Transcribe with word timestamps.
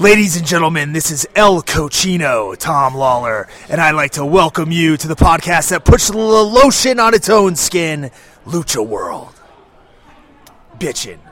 Ladies 0.00 0.36
and 0.36 0.44
gentlemen, 0.44 0.92
this 0.92 1.12
is 1.12 1.24
El 1.36 1.62
Cochino, 1.62 2.56
Tom 2.58 2.96
Lawler, 2.96 3.46
and 3.68 3.80
I'd 3.80 3.92
like 3.92 4.10
to 4.12 4.26
welcome 4.26 4.72
you 4.72 4.96
to 4.96 5.06
the 5.06 5.14
podcast 5.14 5.70
that 5.70 5.84
puts 5.84 6.08
the 6.08 6.18
lotion 6.18 6.98
on 6.98 7.14
its 7.14 7.28
own 7.28 7.54
skin, 7.54 8.10
Lucha 8.44 8.84
World. 8.84 9.40
Bitchin'. 10.78 11.23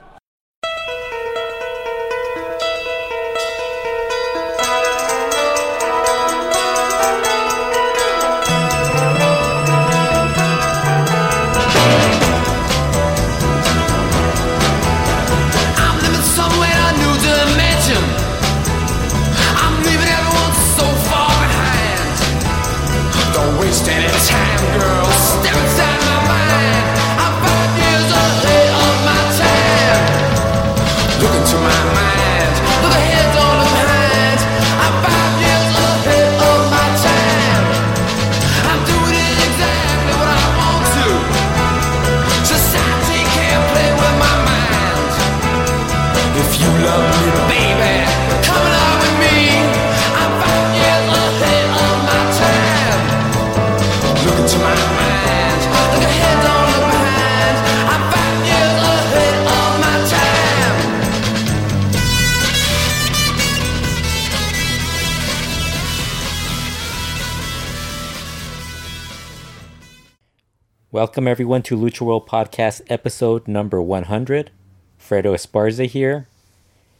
Welcome 71.02 71.26
everyone 71.26 71.62
to 71.62 71.76
Lucha 71.76 72.02
World 72.02 72.28
Podcast 72.28 72.80
episode 72.88 73.48
number 73.48 73.82
100. 73.82 74.52
Fredo 75.00 75.34
Esparza 75.34 75.84
here. 75.84 76.28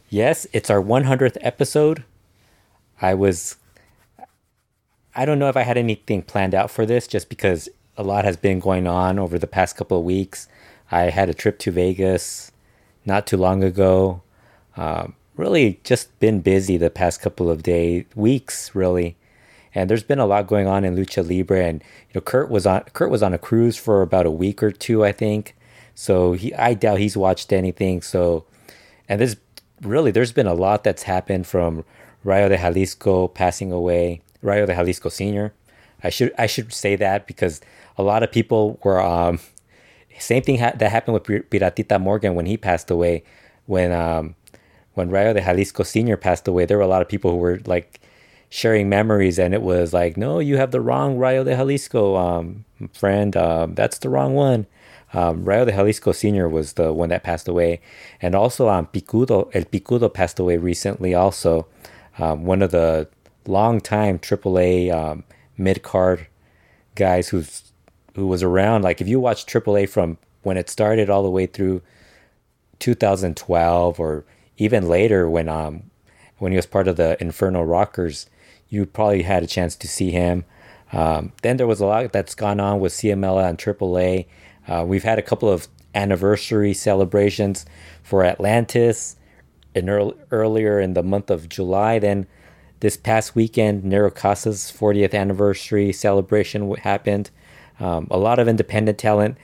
Yes, 0.09 0.45
it's 0.51 0.69
our 0.69 0.81
100th 0.81 1.37
episode. 1.39 2.03
I 3.01 3.13
was 3.13 3.55
I 5.15 5.23
don't 5.23 5.39
know 5.39 5.47
if 5.47 5.55
I 5.55 5.61
had 5.61 5.77
anything 5.77 6.21
planned 6.21 6.53
out 6.53 6.69
for 6.69 6.85
this 6.85 7.07
just 7.07 7.29
because 7.29 7.69
a 7.95 8.03
lot 8.03 8.25
has 8.25 8.35
been 8.35 8.59
going 8.59 8.87
on 8.87 9.17
over 9.17 9.39
the 9.39 9.47
past 9.47 9.77
couple 9.77 9.99
of 9.99 10.03
weeks. 10.03 10.49
I 10.91 11.03
had 11.03 11.29
a 11.29 11.33
trip 11.33 11.57
to 11.59 11.71
Vegas 11.71 12.51
not 13.05 13.25
too 13.25 13.37
long 13.37 13.63
ago. 13.63 14.21
Um, 14.75 15.15
really 15.37 15.79
just 15.85 16.19
been 16.19 16.41
busy 16.41 16.75
the 16.75 16.89
past 16.89 17.21
couple 17.21 17.49
of 17.49 17.63
days, 17.63 18.03
weeks 18.15 18.75
really 18.75 19.15
and 19.75 19.89
there's 19.89 20.03
been 20.03 20.19
a 20.19 20.25
lot 20.25 20.47
going 20.47 20.67
on 20.67 20.83
in 20.83 20.95
lucha 20.95 21.27
libre 21.27 21.63
and 21.63 21.83
you 22.09 22.13
know 22.15 22.21
kurt 22.21 22.49
was 22.49 22.65
on 22.65 22.81
kurt 22.93 23.09
was 23.09 23.23
on 23.23 23.33
a 23.33 23.37
cruise 23.37 23.77
for 23.77 24.01
about 24.01 24.25
a 24.25 24.31
week 24.31 24.61
or 24.61 24.71
two 24.71 25.03
i 25.03 25.11
think. 25.11 25.55
So 25.95 26.33
he 26.33 26.53
i 26.55 26.73
doubt 26.73 26.99
he's 26.99 27.17
watched 27.17 27.53
anything. 27.53 28.01
So 28.01 28.45
and 29.07 29.19
there's 29.19 29.35
really 29.81 30.11
there's 30.11 30.31
been 30.31 30.47
a 30.47 30.53
lot 30.53 30.83
that's 30.83 31.03
happened 31.03 31.45
from 31.47 31.83
rayo 32.23 32.49
de 32.49 32.57
jalisco 32.57 33.27
passing 33.27 33.71
away 33.71 34.21
rayo 34.41 34.65
de 34.65 34.73
jalisco 34.73 35.09
senior. 35.09 35.53
I 36.03 36.09
should 36.09 36.33
i 36.37 36.47
should 36.47 36.73
say 36.73 36.95
that 36.95 37.27
because 37.27 37.61
a 37.97 38.03
lot 38.03 38.23
of 38.23 38.31
people 38.31 38.79
were 38.83 39.01
um 39.01 39.39
same 40.19 40.43
thing 40.43 40.59
ha- 40.59 40.73
that 40.75 40.91
happened 40.91 41.13
with 41.15 41.23
piratita 41.23 41.99
morgan 41.99 42.35
when 42.35 42.45
he 42.45 42.57
passed 42.57 42.89
away. 42.89 43.23
When 43.65 43.91
um 43.91 44.35
when 44.93 45.09
rayo 45.09 45.33
de 45.33 45.41
jalisco 45.41 45.83
senior 45.83 46.17
passed 46.17 46.47
away 46.47 46.65
there 46.65 46.77
were 46.77 46.83
a 46.83 46.87
lot 46.87 47.01
of 47.01 47.07
people 47.07 47.31
who 47.31 47.37
were 47.37 47.59
like 47.65 47.99
sharing 48.53 48.87
memories 48.87 49.39
and 49.39 49.51
it 49.51 49.63
was 49.63 49.93
like 49.93 50.15
no 50.15 50.37
you 50.37 50.57
have 50.57 50.69
the 50.69 50.79
wrong 50.79 51.17
rayo 51.17 51.43
de 51.43 51.55
jalisco 51.55 52.15
um, 52.15 52.63
friend 52.93 53.35
um, 53.35 53.73
that's 53.73 53.97
the 53.97 54.09
wrong 54.09 54.35
one. 54.35 54.67
Um, 55.11 55.43
rayo 55.43 55.65
de 55.65 55.71
jalisco 55.71 56.11
senior 56.11 56.47
was 56.47 56.73
the 56.73 56.93
one 56.93 57.09
that 57.09 57.23
passed 57.23 57.47
away. 57.47 57.81
And 58.21 58.35
also 58.35 58.69
um, 58.69 58.85
picudo 58.85 59.49
el 59.55 59.63
picudo 59.63 60.13
passed 60.13 60.37
away 60.37 60.57
recently 60.57 61.15
also. 61.15 61.65
Um, 62.19 62.45
one 62.45 62.61
of 62.61 62.69
the 62.69 63.07
long 63.47 63.81
time 63.81 64.19
aaa 64.19 64.91
um, 64.93 65.23
mid-card 65.57 66.27
guys 66.93 67.29
who's 67.29 67.71
who 68.13 68.27
was 68.27 68.43
around. 68.43 68.83
Like 68.83 69.01
if 69.01 69.07
you 69.07 69.19
watch 69.19 69.47
aaa 69.47 69.89
from 69.89 70.19
when 70.43 70.57
it 70.57 70.69
started 70.69 71.09
all 71.09 71.23
the 71.23 71.29
way 71.31 71.47
through 71.47 71.81
2012 72.77 73.99
or 73.99 74.25
even 74.59 74.87
later 74.87 75.27
when 75.27 75.49
um 75.49 75.89
when 76.37 76.51
he 76.51 76.55
was 76.55 76.67
part 76.67 76.87
of 76.87 76.97
the 76.97 77.17
Inferno 77.19 77.63
Rockers, 77.63 78.27
you 78.73 78.87
probably 78.87 79.21
had 79.21 79.43
a 79.43 79.47
chance 79.47 79.75
to 79.75 79.87
see 79.87 80.09
him. 80.09 80.45
Um, 80.91 81.31
then 81.43 81.57
there 81.57 81.67
was 81.67 81.79
a 81.79 81.85
lot 81.85 82.11
that's 82.11 82.33
gone 82.33 82.59
on 82.59 82.79
with 82.79 82.91
CMLL 82.93 83.49
and 83.49 83.57
AAA. 83.57 84.25
Uh, 84.67 84.83
we've 84.87 85.03
had 85.03 85.19
a 85.19 85.21
couple 85.21 85.49
of 85.49 85.67
anniversary 85.93 86.73
celebrations 86.73 87.65
for 88.01 88.23
Atlantis 88.23 89.15
in 89.75 89.89
earl- 89.89 90.15
earlier 90.31 90.79
in 90.79 90.93
the 90.95 91.03
month 91.03 91.29
of 91.29 91.49
July. 91.49 91.99
Then 91.99 92.25
this 92.79 92.97
past 92.97 93.35
weekend, 93.35 93.83
Negro 93.83 94.13
Casas' 94.13 94.71
40th 94.71 95.13
anniversary 95.13 95.93
celebration 95.93 96.73
happened. 96.75 97.29
Um, 97.79 98.07
a 98.09 98.17
lot 98.17 98.39
of 98.39 98.47
independent 98.47 98.97
talent 98.97 99.37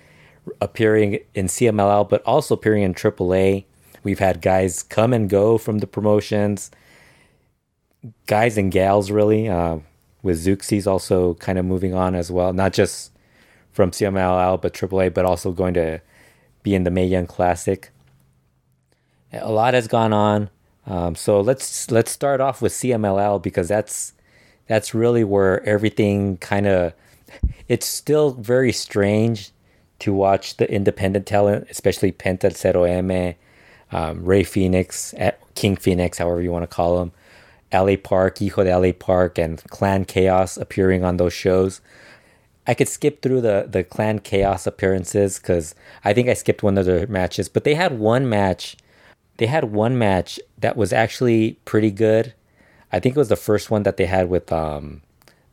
appearing 0.60 1.20
in 1.36 1.48
CMLL, 1.48 2.10
but 2.10 2.24
also 2.24 2.56
appearing 2.56 2.82
in 2.82 2.96
AAA. 2.96 3.66
We've 4.04 4.20
had 4.20 4.42
guys 4.42 4.82
come 4.82 5.14
and 5.14 5.30
go 5.30 5.58
from 5.60 5.80
the 5.80 5.88
promotions, 5.88 6.72
guys 8.28 8.58
and 8.58 8.72
gals, 8.72 9.12
really. 9.12 9.48
Uh, 9.48 9.80
with 10.22 10.44
Zeuxis 10.44 10.86
also 10.86 11.36
kind 11.36 11.58
of 11.58 11.66
moving 11.66 11.94
on 11.94 12.16
as 12.16 12.32
well, 12.32 12.54
not 12.54 12.74
just 12.74 13.12
from 13.72 13.92
CMLL, 13.92 14.62
but 14.62 14.74
AAA, 14.74 15.14
but 15.14 15.26
also 15.26 15.52
going 15.52 15.74
to 15.76 16.02
be 16.64 16.76
in 16.76 16.84
the 16.84 16.92
Mae 16.92 17.06
Young 17.06 17.26
Classic. 17.26 17.92
A 19.32 19.52
lot 19.52 19.74
has 19.74 19.88
gone 19.88 20.12
on. 20.12 20.50
Um, 20.86 21.16
so 21.16 21.40
let's 21.40 21.92
let's 21.92 22.10
start 22.12 22.42
off 22.42 22.62
with 22.62 22.74
CMLL 22.74 23.42
because 23.42 23.68
that's 23.68 24.14
that's 24.68 24.96
really 24.96 25.24
where 25.24 25.64
everything 25.64 26.38
kind 26.38 26.66
of 26.66 26.94
it's 27.68 27.86
still 27.86 28.32
very 28.32 28.72
strange 28.72 29.52
to 30.00 30.14
watch 30.14 30.58
the 30.58 30.72
independent 30.72 31.28
talent, 31.28 31.68
especially 31.70 32.12
Penta 32.12 32.52
Zero 32.56 32.84
M, 32.84 33.36
um, 33.92 34.26
Rey 34.26 34.44
Fenix, 34.44 35.14
King 35.54 35.76
Phoenix, 35.76 36.18
however 36.18 36.42
you 36.42 36.52
want 36.52 36.64
to 36.64 36.68
call 36.68 37.02
him, 37.02 37.12
LA 37.74 37.96
Park, 38.02 38.40
Hijo 38.40 38.64
de 38.64 38.78
LA 38.78 38.92
Park, 38.92 39.38
and 39.38 39.64
Clan 39.66 40.06
Chaos 40.06 40.58
appearing 40.58 41.04
on 41.04 41.18
those 41.18 41.34
shows. 41.34 41.82
I 42.68 42.74
could 42.74 42.88
skip 42.88 43.22
through 43.22 43.42
the, 43.42 43.66
the 43.68 43.84
Clan 43.84 44.20
Chaos 44.20 44.68
appearances 44.68 45.40
because 45.40 45.74
I 46.04 46.14
think 46.14 46.30
I 46.30 46.34
skipped 46.34 46.64
one 46.64 46.78
of 46.78 46.86
their 46.86 47.08
matches, 47.08 47.50
but 47.50 47.64
they 47.64 47.74
had 47.74 47.98
one 47.98 48.30
match. 48.30 48.78
They 49.38 49.48
had 49.48 49.72
one 49.72 49.98
match 49.98 50.40
that 50.58 50.78
was 50.78 50.94
actually 50.94 51.54
pretty 51.66 51.92
good. 51.92 52.34
I 52.92 53.00
think 53.00 53.16
it 53.16 53.20
was 53.20 53.30
the 53.30 53.36
first 53.36 53.72
one 53.72 53.84
that 53.84 53.98
they 53.98 54.06
had 54.06 54.30
with 54.30 54.52
um, 54.52 55.02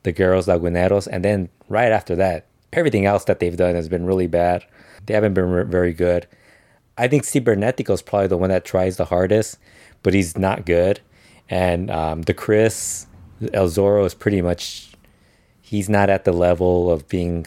the 0.03 0.13
Guerreros 0.13 0.47
Laguneros, 0.47 1.07
and 1.11 1.25
then 1.25 1.49
right 1.69 1.93
after 1.93 2.15
that, 2.17 2.47
everything 2.73 3.07
else 3.07 3.25
that 3.25 3.41
they've 3.41 3.57
done 3.57 3.75
has 3.75 3.89
been 3.89 4.07
really 4.07 4.27
bad. 4.27 4.65
They 5.07 5.15
haven't 5.15 5.35
been 5.35 5.51
re- 5.51 5.65
very 5.65 5.93
good. 5.93 6.27
I 6.99 7.09
think 7.09 7.25
Cibernetico 7.25 7.91
is 7.91 8.03
probably 8.03 8.29
the 8.29 8.39
one 8.39 8.51
that 8.51 8.65
tries 8.65 8.97
the 8.97 9.05
hardest, 9.07 9.59
but 10.03 10.15
he's 10.15 10.37
not 10.37 10.65
good. 10.65 11.01
And 11.49 11.91
um, 11.91 12.23
the 12.23 12.35
Chris 12.35 13.07
El 13.53 13.67
Zorro 13.67 14.05
is 14.05 14.15
pretty 14.15 14.43
much 14.43 14.93
he's 15.61 15.89
not 15.89 16.11
at 16.11 16.25
the 16.25 16.33
level 16.33 16.91
of 16.91 17.09
being 17.09 17.47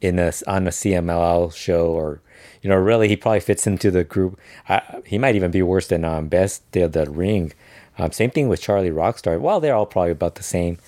in 0.00 0.18
a 0.18 0.32
on 0.46 0.66
a 0.66 0.70
CMLL 0.70 1.54
show 1.54 1.86
or 1.86 2.20
you 2.62 2.68
know 2.70 2.76
really 2.76 3.08
he 3.08 3.16
probably 3.16 3.40
fits 3.40 3.66
into 3.66 3.90
the 3.90 4.04
group. 4.04 4.38
I, 4.68 5.00
he 5.06 5.18
might 5.18 5.34
even 5.34 5.50
be 5.50 5.62
worse 5.62 5.88
than 5.88 6.04
um, 6.04 6.28
Best 6.28 6.70
the 6.72 6.86
the 6.86 7.10
Ring. 7.10 7.52
Um, 7.98 8.12
same 8.12 8.30
thing 8.30 8.48
with 8.48 8.60
Charlie 8.60 8.90
Rockstar. 8.90 9.40
Well, 9.40 9.60
they're 9.60 9.74
all 9.74 9.86
probably 9.86 10.10
about 10.10 10.34
the 10.34 10.42
same. 10.42 10.78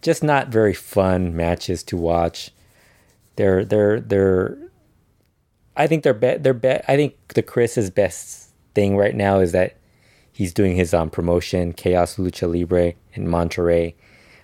Just 0.00 0.22
not 0.22 0.48
very 0.48 0.74
fun 0.74 1.36
matches 1.36 1.82
to 1.84 1.96
watch. 1.96 2.50
They're 3.36 3.64
they're 3.64 4.00
they're. 4.00 4.58
I 5.76 5.86
think 5.86 6.02
they're 6.02 6.12
be- 6.12 6.36
they're 6.36 6.52
be- 6.52 6.82
I 6.88 6.96
think 6.96 7.16
the 7.28 7.42
Chris's 7.42 7.88
best 7.88 8.50
thing 8.74 8.96
right 8.96 9.14
now 9.14 9.38
is 9.38 9.52
that 9.52 9.76
he's 10.32 10.52
doing 10.52 10.76
his 10.76 10.94
um 10.94 11.10
promotion 11.10 11.72
Chaos 11.72 12.16
Lucha 12.16 12.50
Libre 12.50 12.94
in 13.12 13.26
Monterrey. 13.26 13.94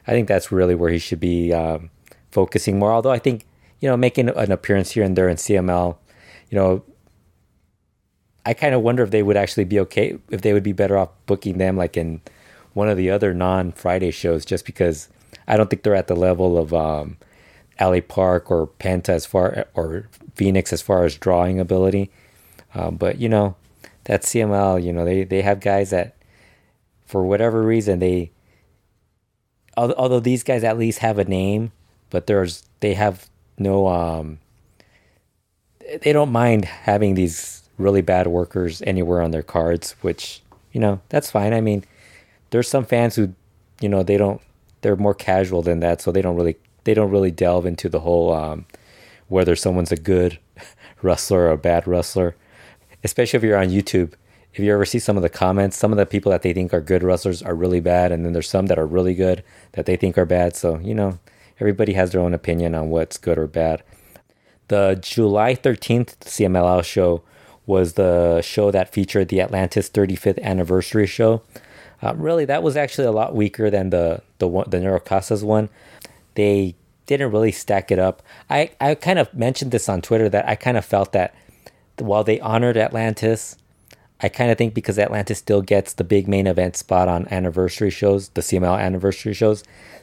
I 0.06 0.12
think 0.12 0.28
that's 0.28 0.52
really 0.52 0.74
where 0.74 0.90
he 0.90 0.98
should 0.98 1.20
be 1.20 1.52
um, 1.52 1.90
focusing 2.30 2.78
more. 2.78 2.92
Although 2.92 3.10
I 3.10 3.18
think 3.18 3.46
you 3.80 3.88
know 3.88 3.96
making 3.96 4.28
an 4.28 4.52
appearance 4.52 4.92
here 4.92 5.04
and 5.04 5.16
there 5.16 5.28
in 5.28 5.36
CML, 5.36 5.96
you 6.50 6.56
know, 6.56 6.84
I 8.46 8.54
kind 8.54 8.74
of 8.74 8.82
wonder 8.82 9.02
if 9.02 9.10
they 9.10 9.22
would 9.22 9.36
actually 9.36 9.64
be 9.64 9.80
okay 9.80 10.18
if 10.30 10.42
they 10.42 10.52
would 10.52 10.62
be 10.62 10.72
better 10.72 10.96
off 10.96 11.10
booking 11.26 11.58
them 11.58 11.76
like 11.76 11.96
in 11.96 12.20
one 12.74 12.88
of 12.88 12.96
the 12.96 13.10
other 13.10 13.34
non 13.34 13.72
Friday 13.72 14.10
shows 14.10 14.44
just 14.44 14.64
because 14.64 15.08
I 15.46 15.56
don't 15.56 15.68
think 15.68 15.82
they're 15.82 15.94
at 15.94 16.06
the 16.06 16.16
level 16.16 16.58
of 16.58 16.72
um, 16.72 17.16
LA 17.80 18.00
Park 18.00 18.50
or 18.50 18.68
Penta 18.68 19.10
as 19.10 19.26
far 19.26 19.66
or 19.74 20.08
Phoenix 20.34 20.72
as 20.72 20.82
far 20.82 21.04
as 21.04 21.16
drawing 21.16 21.60
ability. 21.60 22.10
Um, 22.74 22.96
but 22.96 23.18
you 23.18 23.28
know, 23.28 23.56
that's 24.08 24.32
CML. 24.32 24.82
You 24.82 24.92
know, 24.92 25.04
they 25.04 25.22
they 25.22 25.42
have 25.42 25.60
guys 25.60 25.90
that 25.90 26.16
for 27.06 27.24
whatever 27.24 27.62
reason 27.62 28.00
they 28.00 28.32
although 29.76 30.18
these 30.18 30.42
guys 30.42 30.64
at 30.64 30.76
least 30.76 30.98
have 30.98 31.18
a 31.18 31.24
name, 31.24 31.70
but 32.10 32.26
there's 32.26 32.64
they 32.80 32.94
have 32.94 33.28
no 33.58 33.86
um 33.86 34.38
they 36.02 36.12
don't 36.12 36.32
mind 36.32 36.64
having 36.64 37.14
these 37.14 37.62
really 37.76 38.02
bad 38.02 38.26
workers 38.26 38.82
anywhere 38.82 39.22
on 39.22 39.30
their 39.30 39.42
cards, 39.42 39.92
which 40.00 40.40
you 40.72 40.80
know 40.80 41.00
that's 41.10 41.30
fine. 41.30 41.52
I 41.52 41.60
mean, 41.60 41.84
there's 42.50 42.68
some 42.68 42.86
fans 42.86 43.14
who 43.14 43.34
you 43.80 43.90
know 43.90 44.02
they 44.02 44.16
don't 44.16 44.40
they're 44.80 44.96
more 44.96 45.14
casual 45.14 45.60
than 45.60 45.80
that, 45.80 46.00
so 46.00 46.10
they 46.10 46.22
don't 46.22 46.36
really 46.36 46.56
they 46.84 46.94
don't 46.94 47.10
really 47.10 47.30
delve 47.30 47.66
into 47.66 47.90
the 47.90 48.00
whole 48.00 48.32
um, 48.32 48.64
whether 49.28 49.54
someone's 49.54 49.92
a 49.92 49.96
good 49.96 50.38
wrestler 51.02 51.42
or 51.42 51.50
a 51.50 51.58
bad 51.58 51.86
wrestler, 51.86 52.34
especially 53.04 53.38
if 53.38 53.42
you're 53.42 53.58
on 53.58 53.68
YouTube. 53.68 54.12
If 54.52 54.60
you 54.60 54.72
ever 54.72 54.84
see 54.84 54.98
some 54.98 55.16
of 55.16 55.22
the 55.22 55.28
comments, 55.28 55.76
some 55.76 55.92
of 55.92 55.98
the 55.98 56.06
people 56.06 56.30
that 56.32 56.42
they 56.42 56.52
think 56.52 56.72
are 56.72 56.80
good 56.80 57.02
wrestlers 57.02 57.42
are 57.42 57.54
really 57.54 57.80
bad, 57.80 58.12
and 58.12 58.24
then 58.24 58.32
there's 58.32 58.48
some 58.48 58.66
that 58.66 58.78
are 58.78 58.86
really 58.86 59.14
good 59.14 59.44
that 59.72 59.86
they 59.86 59.96
think 59.96 60.16
are 60.16 60.24
bad. 60.24 60.56
So 60.56 60.78
you 60.78 60.94
know, 60.94 61.18
everybody 61.60 61.92
has 61.94 62.12
their 62.12 62.20
own 62.20 62.34
opinion 62.34 62.74
on 62.74 62.90
what's 62.90 63.18
good 63.18 63.38
or 63.38 63.46
bad. 63.46 63.82
The 64.68 64.98
July 65.00 65.54
13th 65.54 66.18
CMLL 66.20 66.84
show 66.84 67.22
was 67.66 67.94
the 67.94 68.40
show 68.42 68.70
that 68.70 68.92
featured 68.92 69.28
the 69.28 69.40
Atlantis 69.40 69.90
35th 69.90 70.42
anniversary 70.42 71.06
show. 71.06 71.42
Uh, 72.02 72.14
really, 72.16 72.44
that 72.44 72.62
was 72.62 72.76
actually 72.76 73.06
a 73.06 73.12
lot 73.12 73.34
weaker 73.34 73.70
than 73.70 73.90
the 73.90 74.22
the 74.38 74.48
one, 74.48 74.68
the 74.70 74.78
Negro 74.78 75.04
Casas 75.04 75.44
one. 75.44 75.68
They 76.34 76.74
didn't 77.06 77.32
really 77.32 77.52
stack 77.52 77.90
it 77.90 77.98
up. 77.98 78.22
I, 78.48 78.70
I 78.80 78.94
kind 78.94 79.18
of 79.18 79.32
mentioned 79.34 79.72
this 79.72 79.88
on 79.88 80.02
Twitter 80.02 80.28
that 80.28 80.46
I 80.48 80.54
kind 80.54 80.76
of 80.76 80.84
felt 80.84 81.12
that 81.12 81.34
while 82.00 82.24
they 82.24 82.40
honored 82.40 82.76
Atlantis, 82.76 83.56
I 84.20 84.28
kind 84.28 84.50
of 84.50 84.58
think 84.58 84.74
because 84.74 84.98
Atlantis 84.98 85.38
still 85.38 85.62
gets 85.62 85.92
the 85.92 86.04
big 86.04 86.26
main 86.26 86.46
event 86.46 86.76
spot 86.76 87.08
on 87.08 87.28
anniversary 87.28 87.90
shows, 87.90 88.30
the 88.30 88.40
CML 88.40 88.80
anniversary 88.80 89.34
shows, 89.34 89.62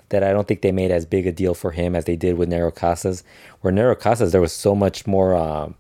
that 0.09 0.24
I 0.24 0.31
don't 0.31 0.47
think 0.47 0.62
they 0.62 0.71
made 0.71 0.92
as 0.92 1.06
big 1.06 1.27
a 1.27 1.31
deal 1.31 1.53
for 1.53 1.71
him 1.71 1.95
as 1.95 2.06
they 2.06 2.15
did 2.15 2.38
with 2.38 2.50
Negro 2.50 2.74
Casas. 2.74 3.24
Where 3.62 3.74
Negro 3.74 4.00
Casas, 4.00 4.31
there 4.31 4.42
was 4.42 4.53
so 4.53 4.75
much 4.75 5.06
more. 5.06 5.36
Um, 5.36 5.75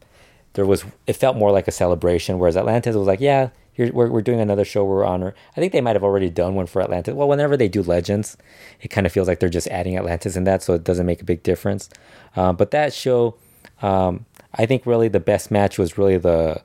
there 0.53 0.65
was 0.65 0.85
it 1.05 1.13
felt 1.13 1.37
more 1.37 1.51
like 1.51 1.67
a 1.67 1.71
celebration, 1.71 2.39
whereas 2.39 2.57
Atlantis 2.57 2.95
was 2.95 3.07
like, 3.07 3.19
yeah, 3.19 3.49
we're, 3.77 4.09
we're 4.09 4.21
doing 4.21 4.39
another 4.39 4.65
show. 4.65 4.83
We're 4.83 5.05
honor. 5.05 5.35
I 5.55 5.59
think 5.59 5.73
they 5.73 5.81
might 5.81 5.95
have 5.95 6.03
already 6.03 6.29
done 6.29 6.55
one 6.55 6.65
for 6.65 6.81
Atlantis. 6.81 7.13
Well, 7.13 7.27
whenever 7.27 7.57
they 7.57 7.67
do 7.67 7.83
Legends, 7.83 8.37
it 8.81 8.87
kind 8.87 9.05
of 9.05 9.13
feels 9.13 9.27
like 9.27 9.39
they're 9.39 9.49
just 9.49 9.67
adding 9.67 9.97
Atlantis 9.97 10.35
in 10.35 10.45
that, 10.45 10.63
so 10.63 10.73
it 10.73 10.83
doesn't 10.83 11.05
make 11.05 11.21
a 11.21 11.25
big 11.25 11.43
difference. 11.43 11.89
Uh, 12.35 12.53
but 12.53 12.71
that 12.71 12.93
show, 12.93 13.35
um, 13.81 14.25
I 14.55 14.65
think 14.65 14.85
really 14.85 15.07
the 15.07 15.19
best 15.19 15.51
match 15.51 15.77
was 15.77 15.97
really 15.97 16.17
the 16.17 16.61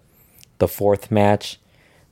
the 0.59 0.69
fourth 0.69 1.11
match 1.11 1.59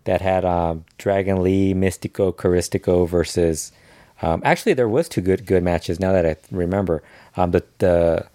that 0.05 0.21
had 0.21 0.45
um, 0.45 0.85
Dragon 0.97 1.43
Lee, 1.43 1.75
Mystico, 1.75 2.35
Caristico 2.35 3.07
versus 3.07 3.73
um, 4.21 4.43
actually, 4.45 4.75
there 4.75 4.89
was 4.89 5.09
two 5.09 5.21
good 5.21 5.47
good 5.47 5.63
matches. 5.63 6.01
Now 6.01 6.13
that 6.13 6.27
I 6.27 6.37
remember, 6.51 7.03
um, 7.37 7.53
the, 7.53 7.65
the 7.79 8.27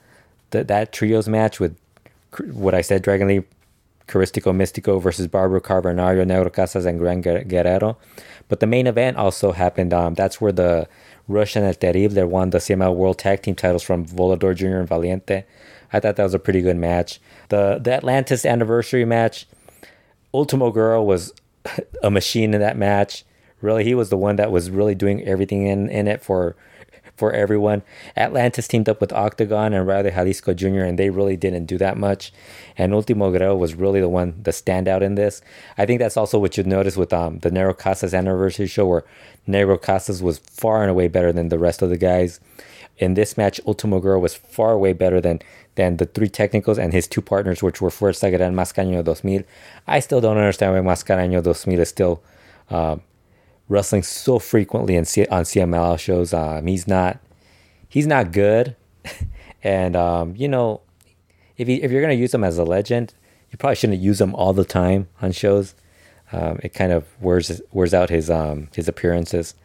the 0.52 0.64
that 0.64 0.94
trios 0.94 1.28
match 1.28 1.60
with 1.60 1.78
what 2.52 2.74
I 2.74 2.82
said, 2.82 3.02
Dragon 3.02 3.28
Lee, 3.28 3.44
Caristico, 4.08 4.56
Mystico 4.56 5.02
versus 5.02 5.28
Barbaro 5.28 5.60
Cavernario, 5.60 6.26
Negro 6.26 6.52
Casas, 6.52 6.86
and 6.86 7.00
Gran 7.00 7.22
Guerrero. 7.22 7.98
But 8.48 8.60
the 8.60 8.68
main 8.68 8.88
event 8.88 9.18
also 9.18 9.52
happened. 9.52 9.94
Um, 9.94 10.14
that's 10.14 10.40
where 10.40 10.52
the 10.52 10.88
Rush 11.28 11.56
and 11.56 11.66
El 11.66 11.74
Terrible 11.74 12.28
won 12.28 12.50
the 12.52 12.60
CML 12.60 12.96
World 12.96 13.20
Tag 13.20 13.42
Team 13.42 13.56
titles 13.56 13.84
from 13.84 14.06
Volador 14.06 14.56
Jr. 14.56 14.78
and 14.78 14.88
Valiente. 14.88 15.44
I 15.94 16.00
thought 16.00 16.16
that 16.18 16.24
was 16.24 16.34
a 16.34 16.40
pretty 16.40 16.62
good 16.62 16.78
match. 16.78 17.20
The 17.50 17.80
the 17.82 17.94
Atlantis 17.94 18.46
anniversary 18.46 19.06
match, 19.06 19.46
Ultimo 20.34 20.72
Guerrero 20.72 21.04
was 21.04 21.34
a 22.04 22.12
machine 22.12 22.54
in 22.54 22.60
that 22.60 22.78
match. 22.78 23.24
Really, 23.62 23.86
he 23.86 23.96
was 23.96 24.10
the 24.10 24.18
one 24.18 24.36
that 24.36 24.52
was 24.52 24.70
really 24.70 24.96
doing 24.96 25.24
everything 25.24 25.68
in, 25.68 25.90
in 25.90 26.08
it 26.08 26.22
for 26.22 26.56
for 27.16 27.32
everyone. 27.32 27.84
Atlantis 28.18 28.68
teamed 28.68 28.90
up 28.90 29.00
with 29.00 29.14
Octagon 29.14 29.74
and 29.74 29.88
Rayo 29.88 30.04
de 30.04 30.12
Jalisco 30.12 30.54
Jr., 30.54 30.82
and 30.82 30.98
they 30.98 31.10
really 31.10 31.38
didn't 31.38 31.66
do 31.66 31.78
that 31.78 31.98
much. 31.98 32.34
And 32.78 32.94
Ultimo 32.94 33.32
Guerrero 33.32 33.56
was 33.56 33.76
really 33.76 34.02
the 34.02 34.10
one, 34.10 34.42
the 34.42 34.52
standout 34.52 35.02
in 35.02 35.16
this. 35.16 35.42
I 35.78 35.86
think 35.86 36.00
that's 36.00 36.18
also 36.18 36.40
what 36.40 36.58
you 36.58 36.64
notice 36.64 36.98
with 36.98 37.14
um, 37.14 37.40
the 37.40 37.52
Negro 37.52 37.78
Casas 37.78 38.14
anniversary 38.14 38.68
show, 38.68 38.88
where 38.88 39.06
Negro 39.48 39.82
Casas 39.82 40.24
was 40.24 40.40
far 40.40 40.82
and 40.82 40.90
away 40.90 41.08
better 41.08 41.32
than 41.32 41.50
the 41.50 41.60
rest 41.60 41.82
of 41.82 41.90
the 41.90 41.98
guys. 41.98 42.40
In 42.98 43.16
this 43.16 43.38
match, 43.38 43.60
Ultimo 43.66 44.00
Guerrero 44.00 44.20
was 44.20 44.36
far 44.36 44.72
away 44.72 44.94
better 44.94 45.20
than 45.20 45.40
than 45.76 45.98
the 45.98 46.06
three 46.06 46.30
technicals 46.30 46.78
and 46.78 46.94
his 46.94 47.08
two 47.08 47.22
partners, 47.22 47.64
which 47.64 47.82
were 47.82 47.90
Fuerza 47.90 48.36
Gran 48.36 48.54
Máscara 48.54 48.86
Año 48.86 49.04
2000. 49.04 49.46
I 49.88 50.00
still 50.00 50.22
don't 50.22 50.38
understand 50.38 50.74
why 50.74 50.94
Máscara 50.94 51.28
Año 51.28 51.44
2000 51.44 51.80
is 51.80 51.90
still 51.90 52.22
um, 52.70 53.02
wrestling 53.70 54.04
so 54.04 54.40
frequently 54.40 54.96
in 54.96 55.06
C- 55.06 55.28
on 55.28 55.44
CML 55.44 56.00
shows. 56.00 56.34
Um, 56.34 56.68
he's 56.68 56.88
not 56.88 57.20
he's 57.88 58.08
not 58.08 58.32
good, 58.32 58.76
and 59.64 59.96
um, 59.96 60.36
you 60.36 60.48
know 60.48 60.82
if 61.58 61.68
he, 61.68 61.82
if 61.82 61.92
you're 61.92 62.02
gonna 62.02 62.14
use 62.14 62.34
him 62.34 62.44
as 62.44 62.58
a 62.58 62.64
legend, 62.64 63.14
you 63.52 63.58
probably 63.58 63.76
shouldn't 63.76 64.00
use 64.02 64.20
him 64.20 64.34
all 64.36 64.54
the 64.54 64.66
time 64.66 65.08
on 65.22 65.32
shows. 65.32 65.76
Um, 66.32 66.60
it 66.64 66.74
kind 66.74 66.92
of 66.92 67.06
wears 67.22 67.62
wears 67.72 67.94
out 67.94 68.10
his 68.10 68.30
um 68.30 68.70
his 68.76 68.88
appearances, 68.88 69.56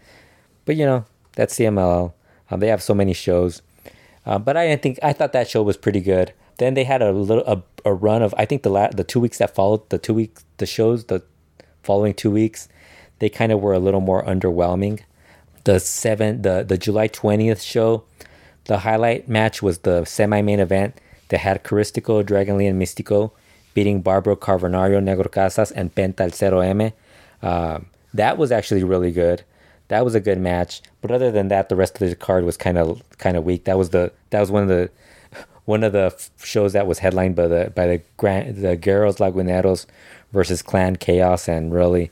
but 0.65 0.77
you 0.77 0.85
know 0.85 1.05
that's 1.33 1.59
CMLL. 1.59 2.13
Um, 2.51 2.61
they 2.61 2.69
have 2.69 2.83
so 2.83 2.95
many 2.95 3.13
shows, 3.13 3.63
uh, 4.29 4.39
but 4.39 4.57
I 4.57 4.77
think 4.77 4.99
I 5.03 5.13
thought 5.13 5.33
that 5.33 5.49
show 5.49 5.63
was 5.63 5.77
pretty 5.77 6.01
good. 6.01 6.33
Then 6.59 6.75
they 6.75 6.85
had 6.85 7.03
a 7.03 7.13
little 7.13 7.45
a, 7.47 7.63
a 7.89 7.95
run 7.95 8.23
of 8.23 8.35
I 8.37 8.45
think 8.45 8.63
the 8.63 8.71
la- 8.71 8.89
the 8.89 9.05
two 9.05 9.21
weeks 9.21 9.39
that 9.39 9.55
followed 9.55 9.89
the 9.89 9.99
two 9.99 10.15
week 10.15 10.39
the 10.59 10.67
shows 10.67 11.05
the 11.05 11.23
following 11.83 12.15
two 12.15 12.31
weeks 12.31 12.69
they 13.19 13.29
kind 13.29 13.51
of 13.53 13.61
were 13.61 13.73
a 13.73 13.79
little 13.79 14.01
more 14.01 14.23
underwhelming. 14.25 15.01
The 15.65 15.81
seven, 15.81 16.43
the 16.43 16.65
the 16.67 16.79
July 16.79 17.09
twentieth 17.09 17.63
show, 17.63 18.05
the 18.65 18.79
highlight 18.79 19.29
match 19.29 19.63
was 19.63 19.79
the 19.79 20.05
semi-main 20.05 20.61
event 20.61 21.01
that 21.29 21.41
had 21.41 21.65
Caristico, 21.65 22.25
Dragon 22.25 22.59
Lee, 22.59 22.67
and 22.67 22.81
Mystico 22.81 23.33
beating 23.75 24.01
Barbaro 24.01 24.37
Cavernario, 24.37 25.01
Negro 25.03 25.31
Casas, 25.31 25.71
and 25.71 25.95
Penta 25.95 26.21
El 26.21 26.31
Cero 26.31 26.61
M. 26.61 26.93
Um, 27.43 27.87
that 28.15 28.39
was 28.39 28.51
actually 28.51 28.83
really 28.83 29.13
good. 29.13 29.45
That 29.89 30.05
was 30.05 30.15
a 30.15 30.21
good 30.21 30.39
match. 30.39 30.83
But 31.01 31.11
other 31.11 31.31
than 31.31 31.49
that, 31.49 31.69
the 31.69 31.77
rest 31.77 32.01
of 32.01 32.09
the 32.09 32.17
card 32.17 32.45
was 32.45 32.57
kind 32.57 32.79
of 32.79 33.03
kind 33.19 33.37
of 33.37 33.45
weak. 33.45 33.65
That 33.65 33.79
was 33.79 33.91
the 33.91 34.13
that 34.31 34.41
was 34.41 34.51
one 34.51 34.63
of 34.63 34.69
the 34.69 34.91
one 35.65 35.85
of 35.85 35.93
the 35.93 36.15
shows 36.43 36.73
that 36.73 36.87
was 36.87 37.01
headlined 37.01 37.37
by 37.37 37.47
the 37.47 37.73
by 37.75 37.87
the 37.87 38.03
Grand 38.17 38.57
the 38.57 38.77
Guerreros 38.77 39.19
Laguneros 39.19 39.87
versus 40.33 40.63
Clan 40.63 40.97
Chaos, 40.97 41.49
and 41.49 41.73
really 41.73 42.11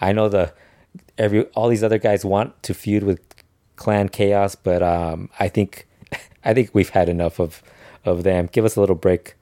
I 0.00 0.12
know 0.12 0.28
the 0.28 0.52
every 1.18 1.44
all 1.54 1.68
these 1.68 1.84
other 1.84 1.98
guys 1.98 2.24
want 2.24 2.62
to 2.62 2.74
feud 2.74 3.02
with 3.02 3.20
Clan 3.76 4.08
Chaos, 4.08 4.54
but 4.54 4.82
um, 4.82 5.30
I 5.38 5.48
think 5.48 5.86
I 6.44 6.54
think 6.54 6.70
we've 6.72 6.90
had 6.90 7.08
enough 7.08 7.38
of 7.38 7.62
of 8.04 8.22
them. 8.22 8.48
Give 8.52 8.64
us 8.64 8.76
a 8.76 8.80
little 8.80 8.96
break. 8.96 9.34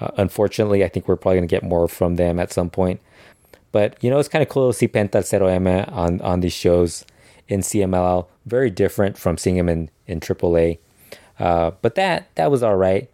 Uh, 0.00 0.10
unfortunately, 0.16 0.84
I 0.84 0.88
think 0.88 1.06
we're 1.06 1.16
probably 1.16 1.38
gonna 1.38 1.46
get 1.46 1.62
more 1.62 1.88
from 1.88 2.16
them 2.16 2.38
at 2.40 2.52
some 2.52 2.70
point. 2.70 3.00
But 3.72 4.02
you 4.02 4.10
know, 4.10 4.18
it's 4.18 4.28
kind 4.28 4.42
of 4.42 4.48
cool 4.48 4.70
to 4.70 4.76
see 4.76 4.88
Penta 4.88 5.24
Cero 5.24 5.48
M 5.48 5.66
on 5.66 6.20
on 6.20 6.40
these 6.40 6.52
shows 6.52 7.04
in 7.52 7.60
CMLL. 7.60 8.26
Very 8.46 8.70
different 8.70 9.18
from 9.18 9.36
seeing 9.36 9.56
him 9.56 9.68
in 9.68 9.90
in 10.06 10.20
AAA. 10.20 10.78
Uh, 11.38 11.72
but 11.82 11.94
that 11.94 12.34
that 12.34 12.50
was 12.50 12.62
all 12.62 12.76
right. 12.76 13.10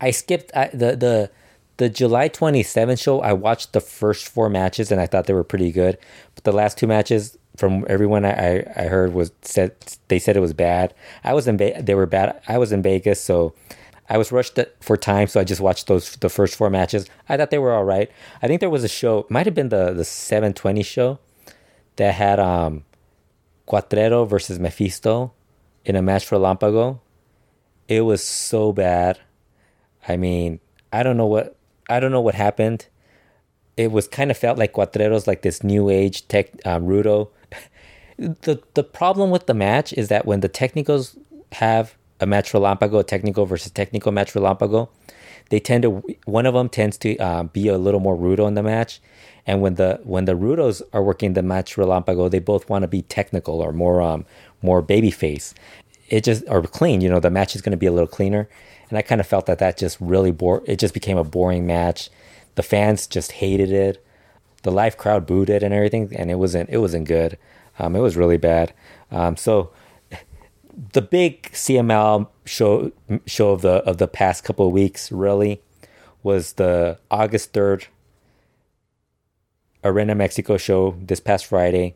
I 0.00 0.10
skipped 0.10 0.54
I, 0.54 0.68
the 0.68 0.96
the 0.96 1.30
the 1.76 1.88
July 1.88 2.28
27th 2.28 3.02
show, 3.02 3.20
I 3.20 3.32
watched 3.32 3.72
the 3.72 3.80
first 3.80 4.28
four 4.28 4.48
matches 4.48 4.92
and 4.92 5.00
I 5.00 5.06
thought 5.06 5.26
they 5.26 5.32
were 5.32 5.44
pretty 5.44 5.72
good. 5.72 5.98
But 6.34 6.44
the 6.44 6.52
last 6.52 6.78
two 6.78 6.86
matches, 6.86 7.36
from 7.56 7.84
everyone 7.88 8.24
I, 8.24 8.64
I 8.76 8.84
heard, 8.84 9.12
was 9.12 9.32
said 9.42 9.74
they 10.08 10.18
said 10.18 10.36
it 10.36 10.40
was 10.40 10.52
bad. 10.52 10.94
I 11.24 11.34
was 11.34 11.48
in 11.48 11.56
they 11.56 11.94
were 11.94 12.06
bad. 12.06 12.40
I 12.46 12.58
was 12.58 12.72
in 12.72 12.82
Vegas, 12.82 13.20
so 13.20 13.54
I 14.08 14.18
was 14.18 14.30
rushed 14.30 14.58
for 14.80 14.96
time, 14.96 15.28
so 15.28 15.40
I 15.40 15.44
just 15.44 15.60
watched 15.60 15.86
those 15.86 16.16
the 16.16 16.28
first 16.28 16.56
four 16.56 16.70
matches. 16.70 17.06
I 17.28 17.36
thought 17.36 17.50
they 17.50 17.58
were 17.58 17.72
all 17.72 17.84
right. 17.84 18.10
I 18.42 18.46
think 18.46 18.60
there 18.60 18.70
was 18.70 18.84
a 18.84 18.88
show, 18.88 19.26
might 19.28 19.46
have 19.46 19.54
been 19.54 19.70
the 19.70 19.92
the 19.92 20.04
720 20.04 20.82
show, 20.82 21.18
that 21.96 22.14
had 22.14 22.38
um, 22.38 22.84
Cuatrero 23.68 24.28
versus 24.28 24.58
Mephisto 24.58 25.32
in 25.84 25.96
a 25.96 26.02
match 26.02 26.26
for 26.26 26.38
Lampago. 26.38 27.00
It 27.88 28.02
was 28.02 28.22
so 28.22 28.72
bad. 28.72 29.18
I 30.08 30.16
mean, 30.16 30.60
I 30.92 31.02
don't 31.02 31.16
know 31.16 31.26
what 31.26 31.56
I 31.88 32.00
don't 32.00 32.12
know 32.12 32.20
what 32.20 32.34
happened. 32.34 32.86
It 33.76 33.90
was 33.90 34.06
kind 34.06 34.30
of 34.30 34.36
felt 34.36 34.58
like 34.58 34.72
Cuatreros, 34.72 35.26
like 35.26 35.42
this 35.42 35.62
new 35.62 35.90
age 35.90 36.28
tech 36.28 36.50
um, 36.64 36.84
Rudo. 36.84 37.30
the 38.18 38.62
the 38.74 38.84
problem 38.84 39.30
with 39.30 39.46
the 39.46 39.54
match 39.54 39.92
is 39.92 40.08
that 40.08 40.26
when 40.26 40.40
the 40.40 40.48
technicals 40.48 41.16
have 41.52 41.96
a 42.20 42.26
match 42.26 42.50
for 42.50 42.58
Lampago, 42.58 43.00
a 43.00 43.04
technical 43.04 43.44
versus 43.46 43.72
technical 43.72 44.12
match 44.12 44.30
for 44.30 44.40
Lampago, 44.40 44.88
they 45.50 45.60
tend 45.60 45.82
to 45.82 46.02
one 46.24 46.46
of 46.46 46.54
them 46.54 46.68
tends 46.68 46.96
to 46.98 47.16
uh, 47.18 47.42
be 47.42 47.68
a 47.68 47.78
little 47.78 48.00
more 48.00 48.16
Rudo 48.16 48.46
in 48.46 48.54
the 48.54 48.62
match, 48.62 49.00
And 49.46 49.60
when 49.60 49.74
the 49.74 50.00
when 50.04 50.24
the 50.24 50.34
Rudos 50.34 50.82
are 50.92 51.02
working 51.02 51.34
the 51.34 51.42
match 51.42 51.76
Relampago, 51.76 52.30
they 52.30 52.38
both 52.38 52.68
want 52.68 52.82
to 52.82 52.88
be 52.88 53.02
technical 53.02 53.60
or 53.60 53.72
more 53.72 54.00
um 54.00 54.24
more 54.62 54.82
babyface. 54.82 55.54
It 56.08 56.24
just 56.24 56.44
or 56.48 56.62
clean. 56.62 57.00
You 57.00 57.10
know, 57.10 57.20
the 57.20 57.30
match 57.30 57.54
is 57.54 57.62
going 57.62 57.72
to 57.72 57.76
be 57.76 57.86
a 57.86 57.92
little 57.92 58.08
cleaner. 58.08 58.48
And 58.88 58.98
I 58.98 59.02
kind 59.02 59.20
of 59.20 59.26
felt 59.26 59.46
that 59.46 59.58
that 59.58 59.76
just 59.76 59.98
really 60.00 60.30
bore. 60.30 60.62
It 60.66 60.78
just 60.78 60.94
became 60.94 61.18
a 61.18 61.24
boring 61.24 61.66
match. 61.66 62.10
The 62.54 62.62
fans 62.62 63.06
just 63.06 63.32
hated 63.32 63.72
it. 63.72 64.04
The 64.62 64.70
live 64.70 64.96
crowd 64.96 65.26
booed 65.26 65.50
it 65.50 65.62
and 65.62 65.74
everything, 65.74 66.14
and 66.16 66.30
it 66.30 66.36
wasn't 66.36 66.70
it 66.70 66.78
wasn't 66.78 67.06
good. 67.06 67.38
Um, 67.78 67.96
it 67.96 68.00
was 68.00 68.16
really 68.16 68.36
bad. 68.36 68.72
Um, 69.10 69.36
so 69.36 69.72
the 70.92 71.02
big 71.02 71.50
CML 71.52 72.28
show 72.44 72.92
show 73.26 73.50
of 73.50 73.62
the 73.62 73.76
of 73.84 73.98
the 73.98 74.08
past 74.08 74.44
couple 74.44 74.66
of 74.66 74.72
weeks 74.72 75.12
really 75.12 75.60
was 76.22 76.54
the 76.54 76.98
August 77.10 77.52
third 77.52 77.86
Arena 79.84 80.14
Mexico 80.14 80.56
show 80.56 80.96
this 81.00 81.20
past 81.20 81.46
Friday. 81.46 81.94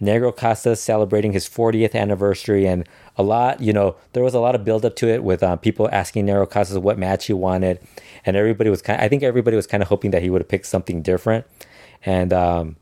Negro 0.00 0.36
Casas 0.36 0.80
celebrating 0.80 1.32
his 1.32 1.48
40th 1.48 1.94
anniversary, 1.94 2.66
and 2.66 2.86
a 3.16 3.22
lot, 3.22 3.62
you 3.62 3.72
know, 3.72 3.96
there 4.12 4.22
was 4.22 4.34
a 4.34 4.40
lot 4.40 4.54
of 4.54 4.62
build 4.62 4.84
up 4.84 4.94
to 4.96 5.08
it 5.08 5.24
with 5.24 5.42
um, 5.42 5.58
people 5.58 5.88
asking 5.90 6.26
Negro 6.26 6.48
Casas 6.48 6.78
what 6.78 6.98
match 6.98 7.26
he 7.26 7.32
wanted, 7.32 7.80
and 8.26 8.36
everybody 8.36 8.68
was 8.68 8.82
kind. 8.82 9.00
Of, 9.00 9.04
I 9.04 9.08
think 9.08 9.22
everybody 9.22 9.56
was 9.56 9.66
kind 9.66 9.82
of 9.82 9.88
hoping 9.88 10.10
that 10.10 10.22
he 10.22 10.28
would 10.28 10.42
have 10.42 10.48
picked 10.48 10.66
something 10.66 11.00
different, 11.00 11.46
and 12.04 12.32
um, 12.32 12.76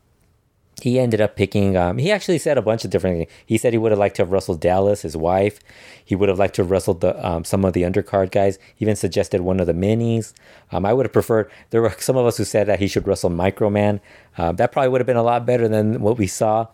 he 0.81 0.99
ended 0.99 1.21
up 1.21 1.35
picking. 1.35 1.77
Um, 1.77 1.97
he 1.97 2.11
actually 2.11 2.37
said 2.37 2.57
a 2.57 2.61
bunch 2.61 2.83
of 2.83 2.91
different 2.91 3.17
things. 3.17 3.31
He 3.45 3.57
said 3.57 3.73
he 3.73 3.79
would 3.79 3.91
have 3.91 3.99
liked 3.99 4.17
to 4.17 4.21
have 4.23 4.31
wrestled 4.31 4.59
Dallas, 4.59 5.01
his 5.03 5.15
wife. 5.15 5.59
He 6.03 6.15
would 6.15 6.29
have 6.29 6.39
liked 6.39 6.55
to 6.55 6.63
have 6.63 6.71
wrestled 6.71 7.01
the 7.01 7.25
um, 7.25 7.45
some 7.45 7.63
of 7.63 7.73
the 7.73 7.83
undercard 7.83 8.31
guys. 8.31 8.59
He 8.75 8.85
even 8.85 8.95
suggested 8.95 9.41
one 9.41 9.59
of 9.59 9.67
the 9.67 9.73
minis. 9.73 10.33
Um, 10.71 10.85
I 10.85 10.93
would 10.93 11.05
have 11.05 11.13
preferred. 11.13 11.49
There 11.69 11.81
were 11.81 11.95
some 11.97 12.17
of 12.17 12.25
us 12.25 12.37
who 12.37 12.43
said 12.43 12.67
that 12.67 12.79
he 12.79 12.87
should 12.87 13.07
wrestle 13.07 13.29
Microman. 13.29 14.01
Uh, 14.37 14.51
that 14.53 14.71
probably 14.71 14.89
would 14.89 15.01
have 15.01 15.07
been 15.07 15.15
a 15.15 15.23
lot 15.23 15.45
better 15.45 15.67
than 15.67 16.01
what 16.01 16.17
we 16.17 16.27
saw. 16.27 16.67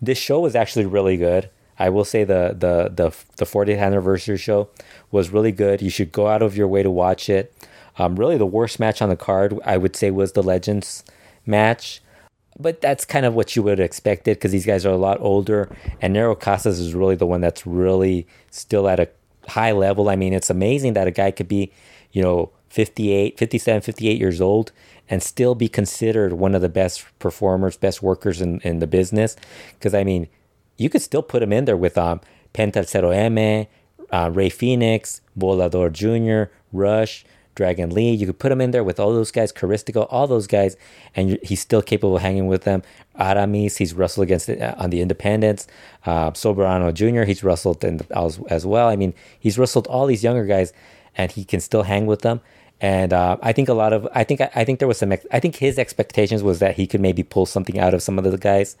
This 0.00 0.18
show 0.18 0.40
was 0.40 0.54
actually 0.54 0.86
really 0.86 1.16
good. 1.16 1.50
I 1.78 1.88
will 1.88 2.04
say 2.04 2.24
the 2.24 2.54
the 2.58 2.90
the 2.94 3.16
the 3.36 3.44
40th 3.44 3.78
anniversary 3.78 4.36
show 4.36 4.68
was 5.10 5.30
really 5.30 5.52
good. 5.52 5.80
You 5.80 5.90
should 5.90 6.12
go 6.12 6.28
out 6.28 6.42
of 6.42 6.56
your 6.56 6.68
way 6.68 6.82
to 6.82 6.90
watch 6.90 7.28
it. 7.28 7.54
Um, 7.98 8.16
really, 8.16 8.36
the 8.36 8.46
worst 8.46 8.78
match 8.78 9.00
on 9.00 9.08
the 9.08 9.16
card 9.16 9.58
I 9.64 9.76
would 9.76 9.96
say 9.96 10.10
was 10.10 10.32
the 10.32 10.42
Legends 10.42 11.02
match 11.46 12.02
but 12.58 12.80
that's 12.80 13.04
kind 13.04 13.24
of 13.24 13.34
what 13.34 13.54
you 13.54 13.62
would 13.62 13.78
have 13.78 13.84
expected 13.86 14.36
because 14.36 14.52
these 14.52 14.66
guys 14.66 14.84
are 14.84 14.92
a 14.92 14.96
lot 14.96 15.18
older. 15.20 15.74
And 16.00 16.14
Negro 16.14 16.38
Casas 16.38 16.80
is 16.80 16.94
really 16.94 17.14
the 17.14 17.26
one 17.26 17.40
that's 17.40 17.66
really 17.66 18.26
still 18.50 18.88
at 18.88 18.98
a 18.98 19.08
high 19.48 19.72
level. 19.72 20.08
I 20.08 20.16
mean, 20.16 20.32
it's 20.32 20.50
amazing 20.50 20.94
that 20.94 21.06
a 21.06 21.12
guy 21.12 21.30
could 21.30 21.48
be, 21.48 21.72
you 22.12 22.22
know, 22.22 22.50
58, 22.70 23.38
57, 23.38 23.80
58 23.82 24.18
years 24.18 24.40
old 24.40 24.72
and 25.08 25.22
still 25.22 25.54
be 25.54 25.68
considered 25.68 26.34
one 26.34 26.54
of 26.54 26.60
the 26.60 26.68
best 26.68 27.06
performers, 27.18 27.76
best 27.76 28.02
workers 28.02 28.40
in, 28.40 28.60
in 28.60 28.78
the 28.78 28.86
business. 28.86 29.36
Because, 29.74 29.94
I 29.94 30.04
mean, 30.04 30.28
you 30.76 30.90
could 30.90 31.02
still 31.02 31.22
put 31.22 31.42
him 31.42 31.52
in 31.52 31.64
there 31.64 31.76
with 31.76 31.96
um, 31.96 32.20
Penta 32.52 32.84
Cero 32.84 33.14
M, 33.14 33.66
uh, 34.12 34.30
Rey 34.30 34.48
Fenix, 34.48 35.20
Volador 35.38 35.90
Jr., 35.92 36.52
Rush. 36.72 37.24
Dragon 37.58 37.90
Lee. 37.90 38.12
You 38.14 38.26
could 38.26 38.38
put 38.38 38.52
him 38.52 38.60
in 38.60 38.70
there 38.70 38.84
with 38.84 39.00
all 39.00 39.12
those 39.12 39.32
guys, 39.32 39.52
Caristico, 39.52 40.06
all 40.10 40.28
those 40.28 40.46
guys, 40.46 40.76
and 41.16 41.38
he's 41.42 41.60
still 41.60 41.82
capable 41.82 42.16
of 42.16 42.22
hanging 42.22 42.46
with 42.46 42.62
them. 42.62 42.82
Aramis, 43.18 43.78
he's 43.78 43.94
wrestled 43.94 44.22
against 44.22 44.48
uh, 44.48 44.74
on 44.78 44.90
the 44.90 45.00
Independents. 45.00 45.66
Uh, 46.06 46.30
Soberano 46.30 46.94
Jr., 46.94 47.24
he's 47.24 47.42
wrestled 47.42 47.82
in 47.82 47.96
the, 47.96 48.06
as, 48.16 48.38
as 48.48 48.64
well. 48.64 48.88
I 48.88 48.94
mean, 48.94 49.12
he's 49.38 49.58
wrestled 49.58 49.88
all 49.88 50.06
these 50.06 50.22
younger 50.22 50.46
guys, 50.46 50.72
and 51.16 51.32
he 51.32 51.44
can 51.44 51.60
still 51.60 51.82
hang 51.82 52.06
with 52.06 52.22
them. 52.22 52.40
And 52.80 53.12
uh, 53.12 53.36
I 53.42 53.52
think 53.52 53.68
a 53.68 53.74
lot 53.74 53.92
of 53.92 54.06
I 54.14 54.22
think 54.22 54.40
I 54.40 54.64
think 54.64 54.78
there 54.78 54.86
was 54.86 54.98
some 54.98 55.12
I 55.12 55.40
think 55.40 55.56
his 55.56 55.80
expectations 55.80 56.44
was 56.44 56.60
that 56.60 56.76
he 56.76 56.86
could 56.86 57.00
maybe 57.00 57.24
pull 57.24 57.44
something 57.44 57.76
out 57.76 57.92
of 57.92 58.02
some 58.02 58.18
of 58.20 58.24
the 58.24 58.38
guys, 58.38 58.76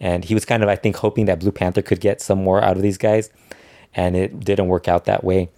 and 0.00 0.24
he 0.24 0.34
was 0.34 0.44
kind 0.44 0.64
of 0.64 0.68
I 0.68 0.74
think 0.74 0.96
hoping 0.96 1.26
that 1.26 1.38
Blue 1.38 1.52
Panther 1.52 1.80
could 1.80 2.00
get 2.00 2.20
some 2.20 2.42
more 2.42 2.60
out 2.60 2.76
of 2.76 2.82
these 2.82 2.98
guys, 2.98 3.30
and 3.94 4.16
it 4.16 4.40
didn't 4.40 4.66
work 4.66 4.88
out 4.88 5.04
that 5.04 5.22
way. 5.22 5.48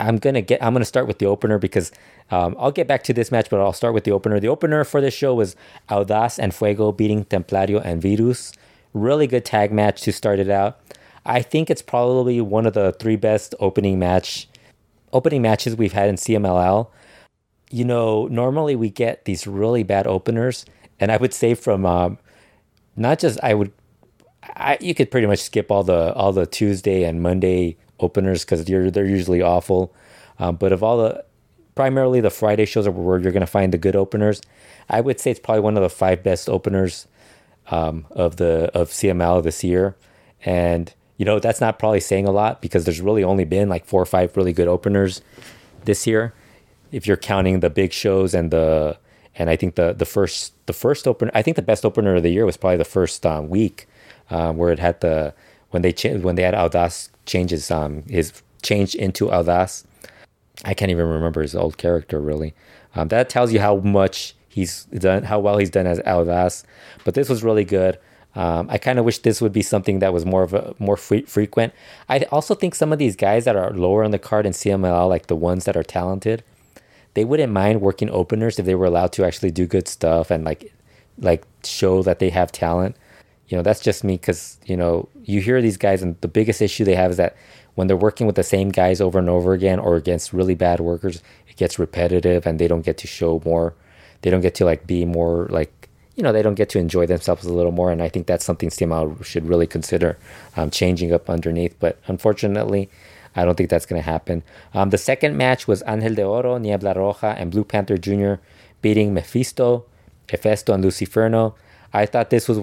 I'm 0.00 0.16
gonna 0.16 0.40
get. 0.40 0.62
I'm 0.62 0.72
gonna 0.72 0.84
start 0.84 1.06
with 1.06 1.18
the 1.18 1.26
opener 1.26 1.58
because 1.58 1.92
um, 2.30 2.56
I'll 2.58 2.72
get 2.72 2.88
back 2.88 3.04
to 3.04 3.12
this 3.12 3.30
match, 3.30 3.50
but 3.50 3.60
I'll 3.60 3.72
start 3.72 3.94
with 3.94 4.04
the 4.04 4.12
opener. 4.12 4.40
The 4.40 4.48
opener 4.48 4.82
for 4.84 5.00
this 5.00 5.14
show 5.14 5.34
was 5.34 5.54
Audaz 5.88 6.38
and 6.38 6.54
Fuego 6.54 6.90
beating 6.90 7.24
Templario 7.26 7.82
and 7.84 8.02
Virus. 8.02 8.52
Really 8.94 9.26
good 9.26 9.44
tag 9.44 9.70
match 9.70 10.00
to 10.02 10.12
start 10.12 10.38
it 10.38 10.48
out. 10.48 10.80
I 11.26 11.42
think 11.42 11.70
it's 11.70 11.82
probably 11.82 12.40
one 12.40 12.66
of 12.66 12.72
the 12.72 12.92
three 12.98 13.16
best 13.16 13.54
opening 13.60 13.98
match 13.98 14.48
opening 15.12 15.42
matches 15.42 15.76
we've 15.76 15.92
had 15.92 16.08
in 16.08 16.16
CMLL. 16.16 16.88
You 17.70 17.84
know, 17.84 18.26
normally 18.28 18.74
we 18.74 18.90
get 18.90 19.26
these 19.26 19.46
really 19.46 19.82
bad 19.82 20.06
openers, 20.06 20.64
and 20.98 21.12
I 21.12 21.18
would 21.18 21.34
say 21.34 21.54
from 21.54 21.84
um, 21.84 22.18
not 22.96 23.18
just 23.18 23.38
I 23.42 23.54
would, 23.54 23.72
I, 24.42 24.78
you 24.80 24.94
could 24.94 25.10
pretty 25.10 25.26
much 25.26 25.40
skip 25.40 25.70
all 25.70 25.84
the 25.84 26.14
all 26.14 26.32
the 26.32 26.46
Tuesday 26.46 27.04
and 27.04 27.22
Monday 27.22 27.76
openers 28.00 28.44
because 28.44 28.64
they're 28.64 28.90
they're 28.90 29.06
usually 29.06 29.42
awful. 29.42 29.94
Um, 30.38 30.56
but 30.56 30.72
of 30.72 30.82
all 30.82 30.98
the 30.98 31.24
primarily 31.74 32.20
the 32.20 32.30
Friday 32.30 32.64
shows 32.64 32.86
are 32.86 32.90
where 32.90 33.18
you're 33.18 33.32
going 33.32 33.40
to 33.40 33.46
find 33.46 33.72
the 33.72 33.78
good 33.78 33.96
openers. 33.96 34.40
I 34.88 35.00
would 35.00 35.20
say 35.20 35.30
it's 35.30 35.40
probably 35.40 35.60
one 35.60 35.76
of 35.76 35.82
the 35.82 35.90
five 35.90 36.22
best 36.22 36.48
openers 36.48 37.06
um, 37.70 38.06
of 38.10 38.36
the 38.36 38.70
of 38.74 38.90
CML 38.90 39.42
this 39.42 39.62
year, 39.62 39.96
and 40.44 40.92
you 41.16 41.24
know 41.24 41.38
that's 41.38 41.60
not 41.60 41.78
probably 41.78 42.00
saying 42.00 42.26
a 42.26 42.32
lot 42.32 42.60
because 42.60 42.84
there's 42.84 43.00
really 43.00 43.24
only 43.24 43.44
been 43.44 43.68
like 43.68 43.84
four 43.84 44.02
or 44.02 44.06
five 44.06 44.36
really 44.36 44.52
good 44.52 44.68
openers 44.68 45.22
this 45.84 46.06
year, 46.06 46.34
if 46.92 47.06
you're 47.06 47.16
counting 47.16 47.60
the 47.60 47.70
big 47.70 47.92
shows 47.92 48.34
and 48.34 48.50
the 48.50 48.98
and 49.34 49.48
I 49.48 49.56
think 49.56 49.76
the 49.76 49.92
the 49.92 50.04
first 50.04 50.54
the 50.66 50.72
first 50.72 51.06
opener 51.06 51.30
I 51.34 51.42
think 51.42 51.56
the 51.56 51.62
best 51.62 51.84
opener 51.84 52.16
of 52.16 52.22
the 52.22 52.30
year 52.30 52.44
was 52.44 52.56
probably 52.56 52.78
the 52.78 52.84
first 52.84 53.24
um, 53.24 53.48
week 53.48 53.86
um, 54.30 54.56
where 54.56 54.72
it 54.72 54.78
had 54.78 55.00
the 55.00 55.34
when 55.70 55.82
they 55.82 55.92
cha- 55.92 56.18
when 56.18 56.34
they 56.34 56.42
had 56.42 56.54
Audaz 56.54 57.10
changes 57.30 57.70
um 57.70 58.02
his 58.02 58.42
changed 58.62 58.94
into 58.94 59.26
Audaz. 59.26 59.84
I 60.64 60.74
can't 60.74 60.90
even 60.90 61.06
remember 61.06 61.40
his 61.40 61.54
old 61.54 61.78
character 61.78 62.20
really. 62.20 62.52
Um, 62.94 63.08
that 63.08 63.30
tells 63.30 63.52
you 63.52 63.60
how 63.60 63.76
much 63.76 64.34
he's 64.48 64.84
done, 64.86 65.22
how 65.22 65.38
well 65.38 65.58
he's 65.58 65.70
done 65.70 65.86
as 65.86 66.00
Audaz. 66.00 66.64
But 67.04 67.14
this 67.14 67.28
was 67.28 67.42
really 67.42 67.64
good. 67.64 67.98
Um, 68.34 68.68
I 68.70 68.78
kind 68.78 68.98
of 68.98 69.04
wish 69.04 69.18
this 69.18 69.40
would 69.40 69.52
be 69.52 69.62
something 69.62 70.00
that 70.00 70.12
was 70.12 70.24
more 70.26 70.42
of 70.42 70.54
a 70.54 70.74
more 70.78 70.96
frequent. 70.96 71.72
I 72.08 72.18
also 72.30 72.54
think 72.54 72.74
some 72.74 72.92
of 72.92 72.98
these 72.98 73.16
guys 73.16 73.44
that 73.44 73.56
are 73.56 73.72
lower 73.72 74.04
on 74.04 74.10
the 74.10 74.18
card 74.18 74.46
in 74.46 74.52
CMLL, 74.52 75.08
like 75.08 75.26
the 75.26 75.36
ones 75.36 75.64
that 75.64 75.76
are 75.76 75.82
talented, 75.82 76.44
they 77.14 77.24
wouldn't 77.24 77.52
mind 77.52 77.80
working 77.80 78.10
openers 78.10 78.58
if 78.58 78.66
they 78.66 78.74
were 78.74 78.86
allowed 78.86 79.12
to 79.12 79.24
actually 79.24 79.50
do 79.50 79.66
good 79.66 79.88
stuff 79.88 80.30
and 80.30 80.44
like 80.44 80.72
like 81.18 81.44
show 81.64 82.02
that 82.02 82.18
they 82.18 82.30
have 82.30 82.50
talent 82.50 82.96
you 83.50 83.56
know 83.56 83.62
that's 83.62 83.80
just 83.80 84.04
me 84.04 84.14
because 84.14 84.58
you 84.64 84.76
know 84.76 85.08
you 85.30 85.40
hear 85.40 85.60
these 85.62 85.76
guys 85.76 86.02
and 86.02 86.20
the 86.20 86.28
biggest 86.28 86.60
issue 86.60 86.84
they 86.84 86.94
have 86.94 87.10
is 87.10 87.16
that 87.16 87.36
when 87.74 87.86
they're 87.86 87.96
working 87.96 88.26
with 88.26 88.36
the 88.36 88.42
same 88.42 88.70
guys 88.70 89.00
over 89.00 89.18
and 89.18 89.30
over 89.30 89.52
again 89.52 89.78
or 89.78 89.96
against 89.96 90.32
really 90.32 90.54
bad 90.54 90.80
workers 90.80 91.22
it 91.48 91.56
gets 91.56 91.78
repetitive 91.78 92.46
and 92.46 92.58
they 92.58 92.68
don't 92.68 92.84
get 92.84 92.98
to 92.98 93.06
show 93.06 93.40
more 93.44 93.74
they 94.22 94.30
don't 94.30 94.40
get 94.40 94.54
to 94.54 94.64
like 94.64 94.86
be 94.86 95.04
more 95.04 95.46
like 95.50 95.88
you 96.16 96.22
know 96.22 96.32
they 96.32 96.42
don't 96.42 96.54
get 96.54 96.68
to 96.68 96.78
enjoy 96.78 97.06
themselves 97.06 97.44
a 97.46 97.52
little 97.52 97.72
more 97.72 97.90
and 97.90 98.02
i 98.02 98.08
think 98.08 98.26
that's 98.26 98.44
something 98.44 98.68
CML 98.68 99.24
should 99.24 99.46
really 99.48 99.66
consider 99.66 100.18
um, 100.56 100.70
changing 100.70 101.12
up 101.12 101.30
underneath 101.30 101.74
but 101.78 101.98
unfortunately 102.06 102.90
i 103.36 103.44
don't 103.44 103.56
think 103.56 103.70
that's 103.70 103.86
going 103.86 104.00
to 104.00 104.10
happen 104.10 104.42
um, 104.74 104.90
the 104.90 104.98
second 104.98 105.36
match 105.36 105.66
was 105.68 105.82
angel 105.86 106.14
de 106.14 106.24
oro 106.24 106.58
niebla 106.58 106.94
roja 106.94 107.34
and 107.38 107.50
blue 107.50 107.64
panther 107.64 107.96
jr 107.96 108.34
beating 108.82 109.14
mephisto 109.14 109.84
hefesto 110.28 110.74
and 110.74 110.84
luciferno 110.84 111.54
i 111.92 112.04
thought 112.04 112.30
this 112.30 112.48
was 112.48 112.60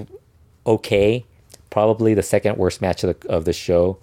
okay. 0.68 1.26
Probably 1.70 2.14
the 2.14 2.24
second 2.24 2.58
worst 2.58 2.82
match 2.82 3.04
of 3.04 3.20
the, 3.20 3.30
of 3.30 3.46
the 3.46 3.54
show. 3.54 3.98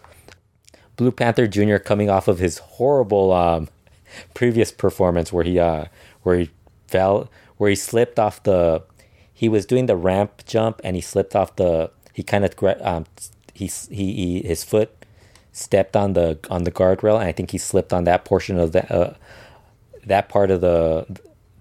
Blue 0.97 1.11
Panther 1.11 1.47
Jr. 1.47 1.76
coming 1.76 2.09
off 2.09 2.28
of 2.28 2.38
his 2.38 2.59
horrible 2.59 3.33
um, 3.33 3.68
previous 4.35 4.71
performance 4.71 5.33
where 5.33 5.44
he 5.44 5.59
uh, 5.59 5.87
where 6.23 6.38
he 6.38 6.50
fell 6.87 7.28
where 7.56 7.71
he 7.71 7.76
slipped 7.76 8.18
off 8.18 8.42
the 8.42 8.83
he 9.33 9.49
was 9.49 9.66
doing 9.66 9.87
the 9.87 9.97
ramp 9.97 10.42
jump 10.47 10.80
and 10.85 10.97
he 10.97 11.02
slipped 11.02 11.35
off 11.35 11.56
the 11.56 11.90
he 12.12 12.23
kind 12.23 12.44
of 12.44 12.54
um, 12.83 13.04
he, 13.52 13.66
he 13.66 14.12
he 14.12 14.42
his 14.42 14.62
foot 14.62 15.04
stepped 15.52 15.97
on 15.97 16.12
the 16.12 16.38
on 16.50 16.64
the 16.64 16.71
guardrail 16.71 17.18
and 17.18 17.28
I 17.28 17.33
think 17.33 17.50
he 17.50 17.59
slipped 17.59 17.92
on 17.92 18.04
that 18.04 18.25
portion 18.25 18.59
of 18.59 18.73
the 18.73 18.92
uh, 18.92 19.14
that 20.06 20.28
part 20.28 20.50
of 20.50 20.61
the 20.61 21.06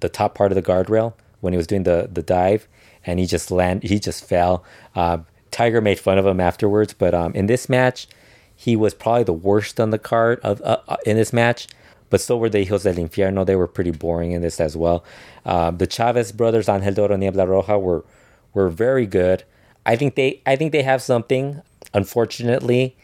the 0.01 0.09
top 0.09 0.35
part 0.35 0.51
of 0.51 0.55
the 0.55 0.61
guardrail 0.61 1.13
when 1.41 1.53
he 1.53 1.57
was 1.57 1.67
doing 1.67 1.83
the 1.83 2.09
the 2.11 2.21
dive 2.21 2.67
and 3.05 3.19
he 3.19 3.25
just 3.25 3.51
land 3.51 3.83
he 3.83 3.99
just 3.99 4.25
fell. 4.25 4.63
Uh, 4.95 5.19
Tiger 5.53 5.79
made 5.79 5.99
fun 5.99 6.17
of 6.17 6.25
him 6.25 6.41
afterwards, 6.41 6.93
but 6.93 7.13
um, 7.13 7.33
in 7.33 7.45
this 7.45 7.69
match, 7.69 8.07
he 8.55 8.75
was 8.75 8.93
probably 8.93 9.23
the 9.23 9.33
worst 9.33 9.79
on 9.79 9.91
the 9.91 9.99
card 9.99 10.39
of 10.41 10.61
uh, 10.61 10.79
uh 10.87 10.97
in 11.05 11.15
this 11.15 11.31
match. 11.31 11.67
But 12.09 12.21
so 12.21 12.37
were 12.37 12.49
the 12.49 12.65
Hijos 12.65 12.83
del 12.83 12.95
Infierno. 12.95 13.45
They 13.45 13.55
were 13.55 13.67
pretty 13.67 13.91
boring 13.91 14.33
in 14.33 14.41
this 14.41 14.59
as 14.59 14.77
well. 14.77 15.03
Uh, 15.45 15.71
the 15.71 15.87
Chavez 15.87 16.31
brothers, 16.31 16.69
Angel 16.69 16.93
de 16.93 17.01
Oro, 17.01 17.15
Niebla 17.15 17.45
Roja, 17.45 17.81
were 17.81 18.05
were 18.53 18.69
very 18.69 19.07
good. 19.07 19.43
I 19.85 19.95
think 19.95 20.15
they 20.15 20.41
I 20.45 20.55
think 20.55 20.71
they 20.71 20.83
have 20.83 21.01
something. 21.01 21.61
Unfortunately, 21.93 22.95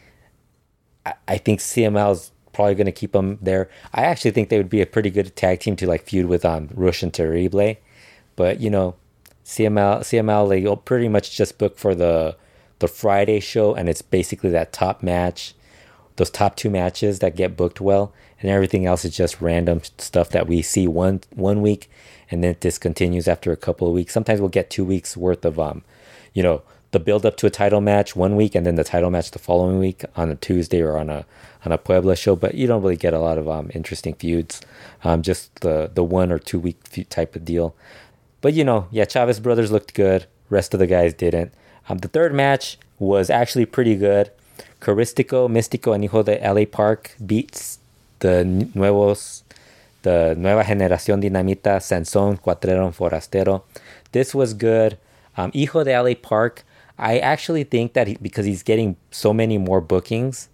I, 1.04 1.14
I 1.26 1.38
think 1.38 1.60
CML 1.60 2.12
is 2.12 2.30
probably 2.52 2.74
going 2.74 2.86
to 2.86 2.92
keep 2.92 3.12
them 3.12 3.38
there. 3.40 3.68
I 3.92 4.02
actually 4.02 4.32
think 4.32 4.48
they 4.48 4.58
would 4.58 4.70
be 4.70 4.80
a 4.80 4.86
pretty 4.86 5.10
good 5.10 5.34
tag 5.34 5.60
team 5.60 5.76
to 5.76 5.86
like 5.86 6.04
feud 6.04 6.26
with 6.26 6.44
um, 6.44 6.68
Rush 6.74 7.02
and 7.02 7.12
Terrible. 7.12 7.76
But 8.36 8.60
you 8.60 8.70
know, 8.70 8.94
CML 9.50 10.00
CML 10.00 10.48
they 10.48 10.76
pretty 10.84 11.08
much 11.08 11.36
just 11.36 11.58
book 11.58 11.76
for 11.76 11.92
the 11.92 12.36
the 12.78 12.86
Friday 12.86 13.40
show, 13.40 13.74
and 13.74 13.88
it's 13.88 14.00
basically 14.00 14.50
that 14.50 14.72
top 14.72 15.02
match, 15.02 15.54
those 16.16 16.30
top 16.30 16.54
two 16.54 16.70
matches 16.70 17.18
that 17.18 17.34
get 17.36 17.56
booked 17.56 17.80
well, 17.80 18.12
and 18.40 18.48
everything 18.48 18.86
else 18.86 19.04
is 19.04 19.16
just 19.16 19.40
random 19.40 19.82
stuff 19.98 20.30
that 20.30 20.46
we 20.46 20.62
see 20.62 20.86
one 20.86 21.20
one 21.34 21.62
week, 21.62 21.90
and 22.30 22.44
then 22.44 22.52
it 22.52 22.60
discontinues 22.60 23.26
after 23.26 23.50
a 23.50 23.56
couple 23.56 23.88
of 23.88 23.92
weeks. 23.92 24.12
Sometimes 24.12 24.40
we'll 24.40 24.50
get 24.50 24.70
two 24.70 24.84
weeks 24.84 25.16
worth 25.16 25.44
of 25.44 25.58
um, 25.58 25.82
you 26.32 26.44
know, 26.44 26.62
the 26.92 27.00
build 27.00 27.26
up 27.26 27.36
to 27.38 27.46
a 27.46 27.50
title 27.50 27.80
match 27.80 28.14
one 28.14 28.36
week, 28.36 28.54
and 28.54 28.64
then 28.64 28.76
the 28.76 28.84
title 28.84 29.10
match 29.10 29.32
the 29.32 29.40
following 29.40 29.80
week 29.80 30.04
on 30.14 30.30
a 30.30 30.36
Tuesday 30.36 30.80
or 30.80 30.96
on 30.96 31.10
a 31.10 31.26
on 31.64 31.72
a 31.72 31.78
Puebla 31.78 32.14
show. 32.14 32.36
But 32.36 32.54
you 32.54 32.68
don't 32.68 32.82
really 32.82 32.96
get 32.96 33.14
a 33.14 33.18
lot 33.18 33.36
of 33.36 33.48
um 33.48 33.68
interesting 33.74 34.14
feuds, 34.14 34.60
um, 35.02 35.22
just 35.22 35.52
the 35.56 35.90
the 35.92 36.04
one 36.04 36.30
or 36.30 36.38
two 36.38 36.60
week 36.60 37.08
type 37.10 37.34
of 37.34 37.44
deal. 37.44 37.74
But 38.40 38.54
you 38.54 38.64
know, 38.64 38.88
yeah, 38.90 39.04
Chavez 39.04 39.40
brothers 39.40 39.70
looked 39.70 39.94
good. 39.94 40.26
Rest 40.48 40.74
of 40.74 40.80
the 40.80 40.86
guys 40.86 41.14
didn't. 41.14 41.52
Um, 41.88 41.98
the 41.98 42.08
third 42.08 42.34
match 42.34 42.78
was 42.98 43.30
actually 43.30 43.66
pretty 43.66 43.96
good. 43.96 44.30
Caristico, 44.80 45.48
Místico, 45.48 45.94
and 45.94 46.04
Hijo 46.04 46.22
de 46.22 46.38
LA 46.40 46.64
Park 46.64 47.16
beats 47.24 47.78
the 48.20 48.44
nuevos, 48.74 49.42
the 50.02 50.34
nueva 50.36 50.64
generación 50.64 51.22
dinamita, 51.22 51.80
Sansón, 51.80 52.40
Cuatrero, 52.40 52.92
Forastero. 52.94 53.62
This 54.12 54.34
was 54.34 54.54
good. 54.54 54.98
Um, 55.36 55.50
Hijo 55.52 55.84
de 55.84 56.00
LA 56.00 56.14
Park, 56.14 56.64
I 56.98 57.18
actually 57.18 57.64
think 57.64 57.92
that 57.94 58.06
he, 58.06 58.16
because 58.20 58.46
he's 58.46 58.62
getting 58.62 58.96
so 59.10 59.32
many 59.32 59.58
more 59.58 59.80
bookings 59.80 60.48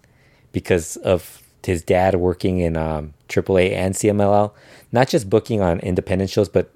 because 0.51 0.95
of 0.97 1.43
his 1.63 1.83
dad 1.83 2.15
working 2.15 2.59
in 2.59 2.77
um, 2.77 3.13
AAA 3.27 3.73
and 3.73 3.93
CMLL, 3.93 4.53
not 4.91 5.09
just 5.09 5.29
booking 5.29 5.61
on 5.61 5.79
independent 5.81 6.29
shows, 6.29 6.47
but 6.47 6.71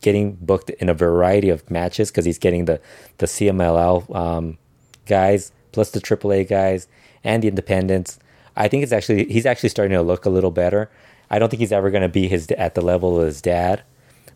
getting 0.00 0.32
booked 0.40 0.70
in 0.70 0.88
a 0.88 0.94
variety 0.94 1.48
of 1.48 1.68
matches 1.70 2.10
because 2.10 2.24
he's 2.24 2.38
getting 2.38 2.64
the 2.64 2.80
the 3.18 3.26
CMLL 3.26 4.14
um, 4.14 4.58
guys 5.06 5.52
plus 5.72 5.90
the 5.90 6.00
AAA 6.00 6.48
guys 6.48 6.88
and 7.22 7.42
the 7.42 7.48
independents. 7.48 8.18
I 8.56 8.68
think 8.68 8.82
it's 8.82 8.92
actually 8.92 9.26
he's 9.26 9.46
actually 9.46 9.68
starting 9.68 9.96
to 9.96 10.02
look 10.02 10.24
a 10.24 10.30
little 10.30 10.50
better. 10.50 10.90
I 11.30 11.38
don't 11.38 11.48
think 11.48 11.60
he's 11.60 11.72
ever 11.72 11.90
going 11.90 12.02
to 12.02 12.08
be 12.08 12.28
his 12.28 12.50
at 12.52 12.74
the 12.74 12.80
level 12.80 13.20
of 13.20 13.26
his 13.26 13.40
dad, 13.40 13.82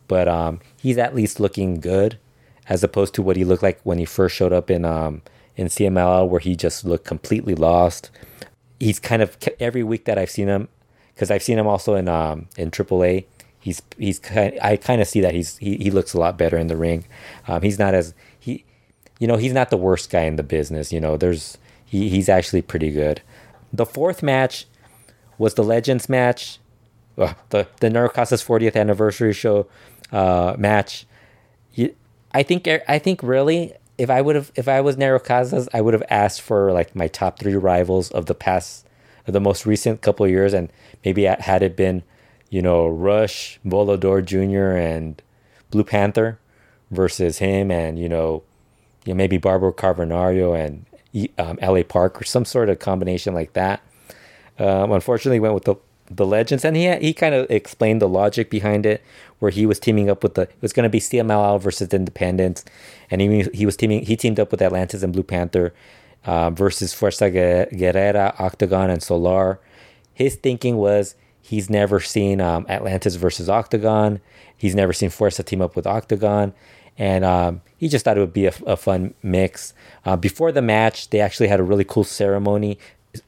but 0.07 0.29
um, 0.29 0.61
he's 0.81 0.99
at 0.99 1.15
least 1.15 1.41
looking 1.41 1.81
good 1.81 2.19
as 2.69 2.83
opposed 2.85 3.15
to 3.15 3.23
what 3.23 3.37
he 3.37 3.45
looked 3.45 3.63
like 3.63 3.81
when 3.83 3.99
he 3.99 4.05
first 4.05 4.37
showed 4.37 4.53
up 4.53 4.71
in 4.71 4.85
um, 4.85 5.23
in 5.57 5.67
CMLL, 5.67 6.29
where 6.29 6.41
he 6.41 6.57
just 6.57 6.85
looked 6.85 7.07
completely 7.07 7.55
lost. 7.55 8.11
He's 8.79 8.99
kind 8.99 9.23
of 9.23 9.37
every 9.61 9.83
week 9.83 10.05
that 10.05 10.19
I've 10.19 10.31
seen 10.31 10.49
him, 10.49 10.69
because 11.15 11.31
I've 11.31 11.43
seen 11.43 11.59
him 11.59 11.67
also 11.67 11.95
in 11.95 12.09
um, 12.09 12.49
in 12.57 12.71
AAA 12.71 13.25
he's 13.65 13.81
he's 13.97 14.19
kind 14.19 14.59
I 14.61 14.77
kind 14.77 15.01
of 15.01 15.09
see 15.09 15.23
that 15.23 15.35
he's 15.35 15.57
he, 15.57 15.77
he 15.77 15.91
looks 15.91 16.13
a 16.13 16.19
lot 16.19 16.37
better 16.37 16.59
in 16.59 16.67
the 16.67 16.77
ring. 16.77 17.07
Um, 17.49 17.63
he's 17.63 17.79
not 17.79 17.95
as 17.95 18.13
he 18.39 18.63
you 19.19 19.27
know 19.27 19.37
he's 19.37 19.55
not 19.55 19.71
the 19.71 19.79
worst 19.79 20.11
guy 20.11 20.23
in 20.23 20.37
the 20.37 20.43
business. 20.43 20.93
You 20.93 21.01
know 21.01 21.17
there's 21.17 21.57
he, 21.85 22.11
he's 22.11 22.29
actually 22.29 22.61
pretty 22.61 22.91
good. 22.91 23.23
The 23.73 23.87
fourth 23.87 24.23
match 24.23 24.67
was 25.39 25.55
the 25.55 25.65
Legends 25.65 26.11
match, 26.11 26.59
uh, 27.17 27.33
the 27.49 27.67
the 27.81 27.89
Negro 27.89 28.13
Casas 28.13 28.45
40th 28.45 28.77
anniversary 28.77 29.33
show 29.33 29.67
uh, 30.13 30.55
match. 30.59 31.07
I 32.35 32.43
think 32.43 32.69
I 32.69 32.99
think 32.99 33.23
really 33.23 33.73
if 33.97 34.11
I 34.11 34.21
would 34.21 34.37
have 34.37 34.53
if 34.57 34.69
I 34.69 34.83
was 34.83 34.97
Negro 34.97 35.25
Casas 35.25 35.69
I 35.73 35.81
would 35.81 35.95
have 35.95 36.03
asked 36.11 36.43
for 36.43 36.73
like 36.73 36.95
my 36.95 37.09
top 37.09 37.39
three 37.39 37.55
rivals 37.55 38.11
of 38.11 38.27
the 38.27 38.35
past 38.35 38.87
of 39.27 39.33
the 39.33 39.41
most 39.41 39.65
recent 39.65 40.03
couple 40.03 40.27
of 40.27 40.31
years 40.31 40.53
and 40.53 40.71
maybe 41.05 41.23
had 41.25 41.63
it 41.63 41.77
been 41.77 42.03
you 42.55 42.63
know, 42.63 42.87
Rush, 42.87 43.59
Volador 43.67 44.25
Jr., 44.25 44.79
and 44.79 45.21
Blue 45.73 45.83
Panther 45.83 46.39
versus 46.93 47.39
him 47.39 47.73
and, 47.73 47.99
you 47.99 48.09
know, 48.09 48.45
you 49.05 49.13
know 49.13 49.17
maybe 49.17 49.39
Barbaro 49.39 49.73
Cavernario 49.73 50.57
and 50.57 50.87
um, 51.37 51.59
LA 51.61 51.83
Park 51.83 52.21
or 52.21 52.23
some 52.23 52.45
sort 52.45 52.69
of 52.69 52.79
combination 52.79 53.35
like 53.35 53.55
that. 53.55 53.83
Um, 54.57 54.93
unfortunately, 54.93 55.41
went 55.41 55.55
with 55.55 55.65
the 55.65 55.75
the 56.09 56.25
legends, 56.25 56.65
and 56.65 56.77
he 56.77 56.95
he 56.99 57.13
kind 57.13 57.35
of 57.35 57.51
explained 57.51 58.01
the 58.01 58.09
logic 58.09 58.51
behind 58.51 58.87
it, 58.87 59.03
where 59.41 59.51
he 59.51 59.67
was 59.67 59.81
teaming 59.81 60.09
up 60.09 60.23
with 60.23 60.35
the 60.35 60.43
it 60.43 60.55
was 60.61 60.73
going 60.73 60.85
to 60.85 60.89
be 60.89 61.01
CMLL 61.01 61.61
versus 61.61 61.93
Independence, 61.93 62.65
and 63.11 63.21
he 63.21 63.43
he 63.53 63.67
was 63.67 63.77
teaming 63.77 64.07
he 64.07 64.17
teamed 64.17 64.39
up 64.39 64.53
with 64.53 64.63
Atlantis 64.63 65.03
and 65.03 65.13
Blue 65.13 65.25
Panther 65.25 65.75
uh, 66.25 66.51
versus 66.51 66.95
Fuerza 66.95 67.33
Guerrera, 67.33 68.39
Octagon, 68.39 68.91
and 68.91 69.03
Solar. 69.03 69.59
His 70.13 70.37
thinking 70.37 70.77
was 70.77 71.17
He's 71.45 71.69
never 71.69 72.01
seen 72.01 72.41
um, 72.41 72.65
Atlantis 72.71 73.17
versus 73.17 73.51
Octagon. 73.51 74.23
He's 74.57 74.75
never 74.75 74.95
seen 74.95 75.11
Fuerza 75.11 75.45
team 75.45 75.61
up 75.61 75.77
with 75.77 75.87
Octagon. 75.87 76.55
And 76.97 77.23
um, 77.23 77.61
he 77.77 77.87
just 77.87 78.03
thought 78.03 78.17
it 78.17 78.21
would 78.21 78.33
be 78.33 78.47
a, 78.47 78.55
a 78.65 78.79
fun 78.79 79.13
mix. 79.23 79.75
Uh, 80.07 80.17
before 80.17 80.53
the 80.53 80.63
match, 80.63 81.11
they 81.11 81.21
actually 81.21 81.49
had 81.49 81.61
a 81.61 81.63
really 81.63 81.85
cool 81.85 82.03
ceremony 82.03 82.79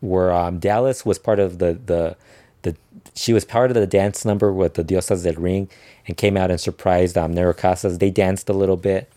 where 0.01 0.33
um, 0.33 0.59
Dallas 0.59 1.05
was 1.05 1.19
part 1.19 1.39
of 1.39 1.59
the, 1.59 1.79
the, 1.85 2.17
the, 2.63 2.75
she 3.15 3.35
was 3.35 3.45
part 3.45 3.71
of 3.71 3.75
the 3.75 3.87
dance 3.87 4.25
number 4.25 4.51
with 4.51 4.75
the 4.75 4.83
Diosas 4.83 5.23
del 5.23 5.35
Ring 5.35 5.69
and 6.07 6.17
came 6.17 6.39
out 6.39 6.51
and 6.51 6.59
surprised 6.59 7.19
um, 7.19 7.35
Negro 7.35 7.55
Casas. 7.55 7.99
They 7.99 8.11
danced 8.11 8.49
a 8.49 8.55
little 8.55 8.79
bit. 8.79 9.13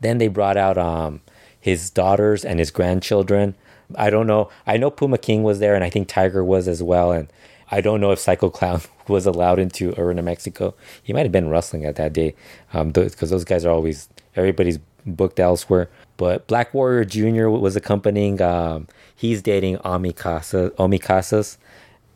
Then 0.00 0.18
they 0.18 0.26
brought 0.26 0.56
out 0.56 0.76
um, 0.76 1.20
his 1.60 1.90
daughters 1.90 2.44
and 2.44 2.58
his 2.58 2.72
grandchildren. 2.72 3.54
I 3.94 4.10
don't 4.10 4.26
know. 4.26 4.50
I 4.66 4.78
know 4.78 4.90
Puma 4.90 5.18
King 5.18 5.44
was 5.44 5.60
there, 5.60 5.76
and 5.76 5.84
I 5.84 5.90
think 5.90 6.08
Tiger 6.08 6.44
was 6.44 6.66
as 6.66 6.82
well. 6.82 7.12
And 7.12 7.28
I 7.70 7.80
don't 7.80 8.00
know 8.00 8.10
if 8.12 8.18
Psycho 8.18 8.50
Clown 8.50 8.80
was 9.08 9.26
allowed 9.26 9.58
into 9.58 9.98
Arena 10.00 10.22
Mexico. 10.22 10.74
He 11.02 11.12
might 11.12 11.24
have 11.24 11.32
been 11.32 11.48
wrestling 11.48 11.84
at 11.84 11.96
that 11.96 12.12
day, 12.12 12.34
because 12.72 13.22
um, 13.22 13.28
those 13.28 13.44
guys 13.44 13.64
are 13.64 13.72
always 13.72 14.08
everybody's 14.36 14.78
booked 15.06 15.40
elsewhere. 15.40 15.88
But 16.16 16.46
Black 16.46 16.74
Warrior 16.74 17.04
Jr. 17.04 17.48
was 17.48 17.76
accompanying. 17.76 18.40
Um, 18.42 18.88
he's 19.14 19.42
dating 19.42 19.78
Ami, 19.78 20.12
Casa, 20.12 20.72
Omi 20.78 20.98
Casas, 20.98 21.58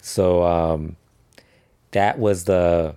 so 0.01 0.43
um, 0.43 0.97
that 1.93 2.19
was 2.19 2.45
the 2.45 2.97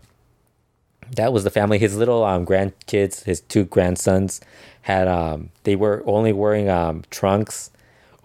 that 1.15 1.31
was 1.31 1.43
the 1.43 1.51
family. 1.51 1.77
His 1.77 1.95
little 1.95 2.23
um, 2.23 2.45
grandkids, 2.45 3.23
his 3.23 3.41
two 3.41 3.65
grandsons, 3.65 4.41
had 4.81 5.07
um, 5.07 5.49
they 5.63 5.75
were 5.75 6.03
only 6.05 6.33
wearing 6.33 6.69
um, 6.69 7.03
trunks 7.11 7.69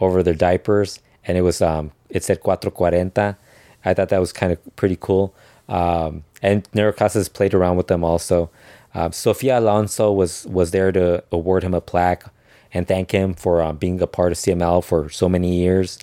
over 0.01 0.23
their 0.23 0.35
diapers, 0.35 1.01
and 1.27 1.37
it 1.37 1.43
was 1.43 1.61
um, 1.61 1.93
it 2.09 2.25
said 2.25 2.41
cuatro 2.43 2.73
cuarenta 2.73 3.37
I 3.85 3.95
thought 3.95 4.09
that 4.11 4.21
was 4.21 4.33
kind 4.33 4.53
of 4.53 4.77
pretty 4.77 4.97
cool. 5.01 5.35
Um, 5.69 6.25
and 6.43 6.65
Negro 6.73 6.95
Casas 6.95 7.29
played 7.29 7.55
around 7.55 7.77
with 7.77 7.87
them 7.87 8.05
also. 8.05 8.51
Um, 8.95 9.13
Sofia 9.13 9.59
Alonso 9.59 10.11
was 10.11 10.47
was 10.47 10.73
there 10.73 10.91
to 10.93 11.23
award 11.31 11.63
him 11.63 11.75
a 11.75 11.81
plaque 11.81 12.25
and 12.73 12.87
thank 12.87 13.11
him 13.11 13.35
for 13.35 13.63
um, 13.63 13.77
being 13.77 14.01
a 14.01 14.07
part 14.07 14.33
of 14.33 14.39
CML 14.39 14.83
for 14.85 15.09
so 15.09 15.29
many 15.29 15.57
years. 15.57 15.99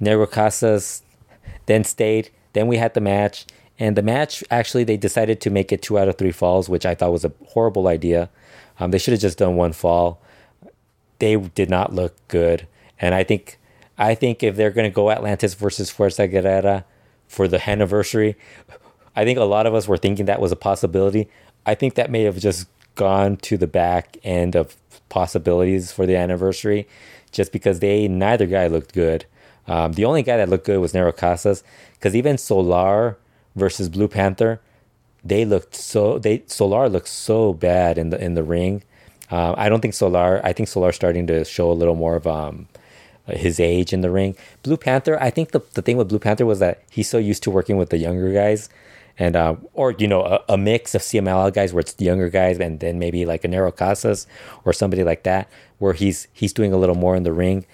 Negro 0.00 0.30
Casas 0.30 1.02
then 1.66 1.84
stayed. 1.84 2.30
Then 2.52 2.66
we 2.66 2.76
had 2.76 2.94
the 2.94 3.00
match, 3.00 3.46
and 3.78 3.96
the 3.96 4.02
match 4.02 4.44
actually 4.50 4.84
they 4.84 4.96
decided 4.96 5.40
to 5.40 5.50
make 5.50 5.72
it 5.72 5.82
two 5.82 5.98
out 5.98 6.08
of 6.08 6.16
three 6.16 6.32
falls, 6.32 6.68
which 6.68 6.86
I 6.86 6.94
thought 6.94 7.12
was 7.12 7.24
a 7.24 7.32
horrible 7.48 7.88
idea. 7.88 8.30
Um, 8.78 8.90
they 8.90 8.98
should 8.98 9.12
have 9.12 9.20
just 9.20 9.38
done 9.38 9.56
one 9.56 9.72
fall. 9.72 10.20
They 11.18 11.36
did 11.36 11.70
not 11.70 11.92
look 11.92 12.16
good, 12.28 12.66
and 13.00 13.14
I 13.14 13.24
think 13.24 13.58
I 13.96 14.14
think 14.14 14.42
if 14.42 14.56
they're 14.56 14.70
going 14.70 14.90
to 14.90 14.94
go 14.94 15.10
Atlantis 15.10 15.54
versus 15.54 15.92
Fuerza 15.92 16.30
Guerrera, 16.30 16.84
for 17.34 17.48
the 17.48 17.68
anniversary. 17.68 18.36
I 19.16 19.24
think 19.24 19.38
a 19.38 19.44
lot 19.44 19.66
of 19.66 19.74
us 19.74 19.86
were 19.88 19.96
thinking 19.96 20.26
that 20.26 20.40
was 20.40 20.52
a 20.52 20.56
possibility. 20.56 21.28
I 21.66 21.74
think 21.74 21.94
that 21.94 22.10
may 22.10 22.22
have 22.22 22.38
just 22.38 22.66
gone 22.94 23.36
to 23.38 23.56
the 23.56 23.66
back 23.66 24.16
end 24.22 24.54
of 24.54 24.76
possibilities 25.08 25.92
for 25.92 26.06
the 26.06 26.16
anniversary 26.16 26.86
just 27.32 27.52
because 27.52 27.80
they 27.80 28.08
neither 28.08 28.46
guy 28.46 28.66
looked 28.66 28.94
good. 28.94 29.26
Um, 29.66 29.92
the 29.92 30.04
only 30.04 30.22
guy 30.22 30.36
that 30.36 30.48
looked 30.48 30.66
good 30.66 30.78
was 30.78 30.92
Negro 30.92 31.16
Casas 31.16 31.64
because 31.94 32.14
even 32.14 32.38
Solar 32.38 33.18
versus 33.56 33.88
Blue 33.88 34.08
Panther, 34.08 34.60
they 35.24 35.44
looked 35.44 35.74
so 35.74 36.18
they 36.18 36.42
Solar 36.46 36.88
looked 36.88 37.08
so 37.08 37.52
bad 37.52 37.98
in 37.98 38.10
the 38.10 38.22
in 38.22 38.34
the 38.34 38.42
ring. 38.42 38.82
Uh, 39.30 39.54
I 39.56 39.68
don't 39.68 39.80
think 39.80 39.94
Solar. 39.94 40.40
I 40.44 40.52
think 40.52 40.68
Solar 40.68 40.92
starting 40.92 41.26
to 41.28 41.44
show 41.44 41.70
a 41.70 41.72
little 41.72 41.94
more 41.94 42.16
of 42.16 42.26
um, 42.26 42.68
his 43.26 43.58
age 43.58 43.92
in 43.92 44.00
the 44.02 44.10
ring. 44.10 44.36
Blue 44.62 44.76
Panther, 44.76 45.20
I 45.20 45.30
think 45.30 45.52
the, 45.52 45.60
the 45.74 45.82
thing 45.82 45.96
with 45.96 46.08
Blue 46.08 46.18
Panther 46.18 46.46
was 46.46 46.58
that 46.58 46.82
he's 46.90 47.08
so 47.08 47.18
used 47.18 47.42
to 47.44 47.50
working 47.50 47.76
with 47.76 47.90
the 47.90 47.98
younger 47.98 48.32
guys 48.32 48.68
and 49.18 49.36
uh, 49.36 49.56
or 49.72 49.92
you 49.92 50.08
know 50.08 50.22
a, 50.22 50.40
a, 50.54 50.58
mix 50.58 50.94
of 50.94 51.02
CMLL 51.02 51.52
guys 51.52 51.72
where 51.72 51.80
it's 51.80 51.94
the 51.94 52.04
younger 52.04 52.28
guys 52.28 52.58
and 52.58 52.80
then 52.80 52.98
maybe 52.98 53.24
like 53.24 53.44
a 53.44 53.48
Negro 53.48 53.74
Casas 53.74 54.26
or 54.64 54.72
somebody 54.72 55.04
like 55.04 55.22
that 55.22 55.48
where 55.78 55.92
he's 55.92 56.26
he's 56.32 56.52
doing 56.52 56.72
a 56.72 56.76
little 56.76 56.94
more 56.94 57.14
in 57.16 57.22
the 57.22 57.32
ring. 57.32 57.66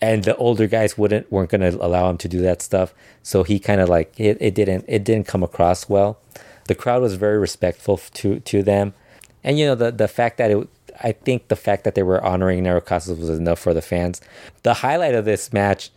And 0.00 0.24
the 0.24 0.36
older 0.36 0.66
guys 0.66 0.98
wouldn't 0.98 1.30
weren't 1.32 1.50
going 1.50 1.62
to 1.62 1.82
allow 1.84 2.10
him 2.10 2.18
to 2.18 2.28
do 2.28 2.40
that 2.42 2.60
stuff. 2.60 2.94
So 3.22 3.42
he 3.42 3.58
kind 3.58 3.80
of 3.80 3.88
like 3.88 4.18
it, 4.18 4.36
it 4.40 4.54
didn't 4.54 4.84
it 4.86 5.02
didn't 5.04 5.26
come 5.26 5.42
across 5.42 5.88
well. 5.88 6.18
The 6.66 6.74
crowd 6.74 7.02
was 7.02 7.14
very 7.14 7.38
respectful 7.38 7.96
to 7.96 8.40
to 8.40 8.62
them. 8.62 8.94
And 9.42 9.58
you 9.58 9.66
know 9.66 9.74
the 9.74 9.90
the 9.90 10.08
fact 10.08 10.38
that 10.38 10.50
it 10.50 10.68
I 11.02 11.12
think 11.12 11.48
the 11.48 11.56
fact 11.56 11.84
that 11.84 11.94
they 11.94 12.02
were 12.02 12.24
honoring 12.24 12.64
Negro 12.64 12.84
Casas 12.84 13.18
was 13.18 13.30
enough 13.30 13.58
for 13.58 13.74
the 13.74 13.82
fans. 13.82 14.20
The 14.62 14.74
highlight 14.74 15.14
of 15.14 15.24
this 15.24 15.52
match, 15.52 15.90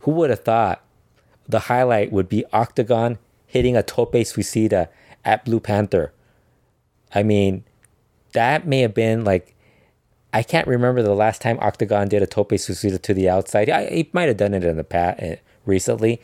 who 0.00 0.12
would 0.12 0.30
have 0.30 0.44
thought 0.44 0.82
the 1.48 1.60
highlight 1.60 2.12
would 2.12 2.28
be 2.28 2.44
Octagon 2.52 3.18
hitting 3.46 3.76
a 3.76 3.82
tope 3.82 4.12
suicida 4.14 4.88
at 5.24 5.44
Blue 5.44 5.60
Panther? 5.60 6.12
I 7.14 7.22
mean, 7.22 7.64
that 8.32 8.66
may 8.66 8.80
have 8.80 8.94
been 8.94 9.24
like 9.24 9.54
I 10.34 10.42
can't 10.42 10.66
remember 10.66 11.00
the 11.00 11.14
last 11.14 11.40
time 11.40 11.58
Octagon 11.60 12.08
did 12.08 12.20
a 12.20 12.26
tope 12.26 12.50
suicida 12.50 13.00
to 13.00 13.14
the 13.14 13.28
outside. 13.28 13.70
I, 13.70 13.88
he 13.88 14.10
might 14.12 14.26
have 14.26 14.36
done 14.36 14.52
it 14.52 14.64
in 14.64 14.76
the 14.76 14.82
past 14.82 15.22
eh, 15.22 15.36
recently, 15.64 16.20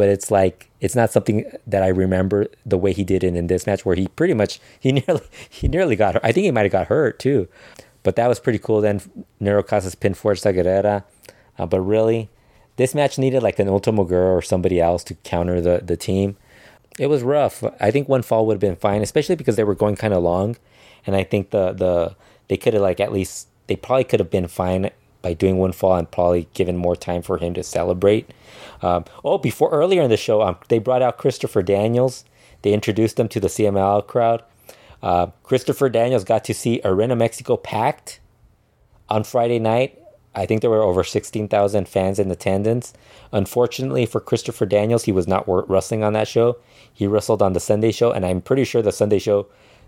but 0.00 0.08
it's 0.08 0.30
like 0.30 0.70
it's 0.80 0.96
not 0.96 1.12
something 1.12 1.44
that 1.66 1.82
I 1.82 1.88
remember 1.88 2.46
the 2.64 2.78
way 2.78 2.94
he 2.94 3.04
did 3.04 3.22
it 3.22 3.36
in 3.36 3.48
this 3.48 3.66
match, 3.66 3.84
where 3.84 3.94
he 3.94 4.08
pretty 4.08 4.32
much 4.32 4.58
he 4.80 4.92
nearly 4.92 5.20
he 5.46 5.68
nearly 5.68 5.94
got 5.94 6.14
hurt. 6.14 6.24
I 6.24 6.32
think 6.32 6.46
he 6.46 6.50
might 6.50 6.62
have 6.62 6.72
got 6.72 6.86
hurt 6.86 7.18
too, 7.18 7.48
but 8.02 8.16
that 8.16 8.26
was 8.26 8.40
pretty 8.40 8.58
cool. 8.58 8.80
Then 8.80 9.02
Negro 9.42 9.66
Casas 9.66 9.94
pin 9.94 10.14
Fuerza 10.14 10.54
Guerrera, 10.54 11.04
uh, 11.58 11.66
but 11.66 11.82
really, 11.82 12.30
this 12.76 12.94
match 12.94 13.18
needed 13.18 13.42
like 13.42 13.58
an 13.58 13.68
Ultimo 13.68 14.04
Guerrero 14.04 14.36
or 14.36 14.40
somebody 14.40 14.80
else 14.80 15.04
to 15.04 15.14
counter 15.16 15.60
the 15.60 15.82
the 15.84 15.98
team. 15.98 16.38
It 16.98 17.08
was 17.08 17.22
rough. 17.22 17.62
I 17.78 17.90
think 17.90 18.08
one 18.08 18.22
fall 18.22 18.46
would 18.46 18.54
have 18.54 18.60
been 18.60 18.76
fine, 18.76 19.02
especially 19.02 19.36
because 19.36 19.56
they 19.56 19.64
were 19.64 19.74
going 19.74 19.96
kind 19.96 20.14
of 20.14 20.22
long, 20.22 20.56
and 21.06 21.14
I 21.14 21.24
think 21.24 21.50
the 21.50 21.74
the 21.74 22.16
they 22.48 22.56
could 22.56 22.72
have 22.72 22.82
like 22.82 23.00
at 23.00 23.12
least 23.12 23.48
they 23.66 23.76
probably 23.76 24.04
could 24.04 24.20
have 24.20 24.30
been 24.30 24.48
fine 24.48 24.88
by 25.22 25.32
doing 25.34 25.58
one 25.58 25.72
fall 25.72 25.96
and 25.96 26.10
probably 26.10 26.48
given 26.54 26.76
more 26.76 26.96
time 26.96 27.22
for 27.22 27.38
him 27.38 27.54
to 27.54 27.62
celebrate. 27.62 28.30
Um, 28.82 29.04
oh, 29.24 29.38
before 29.38 29.70
earlier 29.70 30.02
in 30.02 30.10
the 30.10 30.16
show, 30.16 30.42
um, 30.42 30.56
they 30.68 30.78
brought 30.78 31.02
out 31.02 31.18
Christopher 31.18 31.62
Daniels. 31.62 32.24
They 32.62 32.72
introduced 32.72 33.18
him 33.18 33.28
to 33.28 33.40
the 33.40 33.48
CML 33.48 34.06
crowd. 34.06 34.42
Uh, 35.02 35.26
Christopher 35.42 35.88
Daniels 35.88 36.24
got 36.24 36.44
to 36.44 36.54
see 36.54 36.80
Arena 36.84 37.16
Mexico 37.16 37.56
packed 37.56 38.20
on 39.08 39.24
Friday 39.24 39.58
night. 39.58 39.98
I 40.34 40.46
think 40.46 40.60
there 40.60 40.70
were 40.70 40.82
over 40.82 41.02
16,000 41.02 41.88
fans 41.88 42.18
in 42.18 42.30
attendance. 42.30 42.92
Unfortunately 43.32 44.06
for 44.06 44.20
Christopher 44.20 44.66
Daniels, 44.66 45.04
he 45.04 45.12
was 45.12 45.26
not 45.26 45.44
wrestling 45.68 46.04
on 46.04 46.12
that 46.12 46.28
show. 46.28 46.58
He 46.92 47.06
wrestled 47.06 47.42
on 47.42 47.52
the 47.52 47.60
Sunday 47.60 47.92
show, 47.92 48.12
and 48.12 48.24
I'm 48.24 48.40
pretty 48.40 48.64
sure 48.64 48.82
the 48.82 48.92
Sunday 48.92 49.18
show 49.18 49.46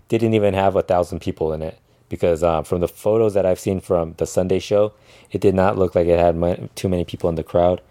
didn't 0.09 0.33
even 0.33 0.53
have 0.53 0.75
a 0.75 0.81
thousand 0.81 1.21
people 1.21 1.53
in 1.53 1.61
it 1.61 1.79
because 2.13 2.43
uh, 2.43 2.61
from 2.61 2.79
the 2.79 2.87
photos 2.87 3.33
that 3.33 3.43
I've 3.43 3.59
seen 3.59 3.79
from 3.79 4.13
the 4.17 4.27
Sunday 4.27 4.59
show, 4.59 4.93
it 5.31 5.41
did 5.41 5.55
not 5.55 5.79
look 5.79 5.95
like 5.95 6.05
it 6.05 6.19
had 6.19 6.69
too 6.75 6.87
many 6.87 7.03
people 7.03 7.27
in 7.27 7.33
the 7.33 7.43
crowd. 7.43 7.81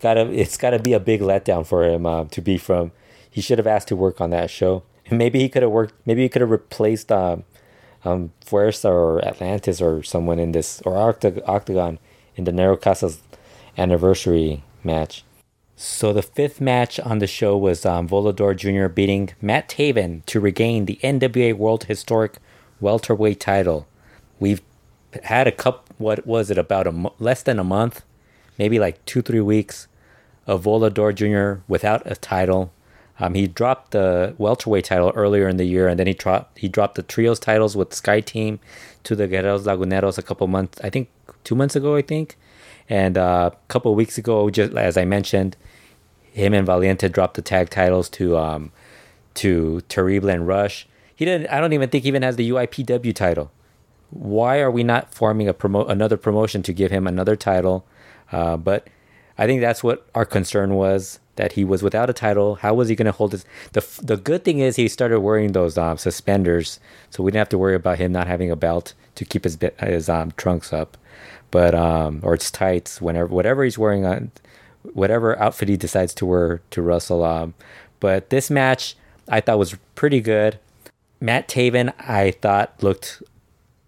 Gotta, 0.00 0.22
it's 0.32 0.56
got 0.56 0.70
to 0.70 0.80
be 0.80 0.94
a 0.94 0.98
big 0.98 1.20
letdown 1.20 1.64
for 1.64 1.84
him 1.84 2.06
uh, 2.06 2.24
to 2.24 2.40
be 2.40 2.58
from. 2.58 2.90
He 3.30 3.40
should 3.40 3.58
have 3.58 3.66
asked 3.68 3.86
to 3.86 3.94
work 3.94 4.20
on 4.20 4.30
that 4.30 4.50
show. 4.50 4.82
Maybe 5.12 5.38
he 5.38 5.48
could 5.48 5.62
have 5.62 5.70
worked. 5.70 5.94
Maybe 6.04 6.22
he 6.22 6.28
could 6.28 6.40
have 6.40 6.50
replaced 6.50 7.12
um, 7.12 7.44
um, 8.04 8.32
Fuerza 8.44 8.90
or 8.90 9.24
Atlantis 9.24 9.80
or 9.80 10.02
someone 10.02 10.40
in 10.40 10.50
this 10.50 10.82
or 10.84 10.98
Octagon 10.98 12.00
in 12.34 12.42
the 12.42 12.50
Negro 12.50 12.80
Casas 12.80 13.20
anniversary 13.78 14.64
match. 14.82 15.22
So 15.76 16.12
the 16.12 16.22
fifth 16.22 16.60
match 16.60 16.98
on 16.98 17.20
the 17.20 17.28
show 17.28 17.56
was 17.56 17.86
um, 17.86 18.08
Volador 18.08 18.56
Jr. 18.56 18.88
beating 18.88 19.34
Matt 19.40 19.68
Taven 19.68 20.24
to 20.26 20.40
regain 20.40 20.86
the 20.86 20.98
NWA 21.04 21.54
World 21.54 21.84
Historic 21.84 22.38
welterweight 22.80 23.40
title. 23.40 23.86
We've 24.38 24.62
had 25.24 25.46
a 25.46 25.52
cup. 25.52 25.90
What 25.98 26.26
was 26.26 26.50
it? 26.50 26.58
About 26.58 26.86
a 26.86 27.12
less 27.18 27.42
than 27.42 27.58
a 27.58 27.64
month, 27.64 28.02
maybe 28.58 28.78
like 28.78 29.04
two 29.06 29.22
three 29.22 29.40
weeks, 29.40 29.88
of 30.46 30.64
Volador 30.64 31.14
Jr. 31.14 31.62
without 31.68 32.02
a 32.04 32.14
title. 32.14 32.72
Um, 33.18 33.34
he 33.34 33.46
dropped 33.46 33.92
the 33.92 34.34
welterweight 34.36 34.84
title 34.84 35.10
earlier 35.14 35.48
in 35.48 35.56
the 35.56 35.64
year, 35.64 35.88
and 35.88 35.98
then 35.98 36.06
he 36.06 36.12
dropped 36.12 36.58
he 36.58 36.68
dropped 36.68 36.96
the 36.96 37.02
trios 37.02 37.38
titles 37.38 37.76
with 37.76 37.94
Sky 37.94 38.20
Team 38.20 38.60
to 39.04 39.16
the 39.16 39.26
Guerreros 39.26 39.64
Laguneros 39.64 40.18
a 40.18 40.22
couple 40.22 40.46
months. 40.46 40.78
I 40.82 40.90
think 40.90 41.08
two 41.44 41.54
months 41.54 41.74
ago. 41.74 41.96
I 41.96 42.02
think, 42.02 42.36
and 42.88 43.16
uh, 43.16 43.50
a 43.52 43.56
couple 43.68 43.94
weeks 43.94 44.18
ago, 44.18 44.50
just 44.50 44.74
as 44.74 44.96
I 44.98 45.06
mentioned, 45.06 45.56
him 46.32 46.52
and 46.52 46.66
Valiente 46.66 47.08
dropped 47.08 47.34
the 47.34 47.42
tag 47.42 47.70
titles 47.70 48.10
to 48.10 48.36
um, 48.36 48.72
to 49.34 49.80
Terrible 49.88 50.28
and 50.28 50.46
Rush. 50.46 50.86
He 51.16 51.24
didn't. 51.24 51.48
I 51.50 51.60
don't 51.60 51.72
even 51.72 51.88
think 51.88 52.04
he 52.04 52.08
even 52.08 52.22
has 52.22 52.36
the 52.36 52.50
UIPW 52.50 53.14
title. 53.14 53.50
Why 54.10 54.60
are 54.60 54.70
we 54.70 54.84
not 54.84 55.12
forming 55.12 55.48
a 55.48 55.54
promo 55.54 55.88
another 55.88 56.16
promotion 56.16 56.62
to 56.62 56.72
give 56.72 56.92
him 56.92 57.06
another 57.06 57.34
title? 57.34 57.86
Uh, 58.30 58.56
but 58.56 58.86
I 59.38 59.46
think 59.46 59.60
that's 59.60 59.82
what 59.82 60.06
our 60.14 60.24
concern 60.24 60.74
was 60.74 61.18
that 61.36 61.52
he 61.52 61.64
was 61.64 61.82
without 61.82 62.10
a 62.10 62.12
title. 62.12 62.56
How 62.56 62.74
was 62.74 62.88
he 62.88 62.94
going 62.94 63.06
to 63.06 63.12
hold 63.12 63.32
his? 63.32 63.44
The 63.72 63.84
the 64.02 64.16
good 64.16 64.44
thing 64.44 64.58
is 64.58 64.76
he 64.76 64.88
started 64.88 65.20
wearing 65.20 65.52
those 65.52 65.78
um, 65.78 65.96
suspenders, 65.98 66.78
so 67.10 67.22
we 67.22 67.30
didn't 67.30 67.40
have 67.40 67.48
to 67.50 67.58
worry 67.58 67.74
about 67.74 67.98
him 67.98 68.12
not 68.12 68.26
having 68.26 68.50
a 68.50 68.56
belt 68.56 68.94
to 69.14 69.24
keep 69.24 69.44
his 69.44 69.58
his 69.80 70.08
um, 70.08 70.32
trunks 70.36 70.72
up, 70.72 70.96
but 71.50 71.74
um 71.74 72.20
or 72.22 72.34
its 72.34 72.50
tights 72.50 73.00
whenever 73.00 73.28
whatever 73.28 73.64
he's 73.64 73.78
wearing 73.78 74.04
on 74.04 74.30
whatever 74.92 75.38
outfit 75.38 75.68
he 75.68 75.76
decides 75.76 76.14
to 76.14 76.26
wear 76.26 76.62
to 76.70 76.82
wrestle. 76.82 77.24
Um, 77.24 77.54
but 78.00 78.30
this 78.30 78.50
match 78.50 78.96
I 79.28 79.40
thought 79.40 79.58
was 79.58 79.76
pretty 79.94 80.20
good. 80.20 80.58
Matt 81.20 81.48
Taven, 81.48 81.92
I 81.98 82.30
thought 82.30 82.82
looked 82.82 83.22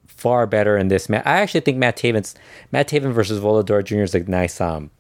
far 0.07 0.47
better 0.47 0.77
in 0.77 0.88
this 0.88 1.09
match. 1.09 1.25
I 1.25 1.38
actually 1.38 1.61
think 1.61 1.79
Matt 1.79 1.97
Taven's 1.97 2.35
Matt 2.73 2.88
Taven 2.88 3.12
versus 3.12 3.41
Volador 3.41 3.85
Jr. 3.85 4.03
is 4.03 4.14
a 4.14 4.21
nice 4.21 4.61
um 4.61 4.91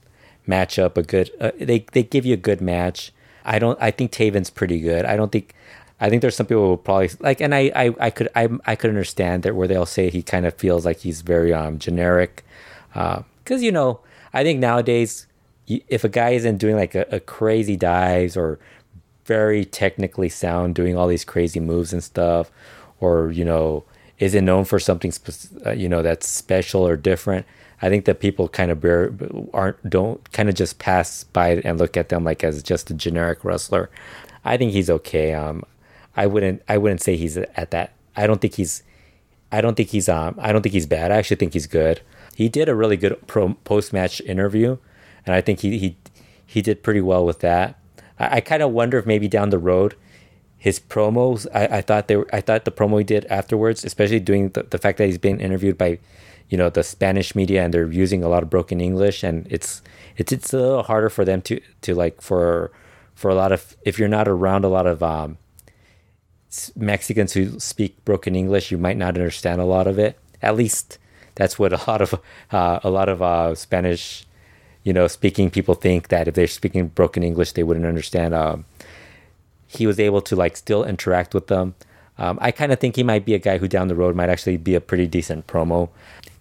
matchup. 0.46 0.96
A 0.96 1.02
good 1.02 1.30
uh, 1.40 1.52
they 1.58 1.84
they 1.92 2.02
give 2.02 2.24
you 2.24 2.34
a 2.34 2.38
good 2.38 2.60
match. 2.60 3.12
I 3.44 3.58
don't. 3.58 3.78
I 3.80 3.90
think 3.90 4.12
Taven's 4.12 4.50
pretty 4.50 4.80
good. 4.80 5.04
I 5.04 5.16
don't 5.16 5.32
think. 5.32 5.54
I 6.00 6.08
think 6.08 6.22
there's 6.22 6.36
some 6.36 6.46
people 6.46 6.68
who 6.68 6.76
probably 6.76 7.10
like, 7.18 7.40
and 7.40 7.52
I, 7.52 7.72
I, 7.74 7.94
I 7.98 8.10
could, 8.10 8.28
I, 8.36 8.48
I 8.64 8.76
could 8.76 8.90
understand 8.90 9.42
that 9.42 9.56
where 9.56 9.66
they'll 9.66 9.84
say 9.84 10.10
he 10.10 10.22
kind 10.22 10.46
of 10.46 10.54
feels 10.54 10.84
like 10.84 10.98
he's 10.98 11.22
very 11.22 11.52
um 11.52 11.78
generic, 11.80 12.44
because 12.92 13.24
uh, 13.50 13.56
you 13.56 13.72
know, 13.72 14.00
I 14.32 14.44
think 14.44 14.60
nowadays, 14.60 15.26
if 15.66 16.04
a 16.04 16.08
guy 16.08 16.30
isn't 16.30 16.58
doing 16.58 16.76
like 16.76 16.94
a, 16.94 17.04
a 17.10 17.18
crazy 17.18 17.76
dives 17.76 18.36
or 18.36 18.60
very 19.28 19.64
technically 19.66 20.30
sound, 20.30 20.74
doing 20.74 20.96
all 20.96 21.06
these 21.06 21.24
crazy 21.24 21.60
moves 21.60 21.92
and 21.92 22.02
stuff, 22.02 22.50
or 22.98 23.30
you 23.30 23.44
know, 23.44 23.84
isn't 24.18 24.44
known 24.44 24.64
for 24.64 24.80
something 24.80 25.12
spe- 25.12 25.54
uh, 25.64 25.70
you 25.70 25.88
know 25.88 26.02
that's 26.02 26.26
special 26.26 26.88
or 26.88 26.96
different. 26.96 27.46
I 27.80 27.88
think 27.88 28.06
that 28.06 28.18
people 28.18 28.48
kind 28.48 28.72
of 28.72 28.80
bear, 28.80 29.12
aren't 29.54 29.88
don't 29.88 30.32
kind 30.32 30.48
of 30.48 30.56
just 30.56 30.80
pass 30.80 31.22
by 31.24 31.56
and 31.58 31.78
look 31.78 31.96
at 31.96 32.08
them 32.08 32.24
like 32.24 32.42
as 32.42 32.60
just 32.62 32.90
a 32.90 32.94
generic 32.94 33.44
wrestler. 33.44 33.90
I 34.44 34.56
think 34.56 34.72
he's 34.72 34.90
okay. 34.90 35.34
Um, 35.34 35.62
I 36.16 36.26
wouldn't 36.26 36.62
I 36.68 36.78
wouldn't 36.78 37.02
say 37.02 37.16
he's 37.16 37.36
at 37.36 37.70
that. 37.70 37.92
I 38.16 38.26
don't 38.26 38.40
think 38.40 38.54
he's 38.54 38.82
I 39.52 39.60
don't 39.60 39.76
think 39.76 39.90
he's 39.90 40.08
um 40.08 40.34
I 40.40 40.52
don't 40.52 40.62
think 40.62 40.72
he's 40.72 40.86
bad. 40.86 41.12
I 41.12 41.16
actually 41.16 41.36
think 41.36 41.52
he's 41.52 41.66
good. 41.68 42.00
He 42.34 42.48
did 42.48 42.68
a 42.68 42.74
really 42.74 42.96
good 42.96 43.26
pro 43.26 43.54
post 43.64 43.92
match 43.92 44.20
interview, 44.22 44.78
and 45.26 45.34
I 45.34 45.42
think 45.42 45.60
he 45.60 45.78
he 45.78 45.96
he 46.46 46.62
did 46.62 46.82
pretty 46.82 47.02
well 47.02 47.26
with 47.26 47.40
that. 47.40 47.77
I, 48.18 48.36
I 48.36 48.40
kind 48.40 48.62
of 48.62 48.72
wonder 48.72 48.98
if 48.98 49.06
maybe 49.06 49.28
down 49.28 49.50
the 49.50 49.58
road, 49.58 49.94
his 50.56 50.80
promos. 50.80 51.46
I, 51.54 51.78
I 51.78 51.80
thought 51.80 52.08
they 52.08 52.16
were, 52.16 52.28
I 52.32 52.40
thought 52.40 52.64
the 52.64 52.72
promo 52.72 52.98
he 52.98 53.04
did 53.04 53.24
afterwards, 53.26 53.84
especially 53.84 54.20
doing 54.20 54.50
the, 54.50 54.64
the 54.64 54.78
fact 54.78 54.98
that 54.98 55.06
he's 55.06 55.18
being 55.18 55.40
interviewed 55.40 55.78
by, 55.78 55.98
you 56.48 56.58
know, 56.58 56.68
the 56.68 56.82
Spanish 56.82 57.34
media 57.34 57.64
and 57.64 57.72
they're 57.72 57.90
using 57.90 58.22
a 58.24 58.28
lot 58.28 58.42
of 58.42 58.50
broken 58.50 58.80
English 58.80 59.22
and 59.22 59.46
it's 59.50 59.82
it's 60.16 60.32
it's 60.32 60.52
a 60.52 60.58
little 60.58 60.82
harder 60.82 61.08
for 61.10 61.24
them 61.24 61.40
to 61.42 61.60
to 61.82 61.94
like 61.94 62.20
for 62.20 62.72
for 63.14 63.30
a 63.30 63.34
lot 63.34 63.52
of 63.52 63.76
if 63.82 63.98
you're 63.98 64.08
not 64.08 64.28
around 64.28 64.64
a 64.64 64.68
lot 64.68 64.86
of 64.86 65.02
um, 65.02 65.38
Mexicans 66.76 67.32
who 67.32 67.60
speak 67.60 68.04
broken 68.04 68.34
English, 68.34 68.70
you 68.70 68.78
might 68.78 68.96
not 68.96 69.16
understand 69.16 69.60
a 69.60 69.64
lot 69.64 69.86
of 69.86 69.98
it. 69.98 70.18
At 70.42 70.56
least 70.56 70.98
that's 71.34 71.58
what 71.58 71.72
a 71.72 71.90
lot 71.90 72.00
of 72.00 72.20
uh, 72.50 72.80
a 72.82 72.90
lot 72.90 73.08
of 73.08 73.22
uh, 73.22 73.54
Spanish 73.54 74.26
you 74.88 74.94
know, 74.94 75.06
speaking 75.06 75.50
people 75.50 75.74
think 75.74 76.08
that 76.08 76.28
if 76.28 76.34
they're 76.34 76.46
speaking 76.46 76.86
broken 76.88 77.22
English, 77.22 77.52
they 77.52 77.62
wouldn't 77.62 77.84
understand. 77.84 78.32
Um, 78.34 78.64
he 79.66 79.86
was 79.86 80.00
able 80.00 80.22
to 80.22 80.34
like 80.34 80.56
still 80.56 80.82
interact 80.82 81.34
with 81.34 81.48
them. 81.48 81.74
Um, 82.16 82.38
I 82.40 82.50
kind 82.52 82.72
of 82.72 82.80
think 82.80 82.96
he 82.96 83.02
might 83.02 83.26
be 83.26 83.34
a 83.34 83.38
guy 83.38 83.58
who 83.58 83.68
down 83.68 83.88
the 83.88 83.94
road 83.94 84.16
might 84.16 84.30
actually 84.30 84.56
be 84.56 84.74
a 84.74 84.80
pretty 84.80 85.06
decent 85.06 85.46
promo. 85.46 85.90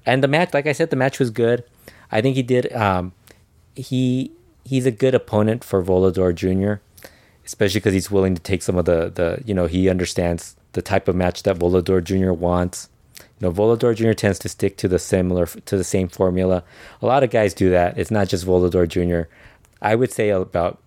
And 0.06 0.24
the 0.24 0.30
match, 0.30 0.54
like 0.54 0.66
I 0.66 0.72
said, 0.72 0.92
the 0.92 0.96
match 0.96 1.20
was 1.20 1.30
good. 1.30 1.66
I 2.10 2.22
think 2.22 2.38
he 2.38 2.42
did. 2.42 2.72
Um, 2.72 3.12
he 3.76 4.32
he's 4.64 4.86
a 4.86 4.92
good 4.92 5.14
opponent 5.14 5.66
for 5.66 5.84
Volador 5.84 6.34
Jr., 6.34 6.82
especially 7.46 7.82
because 7.82 7.94
he's 7.94 8.10
willing 8.10 8.34
to 8.34 8.42
take 8.42 8.62
some 8.62 8.78
of 8.78 8.86
the 8.86 9.12
the 9.14 9.44
you 9.46 9.54
know 9.54 9.68
he 9.68 9.90
understands 9.90 10.56
the 10.72 10.82
type 10.82 11.10
of 11.10 11.18
match 11.18 11.44
that 11.44 11.60
Volador 11.60 12.02
Jr. 12.02 12.32
wants. 12.32 12.88
Know, 13.40 13.52
Volador 13.52 13.96
Jr. 13.96 14.14
tends 14.14 14.40
to 14.40 14.50
stick 14.50 14.78
to 14.78 14.88
the 14.88 14.98
similar 14.98 15.46
to 15.46 15.78
the 15.78 15.84
same 15.84 16.08
formula. 16.08 16.64
A 17.02 17.06
lot 17.06 17.24
of 17.24 17.30
guys 17.30 17.54
do 17.54 17.70
that. 17.70 17.98
It's 17.98 18.10
not 18.10 18.28
just 18.28 18.46
Volador 18.46 18.88
Jr. 18.88 19.30
I 19.82 19.96
would 19.96 20.12
say 20.12 20.30
about 20.30 20.80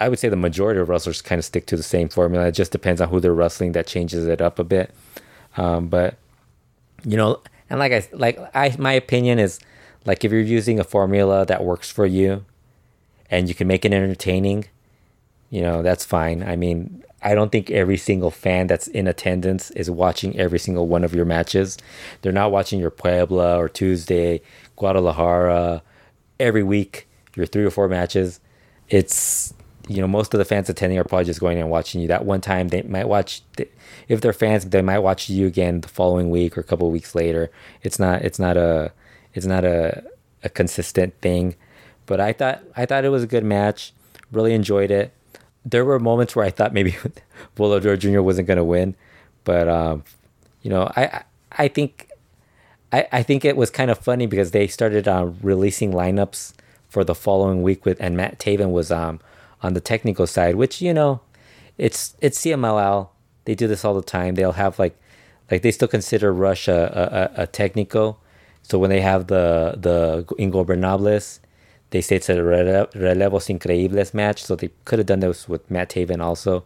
I 0.00 0.08
would 0.08 0.18
say 0.18 0.28
the 0.28 0.36
majority 0.36 0.80
of 0.80 0.88
wrestlers 0.88 1.22
kind 1.22 1.38
of 1.38 1.44
stick 1.44 1.66
to 1.66 1.76
the 1.76 1.82
same 1.82 2.08
formula. 2.08 2.48
It 2.48 2.52
just 2.52 2.72
depends 2.72 3.00
on 3.00 3.08
who 3.08 3.20
they're 3.20 3.32
wrestling 3.34 3.72
that 3.72 3.86
changes 3.86 4.26
it 4.26 4.40
up 4.40 4.58
a 4.58 4.64
bit. 4.64 4.92
Um, 5.56 5.86
but 5.86 6.16
you 7.04 7.16
know, 7.16 7.40
and 7.70 7.78
like 7.78 7.92
I 7.92 8.06
like 8.12 8.38
I 8.54 8.74
my 8.78 8.92
opinion 8.92 9.38
is 9.38 9.60
like 10.04 10.24
if 10.24 10.32
you're 10.32 10.40
using 10.40 10.80
a 10.80 10.84
formula 10.84 11.46
that 11.46 11.64
works 11.64 11.90
for 11.90 12.04
you 12.04 12.44
and 13.30 13.48
you 13.48 13.54
can 13.54 13.68
make 13.68 13.84
it 13.84 13.92
entertaining, 13.92 14.66
you 15.50 15.62
know, 15.62 15.82
that's 15.82 16.04
fine. 16.04 16.42
I 16.42 16.56
mean, 16.56 17.04
I 17.24 17.34
don't 17.34 17.50
think 17.50 17.70
every 17.70 17.96
single 17.96 18.30
fan 18.30 18.66
that's 18.66 18.86
in 18.86 19.06
attendance 19.08 19.70
is 19.70 19.90
watching 19.90 20.38
every 20.38 20.58
single 20.58 20.86
one 20.86 21.04
of 21.04 21.14
your 21.14 21.24
matches. 21.24 21.78
They're 22.20 22.32
not 22.32 22.52
watching 22.52 22.78
your 22.78 22.90
Puebla 22.90 23.56
or 23.56 23.68
Tuesday, 23.68 24.42
Guadalajara 24.76 25.82
every 26.38 26.62
week, 26.62 27.08
your 27.34 27.46
three 27.46 27.64
or 27.64 27.70
four 27.70 27.88
matches. 27.88 28.40
It's 28.90 29.54
you 29.88 30.00
know 30.02 30.06
most 30.06 30.34
of 30.34 30.38
the 30.38 30.44
fans 30.44 30.68
attending 30.68 30.98
are 30.98 31.04
probably 31.04 31.24
just 31.24 31.40
going 31.40 31.58
and 31.58 31.70
watching 31.70 32.02
you 32.02 32.08
that 32.08 32.26
one 32.26 32.42
time. 32.42 32.68
They 32.68 32.82
might 32.82 33.08
watch 33.08 33.40
if 34.08 34.20
they're 34.20 34.34
fans, 34.34 34.66
they 34.66 34.82
might 34.82 34.98
watch 34.98 35.30
you 35.30 35.46
again 35.46 35.80
the 35.80 35.88
following 35.88 36.28
week 36.28 36.58
or 36.58 36.60
a 36.60 36.64
couple 36.64 36.90
weeks 36.90 37.14
later. 37.14 37.50
It's 37.82 37.98
not 37.98 38.20
it's 38.22 38.38
not 38.38 38.58
a 38.58 38.92
it's 39.32 39.46
not 39.46 39.64
a 39.64 40.04
a 40.42 40.50
consistent 40.50 41.18
thing. 41.22 41.56
But 42.04 42.20
I 42.20 42.34
thought 42.34 42.62
I 42.76 42.84
thought 42.84 43.06
it 43.06 43.08
was 43.08 43.22
a 43.22 43.26
good 43.26 43.44
match. 43.44 43.94
Really 44.30 44.52
enjoyed 44.52 44.90
it. 44.90 45.12
There 45.64 45.84
were 45.84 45.98
moments 45.98 46.36
where 46.36 46.44
I 46.44 46.50
thought 46.50 46.72
maybe 46.72 46.96
Volador 47.56 47.98
Jr. 47.98 48.20
wasn't 48.20 48.48
gonna 48.48 48.64
win, 48.64 48.94
but 49.44 49.68
um, 49.68 50.04
you 50.62 50.70
know 50.70 50.90
I 50.96 51.22
I 51.52 51.68
think 51.68 52.08
I, 52.92 53.06
I 53.12 53.22
think 53.22 53.44
it 53.44 53.56
was 53.56 53.70
kind 53.70 53.90
of 53.90 53.98
funny 53.98 54.26
because 54.26 54.50
they 54.50 54.66
started 54.66 55.08
uh, 55.08 55.30
releasing 55.42 55.92
lineups 55.92 56.52
for 56.88 57.02
the 57.02 57.14
following 57.14 57.62
week 57.62 57.84
with 57.84 57.98
and 58.00 58.16
Matt 58.16 58.38
Taven 58.38 58.70
was 58.70 58.92
um 58.92 59.20
on 59.62 59.74
the 59.74 59.80
technical 59.80 60.26
side, 60.26 60.56
which 60.56 60.80
you 60.82 60.92
know, 60.92 61.20
it's 61.78 62.14
it's 62.20 62.38
CMLL. 62.40 63.08
They 63.46 63.54
do 63.54 63.66
this 63.66 63.84
all 63.84 63.94
the 63.94 64.02
time. 64.02 64.34
They'll 64.34 64.52
have 64.52 64.78
like 64.78 64.96
like 65.50 65.62
they 65.62 65.70
still 65.70 65.88
consider 65.88 66.32
Rush 66.32 66.68
a, 66.68 67.32
a, 67.36 67.42
a 67.42 67.46
technical. 67.46 68.20
So 68.62 68.78
when 68.78 68.90
they 68.90 69.00
have 69.00 69.26
the 69.26 69.74
the 69.76 70.24
Ingobernables, 70.38 71.40
they 71.94 72.00
say 72.00 72.16
it's 72.16 72.28
a 72.28 72.42
relevos 72.42 73.46
increíbles 73.46 74.12
match. 74.12 74.42
So 74.42 74.56
they 74.56 74.70
could 74.84 74.98
have 74.98 75.06
done 75.06 75.20
this 75.20 75.48
with 75.48 75.70
Matt 75.70 75.90
Taven 75.90 76.20
also. 76.20 76.64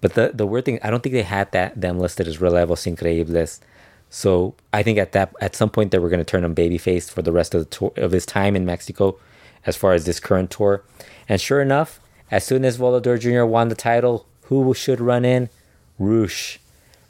But 0.00 0.14
the 0.14 0.30
the 0.32 0.46
weird 0.46 0.64
thing, 0.64 0.78
I 0.82 0.88
don't 0.88 1.02
think 1.02 1.12
they 1.12 1.24
had 1.24 1.52
that 1.52 1.78
them 1.78 1.98
listed 1.98 2.26
as 2.26 2.40
relevos 2.40 2.86
increíbles. 2.86 3.60
So 4.08 4.54
I 4.72 4.82
think 4.82 4.98
at 4.98 5.12
that 5.12 5.34
at 5.42 5.54
some 5.54 5.68
point 5.68 5.90
they 5.90 5.98
were 5.98 6.08
going 6.08 6.24
to 6.24 6.32
turn 6.32 6.42
him 6.42 6.54
babyface 6.54 7.10
for 7.10 7.20
the 7.20 7.32
rest 7.32 7.54
of 7.54 7.60
the 7.60 7.76
tour 7.76 7.92
of 7.96 8.12
his 8.12 8.24
time 8.24 8.56
in 8.56 8.64
Mexico, 8.64 9.18
as 9.66 9.76
far 9.76 9.92
as 9.92 10.06
this 10.06 10.20
current 10.20 10.50
tour. 10.50 10.82
And 11.28 11.38
sure 11.38 11.60
enough, 11.60 12.00
as 12.30 12.42
soon 12.42 12.64
as 12.64 12.78
Volador 12.78 13.20
Jr. 13.20 13.44
won 13.44 13.68
the 13.68 13.74
title, 13.74 14.24
who 14.44 14.72
should 14.72 15.02
run 15.02 15.26
in? 15.26 15.50
Rush 15.98 16.60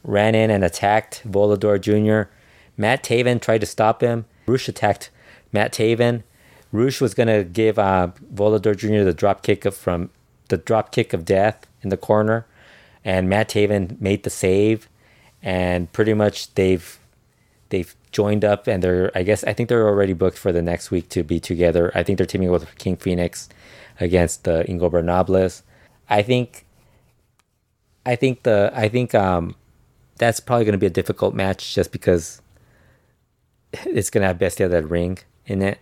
ran 0.02 0.34
in 0.34 0.50
and 0.50 0.64
attacked 0.64 1.22
Volador 1.24 1.80
Jr. 1.80 2.28
Matt 2.76 3.04
Taven 3.04 3.40
tried 3.40 3.60
to 3.60 3.66
stop 3.66 4.00
him. 4.00 4.24
Rush 4.48 4.68
attacked 4.68 5.10
Matt 5.52 5.72
Taven. 5.72 6.24
Rush 6.76 7.00
was 7.00 7.14
gonna 7.14 7.44
give 7.44 7.78
uh, 7.78 8.08
Volador 8.34 8.76
Jr. 8.76 9.04
the 9.04 9.14
drop 9.14 9.42
kick 9.42 9.64
of 9.64 9.76
from 9.76 10.10
the 10.48 10.56
drop 10.56 10.92
kick 10.92 11.12
of 11.12 11.24
death 11.24 11.66
in 11.82 11.88
the 11.88 11.96
corner, 11.96 12.46
and 13.04 13.28
Matt 13.28 13.48
Taven 13.48 14.00
made 14.00 14.22
the 14.22 14.30
save, 14.30 14.88
and 15.42 15.92
pretty 15.92 16.14
much 16.14 16.54
they've 16.54 16.98
they've 17.70 17.94
joined 18.12 18.44
up 18.44 18.66
and 18.66 18.82
they're 18.82 19.10
I 19.14 19.22
guess 19.22 19.44
I 19.44 19.52
think 19.52 19.68
they're 19.68 19.86
already 19.86 20.12
booked 20.12 20.38
for 20.38 20.52
the 20.52 20.62
next 20.62 20.90
week 20.90 21.08
to 21.10 21.22
be 21.22 21.40
together. 21.40 21.92
I 21.94 22.02
think 22.02 22.18
they're 22.18 22.26
teaming 22.26 22.50
with 22.50 22.76
King 22.78 22.96
Phoenix 22.96 23.48
against 24.00 24.44
the 24.44 24.64
Ingobernables. 24.68 25.62
I 26.08 26.22
think 26.22 26.64
I 28.04 28.16
think 28.16 28.44
the 28.44 28.70
I 28.74 28.88
think 28.88 29.14
um 29.14 29.54
that's 30.16 30.40
probably 30.40 30.64
going 30.64 30.72
to 30.72 30.78
be 30.78 30.86
a 30.86 30.90
difficult 30.90 31.34
match 31.34 31.74
just 31.74 31.92
because 31.92 32.40
it's 33.72 34.08
going 34.08 34.22
to 34.22 34.28
have 34.28 34.38
Bestia 34.38 34.68
del 34.68 34.82
Ring 34.82 35.18
in 35.44 35.60
it 35.60 35.78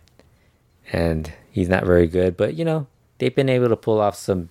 and 0.93 1.33
he's 1.51 1.69
not 1.69 1.85
very 1.85 2.07
good, 2.07 2.37
but 2.37 2.55
you 2.55 2.65
know, 2.65 2.87
they've 3.19 3.35
been 3.35 3.49
able 3.49 3.69
to 3.69 3.77
pull 3.77 4.01
off 4.01 4.17
some 4.17 4.49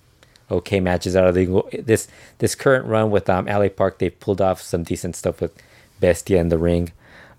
okay 0.50 0.78
matches 0.78 1.16
out 1.16 1.26
of 1.26 1.34
the 1.34 1.82
this 1.82 2.06
this 2.38 2.54
current 2.54 2.86
run 2.86 3.10
with 3.10 3.28
um 3.28 3.46
Park. 3.76 3.98
They've 3.98 4.18
pulled 4.18 4.40
off 4.40 4.60
some 4.60 4.82
decent 4.82 5.16
stuff 5.16 5.40
with 5.40 5.52
Bestia 6.00 6.38
in 6.38 6.48
the 6.48 6.58
ring. 6.58 6.92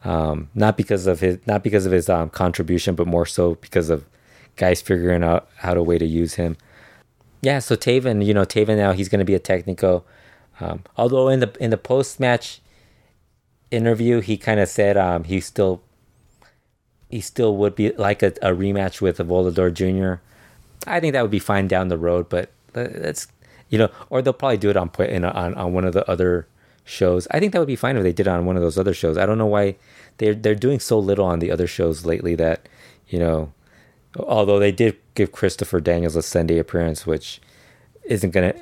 Um, 0.03 0.49
not 0.53 0.77
because 0.77 1.07
of 1.07 1.19
his 1.19 1.39
not 1.47 1.63
because 1.63 1.85
of 1.85 1.91
his 1.91 2.09
um, 2.09 2.29
contribution, 2.29 2.95
but 2.95 3.07
more 3.07 3.25
so 3.25 3.55
because 3.55 3.89
of 3.89 4.05
guys 4.55 4.81
figuring 4.81 5.23
out 5.23 5.49
how 5.57 5.73
to 5.73 5.81
way 5.81 5.97
to 5.97 6.05
use 6.05 6.35
him. 6.35 6.57
Yeah, 7.41 7.59
so 7.59 7.75
Taven, 7.75 8.25
you 8.25 8.33
know, 8.33 8.45
Taven 8.45 8.77
now 8.77 8.93
he's 8.93 9.09
going 9.09 9.19
to 9.19 9.25
be 9.25 9.35
a 9.35 9.39
technico. 9.39 10.03
Um, 10.59 10.83
although 10.95 11.27
in 11.29 11.39
the 11.39 11.55
in 11.59 11.71
the 11.71 11.77
post 11.77 12.19
match 12.19 12.61
interview, 13.71 14.21
he 14.21 14.37
kind 14.37 14.59
of 14.59 14.69
said 14.69 14.95
um, 14.95 15.23
he 15.25 15.39
still 15.39 15.81
he 17.09 17.21
still 17.21 17.55
would 17.57 17.75
be 17.75 17.91
like 17.93 18.23
a, 18.23 18.27
a 18.41 18.51
rematch 18.51 19.01
with 19.01 19.17
Volador 19.17 19.73
Jr. 19.73 20.21
I 20.87 20.99
think 20.99 21.13
that 21.13 21.21
would 21.21 21.31
be 21.31 21.39
fine 21.39 21.67
down 21.67 21.87
the 21.87 21.97
road, 21.97 22.29
but 22.29 22.51
that's 22.73 23.27
you 23.69 23.77
know, 23.77 23.89
or 24.09 24.21
they'll 24.21 24.33
probably 24.33 24.57
do 24.57 24.69
it 24.69 24.77
on 24.77 24.91
on 24.99 25.53
on 25.53 25.73
one 25.73 25.85
of 25.85 25.93
the 25.93 26.09
other 26.09 26.47
shows. 26.83 27.27
I 27.31 27.39
think 27.39 27.53
that 27.53 27.59
would 27.59 27.67
be 27.67 27.75
fine 27.75 27.97
if 27.97 28.03
they 28.03 28.13
did 28.13 28.27
it 28.27 28.29
on 28.29 28.45
one 28.45 28.55
of 28.55 28.61
those 28.61 28.77
other 28.77 28.93
shows. 28.93 29.17
I 29.17 29.25
don't 29.25 29.37
know 29.37 29.45
why 29.45 29.75
they're 30.17 30.35
they're 30.35 30.55
doing 30.55 30.79
so 30.79 30.99
little 30.99 31.25
on 31.25 31.39
the 31.39 31.51
other 31.51 31.67
shows 31.67 32.05
lately 32.05 32.35
that 32.35 32.67
you 33.07 33.19
know 33.19 33.53
Although 34.17 34.59
they 34.59 34.71
did 34.71 34.97
give 35.13 35.31
Christopher 35.31 35.79
Daniels 35.81 36.15
a 36.15 36.21
Sunday 36.21 36.57
appearance, 36.57 37.05
which 37.05 37.41
isn't 38.05 38.31
gonna, 38.31 38.53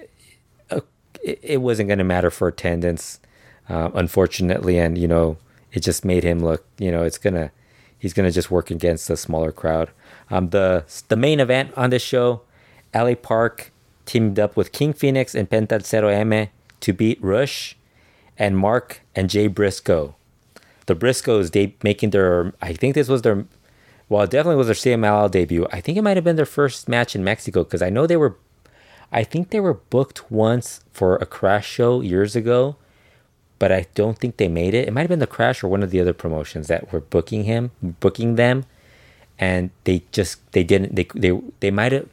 uh, 0.72 0.82
it, 1.24 1.40
it, 1.44 1.58
wasn't 1.62 1.90
gonna 1.90 2.04
matter 2.04 2.32
for 2.32 2.48
attendance, 2.48 3.20
uh, 3.70 3.92
unfortunately, 3.94 4.80
and 4.80 4.98
you 4.98 5.08
know 5.08 5.38
it 5.72 5.82
just 5.82 6.04
made 6.04 6.24
him 6.24 6.40
look, 6.44 6.66
you 6.80 6.92
know, 6.92 7.04
it's 7.04 7.18
gonna, 7.18 7.52
he's 8.04 8.14
gonna 8.14 8.32
just 8.32 8.52
work 8.52 8.70
against 8.70 9.10
a 9.10 9.16
smaller 9.16 9.54
crowd. 9.54 9.90
Um, 10.30 10.50
the 10.50 10.84
the 11.08 11.16
main 11.16 11.40
event 11.40 11.72
on 11.78 11.90
this 11.90 12.04
show, 12.04 12.42
LA 12.94 13.16
Park 13.16 13.72
teamed 14.06 14.38
up 14.38 14.58
with 14.58 14.74
King 14.74 14.92
Phoenix 14.92 15.34
and 15.34 15.50
Penta 15.50 15.82
Zero 15.82 16.10
M 16.10 16.50
to 16.82 16.94
beat 16.94 17.24
Rush 17.24 17.78
and 18.38 18.58
Mark 18.58 19.02
and 19.16 19.30
Jay 19.30 19.48
Briscoe. 19.48 20.16
The 20.86 20.96
Briscoes 20.96 21.52
they 21.52 21.76
making 21.82 22.10
their 22.10 22.54
I 22.62 22.74
think 22.74 22.94
this 22.94 23.08
was 23.08 23.22
their 23.22 23.46
well, 24.10 24.24
it 24.24 24.30
definitely 24.30 24.58
was 24.58 24.68
their 24.68 24.76
CMLL 24.76 25.32
debut. 25.32 25.66
I 25.72 25.80
think 25.80 25.98
it 25.98 26.02
might 26.02 26.18
have 26.18 26.26
been 26.26 26.36
their 26.36 26.46
first 26.46 26.90
match 26.90 27.16
in 27.16 27.24
Mexico 27.24 27.64
because 27.64 27.82
I 27.82 27.90
know 27.90 28.06
they 28.06 28.18
were, 28.18 28.38
I 29.14 29.24
think 29.24 29.50
they 29.50 29.62
were 29.62 29.76
booked 29.76 30.30
once 30.30 30.82
for 30.92 31.16
a 31.16 31.26
Crash 31.26 31.68
show 31.68 32.02
years 32.02 32.36
ago, 32.36 32.76
but 33.64 33.72
I 33.72 33.86
don't 33.96 34.20
think 34.20 34.36
they 34.36 34.50
made 34.50 34.74
it. 34.74 34.90
It 34.90 34.92
might 34.92 35.04
have 35.04 35.10
been 35.16 35.20
the 35.20 35.26
Crash 35.26 35.64
or 35.64 35.70
one 35.70 35.84
of 35.84 35.92
the 35.92 36.02
other 36.02 36.12
promotions 36.12 36.68
that 36.68 36.92
were 36.92 37.00
booking 37.00 37.46
him, 37.46 37.72
booking 37.82 38.36
them, 38.36 38.66
and 39.40 39.70
they 39.86 40.04
just 40.12 40.52
they 40.52 40.66
didn't 40.66 40.98
they 40.98 41.08
they 41.16 41.32
they 41.62 41.72
might 41.72 41.94
have, 41.94 42.10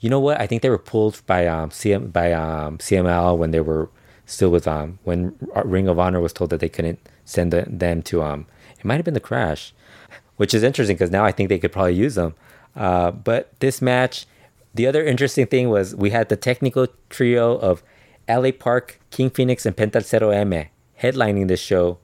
you 0.00 0.10
know 0.10 0.20
what? 0.20 0.38
I 0.38 0.46
think 0.46 0.60
they 0.60 0.68
were 0.68 0.76
pulled 0.76 1.22
by 1.26 1.46
um 1.46 1.70
CM 1.70 2.12
by 2.12 2.34
um 2.34 2.76
CML 2.76 3.38
when 3.38 3.50
they 3.50 3.60
were 3.60 3.88
still 4.26 4.50
with 4.50 4.68
um 4.68 4.98
when 5.04 5.34
Ring 5.64 5.88
of 5.88 5.98
Honor 5.98 6.20
was 6.20 6.34
told 6.34 6.50
that 6.50 6.60
they 6.60 6.68
couldn't 6.68 6.98
send 7.24 7.50
the, 7.50 7.64
them 7.66 8.02
to 8.02 8.22
um 8.22 8.44
it 8.78 8.84
might 8.84 8.96
have 8.96 9.06
been 9.06 9.14
the 9.14 9.20
Crash 9.20 9.72
which 10.36 10.52
is 10.52 10.62
interesting 10.62 10.96
because 10.96 11.10
now 11.10 11.24
I 11.24 11.32
think 11.32 11.48
they 11.48 11.58
could 11.58 11.72
probably 11.72 11.94
use 11.94 12.14
them. 12.14 12.34
Uh, 12.76 13.10
but 13.10 13.58
this 13.60 13.80
match, 13.80 14.26
the 14.74 14.86
other 14.86 15.02
interesting 15.02 15.46
thing 15.46 15.70
was 15.70 15.96
we 15.96 16.10
had 16.10 16.28
the 16.28 16.36
technical 16.36 16.88
trio 17.08 17.56
of 17.56 17.82
LA 18.28 18.50
Park, 18.50 19.00
King 19.10 19.30
Phoenix, 19.30 19.64
and 19.64 19.74
Penta 19.74 20.02
Zero 20.02 20.28
M 20.28 20.52
headlining 21.02 21.48
this 21.48 21.60
show 21.60 21.98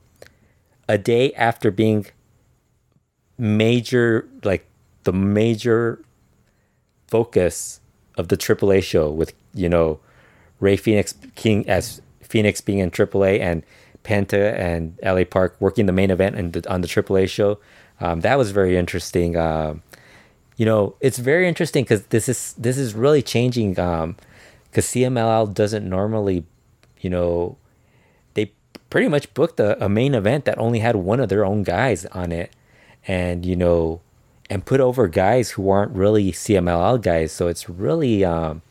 a 0.87 0.97
day 0.97 1.33
after 1.33 1.71
being 1.71 2.07
major, 3.37 4.27
like 4.43 4.65
the 5.03 5.13
major 5.13 6.03
focus 7.07 7.79
of 8.17 8.29
the 8.29 8.37
AAA 8.37 8.83
show 8.83 9.09
with, 9.11 9.33
you 9.53 9.69
know, 9.69 9.99
Rey 10.59 10.75
Fenix 10.75 11.13
King 11.35 11.67
as 11.69 12.01
Phoenix 12.21 12.61
being 12.61 12.79
in 12.79 12.89
AAA 12.89 13.39
and 13.39 13.63
Penta 14.03 14.57
and 14.57 14.97
LA 15.03 15.23
Park 15.23 15.55
working 15.59 15.85
the 15.85 15.91
main 15.91 16.09
event 16.09 16.53
the, 16.53 16.69
on 16.69 16.81
the 16.81 16.87
AAA 16.87 17.29
show 17.29 17.59
um, 17.99 18.21
that 18.21 18.37
was 18.37 18.51
very 18.51 18.77
interesting. 18.77 19.35
Uh, 19.35 19.75
you 20.55 20.65
know, 20.65 20.95
it's 21.01 21.17
very 21.17 21.47
interesting 21.47 21.83
because 21.83 22.03
this 22.07 22.29
is 22.29 22.53
this 22.53 22.77
is 22.77 22.93
really 22.93 23.21
changing. 23.21 23.71
Because 23.71 24.03
um, 24.03 24.15
CMLL 24.73 25.53
doesn't 25.53 25.87
normally, 25.87 26.45
you 26.99 27.09
know, 27.09 27.57
pretty 28.89 29.07
much 29.07 29.33
booked 29.33 29.59
a, 29.59 29.83
a 29.83 29.89
main 29.89 30.13
event 30.13 30.45
that 30.45 30.57
only 30.57 30.79
had 30.79 30.95
one 30.95 31.19
of 31.19 31.29
their 31.29 31.45
own 31.45 31.63
guys 31.63 32.05
on 32.07 32.31
it, 32.31 32.51
and 33.07 33.45
you 33.45 33.55
know, 33.55 34.01
and 34.49 34.65
put 34.65 34.79
over 34.79 35.07
guys 35.07 35.51
who 35.51 35.69
aren't 35.69 35.91
really 35.91 36.31
CMLL 36.31 37.01
guys. 37.01 37.31
So 37.31 37.47
it's 37.47 37.69
really 37.69 38.23
um, 38.23 38.61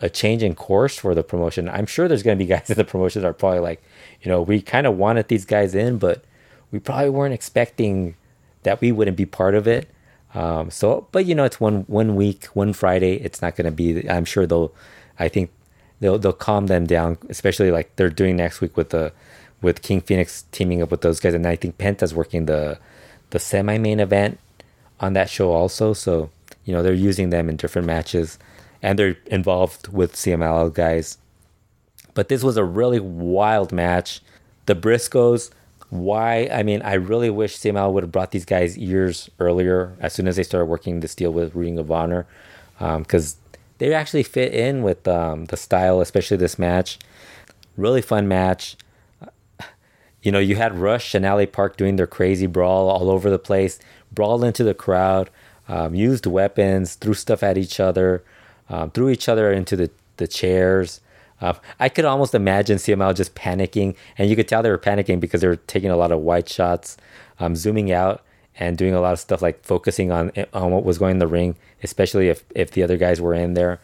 a 0.00 0.08
change 0.08 0.42
in 0.42 0.54
course 0.54 0.98
for 0.98 1.14
the 1.14 1.22
promotion. 1.22 1.68
I'm 1.68 1.86
sure 1.86 2.08
there's 2.08 2.22
going 2.22 2.38
to 2.38 2.44
be 2.44 2.48
guys 2.54 2.68
in 2.70 2.76
the 2.76 2.84
promotions 2.84 3.24
are 3.24 3.32
probably 3.32 3.60
like, 3.60 3.82
you 4.22 4.30
know, 4.30 4.42
we 4.42 4.60
kind 4.60 4.86
of 4.86 4.96
wanted 4.96 5.28
these 5.28 5.44
guys 5.44 5.74
in, 5.74 5.98
but 5.98 6.24
we 6.70 6.78
probably 6.78 7.10
weren't 7.10 7.34
expecting 7.34 8.16
that 8.64 8.80
we 8.80 8.92
wouldn't 8.92 9.16
be 9.16 9.26
part 9.26 9.54
of 9.54 9.66
it. 9.66 9.88
Um, 10.34 10.70
so, 10.70 11.06
but 11.12 11.26
you 11.26 11.34
know, 11.34 11.44
it's 11.44 11.60
one 11.60 11.84
one 11.86 12.16
week, 12.16 12.46
one 12.46 12.72
Friday. 12.72 13.14
It's 13.14 13.40
not 13.40 13.54
going 13.54 13.66
to 13.66 13.70
be. 13.70 14.08
I'm 14.10 14.24
sure 14.24 14.46
they'll. 14.46 14.72
I 15.18 15.28
think 15.28 15.50
they'll 16.00 16.18
they'll 16.18 16.32
calm 16.32 16.66
them 16.66 16.86
down, 16.86 17.18
especially 17.28 17.70
like 17.70 17.94
they're 17.94 18.10
doing 18.10 18.36
next 18.36 18.60
week 18.60 18.76
with 18.76 18.90
the 18.90 19.12
with 19.64 19.82
King 19.82 20.00
Phoenix 20.00 20.44
teaming 20.52 20.82
up 20.82 20.90
with 20.90 21.00
those 21.00 21.18
guys, 21.18 21.34
and 21.34 21.46
I 21.46 21.56
think 21.56 21.78
Penta's 21.78 22.14
working 22.14 22.46
the 22.46 22.78
the 23.30 23.38
semi 23.38 23.78
main 23.78 23.98
event 23.98 24.38
on 25.00 25.14
that 25.14 25.28
show 25.28 25.50
also. 25.50 25.92
So 25.92 26.30
you 26.64 26.72
know 26.72 26.82
they're 26.82 26.92
using 26.94 27.30
them 27.30 27.48
in 27.48 27.56
different 27.56 27.86
matches, 27.86 28.38
and 28.82 28.98
they're 28.98 29.16
involved 29.26 29.88
with 29.88 30.14
CMLL 30.14 30.72
guys. 30.72 31.18
But 32.12 32.28
this 32.28 32.44
was 32.44 32.56
a 32.56 32.64
really 32.64 33.00
wild 33.00 33.72
match. 33.72 34.20
The 34.66 34.76
Briscoes 34.76 35.50
why 35.90 36.48
I 36.52 36.62
mean 36.62 36.82
I 36.82 36.94
really 36.94 37.30
wish 37.30 37.58
CML 37.58 37.92
would 37.92 38.02
have 38.02 38.12
brought 38.12 38.32
these 38.32 38.44
guys 38.44 38.76
years 38.76 39.30
earlier 39.38 39.96
as 40.00 40.12
soon 40.12 40.26
as 40.26 40.36
they 40.36 40.42
started 40.42 40.66
working 40.66 41.00
this 41.00 41.14
deal 41.14 41.32
with 41.32 41.54
Ring 41.54 41.78
of 41.78 41.90
Honor 41.90 42.26
because 42.78 43.34
um, 43.34 43.58
they 43.78 43.94
actually 43.94 44.24
fit 44.24 44.52
in 44.52 44.82
with 44.82 45.06
um, 45.06 45.46
the 45.46 45.56
style, 45.56 46.00
especially 46.00 46.36
this 46.36 46.58
match. 46.58 46.98
Really 47.76 48.02
fun 48.02 48.26
match. 48.26 48.76
You 50.24 50.32
know, 50.32 50.38
you 50.38 50.56
had 50.56 50.78
Rush 50.78 51.14
and 51.14 51.24
LA 51.24 51.44
Park 51.44 51.76
doing 51.76 51.96
their 51.96 52.06
crazy 52.06 52.46
brawl 52.46 52.88
all 52.88 53.10
over 53.10 53.28
the 53.28 53.38
place, 53.38 53.78
brawled 54.10 54.42
into 54.42 54.64
the 54.64 54.74
crowd, 54.74 55.28
um, 55.68 55.94
used 55.94 56.24
weapons, 56.24 56.94
threw 56.94 57.12
stuff 57.12 57.42
at 57.42 57.58
each 57.58 57.78
other, 57.78 58.24
um, 58.70 58.90
threw 58.90 59.10
each 59.10 59.28
other 59.28 59.52
into 59.52 59.76
the, 59.76 59.90
the 60.16 60.26
chairs. 60.26 61.02
Uh, 61.42 61.52
I 61.78 61.90
could 61.90 62.06
almost 62.06 62.34
imagine 62.34 62.78
CML 62.78 63.14
just 63.14 63.34
panicking, 63.34 63.96
and 64.16 64.30
you 64.30 64.34
could 64.34 64.48
tell 64.48 64.62
they 64.62 64.70
were 64.70 64.78
panicking 64.78 65.20
because 65.20 65.42
they 65.42 65.46
were 65.46 65.56
taking 65.56 65.90
a 65.90 65.96
lot 65.96 66.10
of 66.10 66.20
wide 66.20 66.48
shots, 66.48 66.96
um, 67.38 67.54
zooming 67.54 67.92
out, 67.92 68.22
and 68.58 68.78
doing 68.78 68.94
a 68.94 69.00
lot 69.00 69.12
of 69.12 69.18
stuff 69.18 69.42
like 69.42 69.62
focusing 69.62 70.10
on 70.10 70.32
on 70.54 70.70
what 70.70 70.84
was 70.84 70.96
going 70.96 71.12
in 71.12 71.18
the 71.18 71.26
ring, 71.26 71.56
especially 71.82 72.28
if 72.28 72.44
if 72.54 72.70
the 72.70 72.82
other 72.82 72.96
guys 72.96 73.20
were 73.20 73.34
in 73.34 73.54
there. 73.54 73.80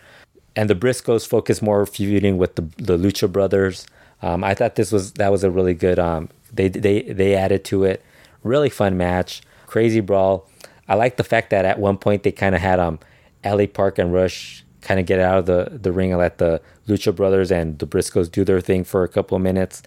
And 0.57 0.71
the 0.71 0.75
Briscoes 0.75 1.27
focused 1.27 1.61
more 1.61 1.85
feuding 1.85 2.39
with 2.39 2.55
the 2.55 2.63
the 2.79 2.97
Lucha 2.97 3.31
Brothers. 3.31 3.87
Um, 4.23 4.45
I 4.45 4.55
thought 4.55 4.77
this 4.77 4.93
was 4.93 5.13
that 5.13 5.31
was 5.31 5.45
a 5.45 5.51
really 5.51 5.75
good. 5.75 5.99
Um, 5.99 6.29
they 6.53 6.69
they 6.69 7.03
they 7.03 7.35
added 7.35 7.65
to 7.67 7.85
it. 7.85 8.05
Really 8.43 8.71
fun 8.71 8.97
match, 8.97 9.43
crazy 9.67 10.01
brawl. 10.01 10.49
I 10.89 10.95
like 10.95 11.17
the 11.17 11.25
fact 11.25 11.51
that 11.51 11.65
at 11.65 11.79
one 11.79 11.99
point 11.99 12.23
they 12.23 12.33
kind 12.33 12.55
of 12.55 12.61
had 12.61 12.81
um, 12.81 12.99
LA 13.45 13.67
Park 13.67 13.99
and 13.99 14.13
Rush 14.13 14.65
kind 14.81 14.99
of 14.99 15.07
get 15.07 15.21
out 15.21 15.39
of 15.39 15.47
the 15.47 15.79
the 15.79 15.93
ring 15.93 16.13
and 16.13 16.19
let 16.19 16.39
the 16.39 16.61
Lucha 16.89 17.15
Brothers 17.15 17.51
and 17.53 17.79
the 17.79 17.87
Briscoes 17.87 18.31
do 18.31 18.45
their 18.45 18.61
thing 18.61 18.85
for 18.85 19.05
a 19.05 19.09
couple 19.09 19.37
of 19.37 19.43
minutes. 19.43 19.83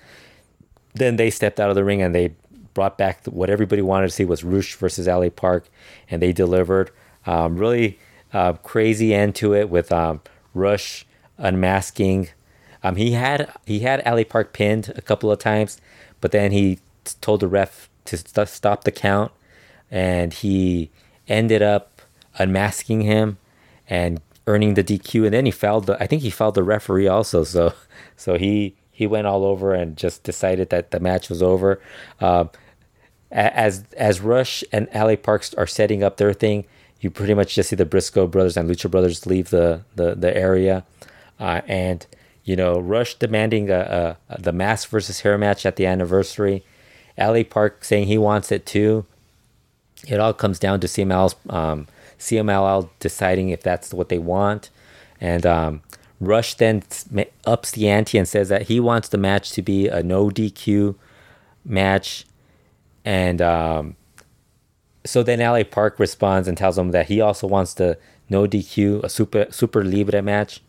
Then 0.94 1.16
they 1.16 1.30
stepped 1.30 1.60
out 1.60 1.70
of 1.70 1.76
the 1.76 1.84
ring 1.84 2.02
and 2.02 2.14
they 2.14 2.36
brought 2.74 2.98
back 2.98 3.26
what 3.26 3.50
everybody 3.50 3.82
wanted 3.82 4.08
to 4.08 4.14
see 4.14 4.26
was 4.26 4.44
Rush 4.44 4.76
versus 4.76 5.08
LA 5.08 5.30
Park, 5.30 5.68
and 6.10 6.22
they 6.22 6.34
delivered. 6.34 6.92
Um, 7.26 7.58
really 7.58 8.00
uh, 8.34 8.54
crazy 8.54 9.14
end 9.14 9.36
to 9.36 9.54
it 9.54 9.70
with 9.70 9.92
um, 9.92 10.22
Rush 10.54 11.06
unmasking. 11.38 12.30
Um, 12.84 12.96
he 12.98 13.12
had 13.12 13.52
he 13.66 13.80
had 13.80 14.04
LA 14.06 14.24
Park 14.24 14.54
pinned 14.54 14.94
a 14.96 15.02
couple 15.02 15.32
of 15.32 15.40
times, 15.40 15.80
but 16.22 16.32
then 16.32 16.52
he 16.52 16.80
told 17.22 17.40
the 17.40 17.48
ref 17.48 17.90
to 18.06 18.18
st- 18.18 18.50
stop 18.50 18.84
the 18.84 18.92
count, 18.92 19.32
and 19.90 20.34
he 20.34 20.92
ended 21.28 21.62
up 21.62 22.02
unmasking 22.38 23.02
him 23.02 23.38
and 23.88 24.20
earning 24.48 24.74
the 24.74 24.84
DQ. 24.84 25.26
And 25.26 25.34
then 25.34 25.46
he 25.46 25.52
fouled 25.52 25.86
the 25.86 26.02
I 26.02 26.08
think 26.08 26.22
he 26.22 26.30
fouled 26.30 26.56
the 26.56 26.64
referee 26.64 27.08
also. 27.08 27.44
So 27.44 27.74
so 28.16 28.38
he 28.38 28.76
he 28.92 29.08
went 29.08 29.28
all 29.28 29.46
over 29.46 29.74
and 29.74 29.98
just 29.98 30.24
decided 30.24 30.70
that 30.70 30.92
the 30.92 31.00
match 31.00 31.30
was 31.30 31.42
over. 31.42 31.82
Uh, 32.20 32.46
as 33.32 33.86
as 33.98 34.22
Rush 34.22 34.64
and 34.72 34.88
LA 34.94 35.16
Parks 35.16 35.54
are 35.56 35.66
setting 35.66 36.04
up 36.04 36.18
their 36.18 36.34
thing, 36.34 36.66
you 37.02 37.10
pretty 37.10 37.34
much 37.34 37.56
just 37.56 37.70
see 37.70 37.76
the 37.76 37.86
Briscoe 37.86 38.28
brothers 38.28 38.56
and 38.56 38.70
Lucha 38.70 38.90
brothers 38.92 39.26
leave 39.26 39.50
the 39.50 39.84
the, 39.96 40.16
the 40.16 40.36
area, 40.38 40.86
uh, 41.40 41.62
and 41.68 42.06
you 42.44 42.56
know 42.56 42.80
Rush 42.80 43.16
demanding 43.16 43.70
a, 43.70 44.18
a, 44.30 44.42
the 44.42 44.52
mask 44.52 44.90
versus 44.90 45.22
hair 45.22 45.38
match 45.38 45.66
at 45.66 45.76
the 45.76 45.86
anniversary, 45.86 46.64
LA 47.18 47.44
Park 47.44 47.84
saying 47.84 48.08
he 48.08 48.18
wants 48.18 48.52
it 48.52 48.66
too. 48.66 49.06
It 50.08 50.20
all 50.20 50.34
comes 50.34 50.60
down 50.60 50.80
to 50.82 50.88
CML's 50.88 51.36
um, 51.50 51.88
CMLL 52.20 52.90
deciding 53.00 53.50
if 53.50 53.64
that's 53.64 53.94
what 53.94 54.10
they 54.10 54.20
want, 54.20 54.70
and 55.22 55.46
um, 55.46 55.82
Rush 56.20 56.56
then 56.56 56.84
ups 57.46 57.72
the 57.72 57.88
ante 57.90 58.18
and 58.18 58.28
says 58.28 58.50
that 58.50 58.64
he 58.64 58.80
wants 58.80 59.10
the 59.10 59.18
match 59.18 59.52
to 59.52 59.62
be 59.62 59.88
a 59.88 60.04
no 60.04 60.30
DQ 60.30 60.96
match 61.66 62.26
and 63.06 63.42
um, 63.42 63.96
so 65.06 65.24
then 65.24 65.40
LA 65.40 65.64
Park 65.64 66.00
responds 66.00 66.48
and 66.48 66.58
tells 66.58 66.78
him 66.78 66.92
that 66.92 67.08
he 67.08 67.20
also 67.20 67.48
wants 67.48 67.74
the 67.74 67.98
no 68.30 68.48
DQ, 68.48 69.04
a 69.04 69.10
super 69.10 69.48
super 69.50 69.84
libre 69.84 70.22
match. 70.22 70.62